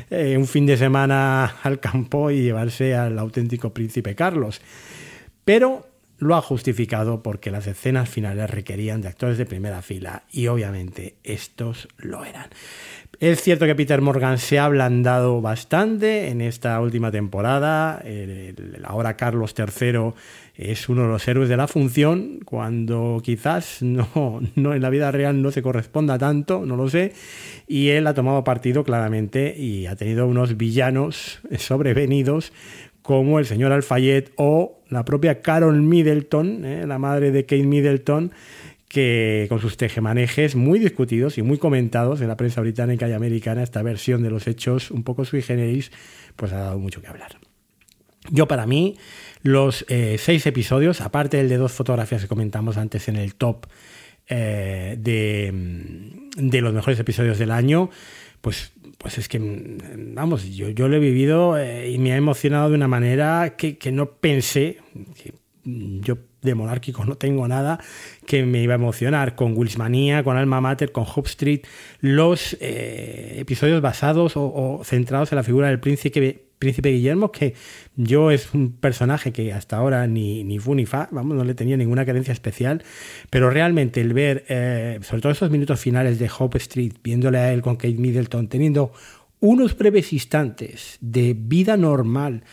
[0.09, 4.59] eh, un fin de semana al campo y llevarse al auténtico príncipe Carlos.
[5.45, 5.86] Pero
[6.19, 11.15] lo ha justificado porque las escenas finales requerían de actores de primera fila y obviamente
[11.23, 12.49] estos lo eran.
[13.19, 18.03] Es cierto que Peter Morgan se ha ablandado bastante en esta última temporada.
[18.83, 20.13] ahora Carlos III
[20.53, 25.11] es uno de los héroes de la función, cuando quizás no, no en la vida
[25.11, 27.13] real no se corresponda tanto, no lo sé.
[27.67, 32.53] Y él ha tomado partido claramente y ha tenido unos villanos sobrevenidos
[33.07, 36.85] como el señor Alfayet o la propia Carol Middleton, ¿eh?
[36.85, 38.33] la madre de Kate Middleton,
[38.89, 43.63] que con sus tejemanejes muy discutidos y muy comentados en la prensa británica y americana,
[43.63, 45.89] esta versión de los hechos un poco sui generis,
[46.35, 47.37] pues ha dado mucho que hablar.
[48.29, 48.97] Yo para mí,
[49.41, 53.67] los eh, seis episodios, aparte del de dos fotografías que comentamos antes en el top
[54.27, 55.53] eh, de,
[56.35, 57.89] de los mejores episodios del año,
[58.41, 59.39] pues pues es que,
[60.13, 63.77] vamos, yo, yo lo he vivido eh, y me ha emocionado de una manera que,
[63.91, 64.79] no pensé,
[65.21, 67.79] que yo de monárquico no tengo nada
[68.25, 71.61] que me iba a emocionar, con Wilsmanía, con Alma Mater, con Hope Street,
[71.99, 77.53] los eh, episodios basados o, centrados en la figura del príncipe Príncipe Guillermo, que
[77.95, 81.53] yo es un personaje que hasta ahora ni, ni fu ni fa, vamos, no le
[81.53, 82.83] tenía ninguna carencia especial,
[83.29, 87.53] pero realmente el ver, eh, sobre todo esos minutos finales de Hope Street, viéndole a
[87.53, 88.91] él con Kate Middleton, teniendo
[89.39, 92.43] unos breves instantes de vida normal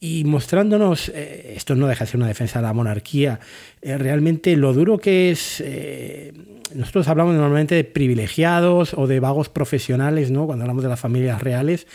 [0.00, 3.38] y mostrándonos, eh, esto no deja de ser una defensa de la monarquía,
[3.82, 5.62] eh, realmente lo duro que es,
[6.74, 10.46] nosotros hablamos normalmente de privilegiados o de vagos profesionales, ¿no?
[10.46, 11.86] cuando hablamos de las familias reales,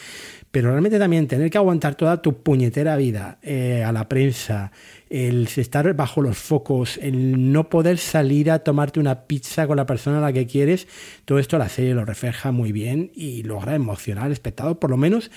[0.52, 4.72] pero realmente también tener que aguantar toda tu puñetera vida eh, a la prensa,
[5.10, 9.86] el estar bajo los focos, el no poder salir a tomarte una pizza con la
[9.86, 10.88] persona a la que quieres,
[11.26, 14.98] todo esto la serie lo refleja muy bien y logra emocionar al espectador, por lo
[14.98, 15.30] menos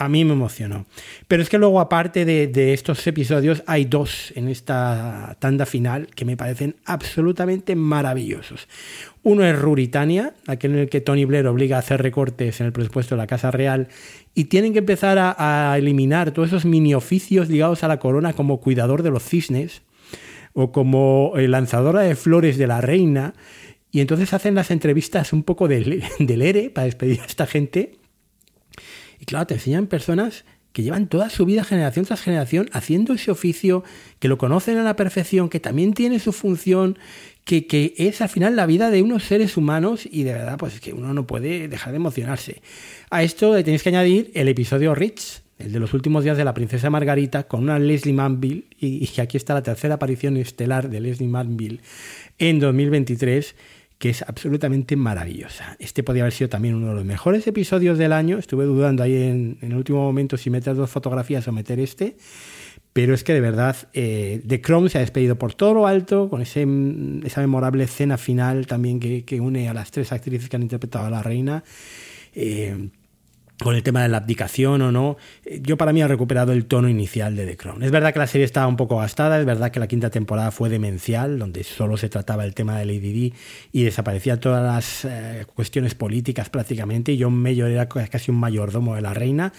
[0.00, 0.86] a mí me emocionó.
[1.28, 6.24] Pero es que luego, aparte de, estos episodios, hay dos en esta tanda final que
[6.24, 8.66] me parecen absolutamente maravillosos.
[9.22, 12.72] Uno es Ruritania, aquel en el que Tony Blair obliga a hacer recortes en el
[12.72, 13.88] presupuesto de la Casa Real
[14.34, 18.58] y tienen que empezar a, eliminar todos esos mini oficios ligados a la corona como
[18.58, 19.82] cuidador de los cisnes
[20.54, 23.34] o como eh, lanzadora de flores de la reina.
[23.92, 27.99] Y entonces hacen las entrevistas un poco del, del ERE para despedir a esta gente
[29.20, 33.30] y claro, te enseñan personas que llevan toda su vida, generación tras generación, haciendo ese
[33.30, 33.84] oficio,
[34.18, 36.98] que lo conocen a la perfección, que también tiene su función,
[37.44, 40.74] que, que, es al final la vida de unos seres humanos y de verdad, pues
[40.74, 42.62] es que uno no puede dejar de emocionarse.
[43.10, 46.44] A esto le tenéis que añadir el episodio Rich, el de los últimos días de
[46.44, 50.88] la princesa Margarita, con una Leslie Manville, y, y aquí está la tercera aparición estelar
[50.88, 51.80] de Leslie Manville
[52.38, 53.56] en 2023
[54.00, 55.76] que es absolutamente maravillosa.
[55.78, 58.38] Este podría haber sido también uno de los mejores episodios del año.
[58.38, 62.16] Estuve dudando ahí en, el último momento si meter dos fotografías o meter este.
[62.94, 66.30] Pero es que de verdad, eh, The Crown se ha despedido por todo lo alto,
[66.30, 66.66] con ese,
[67.24, 71.10] esa memorable escena final también que, une a las tres actrices que han interpretado a
[71.10, 71.62] la reina.
[72.34, 72.88] Eh,
[73.62, 76.66] con el tema de la abdicación o no, eh, yo para mí ha recuperado el
[76.66, 77.82] tono inicial de The Crown.
[77.82, 80.50] Es verdad que la serie estaba un poco gastada, es verdad que la quinta temporada
[80.50, 83.34] fue demencial, donde solo se trataba el tema de Lady Di
[83.72, 89.02] y desaparecían todas las eh, cuestiones políticas prácticamente, y Mayor era casi un mayordomo de
[89.02, 89.52] la reina,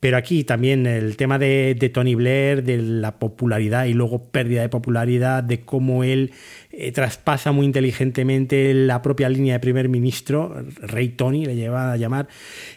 [0.00, 4.68] pero aquí también el tema de, Tony Blair, de la popularidad y luego pérdida de
[4.68, 6.32] popularidad, de cómo él
[6.70, 11.96] eh, traspasa muy inteligentemente la propia línea de primer ministro, Rey Tony le lleva a
[11.96, 12.28] llamar,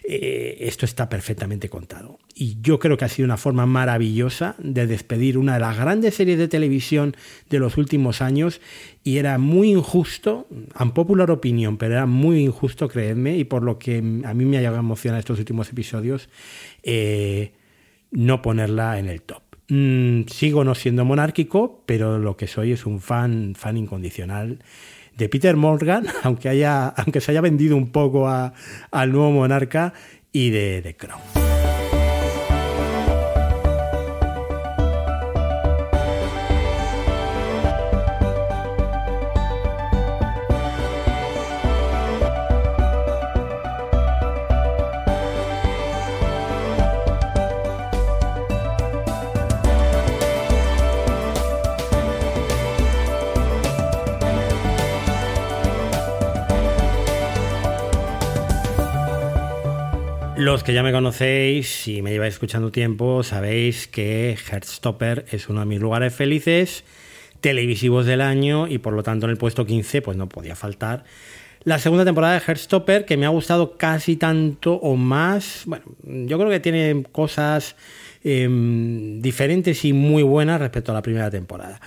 [0.04, 2.20] esto está perfectamente contado.
[2.34, 6.16] Y yo creo que ha sido una forma maravillosa de despedir una de las grandes
[6.16, 7.16] series de televisión
[7.50, 8.62] de los últimos años
[9.04, 10.48] y era muy injusto,
[10.80, 14.58] en popular opinión, pero era muy injusto, creedme, y por lo que a mí me
[14.58, 16.30] ha llegado a emocionar estos últimos episodios,
[16.84, 17.54] eh,
[18.12, 19.42] no ponerla en el top.
[19.74, 24.60] Mm, sigo no siendo monárquico, pero lo que soy es un fan, fan incondicional
[25.16, 29.94] de Peter Morgan, aunque, haya, aunque se haya vendido un poco al nuevo monarca,
[30.34, 31.41] y de The Crown.
[60.42, 65.60] Los que ya me conocéis y me lleváis escuchando tiempo, sabéis que Heartstopper es uno
[65.60, 66.84] de mis lugares felices
[67.42, 71.04] televisivos del año y por lo tanto en el puesto 15 pues no podía faltar
[71.64, 75.62] la segunda temporada de Heartstopper que me ha gustado casi tanto o más.
[75.68, 77.76] Bueno, yo creo que tiene cosas
[78.24, 81.80] em, diferentes y muy buenas respecto a la primera temporada.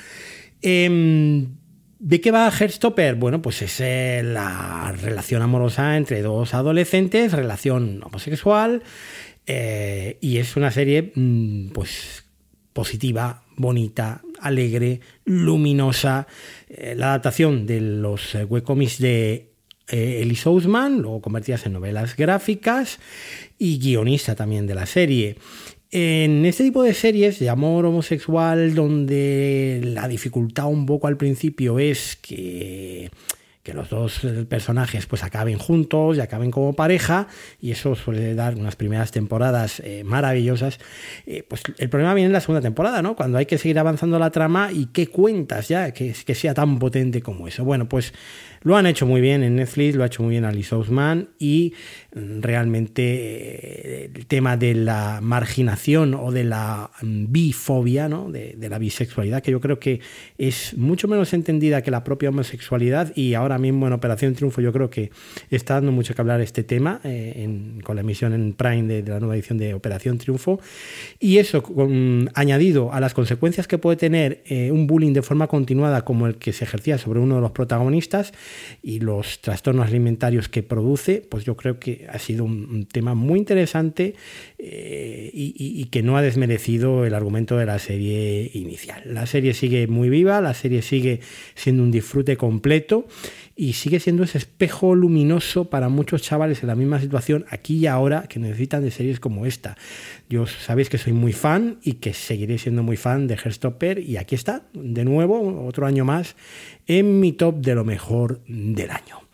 [0.63, 1.57] Em,
[2.05, 3.15] ¿De qué va Heartstopper?
[3.15, 8.83] Bueno, pues es eh, la relación amorosa entre dos adolescentes, relación homosexual,
[9.47, 12.27] eh, y es una serie mm, pues
[12.75, 16.27] positiva, bonita, alegre, luminosa.
[16.69, 19.55] Eh, la adaptación de los webcomics de
[19.89, 22.99] Elise Ousman, luego convertidas en novelas gráficas,
[23.59, 25.37] y guionista también de la serie.
[25.97, 31.79] En este tipo de series de amor homosexual, donde la dificultad un poco al principio
[31.79, 33.13] es que,
[33.73, 37.29] los dos personajes pues acaben juntos y acaben como pareja,
[37.61, 40.81] y eso suele dar unas primeras temporadas eh, maravillosas,
[41.27, 43.15] eh, pues el problema viene en la segunda temporada, ¿no?
[43.15, 46.81] Cuando hay que seguir avanzando la trama y qué cuentas ya que, que sea tan
[46.81, 47.65] potente como eso.
[47.65, 48.13] Bueno, pues
[48.65, 51.75] lo han hecho muy bien en Netflix, lo ha hecho muy bien Alice Ousman y
[52.15, 58.31] mm, realmente eh, el tema de la marginación o de la mm, bifobia, ¿no?
[58.31, 60.01] de, la bisexualidad, que yo creo que
[60.39, 64.73] es mucho menos entendida que la propia homosexualidad y ahora mismo en Operación Triunfo yo
[64.73, 65.11] creo que
[65.51, 69.21] está dando mucho que hablar este tema eh, con la emisión en Prime de, la
[69.21, 70.59] nueva edición de Operación Triunfo
[71.21, 71.63] y eso
[72.35, 76.37] añadido a las consecuencias que puede tener eh, un bullying de forma continuada como el
[76.37, 78.33] que se ejercía sobre uno de los protagonistas,
[78.83, 83.39] y los trastornos alimentarios que produce, pues yo creo que ha sido un, tema muy
[83.39, 84.15] interesante
[84.59, 89.03] eh, y, que no ha desmerecido el argumento de la serie inicial.
[89.07, 91.21] La serie sigue muy viva, la serie sigue
[91.55, 93.07] siendo un disfrute completo
[93.57, 97.87] y sigue siendo ese espejo luminoso para muchos chavales en la misma situación aquí y
[97.87, 99.77] ahora que necesitan de series como esta.
[100.29, 104.17] Yo sabéis que soy muy fan y que seguiré siendo muy fan de Herstopper y
[104.17, 106.37] aquí está, de nuevo, otro año más
[106.87, 109.25] en mi top de lo mejor del año.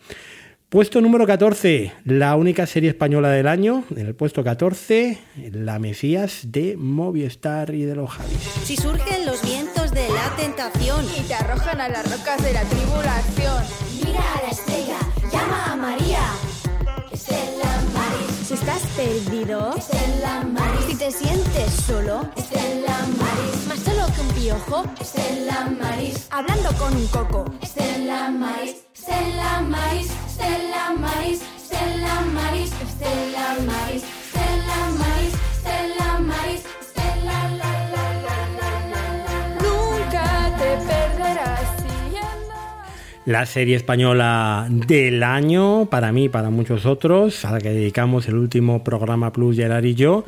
[0.71, 3.83] Puesto número 14, la única serie española del año.
[3.93, 5.17] En el puesto 14,
[5.51, 8.37] La Mesías de Movistar y de los Javis.
[8.63, 9.43] Si surgen los
[10.23, 13.63] la tentación y te arrojan a las rocas de la tribulación,
[14.05, 14.99] mira a la estrella,
[15.31, 16.23] llama a María.
[17.11, 18.47] Estela Maris.
[18.47, 20.85] Si estás perdido, Estela Maris.
[20.87, 23.67] Si te sientes solo, Estela Maris.
[23.67, 26.27] Más solo que un piojo, Estela Maris.
[26.29, 28.75] Hablando con un coco, Estela Maris.
[28.93, 30.09] Estela Maris.
[30.29, 31.41] Estela Maris.
[31.61, 32.71] Estela Maris.
[32.71, 34.03] Estela Maris.
[34.03, 34.20] Estela
[43.25, 48.35] la serie española del año, para mí para muchos otros, a la que dedicamos el
[48.35, 50.25] último programa Plus, Gerard y yo,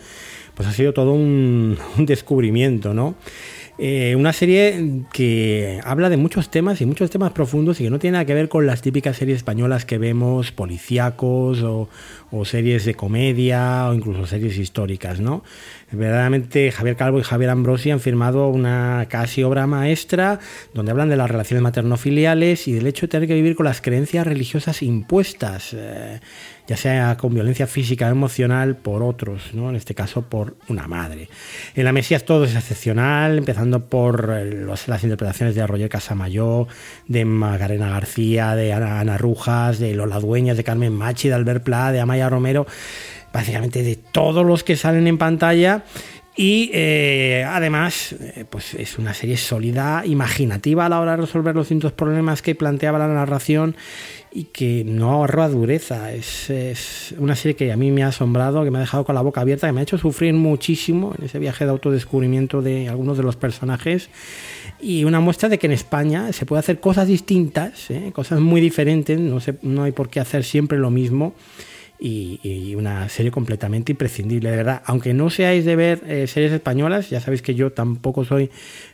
[0.54, 3.16] pues ha sido todo un, un descubrimiento, ¿no?
[3.80, 7.98] Eh, una serie que habla de muchos temas y muchos temas profundos y que no
[7.98, 11.90] tiene nada que ver con las típicas series españolas que vemos, policíacos o,
[12.46, 15.44] series de comedia o incluso series históricas, ¿no?
[15.92, 20.40] Verdaderamente Javier Calvo y Javier Ambrosi han firmado una casi obra maestra
[20.74, 23.82] donde hablan de las relaciones materno-filiales y del hecho de tener que vivir con las
[23.82, 26.20] creencias religiosas impuestas, eh,
[26.68, 29.70] ya sea con violencia física o emocional por otros, ¿no?
[29.70, 31.30] en este caso por una madre.
[31.76, 36.68] En la Mesías todo es excepcional, empezando por eh, las interpretaciones de Roger Casamayor,
[37.08, 41.92] de Magarena García, de Ana, Rujas, de Lola Dueñas, de Carmen Machi, de Albert Pla,
[41.92, 42.66] de Amaya Romero
[43.34, 45.84] básicamente de todos los que salen en pantalla
[46.36, 51.54] Y eh, además, eh, pues es una serie sólida, imaginativa a la hora de resolver
[51.54, 53.76] los distintos problemas que planteaba la narración
[54.32, 56.12] y que no ahorra dureza.
[56.12, 59.14] Es, es, una serie que a mí me ha asombrado, que me ha dejado con
[59.14, 62.90] la boca abierta, que me ha hecho sufrir muchísimo en ese viaje de autodescubrimiento de
[62.90, 64.10] algunos de los personajes.
[64.82, 68.12] Y una muestra de que en España se puede hacer cosas distintas, ¿eh?
[68.12, 71.36] cosas muy diferentes, no, se, no hay por qué hacer siempre lo mismo
[72.06, 74.82] y, una serie completamente imprescindible, de verdad.
[74.86, 78.50] Aunque no seáis de ver eh, series españolas, ya sabéis que yo tampoco soy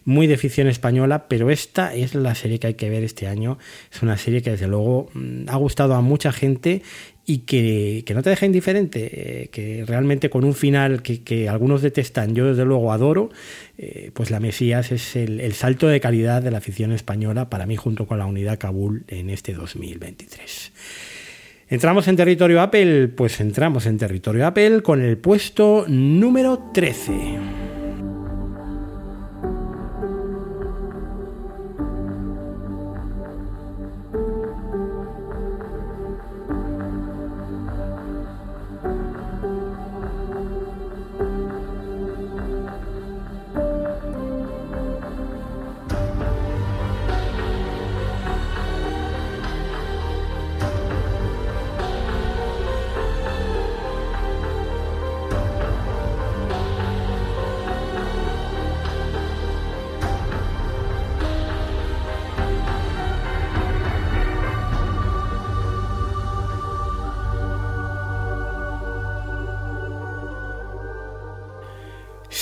[0.06, 3.58] muy de ficción española, pero esta es la serie que hay que ver este año.
[3.92, 6.84] Es una serie que desde luego mm, ha gustado a mucha gente
[7.26, 9.10] y que, que no te deja indiferente,
[9.44, 13.32] eh, que realmente con un final que, que, algunos detestan, yo desde luego adoro,
[13.80, 17.66] eh, pues La Mesías es el, el salto de calidad de la ficción española para
[17.66, 20.72] mí junto con la unidad Kabul en este 2023.
[21.72, 23.10] ¿Entramos en territorio Apple?
[23.10, 27.69] Pues entramos en territorio Apple con el puesto número 13.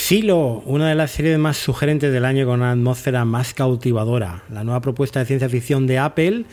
[0.08, 4.42] Silo, una de las series más sugerentes del año con una atmósfera más cautivadora.
[4.50, 6.46] La nueva propuesta de ciencia ficción de Apple,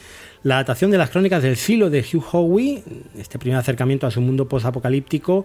[0.43, 2.83] la adaptación de las crónicas del Silo de Hugh Howey,
[3.17, 5.45] este primer acercamiento a su mundo post-apocalíptico,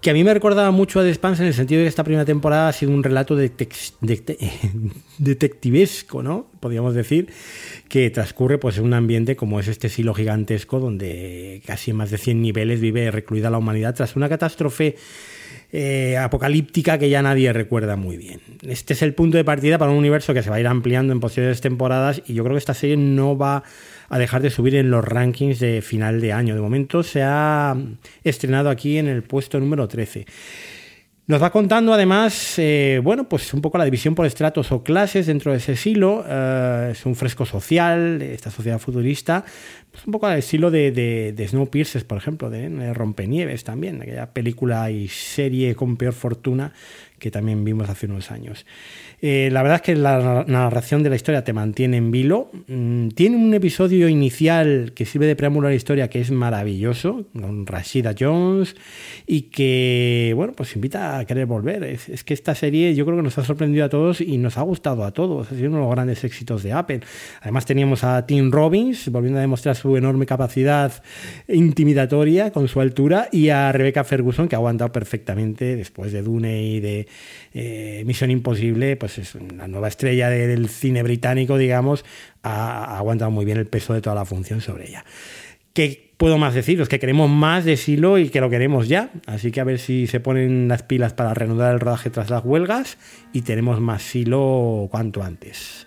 [0.00, 2.24] que a mí me recordaba mucho a The en el sentido de que esta primera
[2.24, 3.50] temporada ha sido un relato de
[4.00, 4.38] de
[5.18, 6.46] detectivesco, ¿no?
[6.58, 7.28] Podríamos decir,
[7.90, 12.10] que transcurre pues, en un ambiente como es este silo gigantesco, donde casi en más
[12.10, 14.96] de 100 niveles vive recluida la humanidad tras una catástrofe
[15.72, 18.40] eh, apocalíptica que ya nadie recuerda muy bien.
[18.62, 21.12] Este es el punto de partida para un universo que se va a ir ampliando
[21.12, 23.62] en posteriores temporadas y yo creo que esta serie no va
[24.08, 26.54] a dejar de subir en los rankings de final de año.
[26.54, 27.76] De momento se ha
[28.24, 30.26] estrenado aquí en el puesto número 13.
[31.28, 35.26] Nos va contando además, eh, bueno, pues un poco la división por estratos o clases
[35.26, 36.24] dentro de ese silo.
[36.24, 39.44] Eh, es un fresco social, esta sociedad futurista,
[39.90, 44.02] pues un poco al estilo de, de, de Snowpiercer, por ejemplo, de, de Rompenieves también,
[44.02, 46.72] aquella película y serie con peor fortuna
[47.18, 48.64] que también vimos hace unos años.
[49.22, 52.50] Eh, la verdad es que la narración de la historia te mantiene en vilo.
[52.68, 57.26] Mm, tiene un episodio inicial que sirve de preámbulo a la historia que es maravilloso,
[57.32, 58.76] con Rashida Jones,
[59.26, 61.84] y que, bueno, pues invita a querer volver.
[61.84, 64.58] Es, es, que esta serie yo creo que nos ha sorprendido a todos y nos
[64.58, 65.50] ha gustado a todos.
[65.50, 67.00] Ha sido uno de los grandes éxitos de Apple.
[67.40, 70.92] Además teníamos a Tim Robbins volviendo a demostrar su enorme capacidad
[71.48, 76.62] intimidatoria con su altura y a Rebecca Ferguson que ha aguantado perfectamente después de Dune
[76.62, 77.06] y de
[77.58, 82.04] eh, Misión Imposible, pues es una nueva estrella de, del cine británico, digamos,
[82.42, 85.06] ha, ha, aguantado muy bien el peso de toda la función sobre ella.
[85.72, 86.88] ¿Qué puedo más deciros?
[86.88, 89.10] Que queremos más de Silo y que lo queremos ya.
[89.26, 92.44] Así que a ver si se ponen las pilas para reanudar el rodaje tras las
[92.44, 92.98] huelgas
[93.32, 95.86] y tenemos más Silo cuanto antes.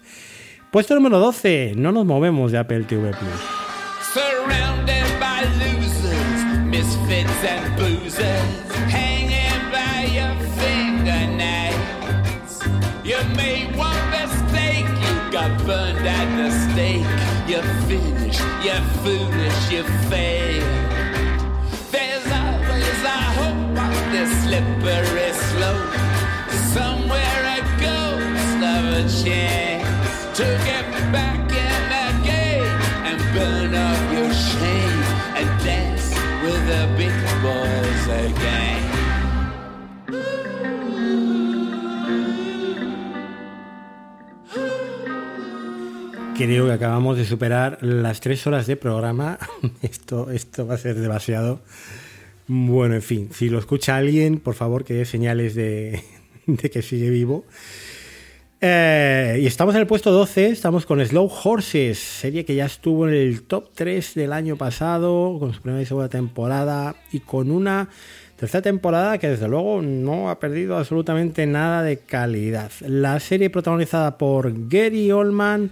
[0.72, 3.69] Puesto número 12, no nos movemos de Apple TV Plus.
[18.70, 20.68] You're foolish, you fail.
[21.92, 25.94] There's always a hope on this slippery slope.
[26.76, 34.02] Somewhere a ghost of a chance to get back in the game and burn up
[34.14, 35.04] your shame
[35.40, 36.10] and dance
[36.44, 37.79] with the big boys
[46.40, 49.38] Creo que acabamos de superar las tres horas de programa.
[49.82, 51.60] Esto, esto va a ser demasiado.
[52.48, 56.02] Bueno, en fin, si lo escucha alguien, por favor que dé señales de,
[56.72, 57.44] que sigue vivo.
[58.62, 63.06] Eh, y estamos en el puesto 12, estamos con Slow Horses, serie que ya estuvo
[63.06, 67.52] en el top 3 del año pasado, con su primera y segunda temporada, y con
[67.52, 67.90] una
[68.38, 72.72] tercera temporada que desde luego no ha perdido absolutamente nada de calidad.
[72.80, 75.72] La serie protagonizada por Gary Oldman,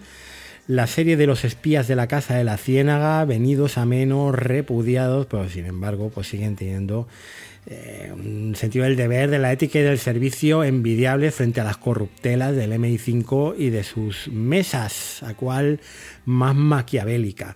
[0.68, 5.26] la serie de los espías de la Casa de la Ciénaga, venidos a menos, repudiados,
[5.26, 7.08] pero sin embargo pues siguen teniendo
[7.70, 11.78] eh, un sentido del deber, de la ética y del servicio envidiable frente a las
[11.78, 15.80] corruptelas del MI5 y de sus mesas, a cual
[16.26, 17.56] más maquiavélica.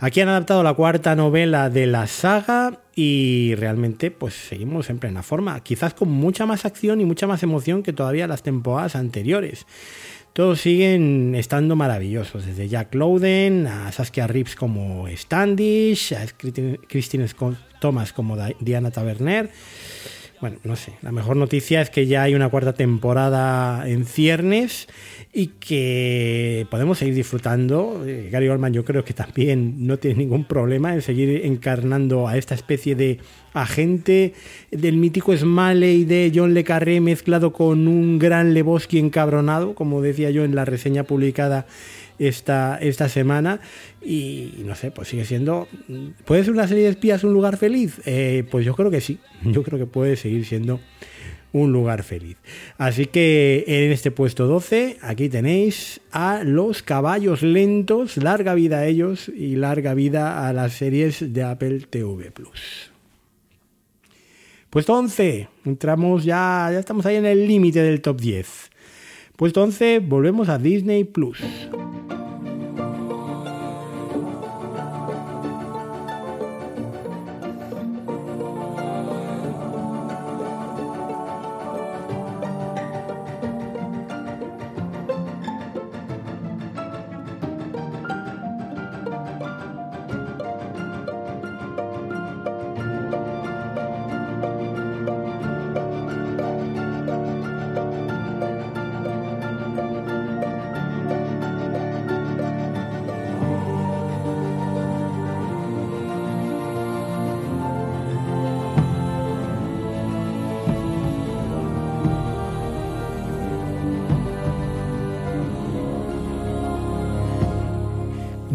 [0.00, 5.22] Aquí han adaptado la cuarta novela de la saga y realmente pues seguimos en plena
[5.24, 9.66] forma, quizás con mucha más acción y mucha más emoción que todavía las temporadas anteriores.
[10.38, 16.26] Todos siguen estando maravillosos, desde Jack Lowden a Saskia Reeves como Standish, a
[16.86, 19.50] Christine Scott Thomas como Diana Taverner.
[20.40, 24.86] Bueno, no sé, la mejor noticia es que ya hay una cuarta temporada en ciernes
[25.32, 28.04] y que podemos seguir disfrutando.
[28.06, 32.36] Eh, Gary Oldman yo creo que también no tiene ningún problema en seguir encarnando a
[32.36, 33.18] esta especie de
[33.52, 34.34] agente.
[34.70, 40.30] Del mítico Smalley de John Le Carré mezclado con un gran Lebowski encabronado, como decía
[40.30, 41.66] yo en la reseña publicada
[42.18, 43.60] esta, esta semana
[44.02, 45.68] y no sé, pues sigue siendo...
[46.24, 48.00] ¿Puede ser una serie de espías un lugar feliz?
[48.06, 50.80] Eh, pues yo creo que sí, yo creo que puede seguir siendo
[51.52, 52.36] un lugar feliz.
[52.76, 58.86] Así que en este puesto 12, aquí tenéis a los caballos lentos, larga vida a
[58.86, 62.92] ellos y larga vida a las series de Apple TV Plus.
[64.70, 68.70] Puesto 11, entramos ya, ya estamos ahí en el límite del top 10.
[69.36, 71.40] Puesto 11, volvemos a Disney Plus.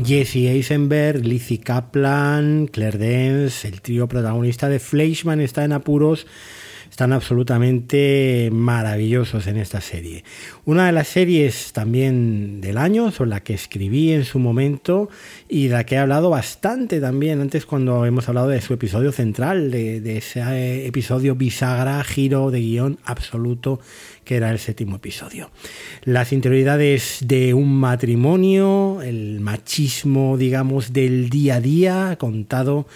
[0.04, 6.28] Jesse Eisenberg, Lizzie Kaplan, Claire Dance, el trío protagonista de Fleischman está en apuros
[6.94, 10.24] están absolutamente maravillosos en esta serie.
[10.64, 15.10] Una de las series también del año, sobre la que escribí en su momento
[15.50, 19.12] y de la que he hablado bastante también antes cuando hemos hablado de su episodio
[19.12, 23.80] central, de, de ese episodio bisagra, giro de guion absoluto
[24.24, 25.50] que era el séptimo episodio.
[26.04, 32.88] Las interioridades de un matrimonio, el machismo, digamos, del día a día, contado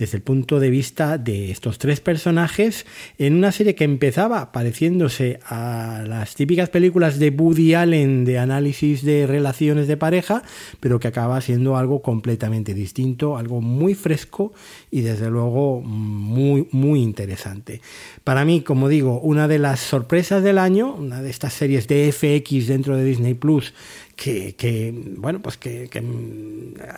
[0.00, 2.86] desde el punto de vista de estos tres personajes
[3.18, 9.04] en una serie que empezaba pareciéndose a las típicas películas de Woody Allen de análisis
[9.04, 10.42] de relaciones de pareja,
[10.80, 14.54] pero que acaba siendo algo completamente distinto, algo muy fresco
[14.90, 17.82] y desde luego muy, muy interesante.
[18.24, 22.10] Para mí, como digo, una de las sorpresas del año, una de estas series de
[22.10, 23.74] FX dentro de Disney Plus
[24.20, 25.88] que, bueno, pues que,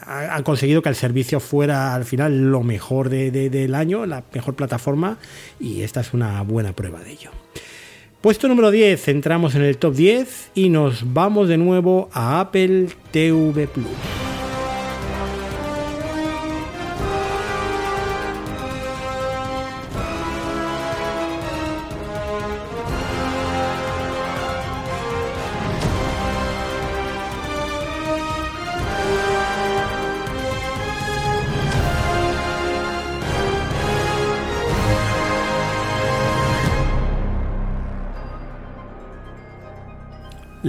[0.07, 5.19] han conseguido que el servicio fuera al final lo mejor del año, la mejor plataforma,
[5.61, 7.31] y esta es una buena prueba de ello.
[8.21, 12.89] Puesto número 10, entramos en el top 10 y nos vamos de nuevo a Apple
[13.13, 14.32] TV Plus.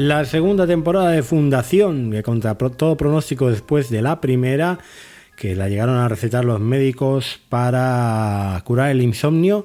[0.05, 4.79] La segunda temporada de Fundación, que contra todo pronóstico después de la primera,
[5.37, 9.63] que la llegaron a recetar los médicos para curar el insomnio,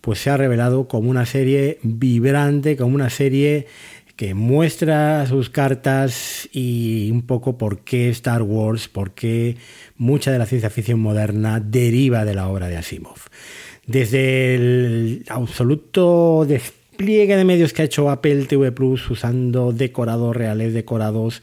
[0.00, 3.66] pues se ha revelado como una serie vibrante, como una serie
[4.14, 9.56] que muestra sus cartas y un poco por qué Star Wars, por qué
[9.96, 13.18] mucha de la ciencia ficción moderna deriva de la obra de Asimov.
[13.88, 16.46] Desde el absoluto
[17.02, 21.42] despliegue de medios que ha hecho Apple TV Plus usando decorados reales, decorados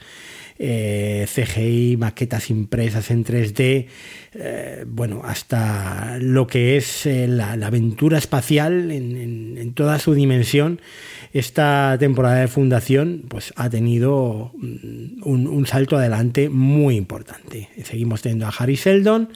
[0.58, 3.88] eh, CGI, maquetas impresas en 3D,
[4.36, 10.80] eh, bueno, hasta lo que es eh, la, aventura espacial en, toda su dimensión.
[11.32, 17.70] Esta temporada de fundación pues, ha tenido mm, un, salto adelante muy importante.
[17.84, 19.30] Seguimos teniendo a Harry Seldon,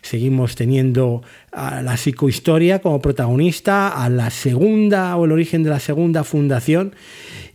[0.00, 5.80] seguimos teniendo a la psicohistoria como protagonista, a la segunda o el origen de la
[5.80, 6.94] segunda fundación.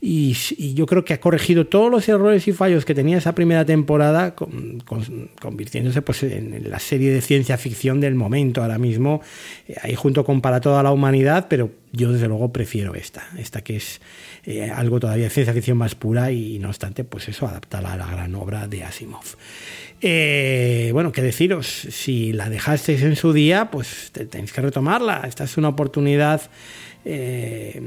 [0.02, 0.34] Y,
[0.76, 4.34] yo creo que ha corregido todos los errores y fallos que tenía esa primera temporada,
[4.34, 9.22] con- con- convirtiéndose pues, en, en la serie de ciencia ficción del momento ahora mismo,
[9.68, 13.62] eh, ahí junto con Para toda la humanidad, pero yo desde luego prefiero esta, esta
[13.62, 14.02] que es
[14.46, 17.98] eh, algo todavía de ciencia ficción más pura y no obstante, pues eso, adaptada a
[17.98, 19.24] la gran obra de Asimov.
[20.02, 25.24] Eh, bueno, qué deciros, si la dejasteis en su día, pues te- tenéis que retomarla.
[25.28, 26.42] Esta es una oportunidad
[27.06, 27.82] eh,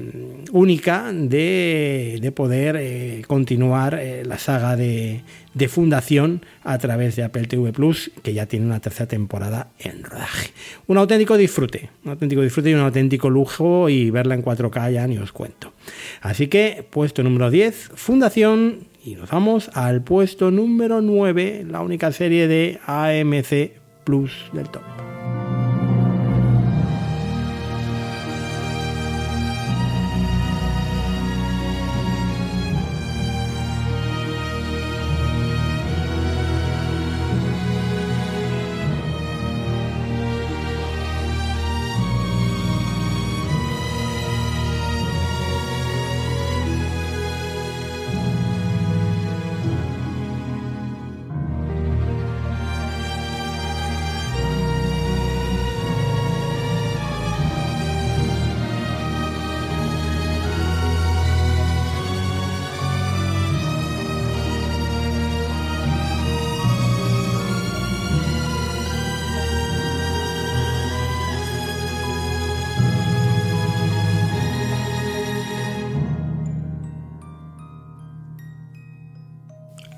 [0.52, 5.22] única de, de poder eh, continuar eh, la saga de,
[5.54, 10.02] de Fundación a través de Apple TV Plus, que ya tiene una tercera temporada en
[10.02, 10.50] rodaje.
[10.86, 15.06] Un auténtico disfrute, un auténtico disfrute y un auténtico lujo y verla en 4K ya
[15.06, 15.72] ni os cuento.
[16.20, 22.12] Así que, puesto número 10, Fundación, y nos vamos al puesto número 9, la única
[22.12, 23.72] serie de AMC
[24.04, 25.11] Plus del top.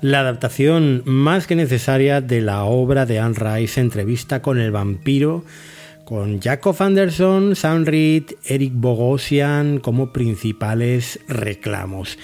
[0.05, 5.43] La adaptación más que necesaria de la obra de Anne Rice, Entrevista con el vampiro,
[6.03, 12.19] con Jacob Anderson, Sam Reed, Eric Bogosian como principales reclamos.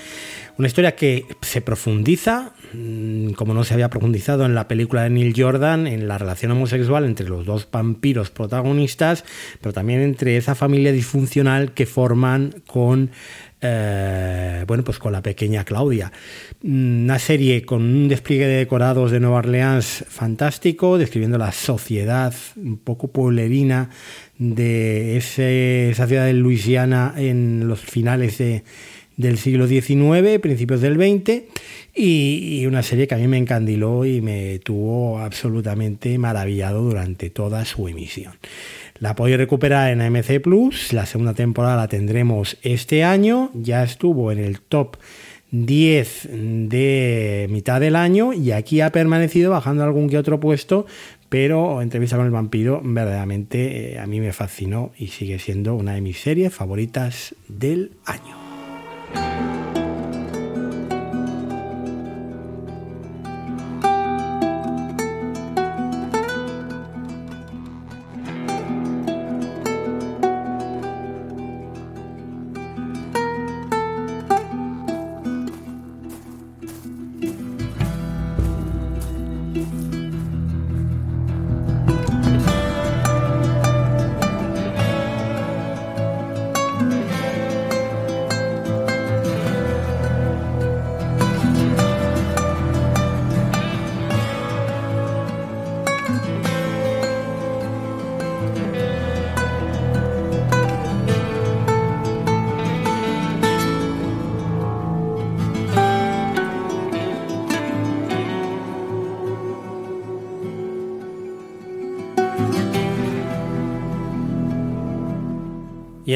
[0.60, 5.10] Una historia que se profundiza, mm, como no se había profundizado en la película de
[5.10, 9.26] Neil Jordan, en la relación homosexual entre los dos vampiros protagonistas,
[9.60, 13.10] pero también entre esa familia disfuncional que forman con
[13.62, 16.12] eh, bueno, pues con la pequeña Claudia.
[16.64, 22.34] Mm, Una serie con un despliegue de decorados de Nueva Orleans fantástico, describiendo la sociedad
[22.56, 23.90] un poco pueblerina
[24.38, 28.64] de esa ciudad de Luisiana en los finales de-
[29.18, 31.44] del siglo XIX, principios del XX,
[31.94, 37.30] y, y una serie que a mí me encandiló y me tuvo absolutamente maravillado durante
[37.30, 38.34] toda su emisión.
[39.02, 40.94] La podéis recuperar en AMC Plus.
[40.94, 43.50] La segunda temporada la tendremos este año.
[43.56, 44.98] Ya estuvo en el top
[45.50, 46.30] 10
[46.70, 50.86] de mitad del año y aquí ha permanecido bajando algún que otro puesto.
[51.30, 55.96] Pero entrevista con el vampiro verdaderamente eh, a mí me fascinó y sigue siendo una
[55.96, 58.41] de mis series favoritas del año.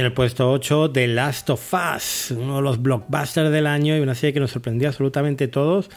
[0.05, 4.13] El puesto 8, The Last of Us, uno de los blockbusters del año y una
[4.13, 5.89] serie que nos sorprendió absolutamente todos.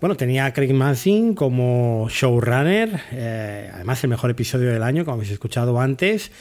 [0.00, 5.16] Bueno, tenía a Craig Mazin como showrunner, eh, además el mejor episodio del año, como
[5.16, 6.32] habéis escuchado antes.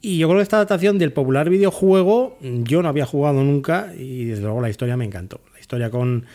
[0.00, 4.26] Y yo creo que esta adaptación del popular videojuego yo no había jugado nunca y
[4.26, 5.40] desde luego la historia me encantó.
[5.52, 6.26] La historia con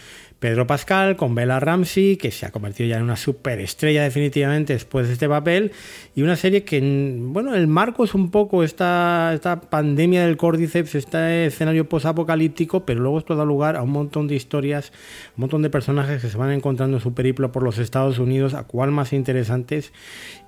[0.42, 5.06] Pedro Pascal, con Bella Ramsey, que se ha convertido ya en una superestrella definitivamente después
[5.06, 5.72] de este papel,
[6.16, 10.96] y una serie que, bueno, el marco es un poco esta, esta pandemia del Cordyceps,
[10.96, 14.92] este escenario posapocalíptico, pero luego esto da lugar a un montón de historias,
[15.38, 18.56] un montón de personajes que se van encontrando en su periplo por los Estados Unidos,
[18.56, 19.94] a cual más interesantes,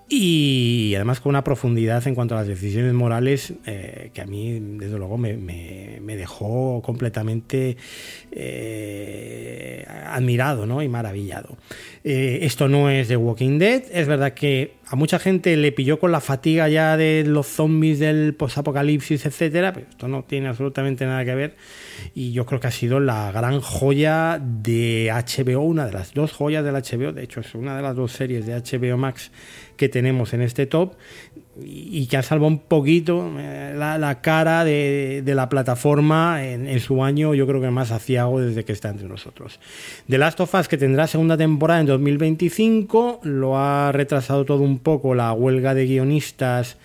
[0.10, 4.60] y además con una profundidad en cuanto a las decisiones morales eh, que a mí,
[4.60, 7.78] desde luego, me, dejó completamente
[8.32, 10.82] eh, admirado ¿no?
[10.82, 11.58] y maravillado.
[12.06, 16.00] Eh, esto no es The Walking Dead, es verdad que a mucha gente le pilló
[16.00, 21.06] con la fatiga ya de los zombies del posapocalipsis, etcétera, pero esto no tiene absolutamente
[21.06, 21.56] nada que ver.
[22.14, 26.34] Y yo creo que ha sido la gran joya de HBO, una de las dos
[26.34, 29.32] joyas del HBO, de hecho es una de las dos series de HBO Max
[29.78, 30.96] que tenemos en este top
[31.62, 37.04] y que ha salvado un poquito eh, la, cara de, la plataforma en, en su
[37.04, 39.60] año, yo creo que más aciago desde que está entre nosotros.
[40.10, 44.80] The Last of Us, que tendrá segunda temporada en 2025, lo ha retrasado todo un
[44.80, 46.78] poco la huelga de guionistas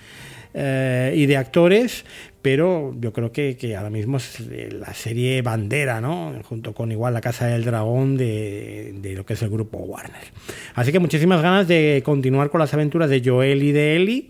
[0.54, 2.04] eh, y de actores,
[2.50, 6.32] pero yo creo que, ahora mismo es eh, la serie bandera, ¿no?
[6.44, 10.32] Junto con igual la Casa del Dragón de, de lo que es el grupo Warner.
[10.74, 14.28] Así que muchísimas ganas de continuar con las aventuras de Joel y de Ellie.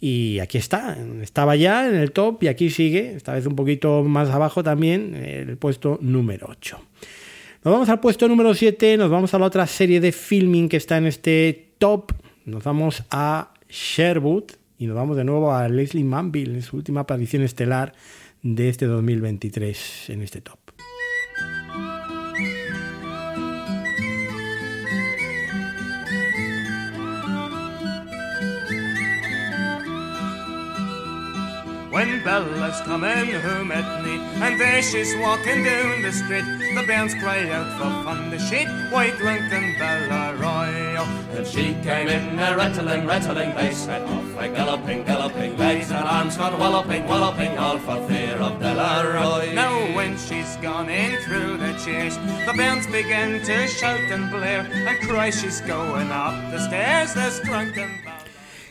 [0.00, 4.02] Y aquí está, estaba ya en el top y aquí sigue, esta vez un poquito
[4.02, 6.80] más abajo también, el puesto número 8.
[7.64, 10.78] Nos vamos al puesto número 7, nos vamos a la otra serie de filming que
[10.78, 12.12] está en este top.
[12.46, 17.00] Nos vamos a Sherwood y nos vamos de nuevo a Leslie Manville en su última
[17.00, 17.94] aparición estelar
[18.42, 20.67] de este 2023 en este top.
[31.98, 36.44] When Bella's coming home at night, and there she's walking down the street,
[36.76, 41.04] the bands cry out for fun the sheet, white drunken Bella Royal.
[41.36, 46.06] And she came in a rattling, rattling bass, set off a galloping, galloping bass, and
[46.06, 49.52] arms got walloping, walloping, all for fear of Delarroy.
[49.52, 54.70] Now when she's gone in through the chairs, the bands begin to shout and blare,
[54.72, 57.90] and cry she's going up the stairs, this drunken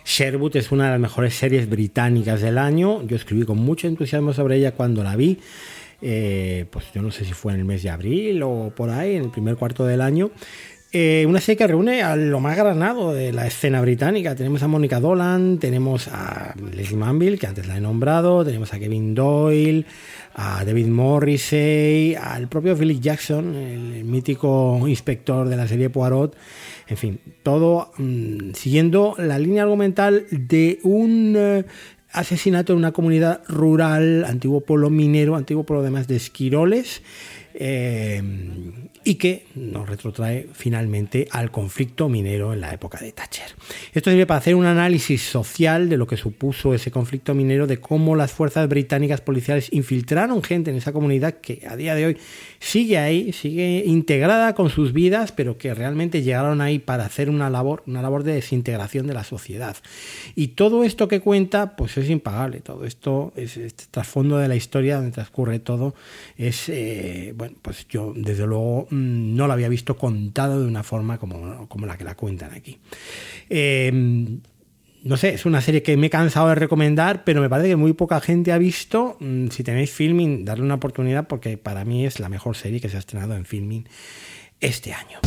[0.08, 3.06] Sherwood es una de las mejores series británicas del año.
[3.06, 5.38] Yo escribí con mucho entusiasmo sobre ella cuando la vi.
[6.02, 9.18] Eh, pues yo no sé si fue en el mes de abril o por ahí,
[9.18, 10.32] en el primer cuarto del año.
[10.94, 14.36] Eh, una serie que reúne a lo más granado de la escena británica.
[14.36, 18.80] Tenemos a Mónica Dolan, tenemos a Leslie Manville, que antes la he nombrado, tenemos a
[18.80, 19.86] Kevin Doyle,
[20.34, 26.38] a David Morrissey, al propio Philip Jackson, el mítico inspector de la serie Poirot.
[26.88, 31.66] En fin, todo mmm, siguiendo la línea argumental de un eh,
[32.14, 37.02] asesinato en una comunidad rural, antiguo pueblo minero, antiguo pueblo además de esquiroles.
[37.60, 38.22] Eh,
[39.08, 43.45] y que nos retrotrae finalmente al conflicto minero en la época de Thatcher.
[43.94, 47.80] Esto sirve para hacer un análisis social de lo que supuso ese conflicto minero, de
[47.80, 52.18] cómo las fuerzas británicas policiales infiltraron gente en esa comunidad que a día de hoy
[52.60, 57.50] sigue ahí, sigue integrada con sus vidas, pero que realmente llegaron ahí para hacer una
[57.50, 59.77] labor, una labor de desintegración de la sociedad.
[60.36, 62.60] Y todo esto que cuenta, pues es impagable.
[62.60, 65.95] Todo esto, es este trasfondo de la historia donde transcurre todo,
[66.36, 71.17] es, eh, bueno, pues yo desde luego no lo había visto contado de una forma
[71.17, 72.80] como, como la que la cuentan aquí.
[73.50, 73.92] Eh,
[75.03, 77.76] no sé, es una serie que me he cansado de recomendar, pero me parece que
[77.76, 79.17] muy poca gente ha visto.
[79.51, 82.98] Si tenéis filming, darle una oportunidad porque para mí es la mejor serie que se
[82.98, 83.88] ha estrenado en filming
[84.59, 85.19] este año.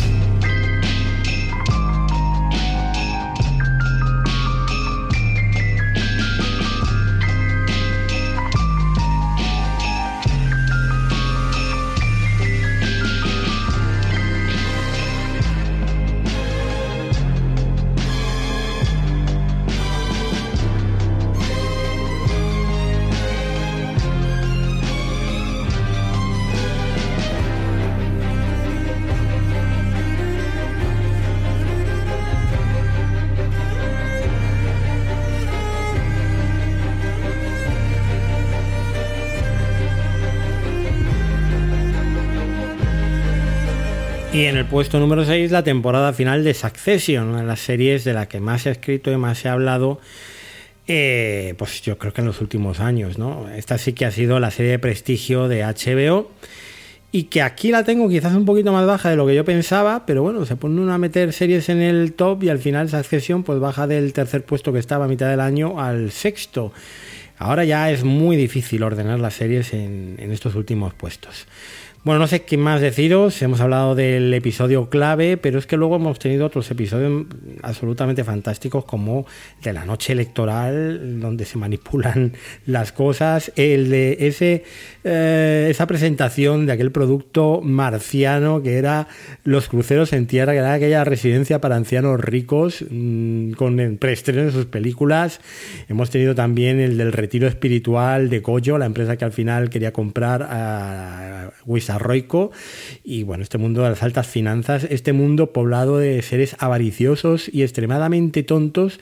[44.41, 48.05] Y en el puesto número 6, la temporada final de Succession, una de las series
[48.05, 50.01] de la que más se ha escrito y más se ha hablado,
[50.89, 53.51] eh, pues yo creo que en los últimos años, ¿no?
[53.51, 56.31] Esta sí que ha sido la serie de prestigio de HBO
[57.13, 60.07] y que aquí la tengo quizás un poquito más baja de lo que yo pensaba,
[60.07, 63.43] pero bueno, se pone uno a meter series en el top y al final Succession
[63.43, 66.73] pues baja del tercer puesto que estaba a mitad del año al sexto.
[67.37, 71.47] Ahora ya es muy difícil ordenar las series en, en estos últimos puestos.
[72.03, 75.97] Bueno, no sé qué más deciros, hemos hablado del episodio clave, pero es que luego
[75.97, 77.27] hemos tenido otros episodios
[77.61, 79.27] absolutamente fantásticos como
[79.63, 82.33] de la noche electoral, donde se manipulan
[82.65, 84.65] las cosas, el de ese,
[85.05, 89.07] eh, esa presentación de aquel producto marciano que era
[89.45, 94.53] los cruceros en tierra, que era aquella residencia para ancianos ricos mmm, con preestreno de
[94.53, 95.43] sus películas.
[95.91, 99.93] Hemos tenido también el del retiro espiritual de Coyo, la empresa que al final quería
[99.93, 101.51] comprar a
[101.91, 102.51] Wisarroico.
[103.05, 107.63] Y bueno, este mundo de las altas finanzas, este mundo poblado de seres avariciosos y
[107.63, 109.01] extremadamente tontos,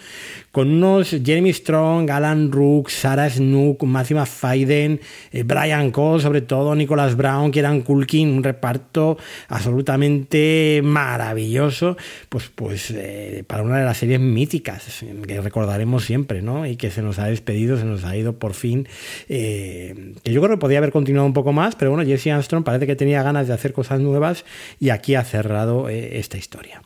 [0.53, 5.01] con unos Jeremy Strong, Alan Rook, Sarah Snook, Máxima Faiden,
[5.33, 9.19] eh, Brian Cole, sobre todo Nicholas Brown, Kieran Culkin, un reparto
[9.49, 11.97] absolutamente maravilloso,
[12.29, 16.67] pues, pues eh, para una de las series míticas que recordaremos siempre, ¿no?
[16.67, 18.89] Y que se nos ha despedido, se nos ha ido por fin,
[19.29, 22.65] eh, que yo creo que podía haber continuado un poco más, pero bueno, Jesse Armstrong
[22.65, 24.45] parece que tenía ganas de hacer cosas nuevas
[24.81, 26.83] y aquí ha cerrado eh, esta historia.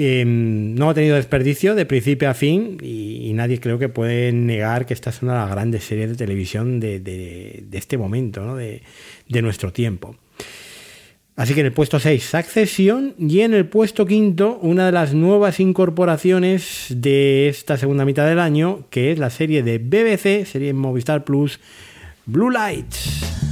[0.00, 4.86] Eh, no ha tenido desperdicio de principio a fin y, nadie creo que puede negar
[4.86, 8.54] que esta es una de las grandes series de televisión de, este momento, ¿no?
[8.54, 8.80] de,
[9.42, 10.14] nuestro tiempo.
[11.34, 15.14] Así que en el puesto 6, Succession, y en el puesto quinto, una de las
[15.14, 20.74] nuevas incorporaciones de esta segunda mitad del año, que es la serie de BBC, serie
[20.74, 21.58] Movistar Plus,
[22.24, 23.47] Blue Lights.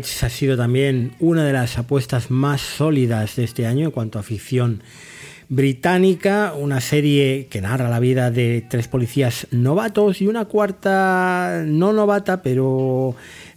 [0.00, 4.22] Ha sido también una de las apuestas más sólidas de este año en cuanto a
[4.22, 4.82] ficción
[5.50, 11.92] británica, una serie que narra la vida de tres policías novatos y una cuarta no
[11.92, 13.14] novata, pero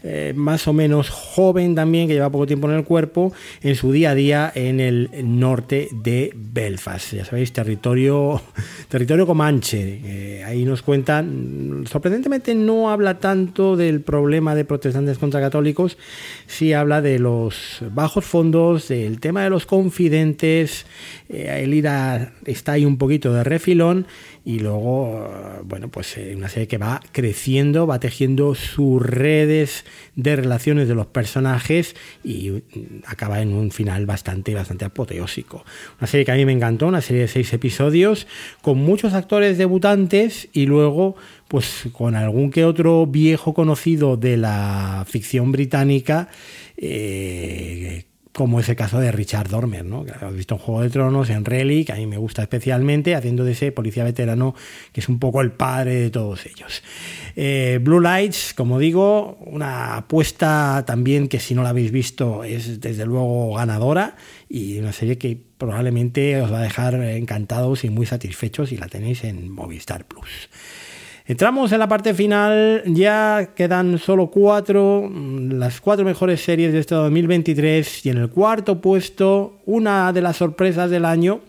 [0.08, 3.92] eh, más o menos joven también, que lleva poco tiempo en el cuerpo, en su
[3.92, 7.14] día a día en el norte de Belfast.
[7.14, 8.40] Ya sabéis, territorio,
[8.88, 10.01] territorio comanche.
[10.03, 15.98] Eh, ahí nos cuentan, sorprendentemente no habla tanto del problema de protestantes contra católicos,
[16.45, 20.85] sí habla de los bajos fondos, del tema de los confidentes,
[21.30, 24.06] eh, el ir a, está ahí un poquito de refilón
[24.43, 25.27] y luego,
[25.64, 29.84] bueno, pues una serie que va creciendo, va tejiendo sus redes
[30.16, 32.64] de relaciones de los personajes y
[33.06, 35.66] acaba en un final bastante, bastante apoteósico.
[36.00, 38.28] Una serie que a mí me encantó, una serie de seis episodios
[38.62, 41.16] con muchos actores debutantes y luego
[41.48, 46.30] pues con algún que otro viejo conocido de la ficción británica
[46.78, 50.04] eh, como es el caso de Richard Dormer, ¿no?
[50.04, 53.46] que habéis visto en Juego de Tronos, en Relic, a mí me gusta especialmente, haciendo
[53.46, 54.56] de ese policía veterano
[54.92, 56.84] que es un poco el padre de todos ellos.
[57.38, 62.82] Eh, Blue Lights, como digo, una apuesta también que si no la habéis visto es
[62.82, 64.18] desde luego ganadora
[64.50, 68.90] y una serie que probablemente os va a dejar encantados y muy satisfechos si la
[68.90, 70.50] tenéis en Movistar Plus.
[71.28, 76.94] Entramos en la parte final, ya quedan solo cuatro, las cuatro mejores series de este
[76.94, 81.40] 2023 y en el cuarto puesto una de las sorpresas del año,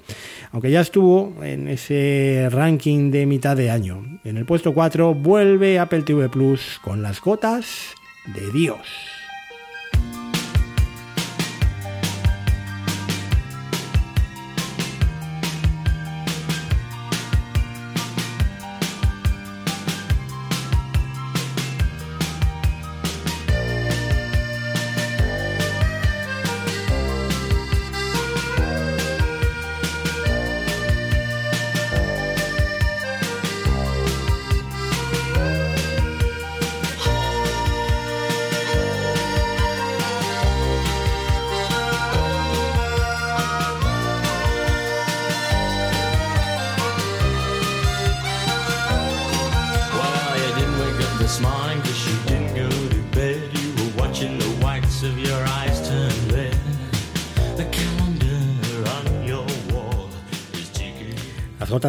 [0.52, 4.02] aunque ya estuvo en ese ranking de mitad de año.
[4.24, 7.92] En el puesto 4 vuelve Apple TV Plus con las gotas
[8.34, 9.15] de Dios.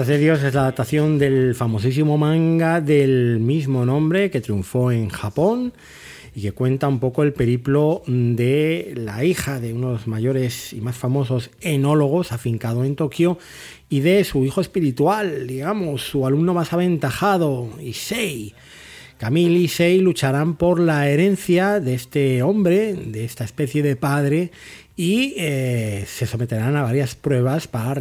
[0.07, 5.73] De Dios es la adaptación del famosísimo manga del mismo nombre que triunfó en Japón
[6.33, 10.71] y que cuenta un poco el periplo de la hija de uno de los mayores
[10.71, 13.37] y más famosos enólogos afincado en Tokio
[13.89, 18.53] y de su hijo espiritual, digamos, su alumno más aventajado, Issei.
[19.17, 24.51] Camille y Issei lucharán por la herencia de este hombre, de esta especie de padre,
[24.99, 27.93] y eh, se someterán a varias pruebas para,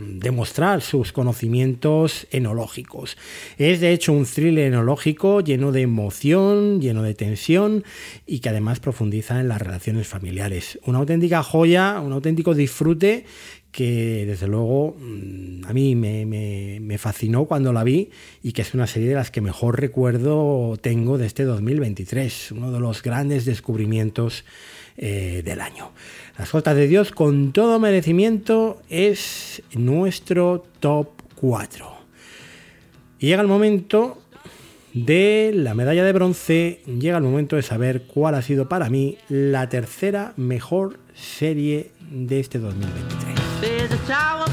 [0.00, 3.18] demostrar sus conocimientos enológicos.
[3.58, 7.84] Es de hecho un thriller enológico lleno de emoción, lleno de tensión
[8.26, 10.78] y que además profundiza en las relaciones familiares.
[10.86, 13.26] Una auténtica joya, un auténtico disfrute
[13.70, 18.08] que desde luego mm, a mí me, me- me fascinó cuando la vi
[18.42, 22.72] y que es una serie de las que mejor recuerdo tengo de este 2023, uno
[22.72, 24.44] de los grandes descubrimientos
[24.96, 25.90] eh, del año.
[26.38, 31.92] Las Gotas de Dios con todo merecimiento es nuestro top 4.
[33.18, 34.18] Y llega el momento
[34.92, 39.18] de la medalla de bronce, llega el momento de saber cuál ha sido para mí
[39.28, 43.34] la tercera mejor serie de este 2023.
[43.60, 44.44] There's a tower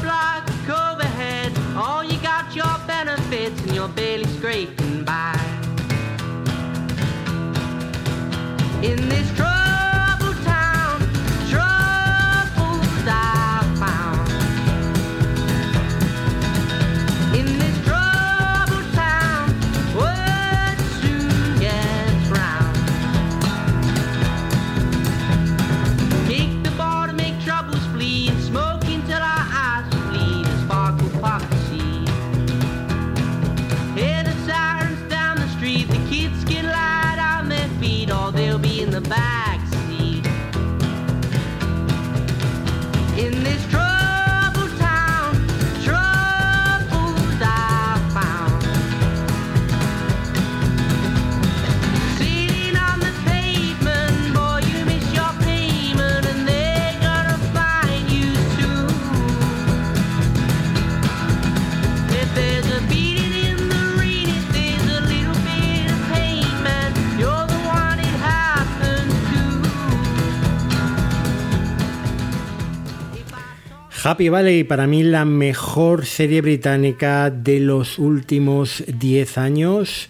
[74.03, 80.09] Happy Valley, para mí la mejor serie británica de los últimos 10 años.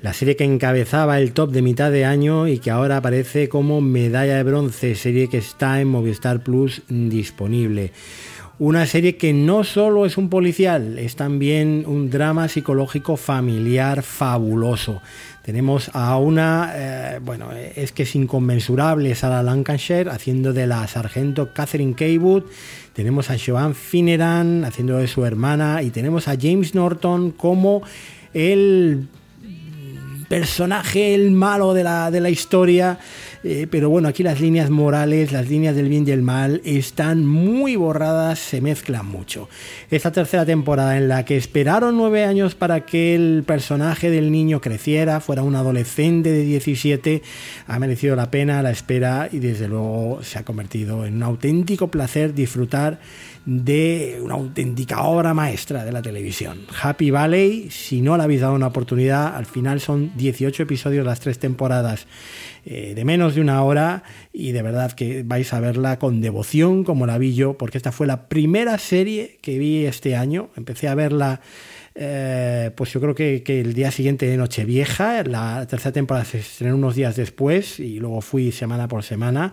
[0.00, 3.80] La serie que encabezaba el top de mitad de año y que ahora aparece como
[3.80, 7.92] medalla de bronce, serie que está en Movistar Plus disponible.
[8.58, 15.00] Una serie que no solo es un policial, es también un drama psicológico familiar fabuloso.
[15.44, 21.54] Tenemos a una, eh, bueno, es que es inconmensurable Sarah Lancashire haciendo de la sargento
[21.54, 22.42] Catherine Kaywood.
[22.98, 27.82] Tenemos a Joan Finneran haciendo de su hermana y tenemos a James Norton como
[28.34, 29.06] el
[30.28, 32.98] personaje, el malo de la, de la historia.
[33.44, 37.26] Eh, pero bueno, aquí las líneas morales, las líneas del bien y el mal están
[37.26, 39.48] muy borradas, se mezclan mucho.
[39.90, 44.60] Esta tercera temporada en la que esperaron nueve años para que el personaje del niño
[44.60, 47.22] creciera, fuera un adolescente de 17,
[47.66, 51.88] ha merecido la pena la espera y desde luego se ha convertido en un auténtico
[51.88, 52.98] placer disfrutar
[53.46, 56.66] de una auténtica obra maestra de la televisión.
[56.82, 61.20] Happy Valley, si no le habéis dado una oportunidad, al final son 18 episodios las
[61.20, 62.06] tres temporadas
[62.66, 66.84] eh, de menos de una hora y de verdad que vais a verla con devoción
[66.84, 70.50] como la vi yo, porque esta fue la primera serie que vi este año.
[70.56, 71.40] Empecé a verla
[72.00, 76.38] eh, pues yo creo que, que, el día siguiente de Nochevieja, la tercera temporada se
[76.38, 79.52] estrenó unos días después y luego fui semana por semana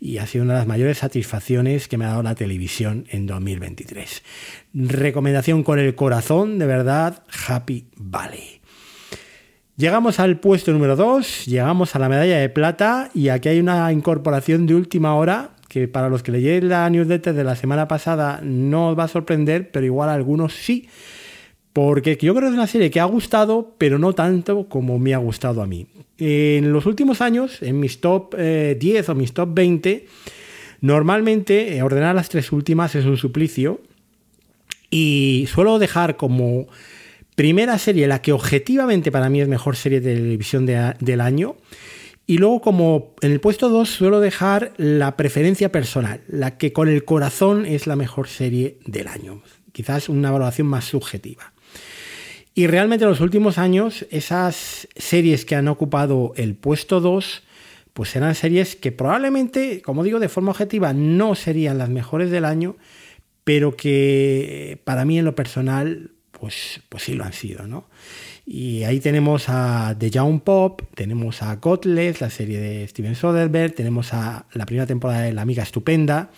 [0.00, 3.26] y ha sido una de las mayores satisfacciones que me ha dado la televisión en
[3.26, 4.24] 2023.
[4.74, 8.55] Recomendación con el corazón, de verdad, Happy Valley.
[9.76, 13.92] Llegamos al puesto número 2, llegamos a la medalla de plata y aquí hay una
[13.92, 18.40] incorporación de última hora que para los que leyeron la newsletter de la semana pasada
[18.42, 20.88] no os va a sorprender, pero igual a algunos sí.
[21.74, 25.12] Porque yo creo que es una serie que ha gustado, pero no tanto como me
[25.12, 25.88] ha gustado a mí.
[26.16, 30.06] En los últimos años, en mis top eh, 10 o mis top 20,
[30.80, 33.82] normalmente eh, ordenar las tres últimas es un suplicio.
[34.88, 36.66] Y suelo dejar como
[37.36, 41.56] primera serie la que objetivamente para mí es mejor serie de televisión de, del año.
[42.26, 46.88] Y luego como en el puesto 2 suelo dejar la preferencia personal, la que con
[46.88, 49.42] el corazón es la mejor serie del año.
[49.70, 51.52] Quizás una valoración más subjetiva.
[52.52, 57.42] Y realmente en los últimos años, esas series que han ocupado el puesto 2,
[57.92, 62.46] pues eran series que probablemente, como digo, de forma objetiva no serían las mejores del
[62.46, 62.76] año,
[63.44, 66.12] pero que para mí en lo personal,
[66.46, 67.86] pues, pues sí lo han sido, ¿no?
[68.46, 73.74] Y ahí tenemos a The Young Pop, tenemos a Godless, la serie de Steven Soderbergh,
[73.74, 76.30] tenemos a la primera temporada de La Amiga Estupenda,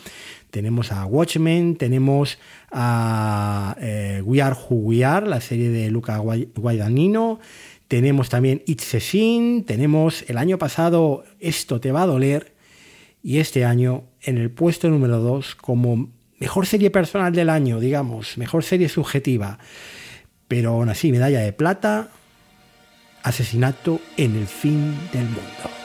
[0.50, 2.38] tenemos a Watchmen, tenemos
[2.72, 7.38] a eh, We Are Who We Are, la serie de Luca Guadagnino,
[7.86, 12.54] tenemos también It's a Sin, tenemos el año pasado Esto te va a doler,
[13.22, 18.38] y este año en el puesto número 2 como mejor serie personal del año, digamos,
[18.38, 19.58] mejor serie subjetiva,
[20.48, 22.08] pero aún así medalla de plata,
[23.22, 25.77] asesinato en el fin del mundo.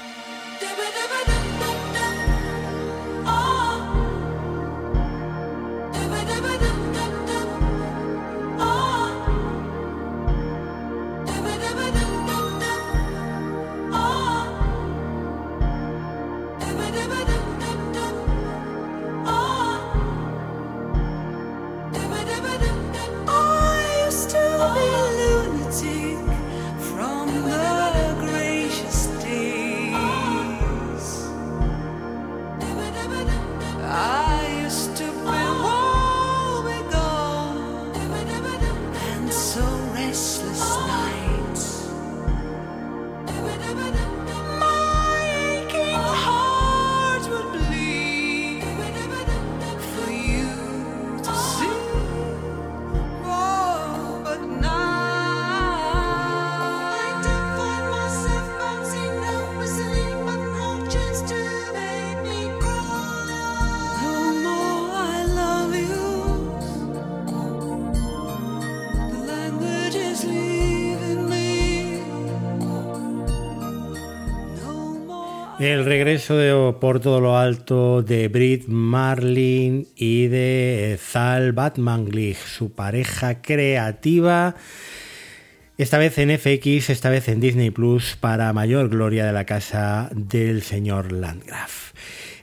[76.14, 83.42] Regreso de por todo lo alto de Brit Marlin y de Zal Batmanglich, su pareja
[83.42, 84.53] creativa,
[85.80, 90.11] esta vez en FX, esta vez en Disney Plus, para mayor gloria de la casa
[90.14, 91.83] del señor Landgraf.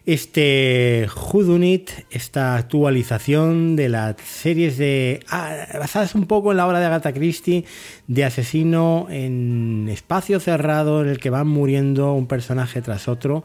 [0.06, 6.80] Este Whodunit, esta actualización de las series de ah, basadas un poco en la obra
[6.80, 7.66] de Agatha Christie
[8.06, 13.44] de asesino en espacio cerrado en el que van muriendo un personaje tras otro,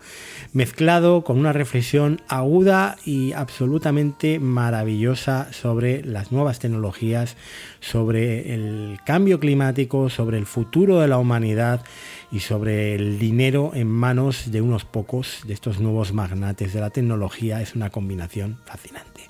[0.53, 7.35] mezclado con una reflexión aguda y absolutamente maravillosa sobre las nuevas tecnologías,
[7.81, 11.83] sobre el cambio climático, sobre el futuro de la humanidad
[12.31, 16.89] y sobre el dinero en manos de unos pocos de estos nuevos magnates de la
[16.89, 17.61] tecnología.
[17.61, 19.29] Es una combinación fascinante.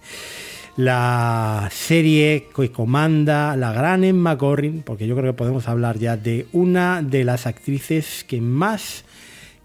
[0.77, 6.17] La serie que comanda la gran Emma Corrin, porque yo creo que podemos hablar ya
[6.17, 9.05] de una de las actrices que más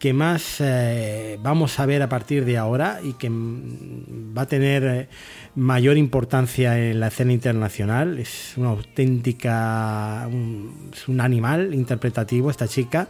[0.01, 4.47] que más eh, vamos a ver a partir de ahora y que mm, va a
[4.47, 5.09] tener eh,
[5.55, 8.19] mayor importancia en la escena internacional.
[8.19, 10.29] Es una auténtica,
[10.93, 13.07] es un animal interpretativo esta chica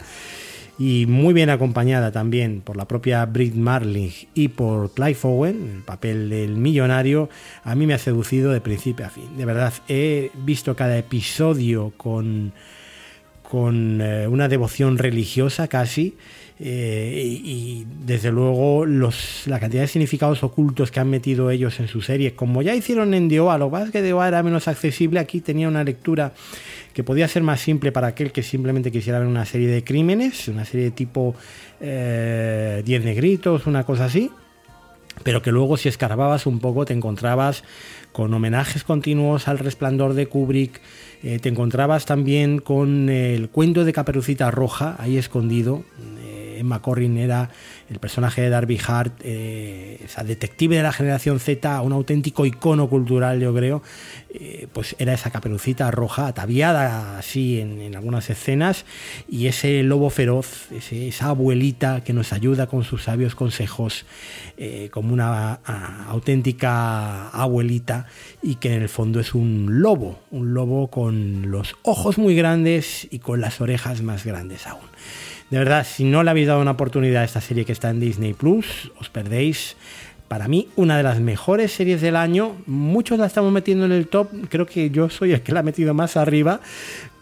[0.77, 5.83] y muy bien acompañada también por la propia Brit Marling y por Clive Owen, el
[5.83, 7.29] papel del millonario,
[7.63, 9.37] a mí me ha seducido de principio a fin.
[9.37, 12.51] De verdad, he visto cada episodio con,
[13.43, 16.17] con eh, una devoción religiosa casi.
[16.63, 21.87] Eh, y, desde luego los, la cantidad de significados ocultos que han metido ellos en
[21.87, 25.19] su serie, como ya hicieron en DOA, lo que pasa es que era menos accesible,
[25.19, 26.33] aquí tenía una lectura
[26.93, 30.47] que podía ser más simple para aquel que simplemente quisiera ver una serie de crímenes,
[30.49, 31.33] una serie de tipo
[31.79, 34.29] eh, 10 negritos, una cosa así,
[35.23, 37.63] pero que luego si escarbabas un poco te encontrabas
[38.11, 40.79] con homenajes continuos al resplandor de Kubrick,
[41.23, 45.83] eh, te encontrabas también con el cuento de Caperucita Roja, ahí escondido.
[46.61, 47.49] Eh, Emma Corrin era
[47.89, 52.87] el personaje de Darby Hart, eh, esa detective de la generación Z, un auténtico icono
[52.87, 53.81] cultural, yo creo.
[54.33, 58.85] Eh, pues era esa caperucita roja, ataviada así en, algunas escenas,
[59.27, 64.05] y ese lobo feroz, esa abuelita que nos ayuda con sus sabios consejos,
[64.57, 65.55] eh, como una
[66.07, 68.05] auténtica abuelita,
[68.41, 73.07] y que en el fondo es un lobo, un lobo con los ojos muy grandes
[73.11, 74.90] y con las orejas más grandes aún.
[75.51, 77.99] De verdad, si no le habéis dado una oportunidad a esta serie que está en
[77.99, 79.75] Disney Plus, os perdéis.
[80.29, 82.55] Para mí, una de las mejores series del año.
[82.65, 84.29] Muchos la estamos metiendo en el top.
[84.49, 86.61] Creo que yo soy el que la ha metido más arriba.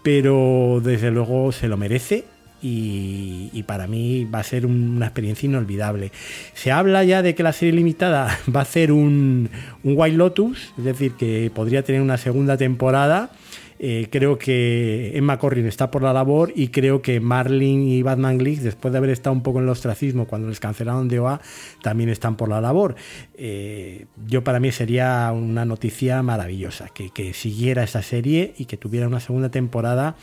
[0.04, 2.24] Pero desde luego se lo merece.
[2.62, 6.12] Y, para mí va a ser un- una experiencia inolvidable.
[6.54, 9.50] Se habla ya de que la serie limitada va a ser un,
[9.84, 13.32] un White Lotus, es decir, que podría tener una segunda temporada.
[13.82, 18.38] Eh, creo que Emma Corrin está por la labor y creo que Marlin y Batman
[18.38, 21.40] Glick, después de haber estado un poco en el ostracismo cuando les cancelaron de OA,
[21.82, 22.96] también están por la labor.
[23.36, 28.76] Eh, yo para mí sería una noticia maravillosa que, que siguiera esta serie y que
[28.76, 30.18] tuviera una segunda temporada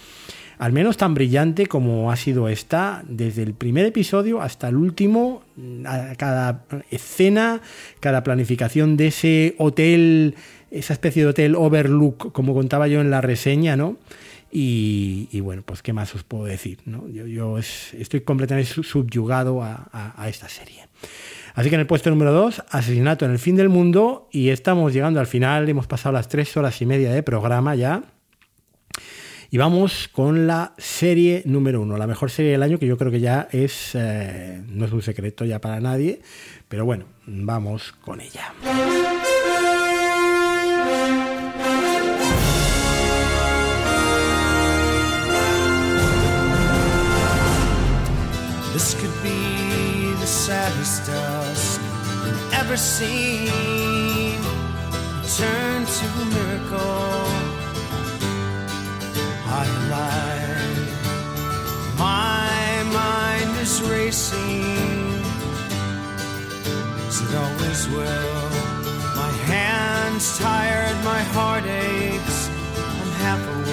[0.59, 5.43] al menos tan brillante como ha sido esta, desde el primer episodio hasta el último,
[6.17, 7.61] cada escena,
[8.01, 10.35] cada planificación de ese hotel,
[10.79, 13.97] esa especie de hotel Overlook, como contaba yo en la reseña, ¿no?
[14.59, 17.07] Y, bueno, pues qué más os puedo decir, ¿no?
[17.09, 20.87] Yo, yo es- estoy completamente su- subyugado a, a- a esta serie.
[21.55, 24.93] Así que en el puesto número 2, Asesinato en el fin del mundo, y estamos
[24.95, 28.05] llegando al final, hemos pasado las tres horas y media de programa ya.
[29.51, 33.11] Y vamos con la serie número uno, la mejor serie del año, que yo creo
[33.13, 36.21] que ya es, eh, no es un secreto ya para nadie,
[36.69, 38.53] pero bueno, vamos con ella.
[50.87, 51.81] Saddest dusk
[52.53, 54.41] ever seen.
[55.37, 57.27] Turn to a miracle.
[59.49, 60.47] I lie.
[61.99, 65.23] My mind is racing.
[67.09, 68.51] As it always will.
[69.17, 72.49] My hands tired, my heart aches.
[73.01, 73.66] I'm half a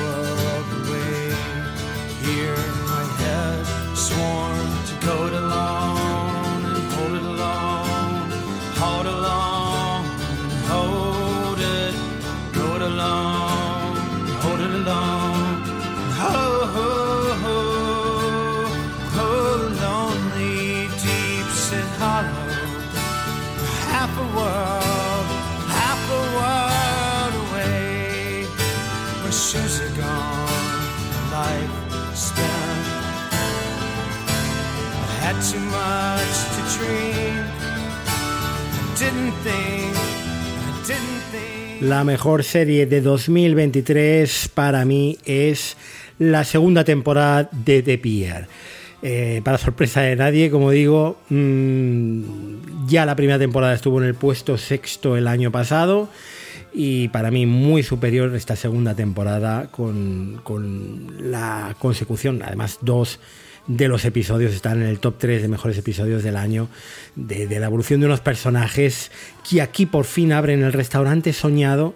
[41.81, 45.77] La mejor serie de 2023 para mí es
[46.17, 48.47] la segunda temporada de The Pier.
[49.03, 54.15] Eh, para sorpresa de nadie, como digo, mm, ya la primera temporada estuvo en el
[54.15, 56.09] puesto sexto el año pasado
[56.73, 63.19] y para mí muy superior esta segunda temporada con, con la consecución, además dos
[63.67, 66.67] de los episodios están en el top 3 de mejores episodios del año,
[67.15, 69.11] de, la evolución de unos personajes
[69.49, 71.93] que aquí por fin abren el restaurante soñado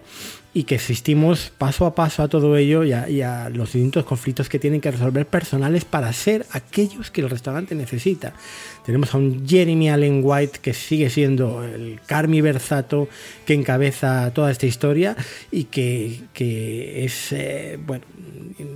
[0.54, 4.04] y que asistimos paso a paso a todo ello y a, y a los distintos
[4.04, 8.32] conflictos que tienen que resolver personales para ser aquellos que el restaurante necesita.
[8.88, 13.06] Tenemos a un Jeremy Allen White que sigue siendo el Carmi Versato
[13.44, 15.14] que encabeza toda esta historia
[15.50, 18.06] y que, que es, eh, bueno,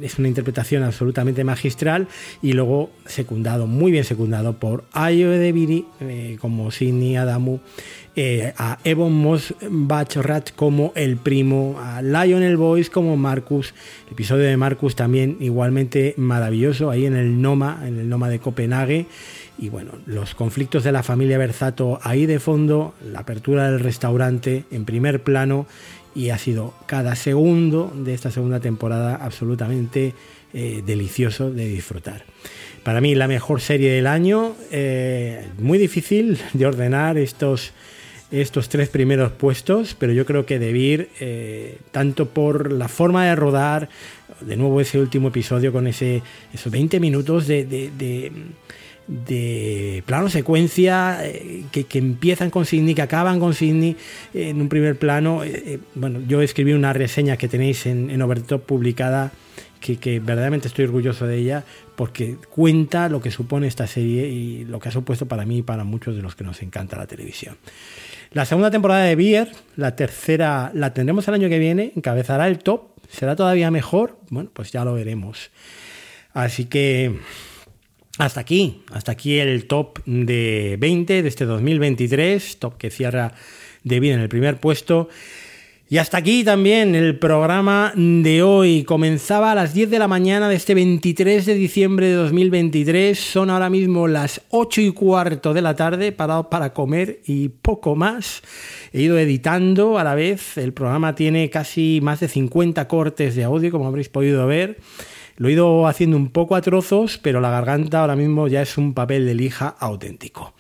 [0.03, 2.09] es una interpretación absolutamente magistral
[2.43, 7.61] y luego secundado, muy bien secundado por Ayo Edebiri eh, como Sidney Adamu,
[8.15, 13.73] eh, a Evon Moss Bacharach como el primo, a Lionel Boyce como Marcus,
[14.09, 18.41] el episodio de Marcus también igualmente maravilloso ahí en el Noma, en el Noma de
[18.41, 19.07] Copenhague
[19.59, 24.65] y bueno, los conflictos de la familia Berzato ahí de fondo, la apertura del restaurante
[24.71, 25.67] en primer plano
[26.15, 30.15] y ha sido cada segundo de esta segunda temporada absolutamente
[30.53, 32.25] eh, delicioso de disfrutar.
[32.83, 37.73] Para mí la mejor serie del año, eh, muy difícil de ordenar estos,
[38.31, 43.37] estos tres primeros puestos, pero yo creo que Debir, eh, tanto por la forma de
[43.37, 43.89] rodar,
[44.41, 46.23] de nuevo ese último episodio con ese,
[46.53, 48.33] esos 20 minutos de, de- de-
[49.07, 53.97] de plano secuencia eh, que, que empiezan con Sidney, que acaban con Sidney
[54.35, 55.45] eh, en un primer plano.
[55.45, 59.33] eh, bueno, yo escribí una reseña que tenéis en, en Overtop publicada
[59.81, 61.65] que, que verdaderamente estoy orgulloso de ella
[61.97, 65.63] porque cuenta lo que supone esta serie y lo que ha supuesto para mí y
[65.63, 67.57] para muchos de los que nos encanta la televisión.
[68.33, 72.59] La segunda temporada de Beer, la tercera la tendremos el año que viene, encabezará el
[72.59, 75.51] top, será todavía mejor, bueno, pues ya lo veremos.
[76.33, 77.19] Así que
[78.19, 83.33] hasta aquí, hasta aquí el top de 20 de este 2023, top que cierra
[83.85, 85.09] de vida en el primer puesto.
[85.93, 88.83] Y hasta aquí también el programa de hoy.
[88.85, 93.19] Comenzaba a las 10 de la mañana de este 23 de diciembre de 2023.
[93.19, 97.95] Son ahora mismo las 8 y cuarto de la tarde, parado para comer y poco
[97.95, 98.43] más.
[98.95, 100.57] He ido editando a la vez.
[100.57, 104.79] El programa tiene casi más de 50 cortes de audio, como habréis podido ver.
[105.43, 108.79] Lo he ido haciendo un poco a trozos, pero la garganta ahora mismo ya es
[108.79, 110.55] un papel de lija auténtico.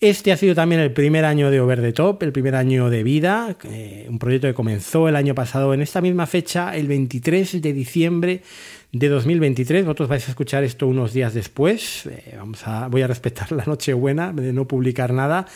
[0.00, 3.02] Este ha sido también el primer año de Over the Top, el primer año de
[3.04, 7.62] vida, eh, un proyecto que comenzó el año pasado en esta misma fecha, el 23
[7.62, 8.42] de diciembre
[8.92, 9.84] de 2023.
[9.84, 12.06] Vosotros vais a escuchar esto unos días después.
[12.06, 15.46] Eh, vamos a, voy a respetar la Nochebuena de no publicar nada.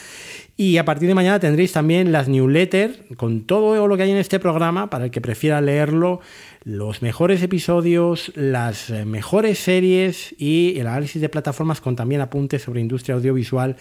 [0.56, 4.16] Y a partir de mañana tendréis también las newsletters con todo lo que hay en
[4.16, 6.20] este programa para el que prefiera leerlo,
[6.64, 12.62] los mejores episodios, las eh, mejores series y el análisis de plataformas con también apuntes
[12.62, 13.76] sobre industria audiovisual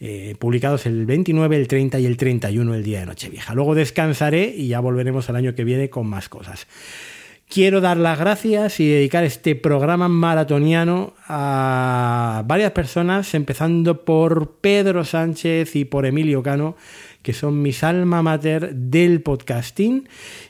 [0.00, 3.54] eh, publicados el 29, el 30 y el 31 el día de Nochevieja.
[3.54, 6.66] Luego descansaré y ya volveremos al año que viene con más cosas.
[7.48, 15.04] Quiero dar las gracias y dedicar este programa maratoniano a varias personas, empezando por Pedro
[15.04, 16.74] Sánchez y por Emilio Cano,
[17.24, 20.06] que son mis alma mater del podcasting,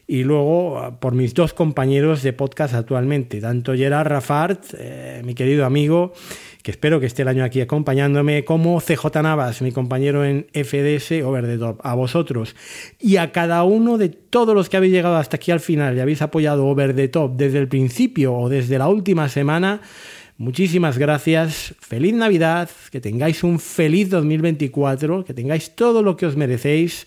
[0.09, 5.65] y luego por mis dos compañeros de podcast actualmente, tanto Gerard Rafart, eh, mi querido
[5.65, 6.13] amigo,
[6.65, 11.23] que espero que esté el año aquí acompañándome, como CJ Navas, mi compañero en FDS
[11.23, 11.79] Over the Top.
[11.85, 12.57] A vosotros
[13.01, 16.01] y a cada uno de todos los que habéis llegado hasta aquí al final y
[16.01, 19.81] habéis apoyado Over the Top desde el principio o desde la última semana,
[20.37, 21.75] muchísimas gracias.
[21.81, 27.07] Feliz Navidad, que tengáis un feliz 2024, que tengáis todo lo que os merecéis.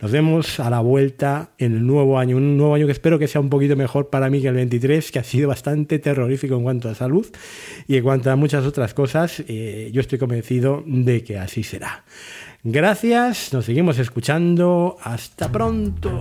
[0.00, 3.28] Nos vemos a la vuelta en el nuevo año, un nuevo año que espero que
[3.28, 6.64] sea un poquito mejor para mí que el 23, que ha sido bastante terrorífico en
[6.64, 7.26] cuanto a salud
[7.86, 9.44] y en cuanto a muchas otras cosas.
[9.46, 12.04] Eh, yo estoy convencido de que así será.
[12.64, 14.96] Gracias, nos seguimos escuchando.
[15.02, 16.20] Hasta pronto.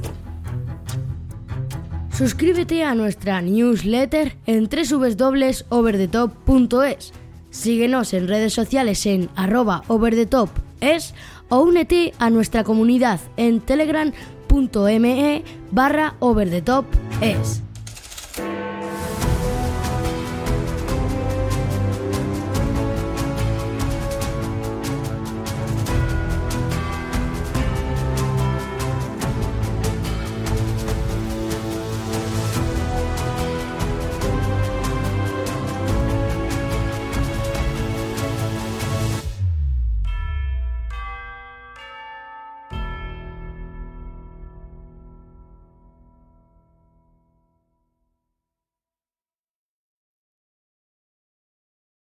[2.22, 7.14] Suscríbete a nuestra newsletter en www.overthetop.es.
[7.50, 11.16] Síguenos en redes sociales en arroba overthetopes
[11.50, 17.64] o únete a nuestra comunidad en telegram.me barra overthetopes.